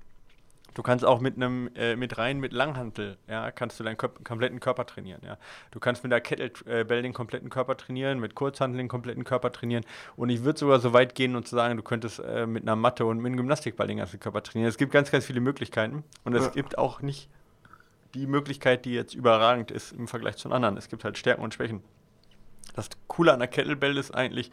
Du 0.75 0.83
kannst 0.83 1.05
auch 1.05 1.21
mit 1.21 1.37
einem, 1.37 1.71
äh, 1.75 1.97
mit 1.97 2.17
rein, 2.17 2.39
mit 2.39 2.53
Langhantel, 2.53 3.19
ja, 3.29 3.51
kannst 3.51 3.79
du 3.79 3.85
deinen 3.85 3.97
Köp 3.97 4.25
kompletten 4.25 4.59
Körper 4.59 4.87
trainieren, 4.87 5.21
ja. 5.25 5.37
Du 5.71 5.81
kannst 5.81 6.03
mit 6.03 6.13
der 6.13 6.21
Kettlebell 6.21 7.03
den 7.03 7.13
kompletten 7.13 7.51
Körper 7.51 7.77
trainieren, 7.77 8.21
mit 8.21 8.35
Kurzhantel 8.35 8.79
den 8.79 8.89
kompletten 8.89 9.25
Körper 9.25 9.53
trainieren. 9.53 9.85
Und 10.17 10.31
ich 10.31 10.45
würde 10.45 10.59
sogar 10.59 10.81
so 10.81 10.93
weit 10.93 11.15
gehen 11.15 11.37
und 11.37 11.47
zu 11.47 11.57
sagen, 11.57 11.77
du 11.77 11.83
könntest 11.83 12.21
äh, 12.21 12.47
mit 12.47 12.63
einer 12.63 12.77
Matte 12.77 13.05
und 13.05 13.19
mit 13.19 13.27
einem 13.27 13.37
Gymnastikball 13.37 13.87
den 13.87 13.99
ganzen 13.99 14.19
Körper 14.19 14.43
trainieren. 14.43 14.69
Es 14.69 14.79
gibt 14.79 14.93
ganz, 14.93 15.11
ganz 15.11 15.27
viele 15.27 15.41
Möglichkeiten. 15.41 16.05
Und 16.25 16.35
es 16.35 16.45
Ja. 16.47 16.51
gibt 16.51 16.79
auch 16.79 17.03
nicht 17.03 17.29
die 18.15 18.27
Möglichkeit, 18.27 18.85
die 18.85 18.95
jetzt 18.95 19.15
überragend 19.15 19.71
ist 19.71 19.93
im 19.93 20.09
Vergleich 20.09 20.37
zu 20.37 20.49
den 20.49 20.55
anderen. 20.55 20.77
Es 20.77 20.89
gibt 20.89 21.05
halt 21.05 21.19
Stärken 21.19 21.43
und 21.43 21.55
Schwächen. 21.55 21.83
Das 22.75 22.89
Coole 23.09 23.33
an 23.33 23.41
der 23.41 23.49
Kettlebell 23.49 23.99
ist 23.99 24.15
eigentlich, 24.15 24.51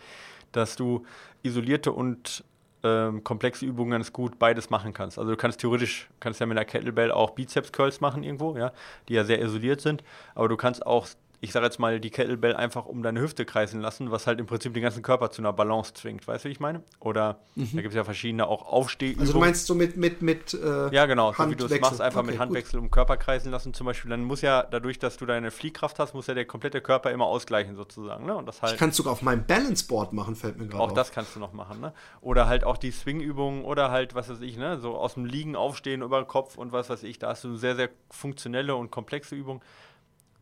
dass 0.51 0.75
du 0.75 1.05
isolierte 1.43 1.91
und 1.91 2.43
ähm, 2.83 3.23
komplexe 3.23 3.65
Übungen 3.65 3.91
ganz 3.91 4.13
gut 4.13 4.39
beides 4.39 4.69
machen 4.69 4.93
kannst. 4.93 5.19
Also 5.19 5.31
du 5.31 5.37
kannst 5.37 5.59
theoretisch, 5.59 6.09
kannst 6.19 6.39
ja 6.39 6.45
mit 6.45 6.57
der 6.57 6.65
Kettlebell 6.65 7.11
auch 7.11 7.31
Bizeps-Curls 7.31 8.01
machen 8.01 8.23
irgendwo, 8.23 8.55
ja, 8.57 8.71
die 9.07 9.13
ja 9.13 9.23
sehr 9.23 9.41
isoliert 9.41 9.81
sind, 9.81 10.03
aber 10.35 10.47
du 10.47 10.57
kannst 10.57 10.85
auch 10.85 11.07
ich 11.41 11.53
sage 11.53 11.65
jetzt 11.65 11.79
mal, 11.79 12.01
die 12.01 12.09
Kettlebell 12.09 12.53
einfach 12.53 12.85
um 12.85 13.01
deine 13.01 13.21
Hüfte 13.21 13.45
kreisen 13.45 13.79
lassen, 13.79 14.11
was 14.11 14.27
halt 14.27 14.39
im 14.39 14.45
Prinzip 14.45 14.73
den 14.73 14.83
ganzen 14.83 15.01
Körper 15.01 15.31
zu 15.31 15.41
einer 15.41 15.53
Balance 15.53 15.93
zwingt. 15.93 16.27
Weißt 16.27 16.43
du, 16.43 16.49
wie 16.49 16.51
ich 16.51 16.59
meine? 16.59 16.83
Oder 16.99 17.39
mhm. 17.55 17.69
da 17.73 17.81
gibt 17.81 17.89
es 17.89 17.95
ja 17.95 18.03
verschiedene 18.03 18.45
auch 18.45 18.65
Aufstehübungen. 18.65 19.21
Also 19.21 19.33
du 19.33 19.39
meinst 19.39 19.65
so 19.65 19.73
mit, 19.73 19.95
mit, 19.95 20.21
mit 20.21 20.53
äh, 20.53 20.93
Ja, 20.93 21.05
genau, 21.05 21.31
so 21.31 21.49
wie 21.49 21.55
du 21.55 21.65
es 21.65 21.79
machst, 21.79 22.01
einfach 22.01 22.21
okay, 22.21 22.31
mit 22.31 22.39
Handwechsel 22.39 22.79
gut. 22.79 22.87
um 22.87 22.91
Körper 22.91 23.15
kreisen 23.15 23.51
lassen 23.51 23.73
zum 23.73 23.85
Beispiel. 23.85 24.09
Dann 24.09 24.23
muss 24.23 24.41
ja, 24.41 24.63
dadurch, 24.63 24.99
dass 24.99 25.15
du 25.15 25.25
deine 25.25 25.49
Fliehkraft 25.49 25.97
hast, 25.99 26.13
muss 26.13 26.27
ja 26.27 26.33
der 26.33 26.45
komplette 26.45 26.81
Körper 26.81 27.11
immer 27.11 27.25
ausgleichen 27.25 27.75
sozusagen. 27.75 28.25
Ne? 28.25 28.35
Und 28.35 28.45
das 28.45 28.61
halt, 28.61 28.73
ich 28.73 28.79
kann 28.79 28.89
es 28.89 28.97
sogar 28.97 29.13
auf 29.13 29.21
meinem 29.21 29.45
Balanceboard 29.45 30.11
machen, 30.11 30.35
fällt 30.35 30.57
mir 30.57 30.67
gerade 30.67 30.83
Auch 30.83 30.89
auf. 30.89 30.93
das 30.93 31.11
kannst 31.11 31.37
du 31.37 31.39
noch 31.39 31.53
machen. 31.53 31.79
Ne? 31.79 31.93
Oder 32.19 32.47
halt 32.47 32.65
auch 32.65 32.77
die 32.77 32.91
Swing-Übungen 32.91 33.63
oder 33.63 33.91
halt, 33.91 34.13
was 34.13 34.29
weiß 34.29 34.41
ich, 34.41 34.57
ne? 34.57 34.77
so 34.79 34.97
aus 34.97 35.13
dem 35.13 35.23
Liegen 35.23 35.55
aufstehen 35.55 36.01
über 36.01 36.21
den 36.21 36.27
Kopf 36.27 36.57
und 36.57 36.73
was 36.73 36.89
weiß 36.89 37.03
ich. 37.03 37.17
Da 37.17 37.29
hast 37.29 37.45
du 37.45 37.47
eine 37.47 37.57
sehr, 37.57 37.77
sehr 37.77 37.89
funktionelle 38.09 38.75
und 38.75 38.91
komplexe 38.91 39.35
Übung. 39.35 39.61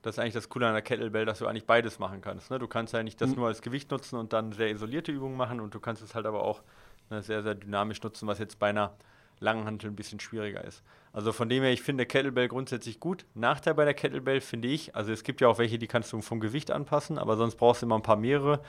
Das 0.01 0.15
ist 0.15 0.19
eigentlich 0.19 0.33
das 0.33 0.49
Coole 0.49 0.67
an 0.67 0.73
der 0.73 0.81
Kettlebell, 0.81 1.25
dass 1.25 1.39
du 1.39 1.47
eigentlich 1.47 1.65
beides 1.65 1.99
machen 1.99 2.21
kannst. 2.21 2.51
Ne? 2.51 2.59
Du 2.59 2.67
kannst 2.67 2.93
ja 2.93 3.03
nicht 3.03 3.19
das 3.19 3.31
mhm. 3.31 3.37
nur 3.37 3.47
als 3.47 3.61
Gewicht 3.61 3.91
nutzen 3.91 4.17
und 4.17 4.33
dann 4.33 4.51
sehr 4.51 4.69
isolierte 4.69 5.11
Übungen 5.11 5.37
machen 5.37 5.59
und 5.59 5.73
du 5.73 5.79
kannst 5.79 6.01
es 6.01 6.15
halt 6.15 6.25
aber 6.25 6.43
auch 6.43 6.61
ne, 7.09 7.21
sehr, 7.21 7.43
sehr 7.43 7.55
dynamisch 7.55 8.01
nutzen, 8.01 8.27
was 8.27 8.39
jetzt 8.39 8.59
bei 8.59 8.69
einer 8.69 8.95
langen 9.39 9.65
Hantel 9.65 9.89
ein 9.89 9.95
bisschen 9.95 10.19
schwieriger 10.19 10.63
ist. 10.63 10.83
Also 11.13 11.31
von 11.31 11.49
dem 11.49 11.63
her, 11.63 11.71
ich 11.71 11.81
finde 11.81 12.05
Kettlebell 12.05 12.47
grundsätzlich 12.47 12.99
gut. 12.99 13.25
Nachteil 13.33 13.73
bei 13.73 13.85
der 13.85 13.93
Kettlebell 13.93 14.41
finde 14.41 14.67
ich, 14.67 14.95
also 14.95 15.11
es 15.11 15.23
gibt 15.23 15.41
ja 15.41 15.47
auch 15.47 15.57
welche, 15.57 15.77
die 15.77 15.87
kannst 15.87 16.11
du 16.13 16.21
vom 16.21 16.39
Gewicht 16.39 16.71
anpassen, 16.71 17.17
aber 17.17 17.37
sonst 17.37 17.55
brauchst 17.55 17.81
du 17.81 17.85
immer 17.85 17.95
ein 17.95 18.03
paar 18.03 18.17
mehrere. 18.17 18.61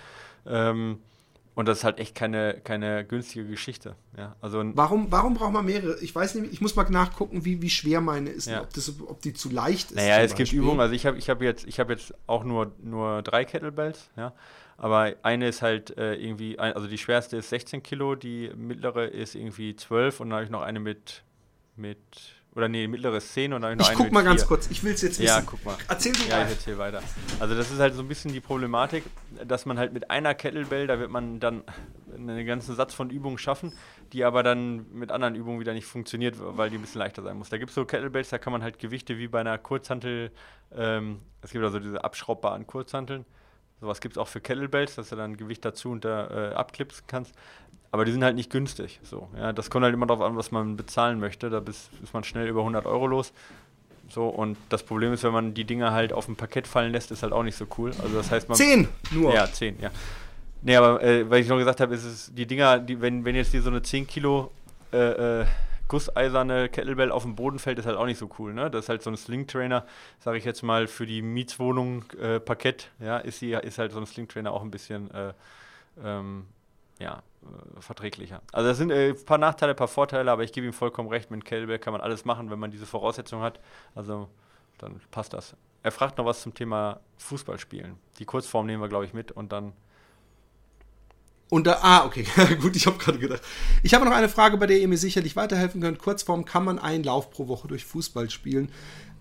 Ähm, 0.47 1.01
und 1.59 1.67
das 1.67 1.79
ist 1.79 1.85
halt 1.85 1.99
echt 1.99 2.15
keine, 2.15 2.61
keine 2.63 3.05
günstige 3.05 3.45
Geschichte. 3.45 3.97
Ja, 4.17 4.37
also 4.41 4.63
warum, 4.77 5.11
warum 5.11 5.35
braucht 5.35 5.53
man 5.53 5.67
mehrere? 5.67 5.99
Ich 6.01 6.15
weiß 6.15 6.37
nicht, 6.37 6.53
ich 6.53 6.61
muss 6.61 6.77
mal 6.77 6.89
nachgucken, 6.89 7.45
wie, 7.45 7.61
wie 7.61 7.69
schwer 7.69 8.01
meine 8.01 8.31
ist, 8.31 8.47
ja. 8.47 8.63
ob, 8.63 8.73
das, 8.73 8.95
ob 9.01 9.21
die 9.23 9.33
zu 9.33 9.51
leicht 9.51 9.91
ist. 9.91 9.97
Naja, 9.97 10.21
es 10.21 10.35
Beispiel. 10.35 10.45
gibt 10.45 10.53
Übungen, 10.53 10.79
also 10.79 10.95
ich 10.95 11.05
habe 11.05 11.19
ich 11.19 11.29
hab 11.29 11.43
jetzt, 11.43 11.67
hab 11.67 11.91
jetzt 11.91 12.15
auch 12.29 12.45
nur, 12.45 12.71
nur 12.81 13.23
drei 13.23 13.45
Kettlebells, 13.45 14.09
ja. 14.17 14.35
Aber 14.77 15.17
eine 15.23 15.49
ist 15.49 15.61
halt 15.61 15.99
äh, 15.99 16.15
irgendwie, 16.15 16.61
also 16.61 16.87
die 16.87 16.97
schwerste 16.97 17.39
ist 17.39 17.49
16 17.49 17.83
Kilo, 17.83 18.15
die 18.15 18.53
mittlere 18.55 19.09
ist 19.09 19.35
irgendwie 19.35 19.75
12 19.75 20.21
und 20.21 20.31
dann 20.31 20.37
habe 20.37 20.45
ich 20.45 20.51
noch 20.51 20.63
eine 20.63 20.79
mit, 20.79 21.25
mit 21.75 21.99
oder 22.59 22.69
nee, 22.69 22.89
mittlere 22.89 23.21
Szene 23.21 23.55
und 23.55 23.63
dann 23.63 23.79
noch 23.79 23.89
Ich 23.89 23.97
guck 23.97 24.11
mal 24.13 24.25
ganz 24.25 24.47
kurz, 24.47 24.69
ich 24.71 24.83
will 24.83 24.93
es 24.93 25.03
jetzt 25.03 25.21
wissen. 25.21 25.29
Ja, 25.29 25.41
guck 25.41 25.65
mal. 25.65 25.77
Erzähl 25.89 26.13
du 26.13 26.29
Ja, 26.29 26.43
ich 26.43 26.51
erzähl 26.51 26.77
weiter. 26.77 27.03
Also 27.39 27.55
das 27.55 27.71
ist 27.71 27.79
halt 27.79 27.95
so 27.95 28.03
ein 28.03 28.09
bisschen 28.09 28.33
die 28.33 28.41
Problematik, 28.41 29.05
dass 29.47 29.65
man 29.65 29.79
halt 29.79 29.93
mit 29.93 30.11
einer 30.11 30.35
Kettlebell, 30.35 30.89
da 30.89 30.99
wird 30.99 31.11
man 31.11 31.39
dann 31.39 31.63
einen 32.15 32.45
ganzen 32.45 32.75
Satz 32.75 32.95
von 32.95 33.11
Übungen 33.11 33.39
schaffen, 33.39 33.73
die 34.13 34.25
aber 34.25 34.43
dann 34.43 34.93
mit 34.93 35.13
anderen 35.13 35.37
Übungen 35.37 35.61
wieder 35.61 35.73
nicht 35.73 35.87
funktioniert, 35.87 36.35
weil 36.39 36.69
die 36.69 36.77
ein 36.77 36.81
bisschen 36.81 36.99
leichter 36.99 37.23
sein 37.23 37.37
muss. 37.39 37.49
Da 37.49 37.59
gibt 37.59 37.71
es 37.71 37.77
so 37.77 37.85
Kettlebells, 37.85 38.29
da 38.29 38.39
kann 38.39 38.53
man 38.53 38.63
halt 38.63 38.79
Gewichte 38.79 39.19
wie 39.19 39.29
bei 39.29 39.41
einer 39.41 39.57
Kurzhantel, 39.57 40.33
ähm, 40.75 41.21
es 41.43 41.53
gibt 41.53 41.65
also 41.65 41.79
diese 41.79 42.03
abschraubbaren 42.03 42.67
Kurzhanteln, 42.67 43.25
Sowas 43.81 44.01
gibt 44.01 44.17
es 44.17 44.19
auch 44.19 44.29
für 44.29 44.41
Kettlebells, 44.41 44.97
dass 44.97 45.11
du 45.11 45.17
dann 45.17 45.37
Gewicht 45.37 45.65
dazu 45.65 45.91
und 45.91 46.05
da 46.05 46.51
äh, 46.51 46.55
abklipsen 46.55 47.05
kannst. 47.07 47.33
Aber 47.91 48.05
die 48.05 48.13
sind 48.13 48.23
halt 48.23 48.37
nicht 48.37 48.51
günstig. 48.51 49.01
So, 49.03 49.29
ja, 49.37 49.53
das 49.53 49.71
kommt 49.71 49.85
halt 49.85 49.95
immer 49.95 50.07
darauf 50.07 50.23
an, 50.23 50.37
was 50.37 50.51
man 50.51 50.77
bezahlen 50.77 51.21
möchte. 51.21 51.49
Da 51.49 51.59
ist, 51.59 51.91
ist 52.03 52.13
man 52.13 52.23
schnell 52.25 52.47
über 52.47 52.61
100 52.61 52.85
Euro 52.87 53.07
los. 53.07 53.33
So, 54.11 54.29
und 54.29 54.57
das 54.69 54.83
Problem 54.83 55.13
ist, 55.13 55.23
wenn 55.23 55.33
man 55.33 55.55
die 55.55 55.65
Dinger 55.65 55.93
halt 55.93 56.13
auf 56.13 56.27
dem 56.27 56.37
Parkett 56.37 56.67
fallen 56.67 56.93
lässt, 56.93 57.11
ist 57.11 57.23
halt 57.23 57.33
auch 57.33 57.43
nicht 57.43 57.57
so 57.57 57.67
cool. 57.79 57.93
Also 58.03 58.17
das 58.17 58.31
heißt 58.31 58.49
man. 58.49 58.57
Zehn 58.57 58.89
nur! 59.11 59.35
Ja, 59.35 59.51
zehn, 59.51 59.79
ja. 59.81 59.91
Nee, 60.63 60.77
aber 60.77 61.03
äh, 61.03 61.29
weil 61.31 61.41
ich 61.41 61.49
noch 61.49 61.59
gesagt 61.59 61.81
habe, 61.81 61.95
ist 61.95 62.05
es 62.05 62.33
die 62.35 62.47
Dinger, 62.47 62.79
die, 62.79 63.01
wenn, 63.01 63.25
wenn 63.25 63.37
jetzt 63.37 63.53
hier 63.53 63.63
so 63.63 63.71
eine 63.71 63.83
10 63.83 64.07
Kilo 64.07 64.51
äh, 64.93 65.43
äh, 65.43 65.47
gusseiserne 65.89 66.69
Kettlebell 66.69 67.11
auf 67.11 67.23
dem 67.23 67.37
Boden 67.37 67.59
fällt, 67.59 67.79
ist 67.79 67.87
halt 67.87 67.97
auch 67.97 68.07
nicht 68.07 68.19
so 68.19 68.29
cool. 68.39 68.53
Ne? 68.55 68.71
Das 68.71 68.85
ist 68.85 68.89
halt 68.89 69.03
so 69.03 69.11
ein 69.11 69.17
Sling-Trainer, 69.17 69.87
sage 70.21 70.39
ich 70.39 70.45
jetzt 70.45 70.63
mal, 70.63 70.87
für 70.87 71.07
die 71.07 71.23
Mietswohnung 71.23 72.05
äh, 72.21 72.41
Parkett, 72.41 72.91
ja, 73.01 73.19
ist, 73.19 73.41
die, 73.41 73.53
ist 73.53 73.79
halt 73.79 73.93
so 73.93 73.99
ein 73.99 74.07
Sling-Trainer 74.07 74.53
auch 74.53 74.63
ein 74.63 74.71
bisschen 74.71 75.11
äh, 75.13 75.33
ähm, 76.05 76.47
ja, 76.99 77.23
äh, 77.43 77.81
verträglicher. 77.81 78.43
Also 78.53 78.69
das 78.69 78.79
sind 78.79 78.93
ein 78.93 79.11
äh, 79.11 79.15
paar 79.15 79.39
Nachteile, 79.39 79.73
ein 79.73 79.77
paar 79.77 79.89
Vorteile, 79.89 80.31
aber 80.31 80.43
ich 80.43 80.53
gebe 80.53 80.67
ihm 80.67 80.73
vollkommen 80.73 81.09
recht, 81.09 81.31
mit 81.31 81.45
Kettlebell 81.45 81.79
kann 81.79 81.93
man 81.93 82.01
alles 82.01 82.25
machen, 82.25 82.51
wenn 82.51 82.59
man 82.59 82.71
diese 82.71 82.87
Voraussetzung 82.87 83.43
hat. 83.43 83.61
Also 83.95 84.29
dann 84.79 85.01
passt 85.11 85.33
das. 85.33 85.55
Er 85.83 85.93
fragt 85.93 86.19
noch 86.19 86.25
was 86.25 86.43
zum 86.43 86.55
Thema 86.55 87.01
Fußballspielen. 87.19 87.97
Die 88.19 88.25
Kurzform 88.25 88.67
nehmen 88.67 88.83
wir, 88.83 88.89
glaube 88.89 89.05
ich, 89.05 89.15
mit 89.15 89.33
und 89.33 89.53
dann 89.53 89.73
und 91.51 91.67
da, 91.67 91.79
ah, 91.81 92.05
okay, 92.05 92.27
gut, 92.61 92.77
ich 92.77 92.87
habe 92.87 92.99
gerade 92.99 93.19
gedacht. 93.19 93.41
Ich 93.83 93.95
habe 93.95 94.05
noch 94.05 94.13
eine 94.13 94.29
Frage, 94.29 94.59
bei 94.59 94.67
der 94.67 94.79
ihr 94.79 94.89
mir 94.89 94.99
sicherlich 94.99 95.35
weiterhelfen 95.35 95.81
könnt. 95.81 95.99
Kurzform, 95.99 96.45
kann 96.45 96.65
man 96.65 96.79
einen 96.79 97.05
Lauf 97.05 97.31
pro 97.31 97.49
Woche 97.49 97.69
durch 97.69 97.87
Fußball 97.87 98.29
spielen 98.29 98.71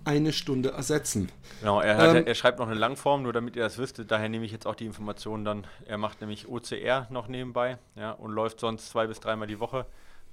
eine 0.08 0.34
Stunde 0.34 0.70
ersetzen? 0.70 1.32
Genau, 1.60 1.82
er, 1.82 1.98
hat, 1.98 2.16
ähm, 2.16 2.26
er 2.26 2.36
schreibt 2.36 2.60
noch 2.60 2.68
eine 2.68 2.76
Langform, 2.76 3.24
nur 3.24 3.34
damit 3.34 3.56
ihr 3.56 3.64
das 3.64 3.78
wisst. 3.78 4.02
Daher 4.08 4.30
nehme 4.30 4.46
ich 4.46 4.52
jetzt 4.52 4.66
auch 4.66 4.76
die 4.76 4.86
Informationen 4.86 5.46
dann. 5.46 5.68
Er 5.86 5.98
macht 5.98 6.22
nämlich 6.22 6.48
OCR 6.48 7.08
noch 7.12 7.28
nebenbei 7.28 7.78
ja, 7.96 8.12
und 8.12 8.32
läuft 8.32 8.60
sonst 8.60 8.90
zwei 8.90 9.06
bis 9.08 9.20
dreimal 9.20 9.48
die 9.48 9.60
Woche. 9.60 9.86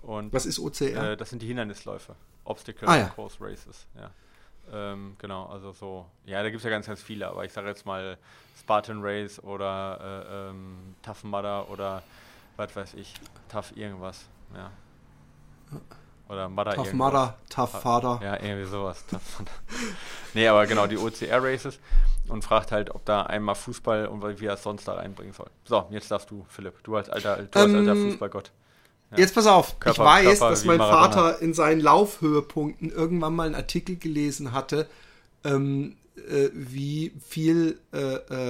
Und, 0.02 0.32
Was 0.32 0.46
ist 0.46 0.58
OCR? 0.58 1.12
Äh, 1.12 1.16
das 1.16 1.30
sind 1.30 1.42
die 1.42 1.46
Hindernisläufe. 1.46 2.14
Obstacle 2.44 2.88
ah, 2.88 2.96
ja. 2.96 3.06
Course 3.06 3.38
Races. 3.40 3.86
Ja. 3.96 4.10
Ähm, 4.72 5.16
genau, 5.18 5.46
also 5.46 5.72
so. 5.72 6.06
Ja, 6.24 6.42
da 6.42 6.48
gibt 6.48 6.58
es 6.58 6.64
ja 6.64 6.70
ganz, 6.70 6.86
ganz 6.86 7.02
viele, 7.02 7.28
aber 7.28 7.44
ich 7.44 7.52
sage 7.52 7.68
jetzt 7.68 7.84
mal 7.84 8.16
Spartan 8.58 9.00
Race 9.02 9.42
oder 9.42 10.26
äh, 10.28 10.50
ähm, 10.50 10.94
Tough 11.02 11.24
Mudder 11.24 11.68
oder 11.70 12.02
was 12.56 12.74
weiß 12.74 12.94
ich, 12.94 13.14
Tough 13.48 13.76
irgendwas, 13.76 14.26
ja. 14.54 14.70
Oder 16.34 16.48
Mudder 16.48 16.74
Tough 16.74 16.92
Mudder, 16.92 17.38
Tough 17.48 17.70
Father. 17.70 18.20
Ja, 18.22 18.42
irgendwie 18.42 18.68
sowas. 18.68 19.04
nee, 20.34 20.48
aber 20.48 20.66
genau, 20.66 20.86
die 20.88 20.98
OCR 20.98 21.42
Races 21.42 21.78
und 22.28 22.42
fragt 22.42 22.72
halt, 22.72 22.90
ob 22.90 23.04
da 23.04 23.22
einmal 23.22 23.54
Fußball 23.54 24.06
und 24.06 24.40
wie 24.40 24.46
er 24.46 24.54
es 24.54 24.62
sonst 24.62 24.88
da 24.88 24.94
reinbringen 24.94 25.32
soll. 25.32 25.46
So, 25.64 25.86
jetzt 25.90 26.10
darfst 26.10 26.30
du, 26.30 26.44
Philipp. 26.48 26.82
Du 26.82 26.96
als 26.96 27.08
alter, 27.08 27.36
du 27.36 27.58
als 27.58 27.74
alter 27.74 27.92
ähm, 27.92 28.10
Fußballgott. 28.10 28.50
Ja. 29.12 29.18
Jetzt 29.18 29.34
pass 29.34 29.46
auf, 29.46 29.78
Körper, 29.78 30.02
ich 30.02 30.26
weiß, 30.26 30.38
Körper 30.38 30.50
dass 30.50 30.64
mein 30.64 30.78
Vater 30.78 31.40
in 31.40 31.54
seinen 31.54 31.80
Laufhöhepunkten 31.80 32.90
irgendwann 32.90 33.36
mal 33.36 33.46
einen 33.46 33.54
Artikel 33.54 33.96
gelesen 33.96 34.52
hatte, 34.52 34.88
ähm, 35.44 35.96
äh, 36.16 36.48
wie 36.52 37.12
viel 37.24 37.78
äh, 37.92 37.98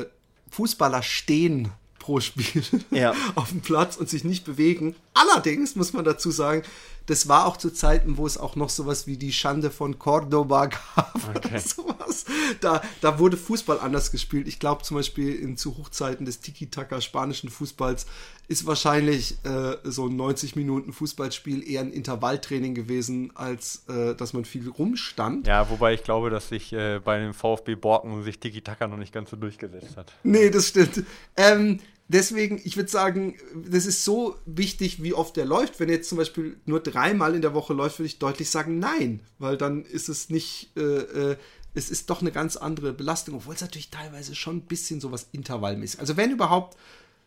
äh, 0.01 0.07
Fußballer 0.51 1.03
stehen 1.03 1.70
pro 1.99 2.20
Spiel 2.20 2.62
ja. 2.91 3.14
auf 3.35 3.51
dem 3.51 3.61
Platz 3.61 3.97
und 3.97 4.09
sich 4.09 4.24
nicht 4.24 4.45
bewegen. 4.45 4.95
Allerdings 5.15 5.77
muss 5.77 5.93
man 5.93 6.05
dazu 6.05 6.31
sagen, 6.31 6.65
das 7.07 7.29
war 7.29 7.47
auch 7.47 7.57
zu 7.57 7.71
Zeiten, 7.71 8.17
wo 8.17 8.27
es 8.27 8.39
auch 8.39 8.57
noch 8.57 8.71
sowas 8.71 9.07
wie 9.07 9.17
die 9.17 9.33
Schande 9.33 9.71
von 9.71 9.99
Cordoba 9.99 10.67
gab 10.97 11.15
okay. 11.29 11.49
oder 11.49 11.61
sowas. 11.61 12.25
Da, 12.61 12.83
da 13.01 13.19
wurde 13.19 13.37
Fußball 13.37 13.79
anders 13.79 14.11
gespielt. 14.11 14.49
Ich 14.49 14.59
glaube 14.59 14.83
zum 14.83 14.97
Beispiel 14.97 15.35
in 15.35 15.57
zu 15.57 15.77
Hochzeiten 15.77 16.25
des 16.25 16.41
Tiki-Taka 16.41 17.01
spanischen 17.01 17.51
Fußballs 17.51 18.07
ist 18.49 18.67
wahrscheinlich 18.67 19.39
äh, 19.45 19.77
so 19.85 20.07
ein 20.07 20.17
90 20.17 20.57
Minuten 20.57 20.93
Fußballspiel 20.93 21.67
eher 21.69 21.81
ein 21.81 21.93
Intervalltraining 21.93 22.75
gewesen, 22.75 23.33
als 23.35 23.85
äh, 23.89 24.15
dass 24.15 24.33
man 24.33 24.45
viel 24.45 24.69
rumstand. 24.69 25.47
Ja, 25.47 25.71
wobei 25.71 25.95
ich 25.95 26.03
glaube, 26.03 26.31
dass 26.31 26.49
sich 26.49 26.73
äh, 26.73 27.01
bei 27.03 27.19
dem 27.21 27.33
VfB 27.33 27.75
Borken 27.75 28.23
sich 28.23 28.41
Tiki-Taka 28.41 28.87
noch 28.87 28.99
nicht 28.99 29.12
ganz 29.12 29.31
so 29.31 29.37
durchgesetzt 29.37 29.97
hat. 29.97 30.12
Nee, 30.25 30.51
das 30.51 30.69
stimmt. 30.69 31.05
Ähm, 31.37 31.81
deswegen, 32.09 32.61
ich 32.65 32.77
würde 32.77 32.91
sagen, 32.91 33.37
das 33.55 33.87
ist 33.87 34.05
so 34.05 34.37
wichtig, 34.47 35.03
wie 35.03 35.15
oft 35.15 35.37
der 35.37 35.45
läuft. 35.45 35.81
Wenn 35.81 35.89
er 35.89 35.97
jetzt 35.97 36.09
zum 36.09 36.19
Beispiel 36.19 36.57
nur 36.65 36.81
dreimal 36.81 37.35
in 37.35 37.43
der 37.43 37.55
Woche 37.55 37.73
läuft, 37.73 37.99
würde 37.99 38.07
ich 38.07 38.19
deutlich 38.19 38.51
sagen, 38.51 38.79
nein, 38.79 39.21
weil 39.39 39.57
dann 39.57 39.85
ist 39.85 40.09
es 40.09 40.31
nicht, 40.31 40.71
äh, 40.77 40.81
äh, 40.81 41.37
es 41.75 41.91
ist 41.91 42.11
doch 42.11 42.21
eine 42.21 42.33
ganz 42.33 42.57
andere 42.57 42.93
Belastung, 42.93 43.35
obwohl 43.35 43.55
es 43.55 43.61
natürlich 43.61 43.91
teilweise 43.91 44.35
schon 44.35 44.59
ein 44.59 44.67
bisschen 44.67 45.01
sowas 45.01 45.29
intervallmäßig. 45.33 46.01
Also 46.01 46.17
wenn 46.17 46.31
überhaupt 46.31 46.77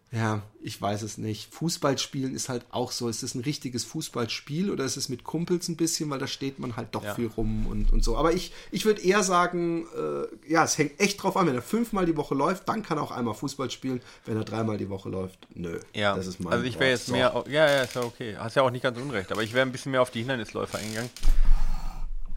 ja, 0.09 0.41
ich 0.61 0.81
weiß 0.81 1.01
es 1.01 1.17
nicht. 1.17 1.53
Fußballspielen 1.53 2.33
ist 2.33 2.47
halt 2.47 2.65
auch 2.69 2.91
so. 2.93 3.09
Ist 3.09 3.23
es 3.23 3.35
ein 3.35 3.41
richtiges 3.41 3.83
Fußballspiel 3.83 4.71
oder 4.71 4.85
ist 4.85 4.95
es 4.95 5.09
mit 5.09 5.25
Kumpels 5.25 5.67
ein 5.67 5.75
bisschen, 5.75 6.09
weil 6.09 6.19
da 6.19 6.27
steht 6.27 6.59
man 6.59 6.77
halt 6.77 6.95
doch 6.95 7.03
ja. 7.03 7.13
viel 7.13 7.27
rum 7.27 7.67
und, 7.67 7.91
und 7.91 8.05
so. 8.05 8.15
Aber 8.15 8.31
ich, 8.31 8.53
ich 8.71 8.85
würde 8.85 9.01
eher 9.01 9.21
sagen, 9.23 9.85
äh, 9.97 10.51
ja, 10.51 10.63
es 10.63 10.77
hängt 10.77 10.97
echt 11.01 11.21
drauf 11.21 11.35
an. 11.35 11.47
Wenn 11.47 11.55
er 11.55 11.61
fünfmal 11.61 12.05
die 12.05 12.15
Woche 12.15 12.35
läuft, 12.35 12.69
dann 12.69 12.83
kann 12.83 12.97
er 12.97 13.03
auch 13.03 13.11
einmal 13.11 13.33
Fußball 13.33 13.69
spielen. 13.69 14.01
Wenn 14.25 14.37
er 14.37 14.45
dreimal 14.45 14.77
die 14.77 14.89
Woche 14.89 15.09
läuft, 15.09 15.39
nö. 15.53 15.77
Ja, 15.93 16.15
das 16.15 16.27
ist 16.27 16.39
mein 16.39 16.53
Also 16.53 16.63
ich 16.63 16.79
wäre 16.79 16.91
jetzt 16.91 17.07
so. 17.07 17.11
mehr, 17.11 17.43
ja, 17.49 17.69
ja, 17.69 17.81
ist 17.81 17.95
ja 17.95 18.03
okay. 18.03 18.37
Hast 18.37 18.55
ja 18.55 18.61
auch 18.61 18.71
nicht 18.71 18.83
ganz 18.83 18.97
unrecht, 18.97 19.31
aber 19.33 19.43
ich 19.43 19.53
wäre 19.53 19.65
ein 19.65 19.73
bisschen 19.73 19.91
mehr 19.91 20.01
auf 20.01 20.11
die 20.11 20.19
Hindernisläufer 20.19 20.77
eingegangen. 20.77 21.09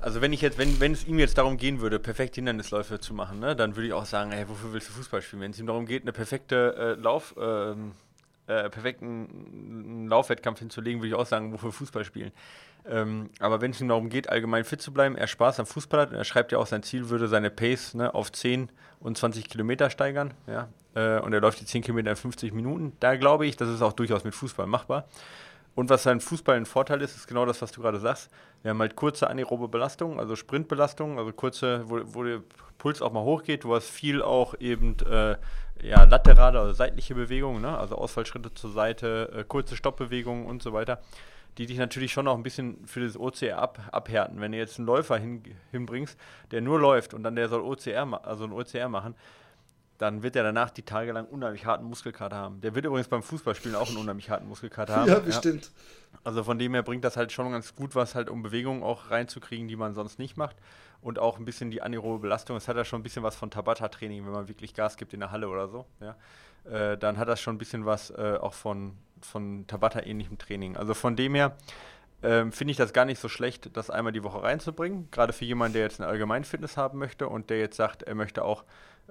Also 0.01 0.23
wenn 0.23 0.33
ich 0.33 0.41
jetzt, 0.41 0.57
wenn, 0.57 0.81
wenn 0.81 0.93
es 0.93 1.07
ihm 1.07 1.19
jetzt 1.19 1.37
darum 1.37 1.59
gehen 1.59 1.81
würde, 1.81 1.99
perfekte 1.99 2.37
Hindernisläufe 2.37 3.01
zu 3.01 3.13
machen, 3.13 3.39
ne, 3.39 3.55
dann 3.55 3.77
würde 3.77 3.87
ich 3.87 3.93
auch 3.93 4.07
sagen, 4.07 4.33
hey, 4.33 4.49
wofür 4.49 4.73
willst 4.73 4.89
du 4.89 4.93
Fußball 4.93 5.21
spielen? 5.21 5.43
Wenn 5.43 5.51
es 5.51 5.59
ihm 5.59 5.67
darum 5.67 5.85
geht, 5.85 6.03
eine 6.03 6.13
perfekte 6.13 6.97
äh, 6.99 7.01
Lauf, 7.01 7.35
äh, 7.37 7.73
äh, 8.47 8.71
perfekten 8.71 10.09
Laufwettkampf 10.09 10.59
hinzulegen, 10.59 11.01
würde 11.01 11.09
ich 11.09 11.15
auch 11.15 11.27
sagen, 11.27 11.53
wofür 11.53 11.71
Fußball 11.71 12.05
spielen. 12.05 12.33
Ähm, 12.89 13.29
aber 13.41 13.61
wenn 13.61 13.73
es 13.73 13.81
ihm 13.81 13.89
darum 13.89 14.09
geht, 14.09 14.31
allgemein 14.31 14.65
fit 14.65 14.81
zu 14.81 14.93
bleiben, 14.93 15.17
er 15.17 15.27
Spaß 15.27 15.61
am 15.61 15.67
Fußball 15.67 16.01
hat, 16.01 16.11
und 16.11 16.17
er 16.17 16.25
schreibt 16.25 16.51
ja 16.53 16.59
auch, 16.59 16.67
sein 16.67 16.83
Ziel 16.83 17.11
würde 17.11 17.29
seine 17.29 17.51
Pace 17.51 17.93
ne, 17.95 18.15
auf 18.15 18.33
10 18.33 18.71
und 19.01 19.19
20 19.19 19.49
Kilometer 19.49 19.91
steigern, 19.91 20.33
ja, 20.47 20.69
äh, 20.95 21.21
und 21.21 21.35
er 21.35 21.41
läuft 21.41 21.61
die 21.61 21.67
10 21.67 21.83
Kilometer 21.83 22.11
in 22.11 22.17
50 22.17 22.55
Minuten, 22.55 22.95
da 23.01 23.17
glaube 23.17 23.47
ich, 23.47 23.57
das 23.57 23.69
ist 23.69 23.83
auch 23.83 23.93
durchaus 23.93 24.25
mit 24.25 24.35
Fußball 24.35 24.67
machbar. 24.67 25.07
Und 25.81 25.89
was 25.89 26.05
beim 26.05 26.21
Fußball 26.21 26.59
ein 26.59 26.67
Vorteil 26.67 27.01
ist, 27.01 27.17
ist 27.17 27.27
genau 27.27 27.47
das, 27.47 27.63
was 27.63 27.73
du 27.73 27.81
gerade 27.81 27.99
sagst. 27.99 28.29
Wir 28.61 28.73
haben 28.73 28.81
halt 28.81 28.97
kurze 28.97 29.31
anaerobe 29.31 29.67
Belastung, 29.67 30.21
also 30.21 30.37
Sprintbelastung, 30.37 31.19
also 31.19 31.33
kurze, 31.33 31.89
wo, 31.89 32.01
wo 32.05 32.23
der 32.23 32.43
Puls 32.77 33.01
auch 33.01 33.13
mal 33.13 33.23
hochgeht. 33.23 33.65
Du 33.65 33.75
hast 33.75 33.89
viel 33.89 34.21
auch 34.21 34.53
eben 34.61 34.95
äh, 35.11 35.37
ja, 35.83 36.05
laterale, 36.05 36.61
also 36.61 36.75
seitliche 36.75 37.15
Bewegungen, 37.15 37.63
ne? 37.63 37.79
also 37.79 37.95
Ausfallschritte 37.95 38.53
zur 38.53 38.73
Seite, 38.73 39.33
äh, 39.35 39.45
kurze 39.45 39.75
Stoppbewegungen 39.75 40.45
und 40.45 40.63
so 40.63 40.75
weiter, 40.75 41.01
die 41.57 41.65
dich 41.65 41.79
natürlich 41.79 42.13
schon 42.13 42.29
auch 42.29 42.37
ein 42.37 42.43
bisschen 42.43 42.87
für 42.87 43.01
das 43.01 43.19
OCR 43.19 43.57
ab, 43.57 43.81
abhärten. 43.91 44.39
Wenn 44.39 44.53
du 44.53 44.59
jetzt 44.59 44.77
einen 44.79 44.87
Läufer 44.87 45.17
hin, 45.17 45.43
hinbringst, 45.71 46.19
der 46.51 46.61
nur 46.61 46.79
läuft 46.79 47.15
und 47.15 47.23
dann 47.23 47.37
der 47.37 47.49
soll 47.49 47.63
OCR, 47.63 48.21
also 48.27 48.45
ein 48.45 48.53
OCR 48.53 48.91
machen, 48.91 49.15
dann 50.01 50.23
wird 50.23 50.35
er 50.35 50.43
danach 50.43 50.71
die 50.71 50.83
Tage 50.83 51.13
lang 51.13 51.27
unheimlich 51.27 51.67
harten 51.67 51.85
Muskelkater 51.85 52.35
haben. 52.35 52.63
Der 52.63 52.75
wird 52.75 52.87
übrigens 52.87 53.09
beim 53.09 53.23
Fußballspielen 53.23 53.77
auch 53.77 53.89
einen 53.89 53.99
unheimlich 53.99 54.31
harten 54.31 54.49
Muskelkater 54.49 54.97
haben. 54.97 55.11
Ja, 55.11 55.19
bestimmt. 55.19 55.65
Ja. 56.13 56.19
Also 56.25 56.43
von 56.43 56.59
dem 56.59 56.73
her 56.73 56.83
bringt 56.83 57.05
das 57.05 57.19
halt 57.19 57.33
schon 57.33 57.53
ganz 57.53 57.75
gut 57.75 57.95
was 57.95 58.15
halt, 58.15 58.31
um 58.31 58.43
Bewegungen 58.43 58.83
auch 58.83 59.11
reinzukriegen, 59.11 59.69
die 59.69 59.77
man 59.77 59.93
sonst 59.93 60.19
nicht 60.19 60.39
macht. 60.39 60.57
Und 61.03 61.19
auch 61.19 61.39
ein 61.39 61.45
bisschen 61.45 61.71
die 61.71 61.83
anaerobe 61.83 62.21
Belastung. 62.21 62.57
Es 62.57 62.67
hat 62.67 62.79
ja 62.79 62.85
schon 62.87 63.01
ein 63.01 63.03
bisschen 63.03 63.23
was 63.23 63.37
von 63.37 63.51
Tabata-Training, 63.51 64.25
wenn 64.25 64.33
man 64.33 64.49
wirklich 64.49 64.73
Gas 64.73 64.97
gibt 64.97 65.13
in 65.13 65.21
der 65.21 65.33
Halle 65.33 65.51
oder 65.51 65.69
so. 65.69 65.85
Ja. 66.01 66.17
Äh, 66.65 66.97
dann 66.97 67.19
hat 67.19 67.29
das 67.29 67.43
schon 67.43 67.57
ein 67.57 67.59
bisschen 67.59 67.85
was 67.85 68.09
äh, 68.09 68.39
auch 68.41 68.55
von, 68.55 68.97
von 69.21 69.67
Tabata-ähnlichem 69.67 70.39
Training. 70.39 70.79
Also 70.79 70.95
von 70.95 71.15
dem 71.15 71.35
her 71.35 71.59
ähm, 72.23 72.53
finde 72.53 72.71
ich 72.71 72.79
das 72.79 72.95
gar 72.95 73.05
nicht 73.05 73.21
so 73.21 73.29
schlecht, 73.29 73.77
das 73.77 73.91
einmal 73.91 74.15
die 74.15 74.23
Woche 74.23 74.43
reinzubringen. 74.43 75.11
Gerade 75.11 75.35
für 75.35 75.45
jemanden, 75.45 75.75
der 75.75 75.83
jetzt 75.83 76.01
eine 76.01 76.09
Allgemeinfitness 76.09 76.79
haben 76.79 76.99
möchte 76.99 77.29
und 77.29 77.51
der 77.51 77.59
jetzt 77.59 77.77
sagt, 77.77 78.03
er 78.05 78.15
möchte 78.15 78.47
auch 78.47 78.65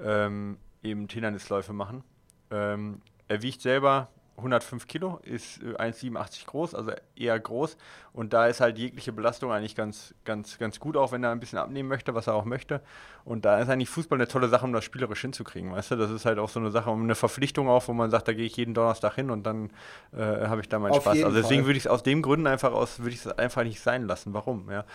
ähm, 0.04 0.58
eben 0.84 1.08
Hindernisläufe 1.08 1.74
machen. 1.74 2.04
Ähm, 2.52 3.02
er 3.28 3.42
wiegt 3.42 3.62
selber 3.62 4.10
105 4.40 4.88
Kilo, 4.88 5.20
ist 5.24 5.62
1,87 5.62 6.42
äh, 6.42 6.46
groß, 6.46 6.76
also 6.76 6.92
eher 7.16 7.40
groß. 7.40 7.78
Und 8.14 8.34
da 8.34 8.48
ist 8.48 8.60
halt 8.60 8.78
jegliche 8.78 9.12
Belastung 9.12 9.52
eigentlich 9.52 9.76
ganz, 9.76 10.14
ganz, 10.26 10.58
ganz 10.58 10.80
gut, 10.80 10.98
auch 10.98 11.12
wenn 11.12 11.24
er 11.24 11.32
ein 11.32 11.40
bisschen 11.40 11.60
abnehmen 11.60 11.88
möchte, 11.88 12.16
was 12.16 12.28
er 12.28 12.34
auch 12.34 12.46
möchte. 12.46 12.82
Und 13.24 13.46
da 13.46 13.60
ist 13.60 13.70
eigentlich 13.70 13.90
Fußball 13.90 14.18
eine 14.18 14.28
tolle 14.28 14.50
Sache, 14.50 14.66
um 14.66 14.74
das 14.74 14.84
spielerisch 14.84 15.22
hinzukriegen, 15.22 15.72
weißt 15.72 15.92
du? 15.92 15.96
Das 15.96 16.10
ist 16.10 16.26
halt 16.26 16.40
auch 16.40 16.50
so 16.50 16.60
eine 16.60 16.72
Sache, 16.72 16.90
um 16.90 17.04
eine 17.04 17.16
Verpflichtung 17.16 17.70
auch, 17.70 17.88
wo 17.88 17.94
man 17.94 18.10
sagt, 18.10 18.28
da 18.28 18.34
gehe 18.34 18.46
ich 18.46 18.58
jeden 18.58 18.74
Donnerstag 18.74 19.16
hin 19.16 19.30
und 19.30 19.44
dann 19.44 19.70
äh, 20.14 20.48
habe 20.48 20.62
ich 20.62 20.70
da 20.70 20.80
meinen 20.80 20.94
Auf 20.94 21.04
Spaß. 21.04 21.24
Also 21.24 21.36
deswegen 21.36 21.66
würde 21.66 21.78
ich 21.78 21.86
es 21.86 21.88
aus 21.88 22.04
dem 22.04 22.22
Gründen 22.22 22.48
einfach 22.48 22.72
aus, 22.72 23.00
würde 23.00 23.12
ich 23.12 23.26
es 23.26 23.28
einfach 23.28 23.64
nicht 23.64 23.82
sein 23.82 24.08
lassen. 24.08 24.34
Warum? 24.34 24.70
Ja. 24.72 24.86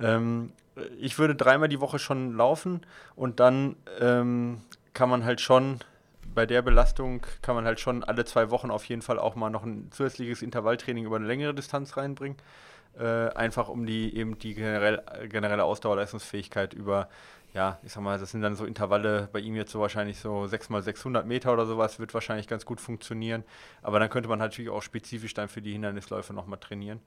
Ähm, 0.00 0.52
ich 0.98 1.18
würde 1.18 1.34
dreimal 1.34 1.68
die 1.68 1.80
Woche 1.80 1.98
schon 1.98 2.36
laufen 2.36 2.80
und 3.14 3.40
dann 3.40 3.76
ähm, 4.00 4.60
kann 4.96 5.10
man 5.10 5.26
halt 5.26 5.42
schon 5.42 5.80
bei 6.34 6.46
der 6.46 6.62
Belastung 6.62 7.20
kann 7.42 7.54
man 7.54 7.66
halt 7.66 7.80
schon 7.80 8.02
alle 8.02 8.24
zwei 8.24 8.50
Wochen 8.50 8.70
auf 8.70 8.84
jeden 8.86 9.02
Fall 9.02 9.18
auch 9.18 9.36
mal 9.36 9.50
noch 9.50 9.62
ein 9.62 9.92
zusätzliches 9.92 10.40
Intervalltraining 10.40 11.04
über 11.04 11.16
eine 11.16 11.26
längere 11.26 11.54
Distanz 11.54 11.98
reinbringen. 11.98 12.38
Äh, 12.98 13.28
einfach 13.34 13.68
um 13.68 13.84
die 13.84 14.16
eben 14.16 14.38
die 14.38 14.54
generell, 14.54 15.02
generelle 15.28 15.64
Ausdauerleistungsfähigkeit 15.64 16.72
über, 16.72 17.10
ja, 17.52 17.78
ich 17.82 17.92
sag 17.92 18.02
mal, 18.02 18.18
das 18.18 18.30
sind 18.30 18.40
dann 18.40 18.54
so 18.54 18.64
Intervalle 18.64 19.28
bei 19.32 19.40
ihm 19.40 19.54
jetzt 19.54 19.70
so 19.70 19.80
wahrscheinlich 19.80 20.18
so 20.18 20.46
6 20.46 20.70
mal 20.70 20.82
600 20.82 21.26
Meter 21.26 21.52
oder 21.52 21.66
sowas, 21.66 21.98
wird 21.98 22.14
wahrscheinlich 22.14 22.48
ganz 22.48 22.64
gut 22.64 22.80
funktionieren. 22.80 23.44
Aber 23.82 24.00
dann 24.00 24.08
könnte 24.08 24.30
man 24.30 24.38
natürlich 24.38 24.70
auch 24.70 24.82
spezifisch 24.82 25.34
dann 25.34 25.48
für 25.48 25.60
die 25.60 25.72
Hindernisläufe 25.72 26.32
nochmal 26.32 26.58
trainieren. 26.58 27.00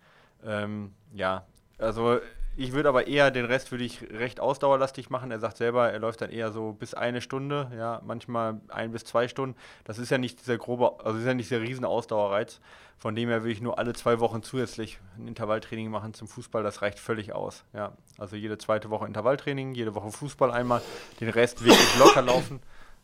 Ähm, 0.45 0.93
ja, 1.11 1.43
also 1.79 2.19
ich 2.59 2.73
würde 2.73 2.89
aber 2.89 3.07
eher 3.07 3.31
den 3.31 3.45
Rest 3.45 3.71
würde 3.71 3.85
ich 3.85 4.01
recht 4.11 4.41
ausdauerlastig 4.41 5.09
machen. 5.09 5.31
Er 5.31 5.39
sagt 5.39 5.55
selber, 5.55 5.91
er 5.91 5.99
läuft 5.99 6.19
dann 6.19 6.29
eher 6.29 6.51
so 6.51 6.73
bis 6.73 6.93
eine 6.93 7.21
Stunde, 7.21 7.71
ja, 7.77 8.01
manchmal 8.03 8.59
ein 8.67 8.91
bis 8.91 9.05
zwei 9.05 9.29
Stunden. 9.29 9.55
Das 9.85 9.97
ist 9.97 10.09
ja 10.09 10.17
nicht 10.17 10.41
dieser 10.41 10.57
grobe, 10.57 11.03
also 11.05 11.17
ist 11.17 11.25
ja 11.25 11.33
nicht 11.33 11.49
der 11.51 11.61
riesen 11.61 11.85
Ausdauerreiz. 11.85 12.59
Von 12.97 13.15
dem 13.15 13.29
her 13.29 13.43
würde 13.43 13.53
ich 13.53 13.61
nur 13.61 13.79
alle 13.79 13.93
zwei 13.93 14.19
Wochen 14.19 14.43
zusätzlich 14.43 14.99
ein 15.17 15.29
Intervalltraining 15.29 15.89
machen 15.89 16.13
zum 16.13 16.27
Fußball. 16.27 16.61
Das 16.61 16.81
reicht 16.81 16.99
völlig 16.99 17.31
aus. 17.31 17.63
Ja, 17.71 17.93
also 18.17 18.35
jede 18.35 18.57
zweite 18.57 18.89
Woche 18.89 19.07
Intervalltraining, 19.07 19.73
jede 19.73 19.95
Woche 19.95 20.11
Fußball 20.11 20.51
einmal, 20.51 20.81
den 21.21 21.29
Rest 21.29 21.63
wirklich 21.63 21.97
locker 21.97 22.21
laufen. 22.21 22.59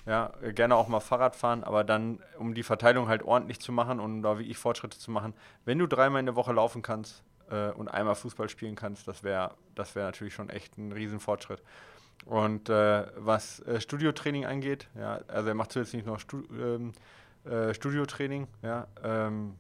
Ja, 0.05 0.33
gerne 0.53 0.75
auch 0.75 0.89
mal 0.89 0.99
Fahrrad 0.99 1.35
fahren, 1.35 1.63
aber 1.63 1.85
dann, 1.85 2.19
um 2.37 2.53
die 2.53 2.61
Verteilung 2.61 3.07
halt 3.07 3.23
ordentlich 3.23 3.61
zu 3.61 3.71
machen 3.71 4.01
und 4.01 4.21
da 4.21 4.37
wirklich 4.37 4.57
Fortschritte 4.57 4.99
zu 4.99 5.11
machen, 5.11 5.33
wenn 5.63 5.79
du 5.79 5.87
dreimal 5.87 6.19
in 6.19 6.25
der 6.25 6.35
Woche 6.35 6.51
laufen 6.51 6.81
kannst, 6.81 7.23
äh, 7.49 7.71
und 7.71 7.87
einmal 7.87 8.15
Fußball 8.15 8.49
spielen 8.49 8.75
kannst, 8.75 9.07
das 9.07 9.23
wäre 9.23 9.51
das 9.75 9.95
wär 9.95 10.05
natürlich 10.05 10.33
schon 10.33 10.49
echt 10.49 10.77
ein 10.77 10.91
Riesenfortschritt. 10.91 11.61
Und 12.25 12.69
äh, 12.69 13.05
was 13.17 13.59
äh, 13.61 13.79
Studiotraining 13.79 14.45
angeht, 14.45 14.87
ja, 14.95 15.19
also 15.27 15.49
er 15.49 15.55
macht 15.55 15.71
zusätzlich 15.71 16.05
noch 16.05 16.19
Stu 16.19 16.43
ähm, 16.51 16.93
äh, 17.43 17.73
Studiotraining, 17.73 18.47
ja, 18.63 18.87
ähm, 19.03 19.55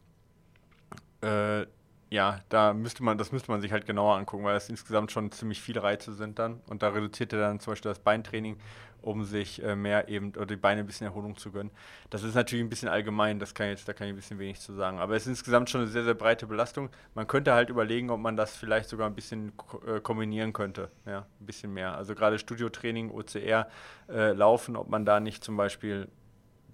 äh, 1.21 1.65
ja, 2.09 2.39
da 2.49 2.73
müsste 2.73 3.03
man, 3.03 3.17
das 3.17 3.31
müsste 3.31 3.51
man 3.51 3.61
sich 3.61 3.71
halt 3.71 3.85
genauer 3.85 4.15
angucken, 4.15 4.43
weil 4.43 4.55
es 4.55 4.69
insgesamt 4.69 5.11
schon 5.11 5.31
ziemlich 5.31 5.61
viele 5.61 5.83
Reize 5.83 6.13
sind 6.13 6.39
dann. 6.39 6.61
Und 6.67 6.83
da 6.83 6.89
reduziert 6.89 7.33
er 7.33 7.39
dann 7.39 7.59
zum 7.59 7.71
Beispiel 7.71 7.89
das 7.89 7.99
Beintraining 7.99 8.57
um 9.05 9.23
sich 9.23 9.63
äh, 9.63 9.75
mehr 9.75 10.09
eben 10.09 10.29
oder 10.35 10.47
die 10.47 10.55
Beine 10.55 10.81
ein 10.81 10.87
bisschen 10.87 11.07
Erholung 11.07 11.37
zu 11.37 11.51
gönnen. 11.51 11.71
Das 12.09 12.23
ist 12.23 12.35
natürlich 12.35 12.65
ein 12.65 12.69
bisschen 12.69 12.89
allgemein, 12.89 13.39
das 13.39 13.53
kann 13.53 13.67
jetzt, 13.67 13.87
da 13.87 13.93
kann 13.93 14.07
ich 14.07 14.13
ein 14.13 14.17
bisschen 14.17 14.39
wenig 14.39 14.59
zu 14.59 14.73
sagen. 14.73 14.99
Aber 14.99 15.15
es 15.15 15.23
ist 15.23 15.29
insgesamt 15.29 15.69
schon 15.69 15.81
eine 15.81 15.89
sehr, 15.89 16.03
sehr 16.03 16.15
breite 16.15 16.47
Belastung. 16.47 16.89
Man 17.13 17.27
könnte 17.27 17.53
halt 17.53 17.69
überlegen, 17.69 18.09
ob 18.09 18.19
man 18.19 18.35
das 18.35 18.55
vielleicht 18.55 18.89
sogar 18.89 19.07
ein 19.07 19.15
bisschen 19.15 19.53
äh, 19.87 19.99
kombinieren 19.99 20.53
könnte. 20.53 20.89
Ja, 21.05 21.27
ein 21.39 21.45
bisschen 21.45 21.73
mehr. 21.73 21.95
Also 21.95 22.15
gerade 22.15 22.39
Studiotraining, 22.39 23.11
OCR, 23.11 23.67
äh, 24.09 24.31
Laufen, 24.33 24.75
ob 24.75 24.89
man 24.89 25.05
da 25.05 25.19
nicht 25.19 25.43
zum 25.43 25.55
Beispiel 25.55 26.07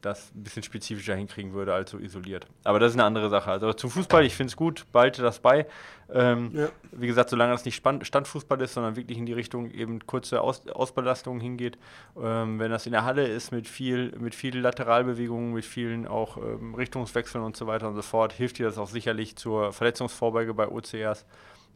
das 0.01 0.33
ein 0.35 0.43
bisschen 0.43 0.63
spezifischer 0.63 1.15
hinkriegen 1.15 1.53
würde 1.53 1.73
als 1.73 1.91
so 1.91 1.97
isoliert. 1.97 2.47
Aber 2.63 2.79
das 2.79 2.91
ist 2.91 2.95
eine 2.95 3.05
andere 3.05 3.29
Sache. 3.29 3.51
Also 3.51 3.73
zum 3.73 3.89
Fußball, 3.89 4.25
ich 4.25 4.35
finde 4.35 4.51
es 4.51 4.55
gut, 4.55 4.85
behalte 4.91 5.21
das 5.21 5.39
bei. 5.39 5.67
Ähm, 6.13 6.51
ja. 6.53 6.69
Wie 6.91 7.07
gesagt, 7.07 7.29
solange 7.29 7.53
das 7.53 7.63
nicht 7.63 7.81
Standfußball 8.01 8.59
ist, 8.61 8.73
sondern 8.73 8.95
wirklich 8.95 9.17
in 9.17 9.25
die 9.25 9.33
Richtung 9.33 9.71
eben 9.71 10.05
kurze 10.05 10.41
Aus 10.41 10.67
Ausbelastungen 10.67 11.39
hingeht. 11.39 11.77
Ähm, 12.21 12.59
wenn 12.59 12.71
das 12.71 12.85
in 12.85 12.91
der 12.91 13.05
Halle 13.05 13.27
ist 13.27 13.51
mit 13.51 13.67
viel, 13.67 14.11
mit 14.19 14.35
viel 14.35 14.57
Lateralbewegungen, 14.57 15.53
mit 15.53 15.65
vielen 15.65 16.07
auch 16.07 16.37
ähm, 16.37 16.75
Richtungswechseln 16.75 17.43
und 17.43 17.55
so 17.55 17.67
weiter 17.67 17.87
und 17.87 17.95
so 17.95 18.01
fort, 18.01 18.33
hilft 18.33 18.57
dir 18.57 18.65
das 18.65 18.77
auch 18.77 18.89
sicherlich 18.89 19.35
zur 19.35 19.71
Verletzungsvorbeuge 19.71 20.53
bei 20.53 20.67
OCRs. 20.67 21.25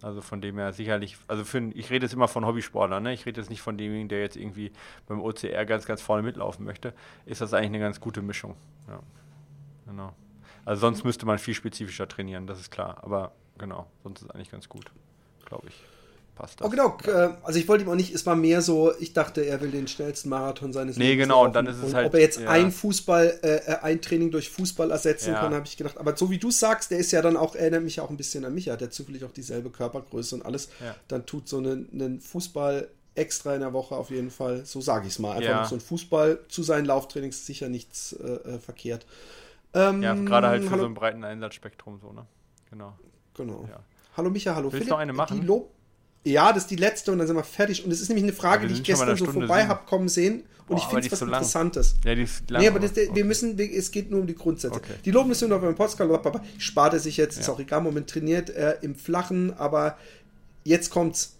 Also 0.01 0.21
von 0.21 0.41
dem 0.41 0.57
her 0.57 0.73
sicherlich, 0.73 1.17
also 1.27 1.43
für, 1.43 1.59
ich 1.73 1.89
rede 1.89 2.05
jetzt 2.05 2.13
immer 2.13 2.27
von 2.27 2.45
Hobbysportlern, 2.45 3.01
ne? 3.01 3.13
ich 3.13 3.25
rede 3.25 3.39
jetzt 3.41 3.49
nicht 3.49 3.61
von 3.61 3.77
demjenigen, 3.77 4.09
der 4.09 4.21
jetzt 4.21 4.35
irgendwie 4.35 4.71
beim 5.07 5.21
OCR 5.21 5.65
ganz, 5.65 5.85
ganz 5.85 6.01
vorne 6.01 6.21
mitlaufen 6.21 6.65
möchte, 6.65 6.93
ist 7.25 7.41
das 7.41 7.53
eigentlich 7.53 7.67
eine 7.67 7.79
ganz 7.79 7.99
gute 7.99 8.21
Mischung. 8.21 8.55
Ja. 8.87 8.99
Genau. 9.87 10.13
Also 10.65 10.81
sonst 10.81 11.03
müsste 11.03 11.25
man 11.25 11.37
viel 11.39 11.53
spezifischer 11.53 12.07
trainieren, 12.07 12.45
das 12.45 12.59
ist 12.59 12.71
klar. 12.71 12.97
Aber 13.03 13.31
genau, 13.57 13.87
sonst 14.03 14.21
ist 14.21 14.29
es 14.29 14.31
eigentlich 14.31 14.51
ganz 14.51 14.69
gut, 14.69 14.91
glaube 15.45 15.67
ich 15.69 15.94
passt 16.35 16.59
das. 16.59 16.67
Oh, 16.67 16.69
genau. 16.69 16.97
Ja. 17.07 17.37
Also 17.43 17.59
ich 17.59 17.67
wollte 17.67 17.83
ihm 17.83 17.89
auch 17.89 17.95
nicht, 17.95 18.13
es 18.13 18.25
war 18.25 18.35
mehr 18.35 18.61
so, 18.61 18.93
ich 18.99 19.13
dachte, 19.13 19.41
er 19.41 19.61
will 19.61 19.71
den 19.71 19.87
schnellsten 19.87 20.29
Marathon 20.29 20.73
seines 20.73 20.97
nee, 20.97 21.05
Lebens. 21.05 21.17
Nee, 21.17 21.23
genau, 21.23 21.35
laufen. 21.35 21.47
und 21.47 21.53
dann 21.55 21.67
ist 21.67 21.77
es 21.77 21.83
und 21.83 21.93
halt. 21.95 22.07
Ob 22.07 22.13
er 22.13 22.19
jetzt 22.19 22.39
ja. 22.39 22.49
ein 22.49 22.71
Fußball, 22.71 23.39
äh, 23.41 23.47
äh, 23.47 23.77
ein 23.81 24.01
Training 24.01 24.31
durch 24.31 24.49
Fußball 24.49 24.91
ersetzen 24.91 25.33
ja. 25.33 25.39
kann, 25.39 25.53
habe 25.53 25.65
ich 25.65 25.77
gedacht. 25.77 25.97
Aber 25.97 26.15
so 26.15 26.29
wie 26.29 26.37
du 26.37 26.51
sagst, 26.51 26.91
der 26.91 26.99
ist 26.99 27.11
ja 27.11 27.21
dann 27.21 27.37
auch, 27.37 27.55
erinnert 27.55 27.83
mich 27.83 27.99
auch 27.99 28.09
ein 28.09 28.17
bisschen 28.17 28.45
an 28.45 28.53
mich, 28.53 28.69
hat 28.69 28.81
ja 28.81 28.89
zufällig 28.89 29.23
auch 29.23 29.31
dieselbe 29.31 29.69
Körpergröße 29.69 30.35
und 30.35 30.45
alles. 30.45 30.69
Dann 31.07 31.25
tut 31.25 31.47
so 31.47 31.57
einen 31.57 32.19
Fußball 32.21 32.89
extra 33.15 33.55
in 33.55 33.61
der 33.61 33.73
Woche 33.73 33.95
auf 33.95 34.11
jeden 34.11 34.29
Fall, 34.29 34.65
so 34.65 34.81
sage 34.81 35.07
ich 35.07 35.13
es 35.13 35.19
mal. 35.19 35.37
Einfach 35.37 35.65
so 35.65 35.75
ein 35.75 35.81
Fußball 35.81 36.39
zu 36.49 36.63
seinen 36.63 36.85
Lauftrainings 36.85 37.45
sicher 37.45 37.69
nichts 37.69 38.13
äh, 38.13 38.25
äh, 38.25 38.59
verkehrt. 38.59 39.05
Ähm, 39.73 40.03
ja, 40.03 40.13
gerade 40.13 40.47
halt 40.47 40.63
für 40.63 40.71
hallo. 40.71 40.81
so 40.81 40.85
einen 40.85 40.95
breiten 40.95 41.23
Einsatzspektrum 41.23 41.99
so, 41.99 42.11
ne? 42.11 42.25
Genau. 42.69 42.93
Genau. 43.35 43.67
Hallo 44.15 44.29
Micha, 44.29 44.55
hallo 44.55 44.71
Willst 44.71 44.75
Philipp. 44.75 44.87
du 44.87 44.93
noch 44.93 44.99
eine 44.99 45.13
machen? 45.13 45.41
Die 45.41 45.45
Lob 45.45 45.74
ja, 46.25 46.51
das 46.51 46.63
ist 46.63 46.71
die 46.71 46.75
letzte 46.75 47.11
und 47.11 47.19
dann 47.19 47.27
sind 47.27 47.35
wir 47.35 47.43
fertig. 47.43 47.85
Und 47.85 47.91
es 47.91 48.01
ist 48.01 48.09
nämlich 48.09 48.23
eine 48.23 48.33
Frage, 48.33 48.67
die 48.67 48.73
ich 48.73 48.83
gestern 48.83 49.15
so 49.15 49.25
vorbei 49.25 49.67
habe 49.67 49.85
kommen 49.85 50.09
sehen. 50.09 50.43
Und 50.67 50.77
Boah, 50.77 50.77
ich 50.77 50.83
finde 50.85 51.05
es 51.05 51.11
was 51.11 51.19
so 51.19 51.25
Interessantes. 51.25 51.95
Ja, 52.03 52.15
die 52.15 52.23
ist 52.23 52.49
lang. 52.49 52.61
Nee, 52.61 52.67
aber 52.67 52.79
das, 52.79 52.91
okay. 52.91 53.11
wir 53.13 53.23
müssen, 53.23 53.57
es 53.59 53.91
geht 53.91 54.09
nur 54.09 54.21
um 54.21 54.27
die 54.27 54.33
Grundsätze. 54.33 54.75
Okay. 54.75 54.93
Die 55.05 55.11
Lobnis 55.11 55.39
sind 55.39 55.53
auf 55.53 55.61
meinem 55.61 55.75
Podcast, 55.75 56.01
spart 56.57 56.93
er 56.93 56.99
sich 56.99 57.17
jetzt, 57.17 57.35
ja. 57.35 57.41
ist 57.41 57.49
auch 57.49 57.59
egal, 57.59 57.81
Moment 57.81 58.09
trainiert 58.09 58.49
er 58.49 58.81
im 58.81 58.95
Flachen, 58.95 59.53
aber 59.53 59.97
jetzt 60.63 60.89
kommt's. 60.89 61.34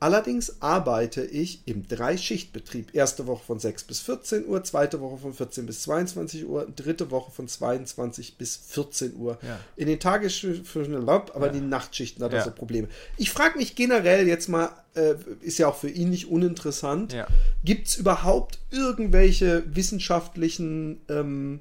Allerdings 0.00 0.62
arbeite 0.62 1.24
ich 1.24 1.62
im 1.66 1.88
Dreischichtbetrieb. 1.88 2.94
Erste 2.94 3.26
Woche 3.26 3.44
von 3.44 3.58
6 3.58 3.84
bis 3.84 4.00
14 4.00 4.46
Uhr, 4.46 4.62
zweite 4.62 5.00
Woche 5.00 5.18
von 5.18 5.34
14 5.34 5.66
bis 5.66 5.82
22 5.82 6.46
Uhr, 6.46 6.68
dritte 6.74 7.10
Woche 7.10 7.32
von 7.32 7.48
22 7.48 8.36
bis 8.36 8.56
14 8.56 9.16
Uhr. 9.16 9.38
Ja. 9.42 9.58
In 9.74 9.88
den 9.88 9.98
Tagesschichten 9.98 10.94
erlaubt, 10.94 11.34
aber 11.34 11.46
ja. 11.46 11.52
die 11.52 11.60
Nachtschichten 11.60 12.22
hat 12.22 12.32
er 12.32 12.40
ja. 12.40 12.44
so 12.44 12.52
Probleme. 12.52 12.86
Ich 13.16 13.32
frage 13.32 13.58
mich 13.58 13.74
generell 13.74 14.28
jetzt 14.28 14.48
mal, 14.48 14.70
äh, 14.94 15.14
ist 15.40 15.58
ja 15.58 15.66
auch 15.66 15.76
für 15.76 15.90
ihn 15.90 16.10
nicht 16.10 16.30
uninteressant, 16.30 17.12
ja. 17.12 17.26
gibt 17.64 17.88
es 17.88 17.96
überhaupt 17.96 18.60
irgendwelche 18.70 19.64
wissenschaftlichen 19.74 21.00
ähm, 21.08 21.60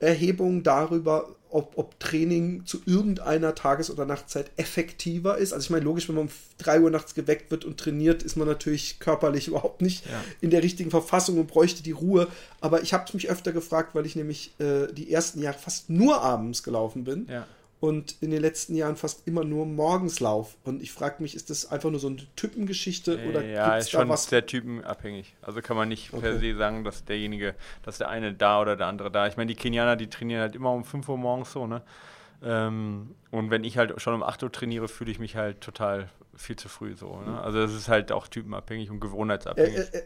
Erhebungen 0.00 0.62
darüber, 0.62 1.34
ob, 1.50 1.76
ob 1.76 1.98
Training 2.00 2.64
zu 2.64 2.80
irgendeiner 2.86 3.54
Tages- 3.54 3.90
oder 3.90 4.06
Nachtzeit 4.06 4.50
effektiver 4.56 5.38
ist. 5.38 5.52
Also 5.52 5.64
ich 5.64 5.70
meine, 5.70 5.84
logisch, 5.84 6.08
wenn 6.08 6.14
man 6.14 6.26
um 6.26 6.30
3 6.58 6.80
Uhr 6.80 6.90
nachts 6.90 7.14
geweckt 7.14 7.50
wird 7.50 7.64
und 7.64 7.78
trainiert, 7.78 8.22
ist 8.22 8.36
man 8.36 8.46
natürlich 8.46 9.00
körperlich 9.00 9.48
überhaupt 9.48 9.82
nicht 9.82 10.06
ja. 10.06 10.12
in 10.40 10.50
der 10.50 10.62
richtigen 10.62 10.90
Verfassung 10.90 11.38
und 11.38 11.46
bräuchte 11.46 11.82
die 11.82 11.92
Ruhe. 11.92 12.28
Aber 12.60 12.82
ich 12.82 12.92
habe 12.92 13.10
mich 13.12 13.28
öfter 13.28 13.52
gefragt, 13.52 13.94
weil 13.94 14.06
ich 14.06 14.16
nämlich 14.16 14.52
äh, 14.58 14.92
die 14.92 15.12
ersten 15.12 15.42
Jahre 15.42 15.58
fast 15.58 15.90
nur 15.90 16.20
abends 16.22 16.62
gelaufen 16.62 17.04
bin. 17.04 17.26
Ja. 17.28 17.46
Und 17.80 18.16
in 18.20 18.30
den 18.30 18.42
letzten 18.42 18.74
Jahren 18.74 18.96
fast 18.96 19.26
immer 19.26 19.42
nur 19.42 19.64
Morgenslauf. 19.64 20.56
Und 20.64 20.82
ich 20.82 20.92
frage 20.92 21.22
mich, 21.22 21.34
ist 21.34 21.48
das 21.48 21.70
einfach 21.70 21.90
nur 21.90 21.98
so 21.98 22.08
eine 22.08 22.18
Typengeschichte 22.36 23.26
oder 23.26 23.42
ja, 23.42 23.78
ist 23.78 23.90
schon 23.90 24.08
was? 24.10 24.24
sehr 24.24 24.44
typenabhängig. 24.44 25.34
Also 25.40 25.62
kann 25.62 25.76
man 25.78 25.88
nicht 25.88 26.12
okay. 26.12 26.22
per 26.22 26.38
se 26.38 26.54
sagen, 26.56 26.84
dass 26.84 27.04
derjenige, 27.04 27.54
dass 27.82 27.96
der 27.96 28.10
eine 28.10 28.34
da 28.34 28.60
oder 28.60 28.76
der 28.76 28.86
andere 28.86 29.10
da. 29.10 29.26
Ich 29.26 29.38
meine, 29.38 29.48
die 29.48 29.54
Kenianer, 29.54 29.96
die 29.96 30.08
trainieren 30.08 30.42
halt 30.42 30.54
immer 30.54 30.72
um 30.72 30.84
5 30.84 31.08
Uhr 31.08 31.16
morgens 31.16 31.52
so, 31.52 31.66
ne? 31.66 31.82
Ähm, 32.42 33.14
und 33.30 33.50
wenn 33.50 33.64
ich 33.64 33.78
halt 33.78 34.00
schon 34.00 34.14
um 34.14 34.22
8 34.22 34.42
Uhr 34.42 34.52
trainiere, 34.52 34.88
fühle 34.88 35.10
ich 35.10 35.18
mich 35.18 35.36
halt 35.36 35.60
total 35.60 36.08
viel 36.36 36.56
zu 36.56 36.68
früh 36.68 36.94
so. 36.94 37.20
Ne? 37.20 37.40
Also 37.40 37.60
das 37.60 37.74
ist 37.74 37.88
halt 37.88 38.12
auch 38.12 38.28
typenabhängig 38.28 38.90
und 38.90 39.00
gewohnheitsabhängig. 39.00 39.76
Äh, 39.76 39.98
äh, 39.98 40.02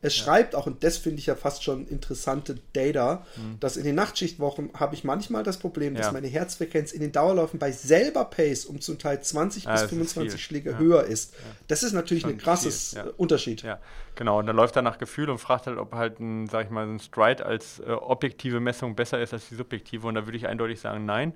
es 0.00 0.16
ja. 0.16 0.24
schreibt 0.24 0.54
auch, 0.54 0.66
und 0.66 0.84
das 0.84 0.96
finde 0.96 1.18
ich 1.18 1.26
ja 1.26 1.34
fast 1.34 1.64
schon 1.64 1.86
interessante 1.88 2.56
Data, 2.72 3.26
mhm. 3.36 3.58
dass 3.58 3.76
in 3.76 3.84
den 3.84 3.96
Nachtschichtwochen 3.96 4.70
habe 4.74 4.94
ich 4.94 5.02
manchmal 5.02 5.42
das 5.42 5.58
Problem, 5.58 5.94
dass 5.94 6.06
ja. 6.06 6.12
meine 6.12 6.28
Herzfrequenz 6.28 6.92
in 6.92 7.00
den 7.00 7.10
Dauerläufen 7.10 7.58
bei 7.58 7.72
selber 7.72 8.24
Pace 8.24 8.64
um 8.64 8.80
zum 8.80 8.98
Teil 8.98 9.20
20 9.20 9.64
ja, 9.64 9.72
bis 9.72 9.82
25 9.82 10.42
Schläge 10.42 10.78
höher 10.78 11.04
ist. 11.04 11.34
Das 11.66 11.82
ist 11.82 11.92
natürlich 11.92 12.24
ein 12.26 12.38
krasses 12.38 12.96
Unterschied. 13.16 13.62
Ja, 13.62 13.80
genau. 14.14 14.38
Und 14.38 14.46
dann 14.46 14.54
läuft 14.54 14.76
er 14.76 14.82
nach 14.82 14.98
Gefühl 14.98 15.30
und 15.30 15.38
fragt 15.38 15.66
halt, 15.66 15.78
ob 15.78 15.92
halt 15.92 16.20
ein, 16.20 16.46
sag 16.46 16.66
ich 16.66 16.70
mal, 16.70 16.86
ein 16.86 17.00
Stride 17.00 17.44
als 17.44 17.80
äh, 17.80 17.90
objektive 17.90 18.60
Messung 18.60 18.94
besser 18.94 19.20
ist 19.20 19.32
als 19.32 19.48
die 19.48 19.56
subjektive. 19.56 20.06
Und 20.06 20.14
da 20.14 20.26
würde 20.26 20.36
ich 20.36 20.46
eindeutig 20.46 20.80
sagen, 20.80 21.06
nein. 21.06 21.34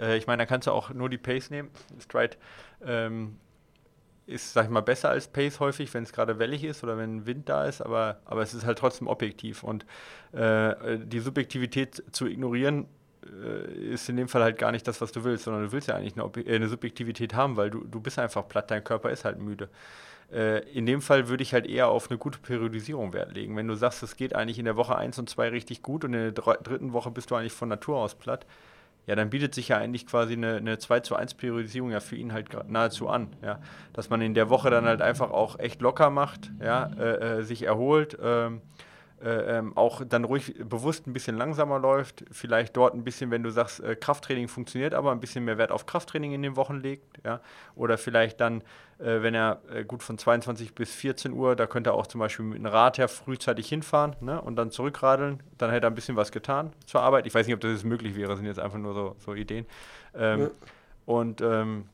Äh, 0.00 0.16
ich 0.16 0.26
meine, 0.26 0.42
da 0.42 0.46
kannst 0.46 0.66
du 0.66 0.72
auch 0.72 0.90
nur 0.90 1.10
die 1.10 1.18
Pace 1.18 1.50
nehmen. 1.50 1.70
Stride 1.98 2.36
ähm, 2.82 3.36
ist, 4.26 4.52
sag 4.52 4.64
ich 4.64 4.70
mal, 4.70 4.80
besser 4.80 5.10
als 5.10 5.28
Pace 5.28 5.60
häufig, 5.60 5.92
wenn 5.94 6.04
es 6.04 6.12
gerade 6.12 6.38
wellig 6.38 6.64
ist 6.64 6.84
oder 6.84 6.96
wenn 6.96 7.26
Wind 7.26 7.48
da 7.48 7.64
ist, 7.64 7.80
aber, 7.80 8.20
aber 8.24 8.42
es 8.42 8.54
ist 8.54 8.64
halt 8.64 8.78
trotzdem 8.78 9.08
objektiv. 9.08 9.62
Und 9.62 9.84
äh, 10.32 10.98
die 10.98 11.20
Subjektivität 11.20 12.02
zu 12.12 12.26
ignorieren, 12.26 12.86
äh, 13.24 13.92
ist 13.92 14.08
in 14.08 14.16
dem 14.16 14.28
Fall 14.28 14.42
halt 14.42 14.58
gar 14.58 14.72
nicht 14.72 14.86
das, 14.86 15.00
was 15.00 15.12
du 15.12 15.24
willst, 15.24 15.44
sondern 15.44 15.64
du 15.64 15.72
willst 15.72 15.88
ja 15.88 15.96
eigentlich 15.96 16.16
eine, 16.16 16.30
äh, 16.44 16.54
eine 16.54 16.68
Subjektivität 16.68 17.34
haben, 17.34 17.56
weil 17.56 17.70
du, 17.70 17.84
du 17.84 18.00
bist 18.00 18.18
einfach 18.18 18.48
platt, 18.48 18.70
dein 18.70 18.84
Körper 18.84 19.10
ist 19.10 19.24
halt 19.24 19.38
müde. 19.38 19.68
Äh, 20.32 20.60
in 20.70 20.86
dem 20.86 21.02
Fall 21.02 21.28
würde 21.28 21.42
ich 21.42 21.52
halt 21.52 21.66
eher 21.66 21.88
auf 21.88 22.08
eine 22.08 22.18
gute 22.18 22.38
Periodisierung 22.38 23.12
Wert 23.12 23.32
legen. 23.34 23.56
Wenn 23.56 23.68
du 23.68 23.74
sagst, 23.74 24.02
es 24.02 24.16
geht 24.16 24.34
eigentlich 24.34 24.58
in 24.58 24.64
der 24.64 24.76
Woche 24.76 24.96
1 24.96 25.18
und 25.18 25.28
2 25.28 25.48
richtig 25.48 25.82
gut 25.82 26.04
und 26.04 26.14
in 26.14 26.32
der 26.32 26.32
dritten 26.32 26.92
Woche 26.92 27.10
bist 27.10 27.30
du 27.30 27.34
eigentlich 27.34 27.52
von 27.52 27.68
Natur 27.68 27.98
aus 27.98 28.14
platt, 28.14 28.46
ja, 29.06 29.16
dann 29.16 29.30
bietet 29.30 29.54
sich 29.54 29.68
ja 29.68 29.78
eigentlich 29.78 30.06
quasi 30.06 30.34
eine, 30.34 30.56
eine 30.56 30.78
2 30.78 31.00
zu 31.00 31.16
1 31.16 31.34
Priorisierung 31.34 31.90
ja 31.90 32.00
für 32.00 32.16
ihn 32.16 32.32
halt 32.32 32.48
nahezu 32.68 33.08
an. 33.08 33.28
Ja? 33.42 33.60
Dass 33.92 34.10
man 34.10 34.20
in 34.20 34.34
der 34.34 34.50
Woche 34.50 34.70
dann 34.70 34.84
halt 34.84 35.02
einfach 35.02 35.30
auch 35.30 35.58
echt 35.58 35.80
locker 35.80 36.10
macht, 36.10 36.50
ja? 36.62 36.90
Äh, 36.98 37.38
äh, 37.38 37.42
sich 37.42 37.62
erholt, 37.64 38.16
ähm, 38.22 38.60
äh, 39.22 39.58
ähm, 39.58 39.76
auch 39.76 40.02
dann 40.06 40.24
ruhig 40.24 40.54
bewusst 40.58 41.06
ein 41.06 41.12
bisschen 41.12 41.36
langsamer 41.36 41.78
läuft, 41.78 42.24
vielleicht 42.30 42.76
dort 42.76 42.94
ein 42.94 43.04
bisschen, 43.04 43.30
wenn 43.30 43.42
du 43.42 43.50
sagst, 43.50 43.80
äh, 43.80 43.94
Krafttraining 43.94 44.48
funktioniert, 44.48 44.94
aber 44.94 45.12
ein 45.12 45.20
bisschen 45.20 45.44
mehr 45.44 45.58
Wert 45.58 45.72
auf 45.72 45.86
Krafttraining 45.86 46.32
in 46.32 46.42
den 46.42 46.56
Wochen 46.56 46.76
legt, 46.76 47.04
ja, 47.24 47.40
oder 47.74 47.98
vielleicht 47.98 48.40
dann, 48.40 48.62
äh, 48.98 49.22
wenn 49.22 49.34
er 49.34 49.60
äh, 49.72 49.84
gut 49.84 50.02
von 50.02 50.16
22 50.16 50.74
bis 50.74 50.94
14 50.94 51.32
Uhr, 51.32 51.54
da 51.54 51.66
könnte 51.66 51.90
er 51.90 51.94
auch 51.94 52.06
zum 52.06 52.18
Beispiel 52.18 52.46
mit 52.46 52.56
einem 52.56 52.66
Rad 52.66 52.98
her 52.98 53.08
frühzeitig 53.08 53.68
hinfahren 53.68 54.16
ne, 54.20 54.40
und 54.40 54.56
dann 54.56 54.70
zurückradeln, 54.70 55.42
dann 55.58 55.70
hätte 55.70 55.86
er 55.86 55.90
ein 55.90 55.94
bisschen 55.94 56.16
was 56.16 56.32
getan 56.32 56.72
zur 56.86 57.02
Arbeit. 57.02 57.26
Ich 57.26 57.34
weiß 57.34 57.46
nicht, 57.46 57.54
ob 57.54 57.60
das 57.60 57.72
jetzt 57.72 57.84
möglich 57.84 58.16
wäre, 58.16 58.30
das 58.30 58.38
sind 58.38 58.46
jetzt 58.46 58.60
einfach 58.60 58.78
nur 58.78 58.94
so, 58.94 59.16
so 59.18 59.34
Ideen. 59.34 59.66
Ähm, 60.14 60.40
ja. 60.40 60.50
Und 61.04 61.40
ähm, 61.40 61.84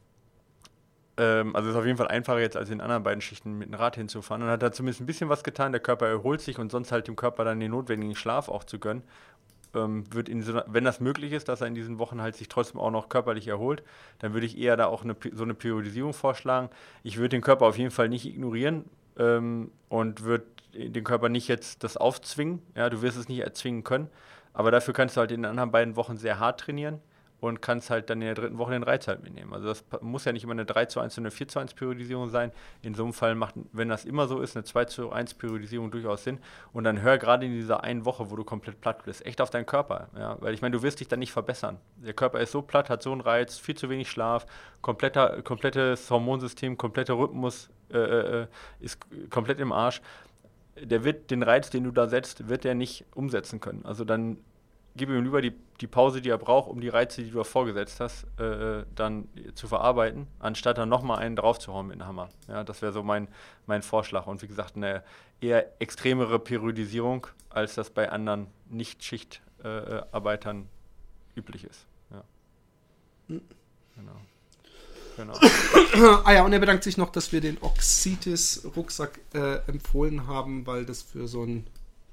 ähm, 1.19 1.57
also 1.57 1.71
ist 1.71 1.77
auf 1.77 1.87
jeden 1.87 1.97
Fall 1.97 2.09
einfacher 2.09 2.41
jetzt 2.41 2.57
als 2.57 2.69
in 2.69 2.79
den 2.79 2.81
anderen 2.83 3.03
beiden 3.03 3.21
Schichten 3.21 3.57
mit 3.57 3.69
dem 3.69 3.75
Rad 3.75 3.97
hinzufahren. 3.97 4.43
Und 4.43 4.49
hat 4.49 4.63
da 4.63 4.73
zumindest 4.73 5.01
ein 5.01 5.07
bisschen 5.07 5.29
was 5.29 5.45
getan. 5.45 5.73
Der 5.73 5.81
Körper 5.81 6.07
erholt 6.07 6.41
sich 6.41 6.59
und 6.59 6.71
sonst 6.71 6.93
halt 6.93 7.09
dem 7.09 7.17
Körper 7.17 7.45
dann 7.45 7.61
den 7.61 7.71
notwendigen 7.71 8.15
Schlaf 8.15 8.49
auch 8.49 8.65
zu 8.65 8.79
gönnen. 8.79 9.03
Ähm, 9.75 10.05
wird 10.13 10.29
in 10.29 10.43
so, 10.43 10.61
wenn 10.67 10.85
das 10.85 11.01
möglich 11.01 11.33
ist, 11.33 11.49
dass 11.49 11.61
er 11.61 11.67
in 11.67 11.75
diesen 11.75 11.99
Wochen 11.99 12.21
halt 12.21 12.37
sich 12.37 12.49
trotzdem 12.49 12.81
auch 12.81 12.91
noch 12.91 13.09
körperlich 13.09 13.49
erholt, 13.49 13.83
dann 14.19 14.33
würde 14.33 14.47
ich 14.47 14.59
eher 14.59 14.77
da 14.77 14.87
auch 14.87 15.05
eine, 15.05 15.17
so 15.33 15.45
eine 15.45 15.55
Periodisierung 15.55 16.13
vorschlagen. 16.13 16.71
Ich 17.03 17.17
würde 17.17 17.31
den 17.31 17.43
Körper 17.43 17.67
auf 17.67 17.79
jeden 17.79 17.91
Fall 17.91 18.09
nicht 18.09 18.27
ignorieren 18.27 18.85
ähm, 19.19 19.71
und 19.89 20.23
würde 20.23 20.47
den 20.75 21.05
Körper 21.05 21.31
nicht 21.31 21.49
jetzt 21.49 21.83
das 21.83 21.97
aufzwingen. 21.97 22.63
Ja, 22.75 22.91
du 22.91 23.01
wirst 23.01 23.17
es 23.17 23.29
nicht 23.29 23.41
erzwingen 23.41 23.85
können. 23.85 24.09
Aber 24.53 24.71
dafür 24.71 24.95
kannst 24.95 25.17
du 25.17 25.21
halt 25.21 25.33
in 25.33 25.43
den 25.43 25.51
anderen 25.51 25.71
beiden 25.71 25.97
Wochen 25.97 26.17
sehr 26.17 26.39
hart 26.39 26.61
trainieren 26.61 27.01
und 27.41 27.61
kannst 27.61 27.91
halt 27.91 28.09
dann 28.09 28.23
in 28.23 28.27
der 28.27 28.35
dritten 28.35 28.59
Woche 28.59 28.73
den 28.73 28.83
Reiz 28.83 29.07
halt 29.09 29.23
mitnehmen. 29.23 29.53
Also 29.53 29.69
das 29.69 29.85
muss 30.01 30.25
ja 30.25 30.33
nicht 30.33 30.45
immer 30.45 30.53
eine 30.53 30.65
3 30.65 30.87
zu 30.87 31.01
1 31.01 31.19
und 31.19 31.25
eine 31.25 31.31
4 31.31 31.49
zu 31.49 31.59
1 31.59 31.75
Periodisierung 31.75 32.31
sein. 32.31 32.51
In 32.83 32.95
so 32.95 33.05
einem 33.05 33.13
Fall 33.13 33.35
macht, 33.35 33.55
wenn 33.73 33.89
das 33.89 34.05
immer 34.05 34.27
so 34.27 34.41
ist, 34.41 34.57
eine 34.57 34.65
2 34.65 34.87
zu 34.87 35.13
1 35.13 35.35
Periodisierung 35.35 35.91
durchaus 35.91 36.25
Sinn. 36.25 36.39
Und 36.73 36.85
dann 36.85 37.03
hör 37.03 37.19
gerade 37.19 37.45
in 37.45 37.53
dieser 37.53 37.85
einen 37.85 38.05
Woche, 38.05 38.31
wo 38.31 38.37
du 38.37 38.45
komplett 38.45 38.81
platt 38.81 39.05
bist, 39.05 39.25
echt 39.27 39.41
auf 39.41 39.51
deinen 39.51 39.67
Körper. 39.67 40.09
Ja? 40.17 40.37
Weil 40.41 40.55
ich 40.55 40.63
meine, 40.63 40.77
du 40.77 40.83
wirst 40.83 41.01
dich 41.01 41.09
dann 41.09 41.19
nicht 41.19 41.33
verbessern. 41.33 41.79
Der 41.97 42.15
Körper 42.15 42.41
ist 42.41 42.53
so 42.53 42.63
platt, 42.63 42.89
hat 42.89 43.03
so 43.03 43.13
einen 43.13 43.21
Reiz, 43.21 43.59
viel 43.59 43.77
zu 43.77 43.91
wenig 43.91 44.11
Schlaf, 44.11 44.47
kompletter, 44.81 45.43
komplettes 45.43 46.11
Hormonsystem, 46.11 46.79
kompletter 46.79 47.15
Rhythmus 47.15 47.69
äh, 47.91 47.99
äh, 47.99 48.43
äh 48.43 48.47
ist 48.81 48.99
komplett 49.31 49.61
im 49.61 49.73
Arsch. 49.73 50.01
Der 50.81 51.05
wird 51.05 51.31
den 51.31 51.43
Reiz, 51.43 51.71
den 51.71 51.85
du 51.85 51.91
da 51.91 52.07
setzt, 52.09 52.49
wird 52.49 52.65
er 52.65 52.75
nicht 52.75 53.05
umsetzen 53.15 53.61
können. 53.61 53.85
Also 53.85 54.05
dann 54.05 54.39
gib 54.97 55.11
ihm 55.11 55.23
lieber 55.23 55.43
die, 55.43 55.53
die 55.81 55.87
Pause, 55.87 56.21
die 56.21 56.31
er 56.31 56.39
braucht, 56.39 56.69
um 56.71 56.81
die 56.81 56.89
Reize, 56.89 57.23
die 57.23 57.31
du 57.31 57.45
vorgesetzt 57.45 58.01
hast, 58.01 58.25
äh, 58.41 58.85
dann 58.95 59.29
zu 59.55 59.69
verarbeiten, 59.69 60.27
anstatt 60.39 60.79
dann 60.79 60.89
nochmal 60.89 61.19
einen 61.19 61.37
draufzuhauen 61.37 61.87
mit 61.87 61.97
dem 61.97 62.07
Hammer. 62.07 62.29
Ja, 62.49 62.65
das 62.65 62.83
wäre 62.83 62.93
so 62.93 63.03
mein, 63.03 63.29
mein 63.67 63.83
Vorschlag. 63.83 64.27
Und 64.27 64.43
wie 64.43 64.49
gesagt, 64.49 64.77
eine 64.77 65.03
eher 65.41 65.81
extremere 65.81 66.39
Periodisierung, 66.39 67.27
als 67.51 67.75
das 67.75 67.91
bei 67.91 68.11
anderen 68.11 68.47
Nicht-Schichtarbeitern 68.71 70.63
äh, 70.63 71.39
üblich 71.39 71.65
ist. 71.65 71.87
Ja. 72.11 72.25
Genau. 73.29 74.21
Genau. 75.17 75.33
ah 76.25 76.33
ja, 76.33 76.45
und 76.45 76.53
er 76.53 76.59
bedankt 76.59 76.85
sich 76.85 76.99
noch, 76.99 77.11
dass 77.11 77.33
wir 77.33 77.41
den 77.41 77.57
Oxitis-Rucksack 77.61 79.21
äh, 79.33 79.57
empfohlen 79.67 80.27
haben, 80.27 80.67
weil 80.67 80.85
das 80.85 81.03
für 81.03 81.27
so 81.27 81.43
ein 81.43 81.67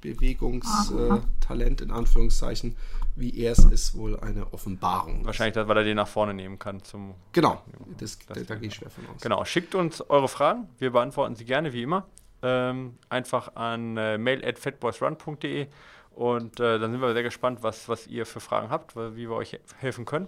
Bewegungstalent 0.04 1.82
in 1.82 1.92
Anführungszeichen, 1.92 2.76
wie 3.16 3.40
er 3.40 3.54
es 3.54 3.64
ist, 3.64 3.98
wohl 3.98 4.20
eine 4.20 4.52
Offenbarung. 4.54 5.26
Wahrscheinlich, 5.26 5.56
weil 5.56 5.78
er 5.78 5.84
den 5.84 5.96
nach 5.96 6.08
vorne 6.08 6.34
nehmen 6.34 6.60
kann. 6.60 6.84
Zum 6.84 7.16
genau, 7.32 7.62
das, 7.98 8.20
das, 8.28 8.46
da, 8.46 8.56
gehe 8.56 8.68
ich 8.68 8.76
schwer 8.76 8.90
von 8.90 9.06
aus. 9.08 9.22
Genau, 9.22 9.46
schickt 9.46 9.76
uns 9.76 10.02
eure 10.10 10.28
Fragen, 10.28 10.68
wir 10.78 10.92
beantworten 10.92 11.36
sie 11.36 11.46
gerne, 11.46 11.72
wie 11.74 11.84
immer. 11.84 12.06
Ähm, 12.42 12.98
einfach 13.08 13.56
an 13.56 13.96
äh, 13.96 14.18
mail 14.18 14.44
at 14.44 14.60
fatboysrun.de 14.60 15.68
und 16.12 16.60
äh, 16.60 16.78
dann 16.78 16.92
sind 16.92 17.02
wir 17.02 17.14
sehr 17.14 17.24
gespannt, 17.24 17.64
was, 17.64 17.88
was 17.88 18.06
ihr 18.08 18.26
für 18.26 18.42
Fragen 18.42 18.70
habt, 18.70 18.96
wie 18.98 19.30
wir 19.30 19.32
euch 19.32 19.58
helfen 19.78 20.04
können. 20.04 20.28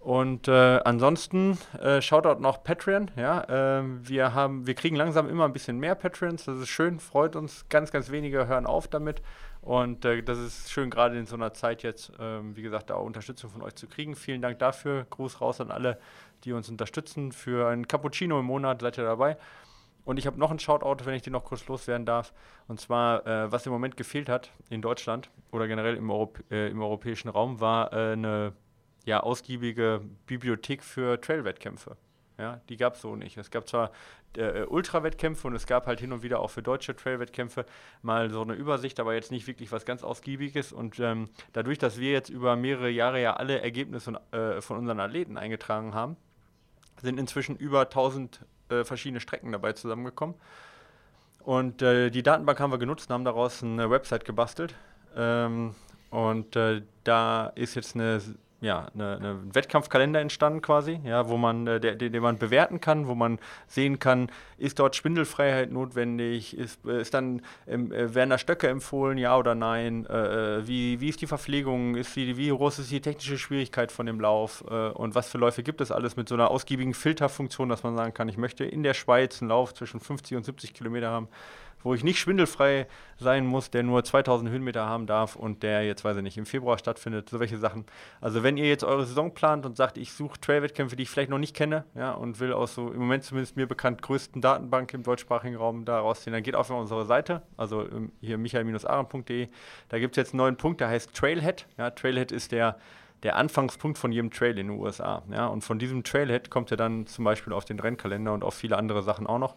Und 0.00 0.46
äh, 0.46 0.80
ansonsten 0.84 1.58
äh, 1.80 2.00
Shoutout 2.00 2.40
noch 2.40 2.62
Patreon. 2.62 3.10
Ja, 3.16 3.80
äh, 3.80 3.82
wir 3.84 4.32
haben, 4.32 4.66
wir 4.66 4.74
kriegen 4.74 4.96
langsam 4.96 5.28
immer 5.28 5.44
ein 5.44 5.52
bisschen 5.52 5.78
mehr 5.78 5.94
Patreons. 5.96 6.44
Das 6.44 6.58
ist 6.58 6.68
schön, 6.68 7.00
freut 7.00 7.34
uns. 7.36 7.68
Ganz, 7.68 7.90
ganz 7.90 8.10
wenige 8.10 8.46
hören 8.46 8.64
auf 8.64 8.86
damit. 8.86 9.22
Und 9.60 10.04
äh, 10.04 10.22
das 10.22 10.38
ist 10.38 10.70
schön, 10.70 10.88
gerade 10.88 11.18
in 11.18 11.26
so 11.26 11.34
einer 11.34 11.52
Zeit 11.52 11.82
jetzt, 11.82 12.12
ähm, 12.20 12.56
wie 12.56 12.62
gesagt, 12.62 12.90
da 12.90 12.94
Unterstützung 12.94 13.50
von 13.50 13.60
euch 13.62 13.74
zu 13.74 13.88
kriegen. 13.88 14.14
Vielen 14.14 14.40
Dank 14.40 14.60
dafür. 14.60 15.04
Gruß 15.10 15.40
raus 15.40 15.60
an 15.60 15.72
alle, 15.72 15.98
die 16.44 16.52
uns 16.52 16.68
unterstützen. 16.68 17.32
Für 17.32 17.68
ein 17.68 17.88
Cappuccino 17.88 18.38
im 18.38 18.46
Monat 18.46 18.80
seid 18.80 18.98
ihr 18.98 19.04
dabei. 19.04 19.36
Und 20.04 20.18
ich 20.18 20.26
habe 20.26 20.38
noch 20.38 20.50
einen 20.50 20.60
Shoutout, 20.60 21.04
wenn 21.04 21.14
ich 21.14 21.22
den 21.22 21.32
noch 21.32 21.44
kurz 21.44 21.66
loswerden 21.66 22.06
darf. 22.06 22.32
Und 22.68 22.80
zwar, 22.80 23.26
äh, 23.26 23.50
was 23.50 23.66
im 23.66 23.72
Moment 23.72 23.96
gefehlt 23.96 24.28
hat 24.28 24.52
in 24.70 24.80
Deutschland 24.80 25.28
oder 25.50 25.66
generell 25.66 25.96
im, 25.96 26.08
Europ 26.10 26.38
äh, 26.50 26.68
im 26.68 26.80
europäischen 26.80 27.28
Raum, 27.28 27.60
war 27.60 27.92
eine 27.92 28.54
ja, 29.08 29.20
ausgiebige 29.20 30.02
Bibliothek 30.26 30.82
für 30.82 31.20
Trail-Wettkämpfe. 31.20 31.96
Ja, 32.36 32.60
die 32.68 32.76
gab 32.76 32.94
es 32.94 33.00
so 33.00 33.16
nicht. 33.16 33.36
Es 33.36 33.50
gab 33.50 33.66
zwar 33.66 33.90
äh, 34.36 34.62
Ultra-Wettkämpfe 34.64 35.48
und 35.48 35.54
es 35.54 35.66
gab 35.66 35.86
halt 35.86 35.98
hin 35.98 36.12
und 36.12 36.22
wieder 36.22 36.38
auch 36.40 36.50
für 36.50 36.62
deutsche 36.62 36.94
Trail-Wettkämpfe 36.94 37.64
mal 38.02 38.30
so 38.30 38.42
eine 38.42 38.52
Übersicht, 38.52 39.00
aber 39.00 39.14
jetzt 39.14 39.32
nicht 39.32 39.46
wirklich 39.46 39.72
was 39.72 39.86
ganz 39.86 40.04
Ausgiebiges. 40.04 40.72
Und 40.72 41.00
ähm, 41.00 41.30
dadurch, 41.54 41.78
dass 41.78 41.98
wir 41.98 42.12
jetzt 42.12 42.28
über 42.28 42.54
mehrere 42.54 42.90
Jahre 42.90 43.20
ja 43.20 43.34
alle 43.34 43.60
Ergebnisse 43.60 44.20
äh, 44.30 44.60
von 44.60 44.76
unseren 44.76 45.00
Athleten 45.00 45.36
eingetragen 45.36 45.94
haben, 45.94 46.16
sind 47.00 47.18
inzwischen 47.18 47.56
über 47.56 47.80
1000 47.80 48.44
äh, 48.68 48.84
verschiedene 48.84 49.20
Strecken 49.20 49.50
dabei 49.50 49.72
zusammengekommen. 49.72 50.36
Und 51.40 51.80
äh, 51.80 52.10
die 52.10 52.22
Datenbank 52.22 52.60
haben 52.60 52.72
wir 52.72 52.78
genutzt 52.78 53.08
und 53.08 53.14
haben 53.14 53.24
daraus 53.24 53.62
eine 53.62 53.90
Website 53.90 54.26
gebastelt. 54.26 54.74
Ähm, 55.16 55.74
und 56.10 56.54
äh, 56.56 56.82
da 57.04 57.48
ist 57.48 57.74
jetzt 57.74 57.94
eine 57.94 58.20
ja, 58.60 58.88
eine, 58.92 59.16
eine 59.16 59.54
Wettkampfkalender 59.54 60.20
entstanden 60.20 60.62
quasi, 60.62 61.00
ja, 61.04 61.28
wo 61.28 61.36
man, 61.36 61.66
äh, 61.66 61.78
der, 61.78 61.94
den, 61.94 62.12
den 62.12 62.22
man 62.22 62.38
bewerten 62.38 62.80
kann, 62.80 63.06
wo 63.06 63.14
man 63.14 63.38
sehen 63.68 64.00
kann, 64.00 64.30
ist 64.56 64.80
dort 64.80 64.96
Spindelfreiheit 64.96 65.70
notwendig, 65.70 66.56
ist, 66.56 66.84
äh, 66.84 67.00
ist 67.00 67.14
dann, 67.14 67.42
ähm, 67.68 67.92
äh, 67.92 68.14
werden 68.14 68.30
da 68.30 68.38
Stöcke 68.38 68.66
empfohlen, 68.68 69.16
ja 69.16 69.36
oder 69.36 69.54
nein, 69.54 70.06
äh, 70.06 70.58
äh, 70.58 70.66
wie, 70.66 71.00
wie 71.00 71.08
ist 71.08 71.20
die 71.20 71.28
Verpflegung, 71.28 71.94
ist 71.94 72.16
die, 72.16 72.36
wie 72.36 72.48
groß 72.48 72.80
ist 72.80 72.90
die 72.90 73.00
technische 73.00 73.38
Schwierigkeit 73.38 73.92
von 73.92 74.06
dem 74.06 74.20
Lauf 74.20 74.64
äh, 74.68 74.88
und 74.88 75.14
was 75.14 75.30
für 75.30 75.38
Läufe 75.38 75.62
gibt 75.62 75.80
es 75.80 75.92
alles 75.92 76.16
mit 76.16 76.28
so 76.28 76.34
einer 76.34 76.50
ausgiebigen 76.50 76.94
Filterfunktion, 76.94 77.68
dass 77.68 77.84
man 77.84 77.96
sagen 77.96 78.12
kann, 78.12 78.28
ich 78.28 78.38
möchte 78.38 78.64
in 78.64 78.82
der 78.82 78.94
Schweiz 78.94 79.40
einen 79.40 79.50
Lauf 79.50 79.72
zwischen 79.74 80.00
50 80.00 80.36
und 80.36 80.44
70 80.44 80.74
Kilometer 80.74 81.10
haben, 81.10 81.28
wo 81.82 81.94
ich 81.94 82.04
nicht 82.04 82.18
schwindelfrei 82.18 82.86
sein 83.18 83.46
muss, 83.46 83.70
der 83.70 83.82
nur 83.82 84.04
2000 84.04 84.50
Höhenmeter 84.50 84.86
haben 84.86 85.06
darf 85.06 85.36
und 85.36 85.62
der 85.62 85.84
jetzt, 85.84 86.04
weiß 86.04 86.16
ich 86.16 86.22
nicht, 86.22 86.38
im 86.38 86.46
Februar 86.46 86.78
stattfindet, 86.78 87.28
so 87.28 87.40
welche 87.40 87.58
Sachen. 87.58 87.84
Also 88.20 88.42
wenn 88.42 88.56
ihr 88.56 88.68
jetzt 88.68 88.84
eure 88.84 89.04
Saison 89.04 89.34
plant 89.34 89.66
und 89.66 89.76
sagt, 89.76 89.98
ich 89.98 90.12
suche 90.12 90.40
Trail-Wettkämpfe, 90.40 90.96
die 90.96 91.04
ich 91.04 91.10
vielleicht 91.10 91.30
noch 91.30 91.38
nicht 91.38 91.54
kenne, 91.54 91.84
ja, 91.94 92.12
und 92.12 92.40
will 92.40 92.52
aus 92.52 92.74
so 92.74 92.90
im 92.90 93.00
Moment 93.00 93.24
zumindest 93.24 93.56
mir 93.56 93.66
bekannt 93.66 94.02
größten 94.02 94.40
Datenbank 94.40 94.92
im 94.94 95.02
deutschsprachigen 95.02 95.56
Raum 95.56 95.84
da 95.84 96.00
rausziehen, 96.00 96.32
dann 96.32 96.42
geht 96.42 96.54
auf 96.54 96.70
unsere 96.70 97.06
Seite, 97.06 97.42
also 97.56 97.82
ähm, 97.82 98.12
hier 98.20 98.38
michael-aaron.de, 98.38 99.48
da 99.88 99.98
gibt 99.98 100.16
es 100.16 100.22
jetzt 100.22 100.34
einen 100.34 100.38
neuen 100.38 100.56
Punkt, 100.56 100.80
der 100.80 100.88
heißt 100.88 101.14
Trailhead. 101.14 101.66
Ja, 101.76 101.90
Trailhead 101.90 102.32
ist 102.32 102.52
der 102.52 102.78
der 103.22 103.36
Anfangspunkt 103.36 103.98
von 103.98 104.12
jedem 104.12 104.30
Trail 104.30 104.58
in 104.58 104.68
den 104.68 104.78
USA. 104.78 105.22
Ja? 105.30 105.46
Und 105.46 105.62
von 105.62 105.78
diesem 105.78 106.04
Trailhead 106.04 106.50
kommt 106.50 106.70
er 106.70 106.76
dann 106.76 107.06
zum 107.06 107.24
Beispiel 107.24 107.52
auf 107.52 107.64
den 107.64 107.80
Rennkalender 107.80 108.32
und 108.32 108.44
auf 108.44 108.54
viele 108.54 108.76
andere 108.76 109.02
Sachen 109.02 109.26
auch 109.26 109.38
noch. 109.38 109.56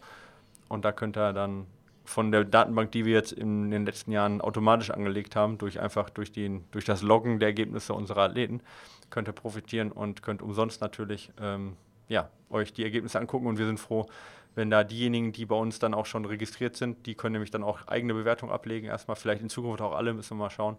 Und 0.68 0.84
da 0.84 0.92
könnt 0.92 1.16
ihr 1.16 1.32
dann 1.32 1.66
von 2.04 2.32
der 2.32 2.44
Datenbank, 2.44 2.92
die 2.92 3.04
wir 3.04 3.14
jetzt 3.14 3.32
in 3.32 3.70
den 3.70 3.86
letzten 3.86 4.12
Jahren 4.12 4.40
automatisch 4.40 4.90
angelegt 4.90 5.36
haben, 5.36 5.58
durch 5.58 5.80
einfach 5.80 6.10
durch, 6.10 6.32
den, 6.32 6.64
durch 6.70 6.84
das 6.84 7.02
Loggen 7.02 7.38
der 7.38 7.48
Ergebnisse 7.48 7.94
unserer 7.94 8.22
Athleten, 8.22 8.60
könnt 9.10 9.28
ihr 9.28 9.32
profitieren 9.32 9.92
und 9.92 10.22
könnt 10.22 10.42
umsonst 10.42 10.80
natürlich 10.80 11.30
ähm, 11.40 11.76
ja, 12.08 12.28
euch 12.50 12.72
die 12.72 12.82
Ergebnisse 12.82 13.18
angucken. 13.18 13.46
Und 13.46 13.58
wir 13.58 13.66
sind 13.66 13.78
froh, 13.78 14.06
wenn 14.54 14.70
da 14.70 14.84
diejenigen, 14.84 15.32
die 15.32 15.46
bei 15.46 15.56
uns 15.56 15.78
dann 15.78 15.94
auch 15.94 16.06
schon 16.06 16.24
registriert 16.24 16.76
sind, 16.76 17.06
die 17.06 17.14
können 17.14 17.32
nämlich 17.32 17.50
dann 17.50 17.62
auch 17.62 17.86
eigene 17.86 18.14
Bewertung 18.14 18.50
ablegen. 18.50 18.86
Erstmal 18.86 19.16
vielleicht 19.16 19.42
in 19.42 19.48
Zukunft 19.48 19.80
auch 19.80 19.92
alle, 19.92 20.12
müssen 20.12 20.36
wir 20.36 20.44
mal 20.44 20.50
schauen. 20.50 20.76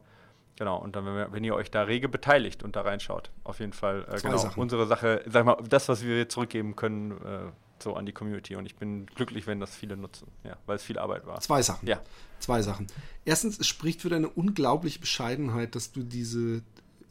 Genau, 0.55 0.77
und 0.77 0.95
dann, 0.95 1.05
wenn, 1.05 1.15
wir, 1.15 1.31
wenn, 1.31 1.43
ihr 1.43 1.55
euch 1.55 1.71
da 1.71 1.81
rege 1.81 2.07
beteiligt 2.07 2.61
und 2.61 2.75
da 2.75 2.81
reinschaut, 2.81 3.31
auf 3.43 3.59
jeden 3.59 3.73
Fall, 3.73 4.05
äh, 4.07 4.21
genau, 4.21 4.37
Sachen. 4.37 4.61
unsere 4.61 4.85
Sache, 4.85 5.23
sag 5.25 5.45
mal, 5.45 5.57
das, 5.67 5.89
was 5.89 6.05
wir 6.05 6.29
zurückgeben 6.29 6.75
können, 6.75 7.11
äh, 7.11 7.51
so 7.83 7.95
an 7.95 8.05
die 8.05 8.11
Community. 8.11 8.55
Und 8.55 8.65
ich 8.65 8.75
bin 8.75 9.05
glücklich, 9.05 9.47
wenn 9.47 9.59
das 9.59 9.75
viele 9.75 9.97
nutzen, 9.97 10.27
ja, 10.43 10.57
weil 10.65 10.77
es 10.77 10.83
viel 10.83 10.97
Arbeit 10.97 11.25
war. 11.25 11.39
Zwei 11.41 11.61
Sachen. 11.61 11.87
Ja. 11.87 12.01
Zwei 12.39 12.61
Sachen. 12.61 12.87
Erstens, 13.25 13.59
es 13.59 13.67
spricht 13.67 14.01
für 14.01 14.09
deine 14.09 14.29
unglaubliche 14.29 14.99
Bescheidenheit, 14.99 15.75
dass 15.75 15.91
du 15.91 16.03
diese 16.03 16.61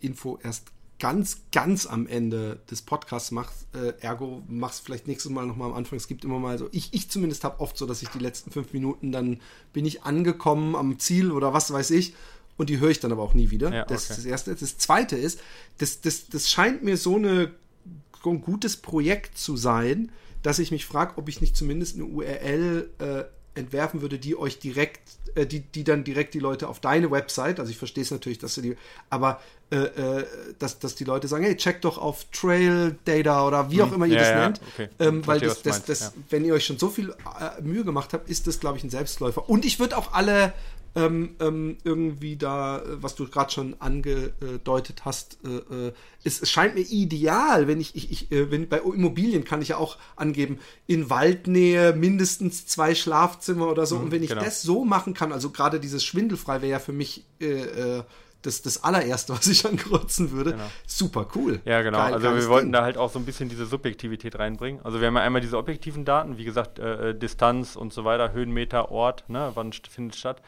Info 0.00 0.38
erst 0.42 0.72
ganz, 0.98 1.42
ganz 1.50 1.86
am 1.86 2.06
Ende 2.06 2.60
des 2.70 2.82
Podcasts 2.82 3.32
machst. 3.32 3.66
Äh, 3.74 3.94
ergo, 4.00 4.42
machst 4.46 4.84
vielleicht 4.84 5.08
nächstes 5.08 5.32
Mal 5.32 5.46
nochmal 5.46 5.70
am 5.70 5.76
Anfang. 5.76 5.96
Es 5.96 6.06
gibt 6.06 6.24
immer 6.24 6.38
mal 6.38 6.58
so, 6.58 6.68
ich, 6.70 6.94
ich 6.94 7.10
zumindest 7.10 7.44
habe 7.44 7.60
oft 7.60 7.76
so, 7.76 7.86
dass 7.86 8.02
ich 8.02 8.08
die 8.10 8.20
letzten 8.20 8.52
fünf 8.52 8.72
Minuten, 8.72 9.10
dann 9.10 9.40
bin 9.72 9.84
ich 9.84 10.04
angekommen 10.04 10.76
am 10.76 10.98
Ziel 10.98 11.32
oder 11.32 11.52
was 11.52 11.72
weiß 11.72 11.90
ich 11.90 12.14
und 12.56 12.70
die 12.70 12.78
höre 12.78 12.90
ich 12.90 13.00
dann 13.00 13.10
aber 13.10 13.22
auch 13.22 13.34
nie 13.34 13.50
wieder. 13.50 13.72
Ja, 13.72 13.84
das 13.84 14.10
ist 14.10 14.18
das 14.18 14.24
Erste. 14.24 14.54
Das 14.54 14.78
Zweite 14.78 15.16
ist, 15.16 15.40
das, 15.78 16.00
das, 16.00 16.28
das 16.28 16.50
scheint 16.50 16.84
mir 16.84 16.96
so, 16.96 17.16
eine, 17.16 17.50
so 18.22 18.30
ein 18.30 18.40
gutes 18.40 18.76
Projekt 18.76 19.36
zu 19.36 19.56
sein, 19.56 20.12
dass 20.42 20.58
ich 20.58 20.70
mich 20.70 20.86
frage, 20.86 21.14
ob 21.16 21.28
ich 21.28 21.40
nicht 21.40 21.56
zumindest 21.56 21.96
eine 21.96 22.04
URL 22.04 22.90
äh, 22.98 23.24
entwerfen 23.54 24.00
würde, 24.00 24.18
die 24.18 24.36
euch 24.36 24.58
direkt, 24.58 25.00
äh, 25.34 25.46
die, 25.46 25.60
die 25.60 25.84
dann 25.84 26.04
direkt 26.04 26.34
die 26.34 26.38
Leute 26.38 26.68
auf 26.68 26.80
deine 26.80 27.10
Website, 27.10 27.60
also 27.60 27.70
ich 27.70 27.78
verstehe 27.78 28.02
es 28.02 28.10
natürlich, 28.10 28.38
dass 28.38 28.54
du 28.54 28.62
die, 28.62 28.76
aber 29.10 29.40
äh, 29.70 29.76
äh, 29.76 30.26
dass, 30.58 30.78
dass 30.78 30.94
die 30.94 31.04
Leute 31.04 31.28
sagen, 31.28 31.44
hey, 31.44 31.56
check 31.56 31.80
doch 31.82 31.98
auf 31.98 32.24
Trail 32.32 32.96
Data 33.04 33.46
oder 33.46 33.70
wie 33.70 33.82
auch 33.82 33.88
hm. 33.88 33.94
immer 33.94 34.06
ihr 34.06 34.14
ja, 34.14 34.20
das 34.20 34.28
ja, 34.28 34.40
nennt. 34.40 34.60
Okay. 34.74 34.88
Ähm, 34.98 35.26
weil 35.26 35.40
das, 35.40 35.62
das, 35.62 35.84
das, 35.84 36.00
ja. 36.00 36.12
wenn 36.30 36.44
ihr 36.44 36.54
euch 36.54 36.64
schon 36.64 36.78
so 36.78 36.88
viel 36.88 37.10
äh, 37.10 37.60
Mühe 37.62 37.84
gemacht 37.84 38.12
habt, 38.12 38.28
ist 38.28 38.46
das, 38.46 38.60
glaube 38.60 38.78
ich, 38.78 38.84
ein 38.84 38.90
Selbstläufer. 38.90 39.48
Und 39.48 39.64
ich 39.64 39.78
würde 39.78 39.96
auch 39.96 40.12
alle 40.12 40.52
ähm, 40.94 41.36
ähm, 41.40 41.78
irgendwie 41.84 42.36
da, 42.36 42.78
äh, 42.78 43.02
was 43.02 43.14
du 43.14 43.26
gerade 43.26 43.50
schon 43.50 43.76
angedeutet 43.80 45.04
hast, 45.04 45.38
äh, 45.44 45.86
äh, 45.88 45.92
es, 46.22 46.42
es, 46.42 46.50
scheint 46.50 46.74
mir 46.74 46.82
ideal, 46.82 47.66
wenn 47.66 47.80
ich, 47.80 47.96
ich, 47.96 48.10
ich 48.10 48.32
äh, 48.32 48.50
wenn 48.50 48.68
bei 48.68 48.78
Immobilien 48.78 49.44
kann 49.44 49.62
ich 49.62 49.68
ja 49.68 49.78
auch 49.78 49.96
angeben, 50.16 50.58
in 50.86 51.08
Waldnähe 51.08 51.94
mindestens 51.94 52.66
zwei 52.66 52.94
Schlafzimmer 52.94 53.68
oder 53.68 53.86
so. 53.86 53.96
Mhm, 53.96 54.04
und 54.04 54.10
wenn 54.12 54.22
ich 54.22 54.30
genau. 54.30 54.44
das 54.44 54.62
so 54.62 54.84
machen 54.84 55.14
kann, 55.14 55.32
also 55.32 55.50
gerade 55.50 55.80
dieses 55.80 56.04
Schwindelfrei 56.04 56.60
wäre 56.60 56.72
ja 56.72 56.78
für 56.78 56.92
mich 56.92 57.24
äh, 57.40 57.46
äh, 57.98 58.02
das, 58.42 58.60
das 58.60 58.84
allererste, 58.84 59.32
was 59.36 59.46
ich 59.46 59.64
ankreuzen 59.64 60.30
würde. 60.30 60.52
Genau. 60.52 60.70
Super 60.86 61.26
cool. 61.34 61.60
Ja, 61.64 61.80
genau. 61.80 61.98
Geil, 61.98 62.14
also 62.14 62.34
wir 62.34 62.48
wollten 62.48 62.66
Ding. 62.66 62.72
da 62.72 62.82
halt 62.82 62.98
auch 62.98 63.10
so 63.10 63.18
ein 63.18 63.24
bisschen 63.24 63.48
diese 63.48 63.64
Subjektivität 63.64 64.38
reinbringen. 64.38 64.84
Also 64.84 65.00
wir 65.00 65.06
haben 65.06 65.16
ja 65.16 65.22
einmal 65.22 65.40
diese 65.40 65.56
objektiven 65.56 66.04
Daten, 66.04 66.36
wie 66.36 66.44
gesagt, 66.44 66.78
äh, 66.78 67.14
Distanz 67.14 67.76
und 67.76 67.94
so 67.94 68.04
weiter, 68.04 68.32
Höhenmeter, 68.32 68.90
Ort, 68.90 69.24
ne, 69.28 69.52
wann 69.54 69.72
findet 69.72 70.16
statt. 70.16 70.42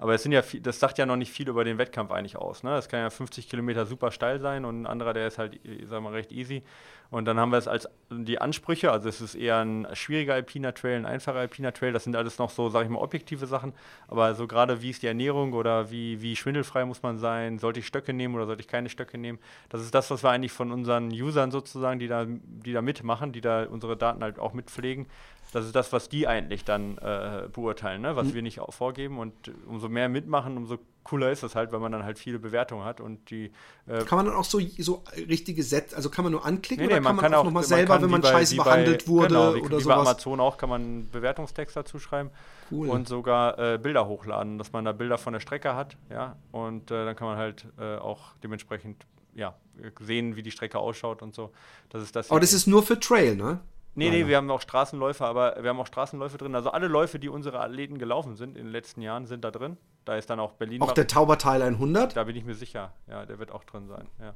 Aber 0.00 0.14
es 0.14 0.22
sind 0.22 0.32
ja 0.32 0.42
das 0.62 0.80
sagt 0.80 0.96
ja 0.96 1.04
noch 1.04 1.16
nicht 1.16 1.30
viel 1.30 1.46
über 1.46 1.62
den 1.62 1.76
Wettkampf 1.76 2.10
eigentlich 2.10 2.36
aus. 2.36 2.62
Ne? 2.62 2.70
Das 2.70 2.88
kann 2.88 3.00
ja 3.00 3.10
50 3.10 3.50
Kilometer 3.50 3.84
super 3.84 4.10
steil 4.10 4.40
sein 4.40 4.64
und 4.64 4.82
ein 4.82 4.86
anderer, 4.86 5.12
der 5.12 5.26
ist 5.26 5.36
halt, 5.36 5.60
sagen 5.84 6.04
wir, 6.04 6.12
recht 6.12 6.32
easy. 6.32 6.62
Und 7.10 7.24
dann 7.24 7.40
haben 7.40 7.50
wir 7.50 7.58
es 7.58 7.66
als 7.66 7.88
die 8.08 8.40
Ansprüche, 8.40 8.92
also 8.92 9.08
es 9.08 9.20
ist 9.20 9.34
eher 9.34 9.58
ein 9.58 9.86
schwieriger 9.94 10.34
alpiner 10.34 10.72
Trail, 10.72 10.96
ein 10.96 11.06
einfacher 11.06 11.38
alpiner 11.38 11.72
Trail, 11.72 11.92
das 11.92 12.04
sind 12.04 12.14
alles 12.14 12.38
noch 12.38 12.50
so, 12.50 12.68
sage 12.68 12.84
ich 12.84 12.90
mal, 12.90 13.00
objektive 13.00 13.46
Sachen. 13.46 13.72
Aber 14.06 14.34
so 14.36 14.46
gerade 14.46 14.80
wie 14.80 14.90
ist 14.90 15.02
die 15.02 15.08
Ernährung 15.08 15.52
oder 15.52 15.90
wie, 15.90 16.22
wie 16.22 16.36
schwindelfrei 16.36 16.84
muss 16.84 17.02
man 17.02 17.18
sein, 17.18 17.58
sollte 17.58 17.80
ich 17.80 17.86
Stöcke 17.86 18.12
nehmen 18.12 18.36
oder 18.36 18.46
sollte 18.46 18.60
ich 18.60 18.68
keine 18.68 18.88
Stöcke 18.88 19.18
nehmen? 19.18 19.40
Das 19.70 19.80
ist 19.80 19.92
das, 19.92 20.08
was 20.10 20.22
wir 20.22 20.30
eigentlich 20.30 20.52
von 20.52 20.70
unseren 20.70 21.10
Usern 21.10 21.50
sozusagen, 21.50 21.98
die 21.98 22.06
da, 22.06 22.26
die 22.28 22.72
da 22.72 22.80
mitmachen, 22.80 23.32
die 23.32 23.40
da 23.40 23.64
unsere 23.64 23.96
Daten 23.96 24.22
halt 24.22 24.38
auch 24.38 24.52
mitpflegen, 24.52 25.06
das 25.52 25.66
ist 25.66 25.74
das, 25.74 25.92
was 25.92 26.08
die 26.08 26.28
eigentlich 26.28 26.64
dann 26.64 26.96
äh, 26.98 27.48
beurteilen, 27.52 28.02
ne? 28.02 28.14
was 28.14 28.28
mhm. 28.28 28.34
wir 28.34 28.42
nicht 28.42 28.60
auch 28.60 28.72
vorgeben. 28.72 29.18
Und 29.18 29.50
umso 29.66 29.88
mehr 29.88 30.08
mitmachen, 30.08 30.56
umso 30.56 30.78
cooler 31.10 31.32
ist 31.32 31.42
das 31.42 31.56
halt, 31.56 31.72
weil 31.72 31.80
man 31.80 31.90
dann 31.90 32.04
halt 32.04 32.20
viele 32.20 32.38
Bewertungen 32.38 32.84
hat 32.84 33.00
und 33.00 33.30
die. 33.30 33.50
Äh 33.88 34.04
kann 34.04 34.16
man 34.16 34.26
dann 34.26 34.36
auch 34.36 34.44
so, 34.44 34.60
so 34.78 35.02
richtige 35.16 35.64
Sätze, 35.64 35.96
also 35.96 36.08
kann 36.08 36.24
man 36.24 36.30
nur 36.30 36.44
anklicken 36.44 36.86
nee, 36.86 36.92
nee, 36.92 36.98
oder 36.98 37.02
kann 37.04 37.16
man, 37.16 37.24
kann 37.24 37.34
auch, 37.34 37.40
auch 37.40 37.44
nochmal 37.44 37.64
selber, 37.64 38.00
wenn 38.00 38.10
man 38.10 38.20
bei, 38.20 38.30
scheiße 38.30 38.54
behandelt 38.54 39.04
bei, 39.04 39.10
wurde 39.10 39.26
genau, 39.28 39.54
wie, 39.56 39.60
oder 39.60 39.78
wie 39.78 39.82
sowas? 39.82 39.96
Bei 39.96 40.10
Amazon 40.10 40.40
auch 40.40 40.56
kann 40.56 40.68
man 40.68 41.10
Bewertungstext 41.10 41.74
dazu 41.74 41.98
schreiben 41.98 42.30
cool. 42.70 42.88
und 42.88 43.08
sogar 43.08 43.58
äh, 43.58 43.78
Bilder 43.78 44.06
hochladen, 44.06 44.56
dass 44.56 44.72
man 44.72 44.84
da 44.84 44.92
Bilder 44.92 45.18
von 45.18 45.32
der 45.32 45.40
Strecke 45.40 45.74
hat, 45.74 45.96
ja, 46.10 46.36
und 46.52 46.92
äh, 46.92 47.04
dann 47.04 47.16
kann 47.16 47.26
man 47.26 47.38
halt 47.38 47.66
äh, 47.78 47.96
auch 47.96 48.36
dementsprechend 48.44 49.04
ja, 49.34 49.56
sehen, 50.00 50.36
wie 50.36 50.42
die 50.42 50.52
Strecke 50.52 50.78
ausschaut 50.78 51.22
und 51.22 51.34
so. 51.34 51.50
Das 51.88 52.02
ist 52.02 52.14
das. 52.14 52.30
Aber 52.30 52.40
das 52.40 52.52
ist 52.52 52.66
nur 52.66 52.82
für 52.84 52.98
Trail, 53.00 53.34
ne? 53.36 53.60
Nee, 53.96 54.10
nee, 54.10 54.26
wir 54.28 54.36
haben 54.36 54.50
auch 54.50 54.60
Straßenläufe, 54.60 55.24
aber 55.24 55.56
wir 55.60 55.70
haben 55.70 55.80
auch 55.80 55.86
Straßenläufe 55.86 56.38
drin. 56.38 56.54
Also 56.54 56.70
alle 56.70 56.86
Läufe, 56.86 57.18
die 57.18 57.28
unsere 57.28 57.60
Athleten 57.60 57.98
gelaufen 57.98 58.36
sind 58.36 58.56
in 58.56 58.64
den 58.64 58.72
letzten 58.72 59.02
Jahren, 59.02 59.26
sind 59.26 59.44
da 59.44 59.50
drin. 59.50 59.76
Da 60.04 60.16
ist 60.16 60.30
dann 60.30 60.40
auch 60.40 60.52
Berlin. 60.52 60.82
Auch 60.82 60.92
der 60.92 61.06
Tauberteil 61.06 61.62
100? 61.62 62.16
Da 62.16 62.24
bin 62.24 62.36
ich 62.36 62.44
mir 62.44 62.54
sicher. 62.54 62.92
Ja, 63.06 63.26
der 63.26 63.38
wird 63.38 63.50
auch 63.50 63.64
drin 63.64 63.86
sein. 63.86 64.08
Ja. 64.18 64.34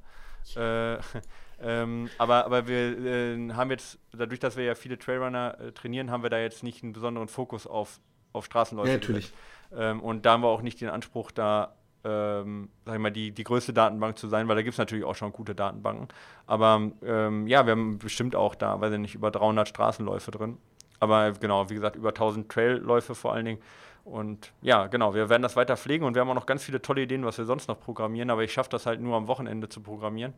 Äh, 0.94 1.00
ähm, 1.62 2.10
aber, 2.18 2.44
aber 2.44 2.68
wir 2.68 2.98
äh, 2.98 3.52
haben 3.52 3.70
jetzt, 3.70 3.98
dadurch, 4.12 4.40
dass 4.40 4.56
wir 4.56 4.64
ja 4.64 4.74
viele 4.74 4.98
Trailrunner 4.98 5.58
äh, 5.60 5.72
trainieren, 5.72 6.10
haben 6.10 6.22
wir 6.22 6.30
da 6.30 6.38
jetzt 6.38 6.62
nicht 6.62 6.82
einen 6.82 6.92
besonderen 6.92 7.28
Fokus 7.28 7.66
auf, 7.66 8.00
auf 8.32 8.44
Straßenläufe. 8.44 8.88
Ja, 8.88 8.96
natürlich. 8.96 9.32
Ähm, 9.74 10.00
und 10.00 10.26
da 10.26 10.32
haben 10.32 10.42
wir 10.42 10.48
auch 10.48 10.62
nicht 10.62 10.80
den 10.80 10.90
Anspruch, 10.90 11.30
da 11.30 11.74
ähm, 12.04 12.68
sag 12.84 12.94
ich 12.94 13.00
mal, 13.00 13.10
die, 13.10 13.32
die 13.32 13.44
größte 13.44 13.72
Datenbank 13.72 14.18
zu 14.18 14.28
sein, 14.28 14.46
weil 14.46 14.56
da 14.56 14.62
gibt 14.62 14.74
es 14.74 14.78
natürlich 14.78 15.04
auch 15.04 15.14
schon 15.14 15.32
gute 15.32 15.54
Datenbanken. 15.54 16.08
Aber 16.46 16.90
ähm, 17.02 17.46
ja, 17.46 17.64
wir 17.66 17.72
haben 17.72 17.98
bestimmt 17.98 18.36
auch 18.36 18.54
da, 18.54 18.80
weiß 18.80 18.92
ich 18.92 18.98
nicht, 18.98 19.14
über 19.14 19.30
300 19.30 19.68
Straßenläufe 19.68 20.30
drin. 20.30 20.58
Aber 21.00 21.32
genau, 21.32 21.68
wie 21.70 21.74
gesagt, 21.74 21.96
über 21.96 22.10
1000 22.10 22.50
Trailläufe 22.50 23.14
vor 23.14 23.32
allen 23.32 23.46
Dingen. 23.46 23.60
Und 24.04 24.52
ja, 24.60 24.86
genau, 24.86 25.14
wir 25.14 25.30
werden 25.30 25.42
das 25.42 25.56
weiter 25.56 25.76
pflegen 25.76 26.04
und 26.04 26.14
wir 26.14 26.20
haben 26.20 26.28
auch 26.28 26.34
noch 26.34 26.46
ganz 26.46 26.62
viele 26.62 26.82
tolle 26.82 27.02
Ideen, 27.02 27.24
was 27.24 27.38
wir 27.38 27.46
sonst 27.46 27.68
noch 27.68 27.80
programmieren, 27.80 28.30
aber 28.30 28.42
ich 28.44 28.52
schaffe 28.52 28.68
das 28.70 28.84
halt 28.84 29.00
nur 29.00 29.16
am 29.16 29.28
Wochenende 29.28 29.68
zu 29.68 29.80
programmieren. 29.80 30.34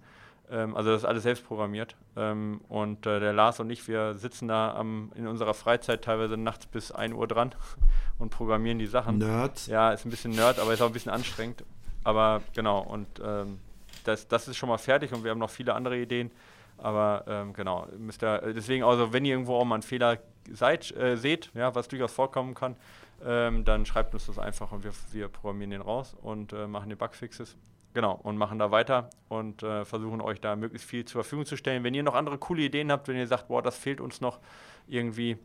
Ähm, 0.51 0.77
also 0.77 0.91
das 0.91 1.03
ist 1.03 1.05
alles 1.05 1.25
selbst 1.25 1.45
programmiert. 1.45 1.97
Ähm, 2.17 2.61
und 2.69 3.07
äh, 3.07 3.19
der 3.19 3.33
Lars 3.33 3.59
und 3.59 3.71
ich, 3.71 3.89
wir 3.89 4.15
sitzen 4.15 4.49
da 4.49 4.75
am, 4.75 5.11
in 5.17 5.27
unserer 5.27 5.55
Freizeit 5.55 6.03
teilweise 6.03 6.37
nachts 6.37 6.67
bis 6.67 6.93
1 6.93 7.15
Uhr 7.15 7.27
dran 7.27 7.55
und 8.19 8.31
programmieren 8.31 8.79
die 8.79 8.87
Sachen. 8.87 9.19
Nerd. 9.19 9.67
Ja, 9.67 9.93
ist 9.93 10.07
ein 10.07 10.11
bisschen 10.11 10.33
Nerd, 10.33 10.59
aber 10.61 10.73
ist 10.73 10.81
auch 10.81 10.87
ein 10.87 10.93
bisschen 10.93 11.13
anstrengend. 11.13 11.65
Aber 12.05 12.43
genau, 12.55 12.81
und 12.83 13.09
ähm, 13.25 13.59
das, 14.05 14.29
das 14.29 14.47
ist 14.47 14.57
schon 14.57 14.69
mal 14.69 14.79
fertig 14.79 15.13
und 15.13 15.25
wir 15.25 15.33
haben 15.33 15.41
noch 15.41 15.51
viele 15.51 15.75
andere 15.75 15.99
Ideen. 15.99 16.31
Aber 16.79 17.25
ähm, 17.27 17.53
genau, 17.53 17.87
müsst 17.99 18.23
ihr, 18.23 18.53
deswegen, 18.55 18.85
also 18.85 19.13
wenn 19.13 19.25
ihr 19.25 19.33
irgendwo 19.33 19.57
auch 19.57 19.65
mal 19.65 19.77
einen 19.77 19.83
Fehler 19.83 20.19
seid, 20.53 20.95
äh, 20.97 21.17
seht, 21.17 21.51
ja, 21.55 21.75
was 21.75 21.89
durchaus 21.89 22.13
vorkommen 22.13 22.55
kann, 22.55 22.77
ähm, 23.25 23.65
dann 23.65 23.87
schreibt 23.87 24.15
uns 24.15 24.27
das 24.27 24.39
einfach 24.39 24.73
und 24.73 24.85
wir, 24.85 24.93
wir 25.13 25.29
programmieren 25.29 25.71
den 25.71 25.81
raus 25.81 26.17
und 26.21 26.53
äh, 26.53 26.67
machen 26.67 26.89
die 26.89 26.97
Bugfixes. 26.97 27.57
Genau, 27.95 28.21
und 28.23 28.37
machen 28.37 28.59
da 28.59 28.71
weiter 28.71 29.09
und 29.29 29.63
äh, 29.63 29.87
versuchen 29.87 30.21
euch 30.21 30.39
da 30.39 30.55
möglichst 30.55 30.87
viel 30.87 31.07
zur 31.07 31.23
Verfügung 31.23 31.47
zu 31.47 31.57
stellen. 31.57 31.83
Wenn 31.83 31.95
ihr 31.95 32.03
noch 32.03 32.15
andere 32.15 32.37
coole 32.37 32.63
Ideen 32.63 32.93
habt, 32.93 33.09
wenn 33.09 33.17
ihr 33.17 33.27
sagt, 33.27 33.49
boah, 33.49 33.63
das 33.63 33.79
fehlt 33.79 34.03
uns 34.03 34.21
noch 34.21 34.39
irgendwie, 34.87 35.39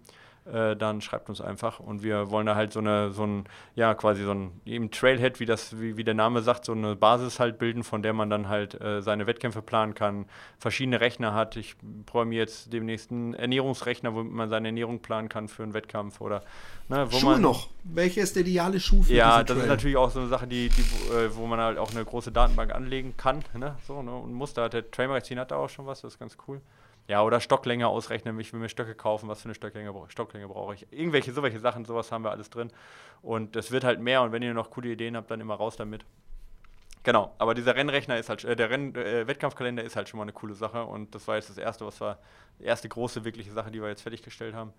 äh, 0.45 0.75
dann 0.75 1.01
schreibt 1.01 1.29
uns 1.29 1.39
einfach. 1.39 1.79
Und 1.79 2.03
wir 2.03 2.31
wollen 2.31 2.45
da 2.45 2.55
halt 2.55 2.73
so 2.73 2.79
eine, 2.79 3.11
so 3.11 3.23
ein, 3.23 3.45
ja, 3.75 3.93
quasi 3.93 4.23
so 4.23 4.31
ein 4.31 4.59
eben 4.65 4.89
Trailhead, 4.89 5.39
wie 5.39 5.45
das, 5.45 5.79
wie, 5.79 5.97
wie 5.97 6.03
der 6.03 6.13
Name 6.13 6.41
sagt, 6.41 6.65
so 6.65 6.71
eine 6.71 6.95
Basis 6.95 7.39
halt 7.39 7.59
bilden, 7.59 7.83
von 7.83 8.01
der 8.01 8.13
man 8.13 8.29
dann 8.29 8.49
halt 8.49 8.79
äh, 8.81 9.01
seine 9.01 9.27
Wettkämpfe 9.27 9.61
planen 9.61 9.93
kann, 9.93 10.25
verschiedene 10.57 10.99
Rechner 10.99 11.33
hat. 11.33 11.57
Ich 11.57 11.75
programmiere 12.05 12.41
jetzt 12.41 12.73
demnächst 12.73 13.11
einen 13.11 13.33
Ernährungsrechner, 13.33 14.13
womit 14.15 14.33
man 14.33 14.49
seine 14.49 14.69
Ernährung 14.69 14.99
planen 14.99 15.29
kann 15.29 15.47
für 15.47 15.63
einen 15.63 15.73
Wettkampf 15.73 16.21
oder 16.21 16.41
ne, 16.89 17.05
wo 17.11 17.17
Schuhe 17.17 17.33
man, 17.33 17.41
noch. 17.41 17.69
Welche 17.83 18.21
ist 18.21 18.35
der 18.35 18.41
ideale 18.41 18.79
Schuh 18.79 19.03
für 19.03 19.13
Ja, 19.13 19.43
das 19.43 19.55
Trail? 19.55 19.63
ist 19.65 19.69
natürlich 19.69 19.97
auch 19.97 20.09
so 20.09 20.19
eine 20.21 20.29
Sache, 20.29 20.47
die, 20.47 20.69
die 20.69 21.13
äh, 21.13 21.35
wo 21.35 21.45
man 21.45 21.59
halt 21.59 21.77
auch 21.77 21.91
eine 21.91 22.03
große 22.03 22.31
Datenbank 22.31 22.73
anlegen 22.73 23.15
kann, 23.15 23.43
ne, 23.53 23.75
so, 23.87 24.01
ne, 24.01 24.11
und 24.11 24.33
muss. 24.33 24.53
Da 24.53 24.63
hat 24.63 24.73
der 24.73 24.89
Trailmagazin 24.89 25.39
hat 25.39 25.51
da 25.51 25.57
auch 25.57 25.69
schon 25.69 25.85
was, 25.85 26.01
das 26.01 26.13
ist 26.13 26.19
ganz 26.19 26.35
cool 26.47 26.61
Ja, 27.11 27.23
oder 27.23 27.41
Stocklänge 27.41 27.89
ausrechnen, 27.89 28.39
ich 28.39 28.53
will 28.53 28.61
mir 28.61 28.69
Stöcke 28.69 28.95
kaufen, 28.95 29.27
was 29.27 29.41
für 29.41 29.45
eine 29.47 29.53
Stocklänge, 29.53 29.93
Stocklänge 30.07 30.47
brauche 30.47 30.75
ich. 30.75 30.87
Irgendwelche, 30.93 31.33
solche 31.33 31.59
Sachen, 31.59 31.83
sowas 31.83 32.09
haben 32.09 32.23
wir 32.23 32.31
alles 32.31 32.49
drin. 32.49 32.71
Und 33.21 33.57
es 33.57 33.69
wird 33.69 33.83
halt 33.83 33.99
mehr 33.99 34.21
und 34.21 34.31
wenn 34.31 34.41
ihr 34.41 34.53
noch 34.53 34.69
coole 34.69 34.87
Ideen 34.87 35.17
habt, 35.17 35.29
dann 35.29 35.41
immer 35.41 35.55
raus 35.55 35.75
damit. 35.75 36.05
Genau, 37.03 37.35
aber 37.37 37.53
dieser 37.53 37.75
Rennrechner 37.75 38.17
ist 38.17 38.29
halt, 38.29 38.45
äh, 38.45 38.55
der 38.55 38.69
Renn, 38.69 38.95
äh, 38.95 39.27
Wettkampfkalender 39.27 39.83
ist 39.83 39.97
halt 39.97 40.07
schon 40.07 40.19
mal 40.19 40.23
eine 40.23 40.31
coole 40.31 40.53
Sache 40.53 40.85
und 40.85 41.13
das 41.13 41.27
war 41.27 41.35
jetzt 41.35 41.49
das 41.49 41.57
erste, 41.57 41.85
was 41.85 41.99
war, 41.99 42.17
die 42.59 42.63
erste 42.63 42.87
große 42.87 43.25
wirkliche 43.25 43.51
Sache, 43.51 43.71
die 43.71 43.81
wir 43.81 43.89
jetzt 43.89 44.03
fertiggestellt 44.03 44.55
haben. 44.55 44.71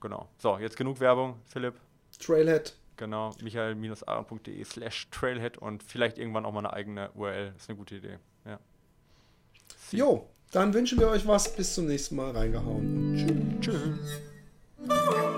Genau. 0.00 0.30
So, 0.38 0.56
jetzt 0.56 0.78
genug 0.78 0.98
Werbung, 1.00 1.42
Philipp. 1.44 1.74
Trailhead. 2.18 2.74
Genau, 2.96 3.34
michael-aaron.de 3.42 4.64
slash 4.64 5.10
Trailhead 5.10 5.58
und 5.58 5.82
vielleicht 5.82 6.16
irgendwann 6.16 6.46
auch 6.46 6.52
mal 6.52 6.60
eine 6.60 6.72
eigene 6.72 7.10
URL. 7.10 7.52
Ist 7.54 7.68
eine 7.68 7.76
gute 7.76 7.96
Idee. 7.96 8.18
Ja. 8.46 8.58
Jo, 9.92 10.26
dann 10.52 10.74
wünschen 10.74 10.98
wir 10.98 11.08
euch 11.08 11.26
was. 11.26 11.54
Bis 11.54 11.74
zum 11.74 11.86
nächsten 11.86 12.16
Mal. 12.16 12.30
Reingehauen. 12.30 13.58
Tschüss. 13.60 13.74
Tschüss. 14.88 15.36